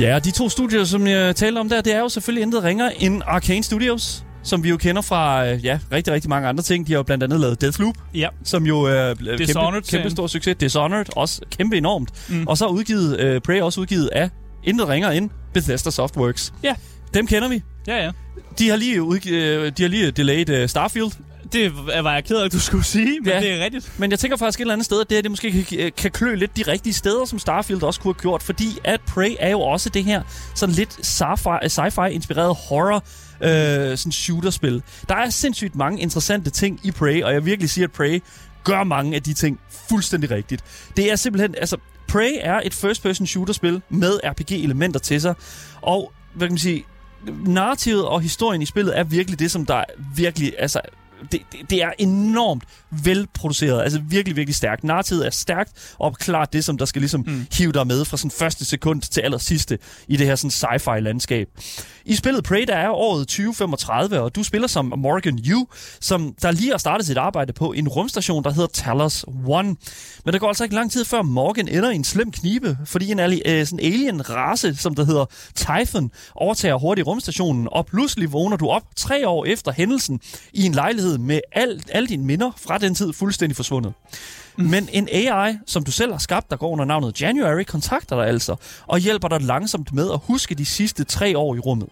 Ja, 0.01 0.15
og 0.15 0.25
de 0.25 0.31
to 0.31 0.49
studier, 0.49 0.83
som 0.83 1.07
jeg 1.07 1.35
talte 1.35 1.59
om 1.59 1.69
der, 1.69 1.81
det 1.81 1.95
er 1.95 1.99
jo 1.99 2.09
selvfølgelig 2.09 2.41
intet 2.41 2.63
ringere 2.63 3.01
end 3.01 3.21
Arcane 3.25 3.63
Studios, 3.63 4.23
som 4.43 4.63
vi 4.63 4.69
jo 4.69 4.77
kender 4.77 5.01
fra 5.01 5.47
øh, 5.47 5.65
ja, 5.65 5.79
rigtig, 5.91 6.13
rigtig 6.13 6.29
mange 6.29 6.47
andre 6.47 6.63
ting. 6.63 6.87
De 6.87 6.91
har 6.91 6.99
jo 6.99 7.03
blandt 7.03 7.23
andet 7.23 7.39
lavet 7.39 7.61
Deathloop, 7.61 7.95
Ja. 8.13 8.27
som 8.43 8.65
jo 8.65 8.81
er 8.81 9.09
øh, 9.09 9.37
kæmpe, 9.37 9.81
kæmpe 9.89 10.09
stor 10.09 10.27
succes. 10.27 10.55
Dishonored, 10.59 11.05
også 11.17 11.41
kæmpe 11.57 11.77
enormt. 11.77 12.29
Mm. 12.29 12.47
Og 12.47 12.57
så 12.57 12.67
udgivet, 12.67 13.19
øh, 13.19 13.41
Prey 13.41 13.61
også 13.61 13.81
udgivet 13.81 14.07
af 14.11 14.29
intet 14.63 14.87
ringere 14.87 15.17
end 15.17 15.29
Bethesda 15.53 15.91
Softworks. 15.91 16.53
Ja. 16.63 16.75
Dem 17.13 17.27
kender 17.27 17.49
vi. 17.49 17.61
Ja, 17.87 18.03
ja. 18.03 18.11
De 18.59 18.69
har 18.69 18.75
lige, 18.75 19.01
udgivet, 19.03 19.41
øh, 19.41 19.71
de 19.77 19.83
har 19.83 19.89
lige 19.89 20.11
delayed 20.11 20.67
Starfield, 20.67 21.11
Det 21.53 21.71
var 22.03 22.13
jeg 22.13 22.23
ked 22.25 22.35
af, 22.37 22.45
at 22.45 22.51
du 22.51 22.59
skulle 22.59 22.83
sige, 22.83 23.19
men 23.19 23.29
Ja. 23.29 23.39
det 23.39 23.51
er 23.51 23.63
rigtigt. 23.63 23.91
Men 23.99 24.11
jeg 24.11 24.19
tænker 24.19 24.37
faktisk 24.37 24.59
et 24.59 24.61
eller 24.61 24.73
andet 24.73 24.85
sted, 24.85 25.01
at 25.01 25.09
det 25.09 25.17
her 25.17 25.21
det 25.21 25.31
måske 25.31 25.65
kan, 25.65 25.91
kan 25.97 26.11
klø 26.11 26.35
lidt 26.35 26.57
de 26.57 26.63
rigtige 26.67 26.93
steder, 26.93 27.25
som 27.25 27.39
Starfield 27.39 27.83
også 27.83 27.99
kunne 27.99 28.13
have 28.13 28.21
gjort. 28.21 28.43
Fordi 28.43 28.77
at 28.83 29.01
Prey 29.07 29.35
er 29.39 29.49
jo 29.49 29.61
også 29.61 29.89
det 29.89 30.03
her 30.03 30.21
sådan 30.55 30.75
lidt 30.75 30.89
sci-fi, 30.89 31.67
sci-fi 31.67 32.05
inspireret 32.07 32.55
horror 32.55 33.03
øh, 33.41 33.97
sådan 33.97 34.11
shooterspil. 34.11 34.83
Der 35.09 35.15
er 35.15 35.29
sindssygt 35.29 35.75
mange 35.75 36.01
interessante 36.01 36.49
ting 36.49 36.79
i 36.83 36.91
Prey, 36.91 37.23
og 37.23 37.33
jeg 37.33 37.45
virkelig 37.45 37.69
siger, 37.69 37.87
at 37.87 37.91
Prey 37.91 38.23
gør 38.63 38.83
mange 38.83 39.15
af 39.15 39.23
de 39.23 39.33
ting 39.33 39.59
fuldstændig 39.89 40.31
rigtigt. 40.31 40.63
Det 40.97 41.11
er 41.11 41.15
simpelthen, 41.15 41.55
altså, 41.57 41.77
Prey 42.07 42.31
er 42.41 42.61
et 42.65 42.73
first-person 42.73 43.27
shooter-spil 43.27 43.81
med 43.89 44.19
RPG-elementer 44.23 44.99
til 44.99 45.21
sig, 45.21 45.35
og 45.81 46.11
hvad 46.33 46.47
kan 46.47 46.51
man 46.53 46.57
sige, 46.59 46.85
narrativet 47.45 48.05
og 48.05 48.21
historien 48.21 48.61
i 48.61 48.65
spillet 48.65 48.99
er 48.99 49.03
virkelig 49.03 49.39
det, 49.39 49.51
som 49.51 49.65
der 49.65 49.83
virkelig 50.15 50.53
altså, 50.59 50.81
det, 51.31 51.41
det, 51.51 51.69
det 51.69 51.83
er 51.83 51.91
enormt 51.97 52.63
velproduceret. 53.03 53.81
Altså 53.81 54.01
virkelig, 54.09 54.35
virkelig 54.35 54.55
stærkt. 54.55 54.83
Narrativet 54.83 55.25
er 55.25 55.29
stærkt, 55.29 55.95
og 55.99 56.13
klart 56.13 56.53
det, 56.53 56.65
som 56.65 56.77
der 56.77 56.85
skal 56.85 57.01
ligesom 57.01 57.23
mm. 57.27 57.47
hive 57.53 57.71
dig 57.71 57.87
med 57.87 58.05
fra 58.05 58.17
sådan 58.17 58.31
første 58.31 58.65
sekund 58.65 59.01
til 59.01 59.21
aller 59.21 59.37
sidste 59.37 59.77
i 60.07 60.17
det 60.17 60.27
her 60.27 60.35
sådan 60.35 60.51
sci-fi 60.51 60.99
landskab. 60.99 61.47
I 62.05 62.15
spillet 62.15 62.43
Prey, 62.43 62.63
der 62.67 62.75
er 62.75 62.89
året 62.89 63.27
2035, 63.27 64.19
og 64.19 64.35
du 64.35 64.43
spiller 64.43 64.67
som 64.67 64.93
Morgan 64.97 65.39
Yu, 65.39 65.67
som 65.99 66.35
der 66.41 66.51
lige 66.51 66.71
har 66.71 66.77
startet 66.77 67.07
sit 67.07 67.17
arbejde 67.17 67.53
på 67.53 67.71
en 67.71 67.87
rumstation, 67.87 68.43
der 68.43 68.51
hedder 68.51 68.67
Talos 68.73 69.25
One. 69.47 69.75
Men 70.25 70.33
der 70.33 70.39
går 70.39 70.47
altså 70.47 70.63
ikke 70.63 70.75
lang 70.75 70.91
tid 70.91 71.05
før 71.05 71.21
Morgan 71.21 71.67
ender 71.67 71.91
i 71.91 71.95
en 71.95 72.03
slem 72.03 72.31
knibe, 72.31 72.77
fordi 72.85 73.11
en 73.11 73.19
øh, 73.19 73.65
sådan 73.65 73.79
alien-race, 73.79 74.75
som 74.75 74.95
der 74.95 75.05
hedder 75.05 75.25
Typhon, 75.55 76.11
overtager 76.35 76.75
hurtigt 76.75 77.07
rumstationen, 77.07 77.67
og 77.71 77.85
pludselig 77.85 78.33
vågner 78.33 78.57
du 78.57 78.67
op 78.67 78.83
tre 78.95 79.27
år 79.27 79.45
efter 79.45 79.71
hændelsen 79.71 80.19
i 80.53 80.65
en 80.65 80.71
lejlighed 80.71 81.10
med 81.19 81.39
al, 81.51 81.83
alle 81.91 82.07
dine 82.07 82.25
minder 82.25 82.51
fra 82.57 82.77
den 82.77 82.95
tid 82.95 83.13
fuldstændig 83.13 83.55
forsvundet. 83.55 83.93
Mm. 84.57 84.65
Men 84.65 84.89
en 84.91 85.07
AI, 85.11 85.57
som 85.65 85.83
du 85.83 85.91
selv 85.91 86.11
har 86.11 86.19
skabt, 86.19 86.49
der 86.49 86.57
går 86.57 86.69
under 86.69 86.85
navnet 86.85 87.21
January, 87.21 87.63
kontakter 87.63 88.15
dig 88.15 88.27
altså 88.27 88.55
og 88.87 88.99
hjælper 88.99 89.27
dig 89.27 89.41
langsomt 89.41 89.93
med 89.93 90.11
at 90.11 90.19
huske 90.23 90.55
de 90.55 90.65
sidste 90.65 91.03
tre 91.03 91.37
år 91.37 91.55
i 91.55 91.59
rummet. 91.59 91.89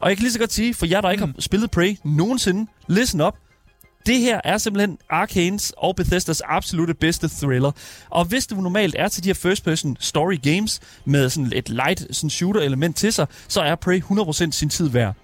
Og 0.00 0.08
jeg 0.08 0.16
kan 0.16 0.22
lige 0.22 0.32
så 0.32 0.38
godt 0.38 0.52
sige, 0.52 0.74
for 0.74 0.86
jer, 0.86 1.00
der 1.00 1.10
ikke 1.10 1.26
mm. 1.26 1.32
har 1.34 1.40
spillet 1.40 1.70
Prey 1.70 1.96
nogensinde, 2.04 2.70
listen 2.88 3.20
up, 3.20 3.34
det 4.06 4.18
her 4.18 4.40
er 4.44 4.58
simpelthen 4.58 4.98
Arkanes 5.10 5.72
og 5.76 5.96
Bethesdas 5.96 6.40
absolute 6.40 6.94
bedste 6.94 7.28
thriller. 7.28 7.72
Og 8.10 8.24
hvis 8.24 8.46
du 8.46 8.54
normalt 8.54 8.96
er 8.98 9.08
til 9.08 9.24
de 9.24 9.28
her 9.28 9.34
first-person 9.34 9.96
story 10.00 10.40
games 10.42 10.80
med 11.04 11.30
sådan 11.30 11.52
et 11.54 11.68
light 11.68 12.06
sådan 12.10 12.30
shooter-element 12.30 12.96
til 12.96 13.12
sig, 13.12 13.26
så 13.48 13.60
er 13.60 13.74
Prey 13.74 14.02
100% 14.02 14.50
sin 14.50 14.70
tid 14.70 14.88
værd. 14.88 15.14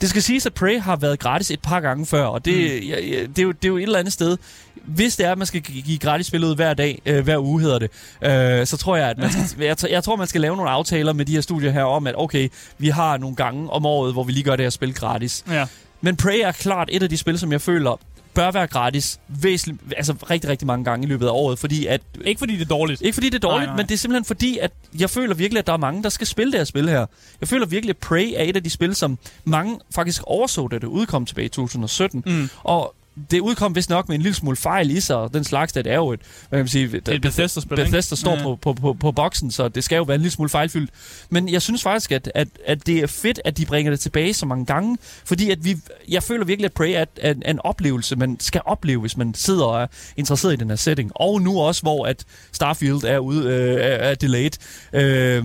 Det 0.00 0.08
skal 0.08 0.22
siges, 0.22 0.46
at 0.46 0.54
Prey 0.54 0.80
har 0.80 0.96
været 0.96 1.18
gratis 1.18 1.50
et 1.50 1.60
par 1.62 1.80
gange 1.80 2.06
før, 2.06 2.24
og 2.24 2.44
det, 2.44 2.82
mm. 2.82 2.88
ja, 2.88 2.96
det, 3.36 3.38
er, 3.38 3.42
jo, 3.42 3.52
det 3.52 3.64
er 3.64 3.68
jo 3.68 3.76
et 3.76 3.82
eller 3.82 3.98
andet 3.98 4.12
sted. 4.12 4.36
Hvis 4.74 5.16
det 5.16 5.26
er, 5.26 5.32
at 5.32 5.38
man 5.38 5.46
skal 5.46 5.60
give 5.60 5.98
gratis 5.98 6.26
spil 6.26 6.44
ud 6.44 6.56
hver 6.56 6.74
dag, 6.74 7.02
øh, 7.06 7.24
hver 7.24 7.38
uge 7.38 7.60
hedder 7.60 7.78
det, 7.78 7.90
øh, 8.22 8.66
så 8.66 8.76
tror 8.76 8.96
jeg, 8.96 9.10
at 9.10 9.18
man 9.18 9.30
skal, 9.32 9.64
jeg, 9.64 9.76
jeg 9.90 10.04
tror, 10.04 10.16
man 10.16 10.26
skal 10.26 10.40
lave 10.40 10.56
nogle 10.56 10.70
aftaler 10.70 11.12
med 11.12 11.24
de 11.24 11.32
her 11.32 11.40
studier 11.40 11.70
her 11.70 11.82
om, 11.82 12.06
at 12.06 12.14
okay, 12.18 12.48
vi 12.78 12.88
har 12.88 13.16
nogle 13.16 13.36
gange 13.36 13.70
om 13.70 13.86
året, 13.86 14.12
hvor 14.12 14.24
vi 14.24 14.32
lige 14.32 14.44
gør 14.44 14.56
det 14.56 14.64
her 14.64 14.70
spil 14.70 14.94
gratis. 14.94 15.44
Ja. 15.50 15.66
Men 16.00 16.16
Prey 16.16 16.40
er 16.42 16.52
klart 16.52 16.88
et 16.92 17.02
af 17.02 17.08
de 17.08 17.16
spil, 17.16 17.38
som 17.38 17.52
jeg 17.52 17.60
føler 17.60 17.98
bør 18.34 18.50
være 18.50 18.66
gratis 18.66 19.20
væsentligt, 19.28 19.94
altså 19.96 20.14
rigtig, 20.30 20.50
rigtig 20.50 20.66
mange 20.66 20.84
gange 20.84 21.06
i 21.06 21.08
løbet 21.08 21.26
af 21.26 21.30
året, 21.30 21.58
fordi 21.58 21.86
at... 21.86 22.00
Ikke 22.24 22.38
fordi 22.38 22.56
det 22.56 22.62
er 22.62 22.68
dårligt. 22.68 23.02
Ikke 23.02 23.14
fordi 23.14 23.28
det 23.28 23.34
er 23.34 23.48
dårligt, 23.48 23.66
nej, 23.66 23.66
nej. 23.66 23.76
men 23.76 23.86
det 23.86 23.94
er 23.94 23.98
simpelthen 23.98 24.24
fordi, 24.24 24.58
at 24.58 24.72
jeg 24.98 25.10
føler 25.10 25.34
virkelig, 25.34 25.58
at 25.58 25.66
der 25.66 25.72
er 25.72 25.76
mange, 25.76 26.02
der 26.02 26.08
skal 26.08 26.26
spille 26.26 26.52
det 26.52 26.60
her 26.60 26.64
spil 26.64 26.88
her. 26.88 27.06
Jeg 27.40 27.48
føler 27.48 27.66
virkelig, 27.66 27.90
at 27.90 27.96
Prey 27.96 28.32
er 28.36 28.42
et 28.42 28.56
af 28.56 28.62
de 28.62 28.70
spil, 28.70 28.94
som 28.94 29.18
mange 29.44 29.80
faktisk 29.94 30.22
overså, 30.26 30.68
da 30.68 30.78
det 30.78 30.86
udkom 30.86 31.26
tilbage 31.26 31.46
i 31.46 31.48
2017. 31.48 32.22
Mm. 32.26 32.48
Og 32.62 32.94
det 33.30 33.40
udkom 33.40 33.74
vist 33.74 33.90
nok 33.90 34.08
med 34.08 34.16
en 34.16 34.22
lille 34.22 34.34
smule 34.34 34.56
fejl 34.56 34.90
i 34.90 35.00
sig, 35.00 35.16
og 35.16 35.34
den 35.34 35.44
slags, 35.44 35.72
det 35.72 35.86
er 35.86 35.94
jo 35.94 36.12
et, 36.12 36.20
hvad 36.48 36.58
kan 36.58 36.62
man 36.62 36.68
sige, 36.68 36.88
det 36.88 37.08
er 37.08 37.18
Bethesda-spil, 37.18 37.76
Bethesda 37.76 38.16
står 38.16 38.36
ja. 38.36 38.42
på, 38.42 38.56
på, 38.56 38.72
på, 38.72 38.92
på 38.92 39.12
boksen, 39.12 39.50
så 39.50 39.68
det 39.68 39.84
skal 39.84 39.96
jo 39.96 40.02
være 40.02 40.14
en 40.14 40.20
lille 40.20 40.32
smule 40.32 40.50
fejlfyldt. 40.50 40.90
Men 41.30 41.48
jeg 41.48 41.62
synes 41.62 41.82
faktisk, 41.82 42.12
at, 42.12 42.32
at, 42.34 42.48
at 42.66 42.86
det 42.86 42.98
er 42.98 43.06
fedt, 43.06 43.40
at 43.44 43.56
de 43.56 43.66
bringer 43.66 43.92
det 43.92 44.00
tilbage 44.00 44.34
så 44.34 44.46
mange 44.46 44.66
gange, 44.66 44.98
fordi 45.24 45.50
at 45.50 45.64
vi, 45.64 45.76
jeg 46.08 46.22
føler 46.22 46.44
virkelig, 46.44 46.66
at 46.66 46.72
Prey 46.72 46.90
er, 46.90 47.04
er, 47.20 47.34
er 47.42 47.50
en 47.50 47.60
oplevelse, 47.64 48.16
man 48.16 48.36
skal 48.40 48.60
opleve, 48.64 49.00
hvis 49.00 49.16
man 49.16 49.34
sidder 49.34 49.64
og 49.64 49.82
er 49.82 49.86
interesseret 50.16 50.52
i 50.52 50.56
den 50.56 50.68
her 50.68 50.76
setting. 50.76 51.10
Og 51.14 51.42
nu 51.42 51.60
også, 51.60 51.82
hvor 51.82 52.06
at 52.06 52.24
Starfield 52.52 53.04
er 53.04 53.18
ude, 53.18 53.48
øh, 53.48 53.74
er, 53.74 53.78
er 53.78 54.14
delayed. 54.14 54.50
Øh, 54.92 55.44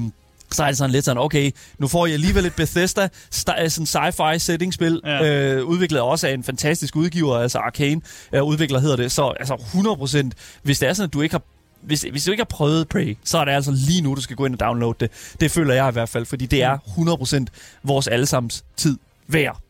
så 0.52 0.64
er 0.64 0.68
det 0.68 0.78
sådan 0.78 0.92
lidt 0.92 1.06
sådan, 1.06 1.22
okay, 1.24 1.52
nu 1.78 1.88
får 1.88 2.06
jeg 2.06 2.14
alligevel 2.14 2.46
et 2.46 2.56
Bethesda, 2.56 3.10
sådan 3.32 3.70
sci-fi 3.70 4.38
setting-spil, 4.38 5.02
ja. 5.06 5.56
øh, 5.56 5.66
udviklet 5.66 6.02
også 6.02 6.28
af 6.28 6.34
en 6.34 6.44
fantastisk 6.44 6.96
udgiver, 6.96 7.38
altså 7.38 7.58
Arcane 7.58 8.02
øh, 8.34 8.44
udvikler 8.44 8.80
hedder 8.80 8.96
det, 8.96 9.12
så 9.12 9.34
altså 9.40 9.54
100%, 9.54 10.30
hvis 10.64 10.80
det 10.80 10.90
er 10.90 10.94
sådan, 10.94 11.08
at 11.08 11.14
du 11.14 11.22
ikke 11.22 11.34
har 11.34 11.42
hvis, 11.82 12.06
hvis 12.12 12.26
du 12.26 12.32
ikke 12.32 12.42
har 12.42 12.46
prøvet 12.46 12.88
Prey, 12.88 13.18
så 13.24 13.38
er 13.38 13.46
det 13.46 13.52
altså 13.52 13.72
lige 13.72 14.02
nu, 14.02 14.16
du 14.16 14.22
skal 14.22 14.36
gå 14.36 14.46
ind 14.46 14.54
og 14.54 14.60
downloade 14.60 14.96
det. 15.00 15.12
Det 15.40 15.52
føler 15.52 15.74
jeg 15.74 15.90
i 15.90 15.92
hvert 15.92 16.10
fald, 16.10 16.26
fordi 16.26 16.46
det 16.46 16.64
er 16.64 16.78
100% 16.78 17.46
vores 17.84 18.08
allesammens 18.08 18.64
tid 18.78 18.98
værd. 19.28 19.62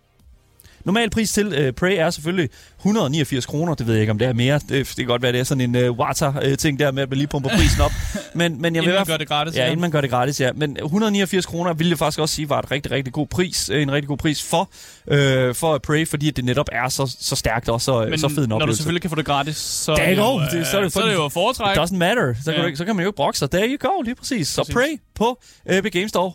Normal 0.89 1.09
pris 1.09 1.33
til 1.33 1.53
øh, 1.53 1.73
Prey 1.73 1.95
er 1.97 2.09
selvfølgelig 2.09 2.49
189 2.77 3.45
kroner. 3.45 3.73
Det 3.73 3.87
ved 3.87 3.93
jeg 3.93 4.01
ikke, 4.01 4.11
om 4.11 4.19
det 4.19 4.27
er 4.27 4.33
mere. 4.33 4.53
Det, 4.53 4.69
det 4.69 4.95
kan 4.95 5.05
godt 5.05 5.21
være, 5.21 5.31
det 5.31 5.39
er 5.39 5.43
sådan 5.43 5.61
en 5.61 5.75
øh, 5.75 5.91
water-ting 5.91 6.79
der 6.79 6.91
med, 6.91 7.03
at 7.03 7.09
man 7.09 7.17
lige 7.17 7.27
pumper 7.27 7.49
prisen 7.49 7.81
op. 7.81 7.91
Men, 8.33 8.61
men 8.61 8.75
jeg 8.75 8.83
inden 8.83 8.95
man 8.95 9.05
gør 9.05 9.17
det 9.17 9.27
gratis. 9.27 9.55
Ja, 9.55 9.61
ja, 9.61 9.65
inden 9.65 9.81
man 9.81 9.91
gør 9.91 10.01
det 10.01 10.09
gratis, 10.09 10.41
ja. 10.41 10.51
Men 10.55 10.77
189 10.83 11.45
kroner 11.45 11.73
vil 11.73 11.87
jeg 11.87 11.97
faktisk 11.97 12.19
også 12.19 12.35
sige 12.35 12.49
var 12.49 12.59
et 12.59 12.71
rigtig, 12.71 12.91
rigtig 12.91 13.13
god 13.13 13.27
pris. 13.27 13.69
Øh, 13.69 13.81
en 13.81 13.91
rigtig 13.91 14.07
god 14.07 14.17
pris 14.17 14.43
for, 14.43 14.69
øh, 15.07 15.55
for 15.55 15.77
Prey, 15.77 16.07
fordi 16.07 16.31
det 16.31 16.45
netop 16.45 16.69
er 16.71 16.89
så, 16.89 17.15
så 17.19 17.35
stærkt 17.35 17.69
og 17.69 17.81
så, 17.81 18.05
men 18.09 18.19
så 18.19 18.29
fed 18.29 18.43
en 18.43 18.49
når 18.49 18.59
du 18.59 18.75
selvfølgelig 18.75 19.01
kan 19.01 19.09
få 19.09 19.15
det 19.15 19.25
gratis, 19.25 19.57
så, 19.57 19.91
er 19.91 20.09
det, 20.09 20.17
jo, 20.17 20.39
det, 20.39 20.67
så, 20.67 20.77
er 20.77 20.81
det, 20.81 20.93
så 20.93 21.01
er 21.01 21.05
det 21.05 21.13
jo 21.13 21.29
foretræk. 21.29 21.77
It 21.77 21.81
doesn't 21.81 21.97
matter. 21.97 22.33
Så, 22.43 22.51
ja. 22.51 22.61
kan, 22.61 22.69
du, 22.69 22.75
så 22.75 22.85
kan 22.85 22.95
man 22.95 23.03
jo 23.03 23.09
ikke 23.09 23.17
brokke 23.17 23.39
sig. 23.39 23.51
There 23.51 23.67
you 23.69 23.89
go, 23.89 24.01
lige 24.01 24.15
præcis. 24.15 24.47
Så 24.47 24.61
præcis. 24.61 24.73
Prey 24.73 24.99
på 25.15 25.41
Epic 25.65 25.91
Games 25.91 26.09
Store 26.09 26.31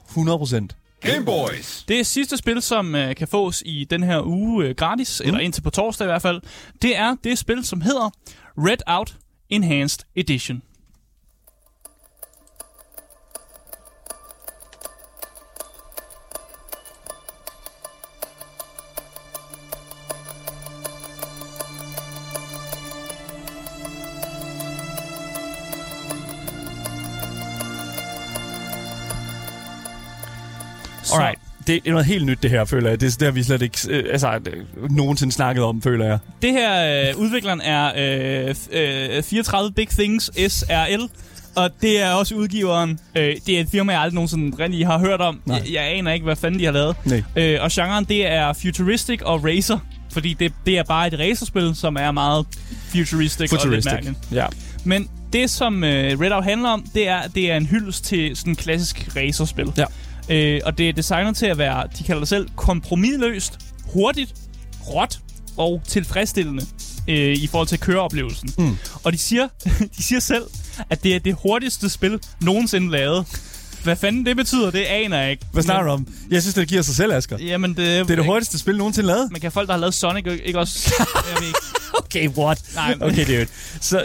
100%. 0.71 0.84
Game 1.05 1.25
Boys. 1.25 1.85
Det 1.89 2.07
sidste 2.07 2.37
spil, 2.37 2.63
som 2.63 2.95
uh, 2.95 3.15
kan 3.17 3.29
fås 3.29 3.63
i 3.67 3.85
den 3.91 4.03
her 4.03 4.23
uge 4.23 4.69
uh, 4.69 4.75
gratis, 4.75 5.21
mm. 5.25 5.29
eller 5.29 5.41
indtil 5.41 5.63
på 5.63 5.71
torsdag 5.71 6.05
i 6.05 6.07
hvert 6.07 6.23
fald, 6.23 6.43
det 6.83 6.97
er 6.97 7.17
det 7.25 7.39
spil, 7.39 7.65
som 7.65 7.81
hedder 7.81 8.11
Red 8.59 8.79
Out 8.87 9.17
Enhanced 9.51 10.07
Edition. 10.17 10.63
Alright. 31.15 31.41
Det 31.67 31.81
er 31.87 31.91
noget 31.91 32.07
helt 32.07 32.27
nyt, 32.27 32.43
det 32.43 32.51
her, 32.51 32.65
føler 32.65 32.89
jeg. 32.91 33.01
Det 33.01 33.15
er 33.15 33.27
det, 33.27 33.35
vi 33.35 33.43
slet 33.43 33.63
ikke 33.63 33.79
øh, 33.91 34.05
altså, 34.13 34.41
nogensinde 34.91 35.33
snakket 35.33 35.65
om, 35.65 35.83
føler 35.83 36.07
jeg. 36.07 36.19
Det 36.43 36.53
her, 36.53 37.09
øh, 37.11 37.19
udvikleren 37.21 37.61
er 37.61 37.93
øh, 37.97 38.55
øh, 39.17 39.23
34 39.23 39.73
Big 39.73 39.89
Things 39.89 40.31
SRL. 40.53 41.09
Og 41.57 41.71
det 41.83 42.03
er 42.03 42.11
også 42.11 42.35
udgiveren. 42.35 42.99
Øh, 43.15 43.37
det 43.47 43.57
er 43.57 43.61
et 43.61 43.69
firma, 43.71 43.93
jeg 43.93 44.01
aldrig 44.01 44.15
nogensinde 44.15 44.57
rigtig 44.59 44.87
har 44.87 44.99
hørt 44.99 45.21
om. 45.21 45.41
Jeg, 45.47 45.63
jeg 45.73 45.83
aner 45.85 46.13
ikke, 46.13 46.25
hvad 46.25 46.37
fanden 46.37 46.61
de 46.61 46.65
har 46.65 46.73
lavet. 46.73 46.97
Nej. 47.05 47.23
Øh, 47.37 47.59
og 47.63 47.71
genren, 47.73 48.05
det 48.05 48.27
er 48.27 48.53
futuristic 48.53 49.21
og 49.23 49.45
racer. 49.45 49.79
Fordi 50.13 50.35
det, 50.35 50.53
det 50.67 50.79
er 50.79 50.83
bare 50.83 51.07
et 51.07 51.19
racerspil, 51.19 51.75
som 51.75 51.97
er 51.97 52.11
meget 52.11 52.47
futuristic, 52.89 53.51
futuristic. 53.51 53.93
og 53.93 54.03
lidt. 54.03 54.17
Ja. 54.33 54.47
Men 54.85 55.09
det, 55.33 55.51
som 55.51 55.85
øh, 55.85 56.21
Redout 56.21 56.45
handler 56.45 56.69
om, 56.69 56.85
det 56.95 57.09
er, 57.09 57.23
det 57.35 57.51
er 57.51 57.57
en 57.57 57.67
hyldest 57.67 58.05
til 58.05 58.37
sådan 58.37 58.53
en 58.53 58.57
klassisk 58.57 59.09
racerspil. 59.17 59.73
Ja. 59.77 59.85
Øh, 60.29 60.61
og 60.65 60.79
det 60.79 60.89
er 60.89 60.93
designet 60.93 61.37
til 61.37 61.47
at 61.47 61.59
være, 61.59 61.87
de 61.99 62.05
kalder 62.05 62.21
det 62.21 62.29
selv, 62.29 62.49
kompromilløst, 62.57 63.59
hurtigt, 63.93 64.35
råt 64.89 65.19
og 65.57 65.83
tilfredsstillende 65.87 66.63
øh, 67.09 67.37
i 67.37 67.47
forhold 67.47 67.69
til 67.69 67.81
køreoplevelsen. 67.81 68.51
Mm. 68.59 68.77
Og 69.05 69.13
de 69.13 69.19
siger, 69.19 69.49
de 69.97 70.03
siger 70.03 70.21
selv, 70.21 70.45
at 70.91 71.03
det 71.03 71.15
er 71.15 71.19
det 71.19 71.37
hurtigste 71.43 71.91
spil 71.91 72.21
nogensinde 72.41 72.91
lavet. 72.91 73.27
Hvad 73.85 73.97
fanden 73.97 74.27
det 74.27 74.37
betyder, 74.37 74.71
det 74.71 74.85
aner 74.85 75.19
jeg 75.19 75.31
ikke. 75.31 75.45
Hvad 75.53 75.63
snakker 75.63 75.85
du 75.85 75.91
om? 75.91 76.07
Jeg 76.31 76.43
synes, 76.43 76.55
det 76.55 76.69
giver 76.69 76.83
sig 76.83 76.95
selv, 76.95 77.13
Asger. 77.13 77.39
Jamen, 77.39 77.71
det, 77.71 77.77
det 77.77 78.11
er 78.11 78.17
det 78.17 78.25
hurtigste 78.25 78.59
spil 78.59 78.77
nogensinde 78.77 79.07
lavet. 79.07 79.33
Men 79.33 79.41
kan 79.41 79.53
folk, 79.53 79.67
der 79.67 79.73
har 79.73 79.81
lavet 79.81 79.95
Sonic, 79.95 80.27
ikke 80.45 80.59
også... 80.59 80.95
jeg 81.15 81.41
ved 81.41 81.47
ikke. 81.47 81.59
okay, 82.05 82.29
what? 82.29 82.63
Nej, 82.75 82.95
men... 82.95 83.03
Okay, 83.03 83.27
dude. 83.27 83.47
Så 83.81 84.05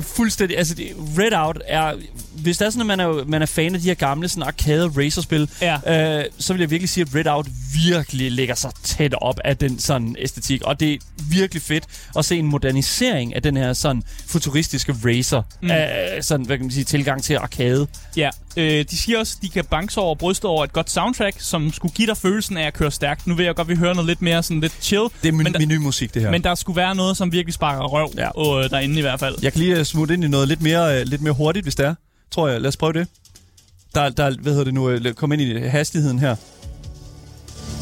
fuldstændig... 0.00 0.58
Altså, 0.58 0.74
Red 1.18 1.32
Out 1.32 1.58
er... 1.66 1.94
Hvis 2.32 2.58
det 2.58 2.66
er 2.66 2.70
sådan, 2.70 2.90
at 2.90 2.98
man 2.98 3.00
er, 3.00 3.24
man 3.24 3.42
er 3.42 3.46
fan 3.46 3.74
af 3.74 3.80
de 3.80 3.86
her 3.86 3.94
gamle 3.94 4.28
sådan 4.28 4.42
arcade 4.42 4.88
racerspil, 4.96 5.50
ja. 5.60 6.18
øh, 6.18 6.24
så 6.38 6.52
vil 6.52 6.60
jeg 6.60 6.70
virkelig 6.70 6.88
sige, 6.88 7.06
at 7.08 7.14
Red 7.14 7.26
Out 7.26 7.46
virkelig 7.84 8.32
ligger 8.32 8.54
sig 8.54 8.70
tæt 8.84 9.14
op 9.14 9.40
af 9.44 9.56
den 9.56 9.78
sådan 9.78 10.16
æstetik. 10.18 10.62
Og 10.62 10.80
det 10.80 10.92
er 10.92 10.98
virkelig 11.30 11.62
fedt 11.62 11.84
at 12.16 12.24
se 12.24 12.36
en 12.36 12.46
modernisering 12.46 13.34
af 13.34 13.42
den 13.42 13.56
her 13.56 13.72
sådan 13.72 14.02
futuristiske 14.26 14.94
racer. 15.04 15.42
Mm. 15.62 15.70
Af, 15.70 16.18
sådan, 16.24 16.46
hvad 16.46 16.56
kan 16.56 16.64
man 16.64 16.72
sige, 16.72 16.84
tilgang 16.84 17.22
til 17.22 17.34
arcade. 17.34 17.86
Ja, 18.16 18.30
øh, 18.58 18.84
de 18.90 18.96
siger 18.96 19.18
også, 19.18 19.34
at 19.38 19.42
de 19.42 19.48
kan 19.48 19.64
banke 19.64 20.00
over 20.00 20.14
brystet 20.14 20.44
over 20.44 20.64
et 20.64 20.72
godt 20.72 20.90
soundtrack, 20.90 21.36
som 21.40 21.72
skulle 21.72 21.94
give 21.94 22.06
dig 22.06 22.16
følelsen 22.16 22.56
af 22.56 22.66
at 22.66 22.74
køre 22.74 22.90
stærkt. 22.90 23.26
Nu 23.26 23.34
vil 23.34 23.44
jeg 23.44 23.54
godt, 23.54 23.68
vi 23.68 23.76
hører 23.76 23.94
noget 23.94 24.06
lidt 24.06 24.22
mere 24.22 24.42
sådan 24.42 24.60
lidt 24.60 24.72
chill. 24.80 25.04
Det 25.22 25.28
er 25.28 25.32
men 25.32 25.52
der, 25.52 25.58
menumusik, 25.58 26.14
det 26.14 26.22
her. 26.22 26.30
Men 26.30 26.44
der 26.44 26.54
skulle 26.54 26.76
være 26.76 26.94
noget, 26.94 27.16
som 27.16 27.32
virkelig 27.32 27.54
sparker 27.54 27.84
røv 27.84 28.12
ja. 28.16 28.28
og, 28.28 28.64
øh, 28.64 28.70
derinde 28.70 28.98
i 28.98 29.00
hvert 29.00 29.20
fald. 29.20 29.36
Jeg 29.42 29.52
kan 29.52 29.60
lige 29.60 29.80
uh, 29.80 29.82
smutte 29.82 30.14
ind 30.14 30.24
i 30.24 30.28
noget 30.28 30.48
lidt 30.48 30.62
mere, 30.62 31.00
uh, 31.00 31.06
lidt 31.06 31.22
mere 31.22 31.32
hurtigt, 31.32 31.64
hvis 31.64 31.74
det 31.74 31.86
er. 31.86 31.94
Tror 32.30 32.48
jeg. 32.48 32.60
Lad 32.60 32.68
os 32.68 32.76
prøve 32.76 32.92
det. 32.92 33.08
Der, 33.94 34.08
der 34.08 34.36
hvad 34.40 34.52
hedder 34.52 34.64
det 34.64 34.74
nu, 34.74 34.94
uh, 34.94 35.12
kom 35.16 35.32
ind 35.32 35.42
i 35.42 35.60
hastigheden 35.60 36.18
her. 36.18 36.36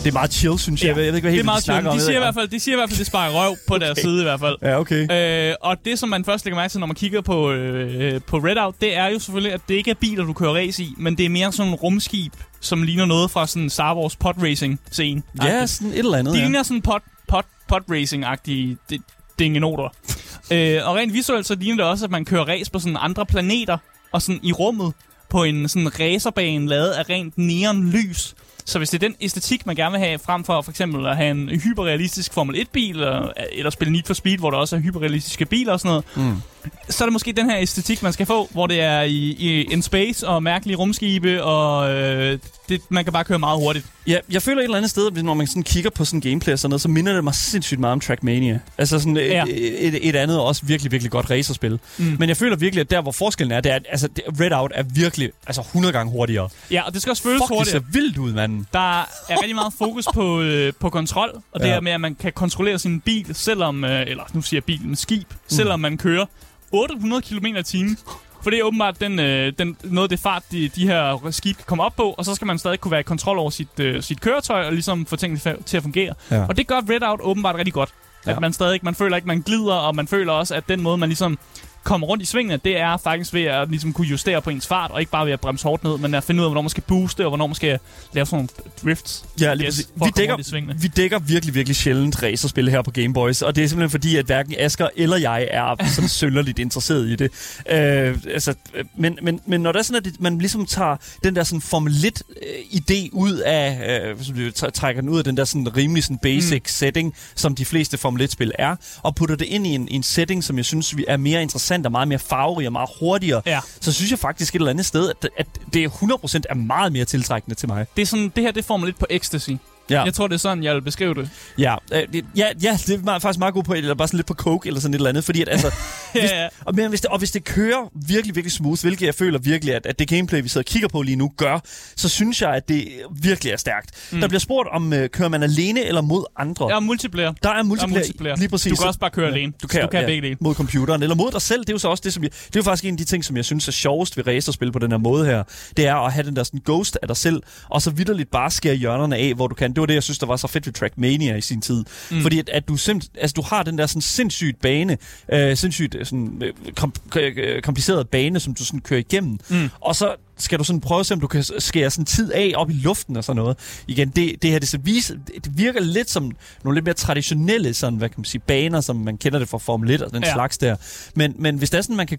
Det 0.07 0.13
er 0.13 0.19
meget 0.19 0.33
chill, 0.33 0.59
synes 0.59 0.81
jeg. 0.83 0.87
Ja. 0.87 0.89
Jeg 0.89 0.97
ved 0.97 1.05
ikke, 1.15 1.21
hvad 1.21 1.31
helt 1.33 1.39
det 1.39 1.43
er 1.43 1.45
meget 1.45 1.67
de 1.67 1.91
chill. 1.91 1.99
De 1.99 2.05
siger, 2.05 2.17
i 2.17 2.21
hvert 2.21 2.35
fald, 2.35 2.49
de 2.49 2.61
siger 2.61 2.75
i 2.75 2.79
hvert 2.79 2.89
fald, 2.91 2.99
det 2.99 3.07
sparer 3.07 3.31
røv 3.31 3.57
på 3.69 3.75
okay. 3.75 3.87
deres 3.87 3.99
side 3.99 4.21
i 4.21 4.23
hvert 4.23 4.41
fald. 4.41 4.57
Ja, 4.63 4.79
okay. 4.81 5.49
Øh, 5.51 5.55
og 5.61 5.77
det, 5.85 5.99
som 5.99 6.09
man 6.09 6.25
først 6.25 6.45
lægger 6.45 6.57
mærke 6.61 6.71
til, 6.73 6.81
når 6.81 6.87
man 6.87 6.97
kigger 6.97 7.21
på, 7.21 7.53
øh, 7.53 8.21
på 8.27 8.37
Redout, 8.39 8.75
det 8.81 8.97
er 8.97 9.07
jo 9.07 9.19
selvfølgelig, 9.19 9.53
at 9.53 9.61
det 9.69 9.75
ikke 9.75 9.91
er 9.91 9.95
biler, 9.95 10.25
du 10.25 10.33
kører 10.33 10.55
race 10.55 10.83
i, 10.83 10.95
men 10.97 11.19
det 11.19 11.27
er 11.27 11.31
mere 11.31 11.53
sådan 11.53 11.73
en 11.73 11.75
rumskib, 11.75 12.33
som 12.61 12.83
ligner 12.83 13.05
noget 13.07 13.31
fra 13.31 13.47
sådan 13.47 13.71
Star 13.71 13.95
Wars 13.97 14.17
pod 14.17 14.33
racing 14.43 14.81
scene. 14.91 15.23
Ja, 15.43 15.67
sådan 15.67 15.93
et 15.93 15.99
eller 15.99 16.19
andet, 16.19 16.35
De 16.35 16.39
ja. 16.39 16.45
ligner 16.45 16.63
sådan 16.63 16.83
pod, 16.83 17.01
pod, 17.29 17.43
pod 17.69 17.81
racing-agtige 17.91 18.77
d- 18.93 19.33
dingenoter. 19.39 19.89
øh, 20.53 20.89
og 20.89 20.97
rent 20.97 21.13
visuelt, 21.13 21.47
så 21.47 21.55
ligner 21.55 21.77
det 21.77 21.85
også, 21.85 22.05
at 22.05 22.11
man 22.11 22.25
kører 22.25 22.45
race 22.49 22.71
på 22.71 22.79
sådan 22.79 22.97
andre 23.01 23.27
planeter, 23.27 23.79
og 24.13 24.23
sådan 24.23 24.41
i 24.43 24.53
rummet 24.53 24.93
på 25.31 25.45
en 25.45 25.69
sådan 25.69 26.01
racerbane 26.01 26.69
lavet 26.69 26.91
af 26.91 27.09
rent 27.11 27.39
neonlys. 27.39 28.35
Så 28.67 28.79
hvis 28.79 28.91
det 28.91 29.03
er 29.03 29.09
den 29.09 29.17
æstetik, 29.21 29.67
man 29.67 29.77
gerne 29.77 29.91
vil 29.93 30.01
have, 30.01 30.19
frem 30.19 30.45
for 30.45 30.63
for 30.63 30.71
eksempel 30.71 31.07
at 31.07 31.17
have 31.17 31.31
en 31.31 31.49
hyperrealistisk 31.49 32.33
Formel 32.33 32.57
1-bil, 32.57 32.91
eller, 32.91 33.33
eller 33.53 33.71
spille 33.71 33.93
Need 33.93 34.03
for 34.07 34.15
Speed, 34.15 34.39
hvor 34.39 34.51
der 34.51 34.59
også 34.59 34.77
er 34.77 34.81
hyperrealistiske 34.81 35.45
biler 35.47 35.73
og 35.73 35.81
sådan 35.81 35.89
noget, 35.89 36.05
Mm 36.33 36.43
så 36.89 37.05
er 37.05 37.07
det 37.07 37.13
måske 37.13 37.33
den 37.33 37.51
her 37.51 37.59
æstetik, 37.59 38.03
man 38.03 38.13
skal 38.13 38.27
få, 38.27 38.49
hvor 38.53 38.67
det 38.67 38.81
er 38.81 39.01
i, 39.03 39.15
i 39.39 39.73
en 39.73 39.83
space 39.83 40.29
og 40.29 40.43
mærkelige 40.43 40.77
rumskibe, 40.77 41.45
og 41.45 41.91
øh, 41.95 42.39
det, 42.69 42.81
man 42.89 43.05
kan 43.05 43.13
bare 43.13 43.25
køre 43.25 43.39
meget 43.39 43.59
hurtigt. 43.59 43.87
Ja, 44.07 44.19
jeg 44.31 44.43
føler 44.43 44.59
et 44.61 44.65
eller 44.65 44.77
andet 44.77 44.91
sted, 44.91 45.11
når 45.11 45.35
man 45.35 45.47
sådan 45.47 45.63
kigger 45.63 45.91
på 45.91 46.05
sådan 46.05 46.21
gameplay 46.21 46.53
og 46.53 46.59
sådan 46.59 46.71
noget, 46.71 46.81
så 46.81 46.89
minder 46.89 47.15
det 47.15 47.25
mig 47.25 47.35
sindssygt 47.35 47.81
meget 47.81 47.93
om 47.93 48.01
Trackmania. 48.01 48.61
Altså 48.79 48.99
sådan 48.99 49.17
et, 49.17 49.23
Ja. 49.27 49.45
et, 49.49 49.87
et, 49.87 50.09
et 50.09 50.17
andet 50.17 50.41
også 50.41 50.63
virkelig, 50.67 50.93
virkelig 50.93 51.11
godt 51.11 51.31
racerspil. 51.31 51.79
Mm. 51.99 52.17
Men 52.19 52.29
jeg 52.29 52.37
føler 52.37 52.57
virkelig, 52.57 52.81
at 52.81 52.91
der, 52.91 53.01
hvor 53.03 53.13
forskellen 53.13 53.53
er, 53.57 53.61
det 53.61 53.73
er, 53.73 53.77
at 53.77 53.87
altså, 53.91 54.09
det- 54.09 54.25
Redout 54.41 54.73
er 54.75 54.83
virkelig 54.83 55.31
altså 55.47 55.61
100 55.63 55.93
gange 55.93 56.13
hurtigere. 56.13 56.49
Ja, 56.71 56.83
og 56.83 56.93
det 56.95 57.03
skal 57.03 57.11
også 57.11 57.23
føles 57.23 57.39
Fuck, 57.41 57.49
det 57.49 57.57
hurtigt. 57.57 57.73
ser 57.73 57.83
vildt 57.93 58.19
ud, 58.19 58.33
manden. 58.33 58.67
Der 58.73 59.01
er 59.01 59.05
rigtig 59.31 59.55
meget 59.55 59.73
fokus 59.79 60.07
på, 60.15 60.41
øh, 60.41 60.73
på 60.81 60.91
kontrol, 60.91 61.31
og 61.53 61.61
det 61.61 61.67
Ja. 61.67 61.73
her 61.73 61.81
med, 61.81 61.93
at 61.93 62.01
man 62.01 62.15
kan 62.15 62.33
kontrollere 62.33 62.79
sin 62.79 63.01
bil, 63.01 63.27
selvom, 63.35 63.85
øh, 63.85 64.01
eller 64.07 64.23
nu 64.33 64.43
siger 64.43 64.57
jeg 64.59 64.65
bil, 64.65 64.81
men 64.85 64.97
skib, 64.97 65.27
selvom 65.49 65.81
man 65.81 65.97
kører 65.99 66.27
800 66.73 67.23
km 67.23 67.47
i 67.47 67.63
timen. 67.63 67.99
For 68.43 68.51
det 68.51 68.59
er 68.59 68.63
åbenbart 68.65 69.01
den, 69.01 69.19
øh, 69.19 69.53
den, 69.59 69.77
noget 69.85 70.05
af 70.05 70.09
det 70.09 70.21
fart, 70.21 70.43
de, 70.53 70.69
de 70.69 70.87
her 70.87 71.31
skib 71.31 71.57
kan 71.57 71.65
komme 71.67 71.85
op 71.85 71.97
på, 71.97 72.15
og 72.19 72.25
så 72.25 72.35
skal 72.35 72.47
man 72.47 72.59
stadig 72.59 72.81
kunne 72.81 72.91
være 72.91 73.01
i 73.01 73.03
kontrol 73.03 73.39
over 73.39 73.51
sit, 73.51 73.81
øh, 73.81 74.03
sit 74.03 74.21
køretøj, 74.21 74.67
og 74.67 74.73
ligesom 74.73 75.07
få 75.07 75.17
tingene 75.17 75.57
til 75.67 75.77
at 75.77 75.83
fungere. 75.83 76.15
Ja. 76.31 76.47
Og 76.49 76.57
det 76.57 76.67
gør 76.67 76.81
Redout 76.91 77.21
åbenbart 77.23 77.55
rigtig 77.55 77.75
godt. 77.75 77.91
At 78.25 78.35
Ja. 78.35 78.41
man 78.41 78.53
stadig, 78.53 78.81
man 78.83 78.95
føler 78.95 79.17
ikke, 79.17 79.29
man 79.29 79.41
glider, 79.41 79.75
og 79.75 79.95
man 79.97 80.09
føler 80.09 80.33
også, 80.33 80.55
at 80.55 80.69
den 80.69 80.83
måde, 80.83 80.99
man 80.99 81.09
ligesom 81.09 81.39
kommer 81.87 82.07
rundt 82.07 82.23
i 82.23 82.27
svingene, 82.27 82.61
det 82.65 82.79
er 82.81 82.97
faktisk 82.97 83.35
ved 83.35 83.43
at 83.43 83.71
ligesom 83.71 83.93
kunne 83.93 84.07
justere 84.07 84.43
på 84.43 84.51
ens 84.51 84.67
fart, 84.67 84.91
og 84.91 85.01
ikke 85.01 85.13
bare 85.13 85.27
ved 85.27 85.33
at 85.33 85.41
bremse 85.41 85.65
hårdt 85.65 85.85
ned, 85.85 85.99
men 85.99 86.15
at 86.15 86.25
finde 86.25 86.41
ud 86.41 86.45
af, 86.45 86.51
hvornår 86.51 86.63
man 86.63 86.71
skal 86.71 86.83
booste, 86.83 87.25
og 87.25 87.31
hvornår 87.31 87.47
man 87.47 87.55
skal 87.55 87.79
lave 88.13 88.27
sådan 88.27 88.37
nogle 88.37 88.71
drifts. 88.85 89.25
Ja, 89.41 89.55
lige 89.55 89.73
for 89.73 90.05
Vi 90.05 90.27
komme 90.27 90.43
dækker, 90.43 90.75
vi 90.81 90.89
dækker 90.89 91.19
virkelig, 91.19 91.55
virkelig 91.55 91.77
sjældent 91.77 92.23
racerspil 92.23 92.69
her 92.69 92.83
på 92.83 92.91
Game 92.91 93.15
Boys, 93.15 93.43
og 93.43 93.57
det 93.57 93.65
er 93.65 93.69
simpelthen 93.69 93.91
fordi, 93.91 94.17
at 94.17 94.27
hverken 94.27 94.55
Asker 94.59 94.89
eller 94.97 95.17
jeg 95.17 95.49
er 95.51 95.87
sådan 95.95 96.09
sønderligt 96.21 96.59
interesseret 96.59 97.09
i 97.09 97.17
det. 97.17 97.31
Øh, 97.71 98.19
altså, 98.35 98.55
øh, 98.75 98.85
men, 98.97 99.19
men, 99.23 99.41
men 99.47 99.61
når 99.61 99.73
der 99.73 99.79
er 99.79 99.83
sådan, 99.83 100.07
at 100.07 100.21
man 100.21 100.39
ligesom 100.39 100.67
tager 100.67 100.97
den 101.25 101.37
der 101.37 101.45
sådan 101.45 101.61
Formel 101.61 101.93
1-idé 101.93 103.09
ud 103.13 103.33
af, 103.33 104.01
øh, 104.37 104.53
trækker 104.75 105.01
den 105.03 105.11
ud 105.11 105.19
af 105.19 105.25
den 105.25 105.37
der 105.37 105.45
sådan 105.45 105.77
rimelig 105.77 106.05
sådan 106.05 106.19
basic 106.19 106.63
mm. 106.63 106.67
setting, 106.67 107.15
som 107.35 107.55
de 107.55 107.65
fleste 107.65 107.99
Formel 107.99 108.23
1-spil 108.23 108.53
er, 108.59 108.77
og 109.03 109.15
putter 109.15 109.37
det 109.37 109.47
ind 109.47 109.67
i 109.67 109.71
en, 109.71 109.89
en 109.91 110.03
setting, 110.03 110.45
som 110.45 110.57
jeg 110.57 110.65
synes 110.65 110.97
vi 110.97 111.05
er 111.09 111.17
mere 111.17 111.43
interessant 111.43 111.76
og 111.85 111.93
meget 111.93 112.09
mere 112.09 112.19
farverig 112.19 112.67
og 112.67 112.73
meget 112.73 112.91
hurtigere, 113.01 113.43
Ja. 113.47 113.61
så 113.81 113.93
synes 113.93 114.11
jeg 114.11 114.19
faktisk 114.19 114.55
et 114.55 114.59
eller 114.59 114.71
andet 114.71 114.87
sted, 114.87 115.11
at, 115.11 115.29
at 115.37 115.47
det 115.75 115.89
100% 115.89 116.41
er 116.51 116.55
meget 116.55 116.93
mere 116.93 117.05
tiltrækkende 117.05 117.55
til 117.57 117.69
mig. 117.69 117.87
Det, 117.97 118.03
er 118.03 118.07
sådan, 118.07 118.33
det 118.37 118.45
her 118.45 118.51
det 118.51 118.65
får 118.65 118.77
mig 118.77 118.87
lidt 118.87 118.99
på 118.99 119.07
ecstasy. 119.11 119.51
Ja. 119.91 120.03
Jeg 120.03 120.15
tror, 120.15 120.27
det 120.27 120.35
er 120.35 120.39
sådan, 120.39 120.65
jeg 120.65 120.75
vil 120.75 120.83
beskrive 120.83 121.15
det. 121.15 121.29
Ja, 121.59 121.75
øh, 121.93 122.03
det, 122.13 122.25
ja, 122.37 122.47
ja, 122.63 122.79
det 122.87 122.95
er 122.95 122.99
meget, 122.99 123.23
faktisk 123.23 123.39
meget 123.39 123.55
god 123.55 123.63
på, 123.65 123.73
eller 123.75 123.95
bare 123.95 124.09
sådan 124.09 124.19
lidt 124.19 124.27
på 124.27 124.35
coke, 124.35 124.67
eller 124.67 124.81
sådan 124.81 124.95
et 124.95 124.99
eller 124.99 125.09
andet, 125.09 125.25
fordi 125.25 125.43
at, 125.43 125.49
altså, 125.49 125.67
hvis, 126.13 126.23
Ja, 126.31 126.43
ja. 126.43 126.49
og, 126.65 126.75
men 126.75 126.89
hvis 126.89 127.01
det, 127.01 127.11
og 127.11 127.19
hvis 127.19 127.31
det 127.31 127.45
kører 127.45 127.91
virkelig, 128.09 128.35
virkelig 128.37 128.53
smooth, 128.53 128.81
hvilket 128.83 129.07
jeg 129.07 129.15
føler 129.15 129.39
virkelig, 129.39 129.75
at, 129.75 129.87
at 129.87 129.99
det 129.99 130.09
gameplay, 130.09 130.43
vi 130.43 130.49
sidder 130.49 130.63
og 130.63 130.67
kigger 130.73 130.89
på 130.89 131.03
lige 131.03 131.17
nu, 131.17 131.33
gør, 131.37 131.59
så 131.97 132.09
synes 132.09 132.43
jeg, 132.43 132.51
at 132.51 132.69
det 132.69 132.89
virkelig 133.23 133.53
er 133.53 133.57
stærkt. 133.57 133.91
Mm. 134.13 134.21
Der 134.21 134.29
bliver 134.29 134.41
spurgt 134.41 134.69
om, 134.73 134.93
øh, 134.93 135.09
kører 135.11 135.29
man 135.29 135.43
alene 135.43 135.85
eller 135.85 136.01
mod 136.01 136.25
andre? 136.39 136.71
Er 136.73 136.81
multiplayer. 136.81 137.33
Der 137.43 137.51
er 137.51 137.63
multiplayer, 137.63 137.93
Der 137.93 137.99
er 137.99 138.03
multiplayer. 138.07 138.37
lige 138.37 138.49
præcis. 138.49 138.71
Du 138.71 138.77
kan 138.77 138.87
også 138.87 139.01
bare 139.01 139.11
køre 139.11 139.29
alene. 139.29 139.53
Du 139.63 139.67
kan, 139.69 139.81
Du 139.83 139.87
kan 139.89 140.01
ja, 140.01 140.07
begge 140.07 140.23
dele. 140.29 140.37
mod 140.41 140.55
computeren, 140.55 141.03
eller 141.03 141.17
mod 141.17 141.33
dig 141.33 141.43
selv. 141.43 141.61
Det 141.61 141.69
er 141.69 141.73
jo 141.75 141.79
så 141.79 141.89
også 141.89 142.03
det, 142.05 142.13
som 142.13 142.23
jeg, 142.23 142.31
det 142.33 142.57
er 142.57 142.61
jo 142.61 142.63
faktisk 142.63 142.85
en 142.85 142.95
af 142.95 142.99
de 142.99 143.05
ting, 143.05 143.25
som 143.25 143.37
jeg 143.37 143.45
synes 143.45 143.69
er 143.69 143.73
sjovest 143.73 144.17
ved 144.17 144.27
racerspil 144.27 144.73
på 144.73 144.79
den 144.79 144.91
her 144.91 144.99
måde 144.99 145.27
her. 145.27 145.43
Det 145.77 145.87
er 145.87 145.95
at 145.97 146.13
have 146.13 146.27
den 146.27 146.37
der 146.37 146.43
sådan 146.45 146.61
ghost 146.65 146.99
af 147.03 147.09
dig 147.09 147.17
selv, 147.17 147.43
og 147.71 147.83
så 147.83 147.91
vidderligt 147.91 148.31
bare 148.31 148.51
skære 148.51 148.75
hjørnerne 148.75 149.17
af, 149.17 149.35
hvor 149.35 149.47
du 149.47 149.55
kan. 149.55 149.73
Det 149.77 149.81
var 149.81 149.87
det, 149.87 149.95
jeg 149.95 150.03
synes, 150.03 150.19
der 150.19 150.27
var 150.27 150.37
så 150.37 150.47
fedt 150.47 150.67
ved 150.67 150.73
Trackmania 150.73 151.37
i 151.37 151.41
sin 151.41 151.61
tid. 151.61 151.85
Mm. 152.11 152.23
Fordi 152.23 152.39
at, 152.39 152.49
at 152.49 152.69
du, 152.69 152.75
simp- 152.75 153.09
altså, 153.21 153.35
du 153.35 153.43
har 153.43 153.63
den 153.63 153.79
der 153.79 153.87
sådan 153.87 154.03
sindssygt 154.03 154.61
bane, 154.61 154.99
øh, 155.33 155.57
sindssygt 155.57 155.95
øh, 155.95 156.07
sådan, 156.07 156.43
øh, 156.45 156.73
kom, 156.77 156.93
øh, 157.17 157.63
kompliceret 157.63 158.09
bane, 158.09 158.41
som 158.41 158.55
du 158.55 158.65
sådan 158.65 158.81
kører 158.81 159.01
igennem. 159.01 159.39
Mm. 159.49 159.71
Og 159.81 159.97
så 159.97 160.15
skal 160.39 160.59
du 160.59 160.65
sådan 160.65 160.81
prøve 160.81 161.01
at 161.01 161.07
se, 161.07 161.15
om 161.15 161.21
du 161.21 161.27
kan 161.27 161.45
skære 161.59 161.91
sådan 161.91 162.05
tid 162.05 162.33
af 162.33 162.53
op 162.57 162.71
i 162.71 162.73
luften 162.73 163.17
og 163.17 163.25
sådan 163.25 163.37
noget. 163.43 163.57
Igen, 163.89 164.09
det, 164.09 164.43
det 164.43 164.51
her, 164.51 164.59
det, 164.59 164.69
så 164.69 164.79
vise, 164.79 165.19
det 165.45 165.59
virker 165.59 165.81
lidt 165.81 166.11
som 166.11 166.31
nogle 166.65 166.77
lidt 166.77 166.85
mere 166.85 166.95
traditionelle 166.95 167.75
sådan, 167.75 167.99
hvad 167.99 168.09
kan 168.09 168.15
man 168.19 168.25
sige, 168.25 168.41
baner, 168.47 168.81
som 168.81 168.97
man 168.97 169.19
kender 169.19 169.39
det 169.39 169.49
fra 169.49 169.59
Formel 169.59 169.91
1 169.91 170.03
og 170.03 170.13
den 170.13 170.23
Ja. 170.25 170.33
slags 170.33 170.59
der. 170.59 170.77
Men, 171.15 171.35
men 171.39 171.57
hvis 171.59 171.71
det 171.71 171.79
er 171.79 171.83
sådan, 171.83 171.97
man 171.97 172.07
kan, 172.07 172.19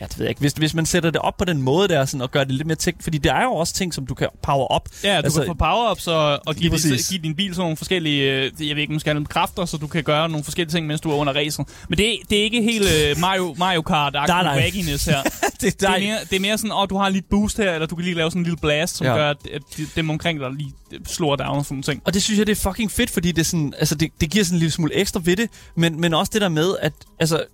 ja, 0.00 0.04
det 0.06 0.18
ved 0.18 0.24
jeg 0.24 0.28
ikke, 0.30 0.40
hvis, 0.40 0.52
hvis 0.52 0.74
man 0.74 0.86
sætter 0.86 1.10
det 1.10 1.20
op 1.20 1.36
på 1.36 1.44
den 1.44 1.62
måde 1.62 1.88
der, 1.88 2.04
sådan, 2.04 2.20
og 2.20 2.30
gør 2.30 2.44
det 2.44 2.54
lidt 2.54 2.66
mere 2.66 2.76
tech, 2.76 2.96
fordi 3.00 3.18
der 3.18 3.34
er 3.34 3.42
jo 3.44 3.52
også 3.52 3.74
ting, 3.74 3.94
som 3.94 4.06
du 4.06 4.14
kan 4.14 4.28
power 4.42 4.66
op. 4.66 4.88
Ja, 5.04 5.16
du 5.20 5.22
Altså, 5.24 5.40
kan 5.40 5.46
få 5.46 5.54
power-ups 5.64 6.08
og, 6.10 6.40
og 6.46 6.54
give, 6.54 6.70
give 7.10 7.20
din 7.22 7.34
bil 7.34 7.54
sådan 7.54 7.62
nogle 7.62 7.76
forskellige, 7.76 8.32
øh, 8.32 8.68
jeg 8.68 8.76
ved 8.76 8.82
ikke, 8.82 8.92
måske 8.92 9.14
nogle 9.14 9.26
kræfter, 9.26 9.64
så 9.64 9.76
du 9.76 9.86
kan 9.86 10.02
gøre 10.04 10.28
nogle 10.28 10.44
forskellige 10.44 10.72
ting, 10.74 10.86
mens 10.86 11.00
du 11.00 11.10
er 11.10 11.14
under 11.14 11.32
racen. 11.32 11.66
Men 11.88 11.98
det, 11.98 12.16
det 12.30 12.38
er 12.38 12.42
ikke 12.42 12.62
helt 12.62 12.86
uh, 13.16 13.20
Mario, 13.20 13.54
Mario 13.58 13.82
kart 13.82 14.12
Nej, 14.12 14.26
nej. 14.42 14.56
wagginess 14.56 15.04
her. 15.04 15.22
det, 15.22 15.60
det, 15.80 15.82
er 15.88 15.98
mere, 16.00 16.18
det 16.30 16.36
er 16.36 16.40
mere 16.40 16.58
sådan, 16.58 16.72
åh, 16.72 16.86
du 16.90 16.96
har 16.96 17.08
lige 17.08 17.18
et 17.18 17.26
boost 17.40 17.56
her, 17.56 17.72
eller 17.72 17.86
du 17.86 17.94
kan 17.96 18.04
lige 18.04 18.14
lave 18.16 18.30
sådan 18.30 18.40
en 18.40 18.44
lille 18.44 18.56
blast, 18.56 18.96
som 18.96 19.06
Ja. 19.06 19.12
gør, 19.14 19.30
at, 19.30 19.36
at 19.52 19.62
de- 19.76 19.86
dem 19.96 20.10
omkring 20.10 20.40
dig 20.40 20.50
lige 20.52 20.72
slår 21.06 21.36
down 21.36 21.58
og 21.58 21.64
sådan 21.64 21.74
nogle 21.74 21.82
ting. 21.82 22.02
Og 22.04 22.14
det 22.14 22.22
synes 22.22 22.38
jeg, 22.38 22.46
det 22.46 22.52
er 22.52 22.60
fucking 22.70 22.90
fedt, 22.90 23.10
fordi 23.10 23.32
det, 23.32 23.40
er 23.40 23.44
sådan, 23.44 23.74
altså 23.78 23.94
det, 23.94 24.10
det 24.20 24.30
giver 24.30 24.44
sådan 24.44 24.56
en 24.56 24.58
lille 24.58 24.70
smule 24.72 24.94
ekstra 24.94 25.20
ved 25.24 25.36
det, 25.36 25.50
men, 25.76 26.00
men 26.00 26.14
også 26.14 26.30
det 26.32 26.40
der 26.40 26.48
med, 26.48 26.76
at 26.82 26.92
altså, 27.20 27.44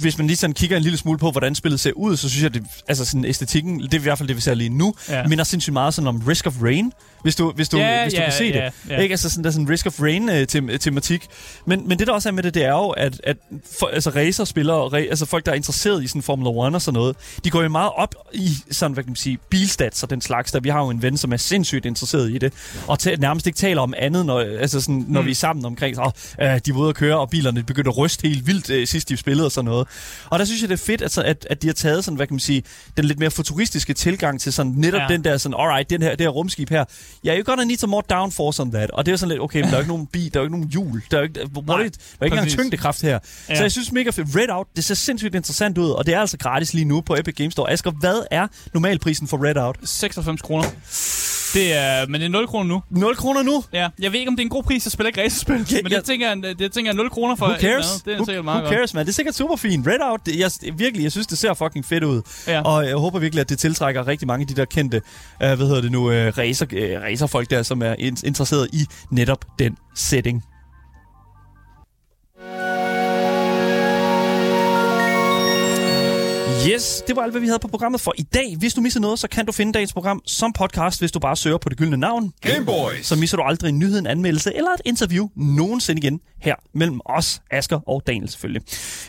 hvis 0.00 0.18
man 0.18 0.26
lige 0.26 0.36
sådan 0.36 0.54
kigger 0.54 0.76
en 0.76 0.82
lille 0.82 0.98
smule 0.98 1.18
på, 1.18 1.30
hvordan 1.30 1.54
spillet 1.54 1.80
ser 1.80 1.92
ud, 1.92 2.16
så 2.16 2.28
synes 2.28 2.42
jeg, 2.42 2.54
det, 2.54 2.62
altså 2.88 3.04
sådan 3.04 3.24
æstetikken, 3.24 3.80
det 3.80 3.94
er 3.94 3.98
i 3.98 4.02
hvert 4.02 4.18
fald 4.18 4.28
det, 4.28 4.36
vi 4.36 4.40
ser 4.40 4.54
lige 4.54 4.70
nu, 4.70 4.94
Ja. 5.08 5.26
minder 5.26 5.44
sindssygt 5.44 5.72
meget 5.72 5.94
sådan 5.94 6.08
om 6.08 6.22
Risk 6.28 6.46
of 6.46 6.54
Rain, 6.62 6.92
hvis 7.22 7.36
du, 7.36 7.52
hvis 7.52 7.68
du, 7.68 7.76
Ja, 7.78 8.02
hvis 8.02 8.12
du 8.14 8.18
ja, 8.18 8.24
kan 8.24 8.32
se 8.32 8.44
ja, 8.44 8.64
det. 8.66 8.72
ja. 8.90 9.00
Ikke? 9.00 9.12
Altså 9.12 9.28
sådan, 9.30 9.44
der 9.44 9.50
er 9.50 9.52
sådan 9.52 9.68
Risk 9.70 9.86
of 9.86 10.00
Rain-tematik. 10.00 11.26
men, 11.66 11.88
men 11.88 11.98
det, 11.98 12.06
der 12.06 12.12
også 12.12 12.28
er 12.28 12.32
med 12.32 12.42
det, 12.42 12.54
det 12.54 12.64
er 12.64 12.70
jo, 12.70 12.88
at, 12.88 13.20
at 13.24 13.36
for, 13.80 13.86
altså 13.86 14.10
racerspillere, 14.10 14.76
og 14.76 14.94
ra- 14.94 14.96
altså 14.96 15.26
folk, 15.26 15.46
der 15.46 15.52
er 15.52 15.56
interesseret 15.56 16.04
i 16.04 16.06
sådan 16.06 16.22
Formula 16.22 16.68
1 16.68 16.74
og 16.74 16.82
sådan 16.82 16.94
noget, 16.98 17.16
de 17.44 17.50
går 17.50 17.62
jo 17.62 17.68
meget 17.68 17.90
op 17.96 18.14
i 18.34 18.50
sådan, 18.70 18.92
hvad 18.92 19.04
kan 19.04 19.10
man 19.10 19.16
sige, 19.16 19.38
bilstats 19.50 20.02
og 20.02 20.10
den 20.10 20.20
slags. 20.20 20.52
Der 20.52 20.60
vi 20.60 20.68
har 20.68 20.80
jo 20.80 20.90
en 20.90 21.02
ven, 21.02 21.16
som 21.16 21.32
er 21.32 21.36
sindssygt 21.36 21.86
interesseret 21.86 22.30
i 22.30 22.38
det, 22.38 22.52
og 22.86 22.98
ta- 22.98 23.16
nærmest 23.16 23.46
ikke 23.46 23.56
taler 23.56 23.80
om 23.82 23.94
andet, 23.98 24.26
når, 24.26 24.40
altså 24.40 24.80
sådan, 24.80 25.04
når 25.08 25.20
Mm. 25.20 25.26
vi 25.26 25.30
er 25.30 25.34
sammen 25.34 25.64
omkring, 25.64 25.96
så, 25.96 26.10
øh, 26.42 26.60
de 26.66 26.74
var 26.74 26.80
ude 26.80 26.88
at 26.88 26.94
køre, 26.94 27.18
og 27.18 27.30
bilerne 27.30 27.62
begyndte 27.62 27.88
at 27.90 27.96
ryste 27.98 28.28
helt 28.28 28.46
vildt 28.46 28.70
øh, 28.70 28.86
sidst 28.86 29.08
de 29.08 29.16
spillede 29.16 29.46
og 29.46 29.52
sådan 29.52 29.65
noget. 29.66 29.88
Og 30.30 30.38
der 30.38 30.44
synes 30.44 30.60
jeg, 30.60 30.68
det 30.68 30.74
er 30.80 30.84
fedt, 30.84 31.02
altså, 31.02 31.22
at, 31.22 31.46
at 31.50 31.62
de 31.62 31.66
har 31.66 31.74
taget 31.74 32.04
sådan, 32.04 32.16
hvad 32.16 32.26
kan 32.26 32.34
man 32.34 32.40
sige, 32.40 32.62
den 32.96 33.04
lidt 33.04 33.18
mere 33.18 33.30
futuristiske 33.30 33.94
tilgang 33.94 34.40
til 34.40 34.52
sådan, 34.52 34.72
netop 34.76 35.00
Ja. 35.00 35.06
den 35.08 35.24
der 35.24 35.36
sådan, 35.38 35.56
alright, 35.58 35.90
den 35.90 36.02
her, 36.02 36.10
det 36.10 36.20
her 36.20 36.28
rumskib 36.28 36.70
her, 36.70 36.84
ja, 37.24 37.30
yeah, 37.30 37.40
you're 37.40 37.42
gonna 37.44 37.64
need 37.64 37.76
some 37.78 37.90
more 37.90 38.02
downforce 38.10 38.62
on 38.62 38.70
that. 38.72 38.90
Og 38.90 39.06
det 39.06 39.12
er 39.12 39.16
sådan 39.16 39.28
lidt, 39.30 39.40
okay, 39.42 39.60
men 39.60 39.64
der 39.64 39.70
er 39.72 39.76
jo 39.76 39.80
ikke 39.80 39.88
nogen 39.92 40.06
bil, 40.06 40.34
der 40.34 40.40
er 40.40 40.42
jo 40.42 40.44
ikke 40.46 40.56
nogen 40.56 40.68
hjul, 40.70 41.02
der 41.10 41.16
er 41.16 41.20
jo 41.20 41.24
ikke, 41.26 41.40
Nej, 41.66 41.76
der 41.76 41.82
er 42.20 42.24
ikke 42.24 42.34
engang 42.34 42.48
tyngdekraft 42.50 43.02
her. 43.02 43.10
Ja. 43.10 43.18
Ja. 43.48 43.56
Så 43.56 43.62
jeg 43.62 43.72
synes 43.72 43.92
mega 43.92 44.10
fedt. 44.10 44.28
Redout, 44.36 44.66
det 44.76 44.84
ser 44.84 44.94
sindssygt 44.94 45.34
interessant 45.34 45.78
ud, 45.78 45.90
og 45.90 46.06
det 46.06 46.14
er 46.14 46.20
altså 46.20 46.36
gratis 46.38 46.74
lige 46.74 46.84
nu 46.84 47.00
på 47.00 47.14
Epic 47.16 47.34
Games 47.34 47.52
Store. 47.52 47.70
Asger, 47.70 47.90
hvad 47.90 48.22
er 48.30 48.46
normalprisen 48.74 49.28
for 49.28 49.44
Redout? 49.48 49.76
96 49.84 50.42
kroner. 50.42 50.64
Det 51.56 51.72
er, 51.76 52.06
men 52.06 52.20
det 52.20 52.26
er 52.26 52.30
0 52.30 52.46
kroner 52.46 52.68
nu. 52.68 52.82
0 52.90 53.16
kroner 53.16 53.42
nu? 53.42 53.64
Ja, 53.72 53.88
jeg 53.98 54.12
ved 54.12 54.18
ikke, 54.20 54.28
om 54.28 54.36
det 54.36 54.42
er 54.42 54.46
en 54.46 54.50
god 54.50 54.62
pris, 54.62 54.86
jeg 54.86 54.92
spiller 54.92 55.06
ikke 55.08 55.22
racerspil, 55.22 55.66
Ja, 55.70 55.82
men 55.82 55.92
ja. 55.92 55.96
det 55.96 56.04
tænker 56.04 56.28
jeg, 56.28 56.58
det 56.58 56.72
tænker 56.72 56.90
jeg 56.90 56.96
0 56.96 57.10
kroner 57.10 57.36
for. 57.36 57.46
Who 57.46 57.54
et 57.54 57.60
cares? 57.60 58.02
Det 58.04 58.12
er 58.12 58.16
who, 58.16 58.24
sikkert 58.24 58.44
meget 58.44 58.64
who 58.64 58.72
cares, 58.74 58.94
man? 58.94 59.06
Det 59.06 59.12
er 59.12 59.14
sikkert 59.14 59.34
super 59.34 59.56
fint. 59.56 59.86
Redout, 59.86 60.26
det, 60.26 60.38
jeg, 60.38 60.50
virkelig, 60.78 61.02
jeg 61.04 61.12
synes, 61.12 61.26
det 61.26 61.38
ser 61.38 61.54
fugging 61.54 61.84
fedt 61.84 62.04
ud. 62.04 62.22
Ja. 62.46 62.60
Og 62.62 62.86
jeg 62.86 62.96
håber 62.96 63.18
virkelig, 63.18 63.40
at 63.40 63.48
det 63.48 63.58
tiltrækker 63.58 64.06
rigtig 64.06 64.26
mange 64.28 64.42
af 64.42 64.46
de 64.46 64.54
der 64.54 64.64
kendte, 64.64 64.96
uh, 64.96 65.46
hvad 65.46 65.56
hedder 65.56 65.80
det 65.80 65.92
nu, 65.92 66.00
uh, 66.06 66.12
racer, 66.12 66.66
uh, 66.72 67.02
racerfolk 67.02 67.50
der, 67.50 67.62
som 67.62 67.82
er 67.82 67.94
in- 67.98 68.16
interesseret 68.24 68.68
i 68.72 68.86
netop 69.10 69.44
den 69.58 69.76
setting. 69.94 70.44
Yes, 76.68 77.02
det 77.06 77.16
var 77.16 77.22
alt, 77.22 77.32
hvad 77.32 77.40
vi 77.40 77.46
havde 77.46 77.58
på 77.58 77.68
programmet 77.68 78.00
for 78.00 78.14
i 78.18 78.22
dag. 78.22 78.56
Hvis 78.58 78.74
du 78.74 78.80
misser 78.80 79.00
noget, 79.00 79.18
så 79.18 79.28
kan 79.28 79.46
du 79.46 79.52
finde 79.52 79.72
dagens 79.72 79.92
program 79.92 80.22
som 80.24 80.52
podcast, 80.52 81.00
hvis 81.00 81.12
du 81.12 81.18
bare 81.18 81.36
søger 81.36 81.58
på 81.58 81.68
det 81.68 81.78
gyldne 81.78 81.96
navn. 81.96 82.32
Gameboys. 82.40 83.06
Så 83.06 83.16
misser 83.16 83.36
du 83.36 83.42
aldrig 83.42 83.68
en 83.68 83.78
nyhed, 83.78 83.98
en 83.98 84.06
anmeldelse 84.06 84.56
eller 84.56 84.70
et 84.70 84.80
interview 84.84 85.28
nogensinde 85.36 85.98
igen 86.00 86.20
her 86.40 86.54
mellem 86.74 87.00
os, 87.04 87.40
Asker 87.50 87.88
og 87.88 88.02
Daniel 88.06 88.28
selvfølgelig. 88.28 88.62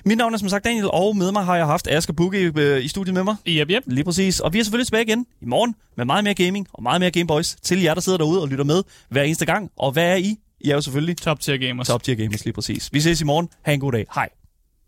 Mit 0.05 0.17
navn 0.17 0.33
er 0.33 0.37
som 0.37 0.49
sagt 0.49 0.65
Daniel, 0.65 0.89
og 0.93 1.17
med 1.17 1.31
mig 1.31 1.45
har 1.45 1.55
jeg 1.55 1.65
haft 1.65 1.87
Asker 1.87 2.13
Boogie 2.13 2.51
øh, 2.57 2.85
i 2.85 2.87
studiet 2.87 3.13
med 3.13 3.23
mig. 3.23 3.35
Yep, 3.47 3.69
yep. 3.71 3.83
Lige 3.85 4.03
præcis. 4.03 4.39
Og 4.39 4.53
vi 4.53 4.59
er 4.59 4.63
selvfølgelig 4.63 4.87
tilbage 4.87 5.03
igen 5.03 5.25
i 5.41 5.45
morgen 5.45 5.75
med 5.97 6.05
meget 6.05 6.23
mere 6.23 6.33
gaming 6.33 6.67
og 6.73 6.83
meget 6.83 7.01
mere 7.01 7.11
Gameboys 7.11 7.55
til 7.63 7.81
jer, 7.81 7.93
der 7.93 8.01
sidder 8.01 8.17
derude 8.17 8.41
og 8.41 8.47
lytter 8.47 8.65
med 8.65 8.83
hver 9.09 9.23
eneste 9.23 9.45
gang. 9.45 9.71
Og 9.77 9.91
hvad 9.91 10.11
er 10.11 10.15
I? 10.15 10.35
I 10.61 10.69
er 10.69 10.75
jo 10.75 10.81
selvfølgelig 10.81 11.17
Top 11.17 11.39
tier 11.39 11.57
gamers. 11.57 11.87
top 11.87 12.03
tier 12.03 12.15
gamers 12.15 12.45
lige 12.45 12.53
præcis. 12.53 12.93
Vi 12.93 13.01
ses 13.01 13.21
i 13.21 13.23
morgen. 13.23 13.49
Ha' 13.61 13.73
en 13.73 13.79
god 13.79 13.91
dag. 13.91 14.05
Hej. 14.15 14.29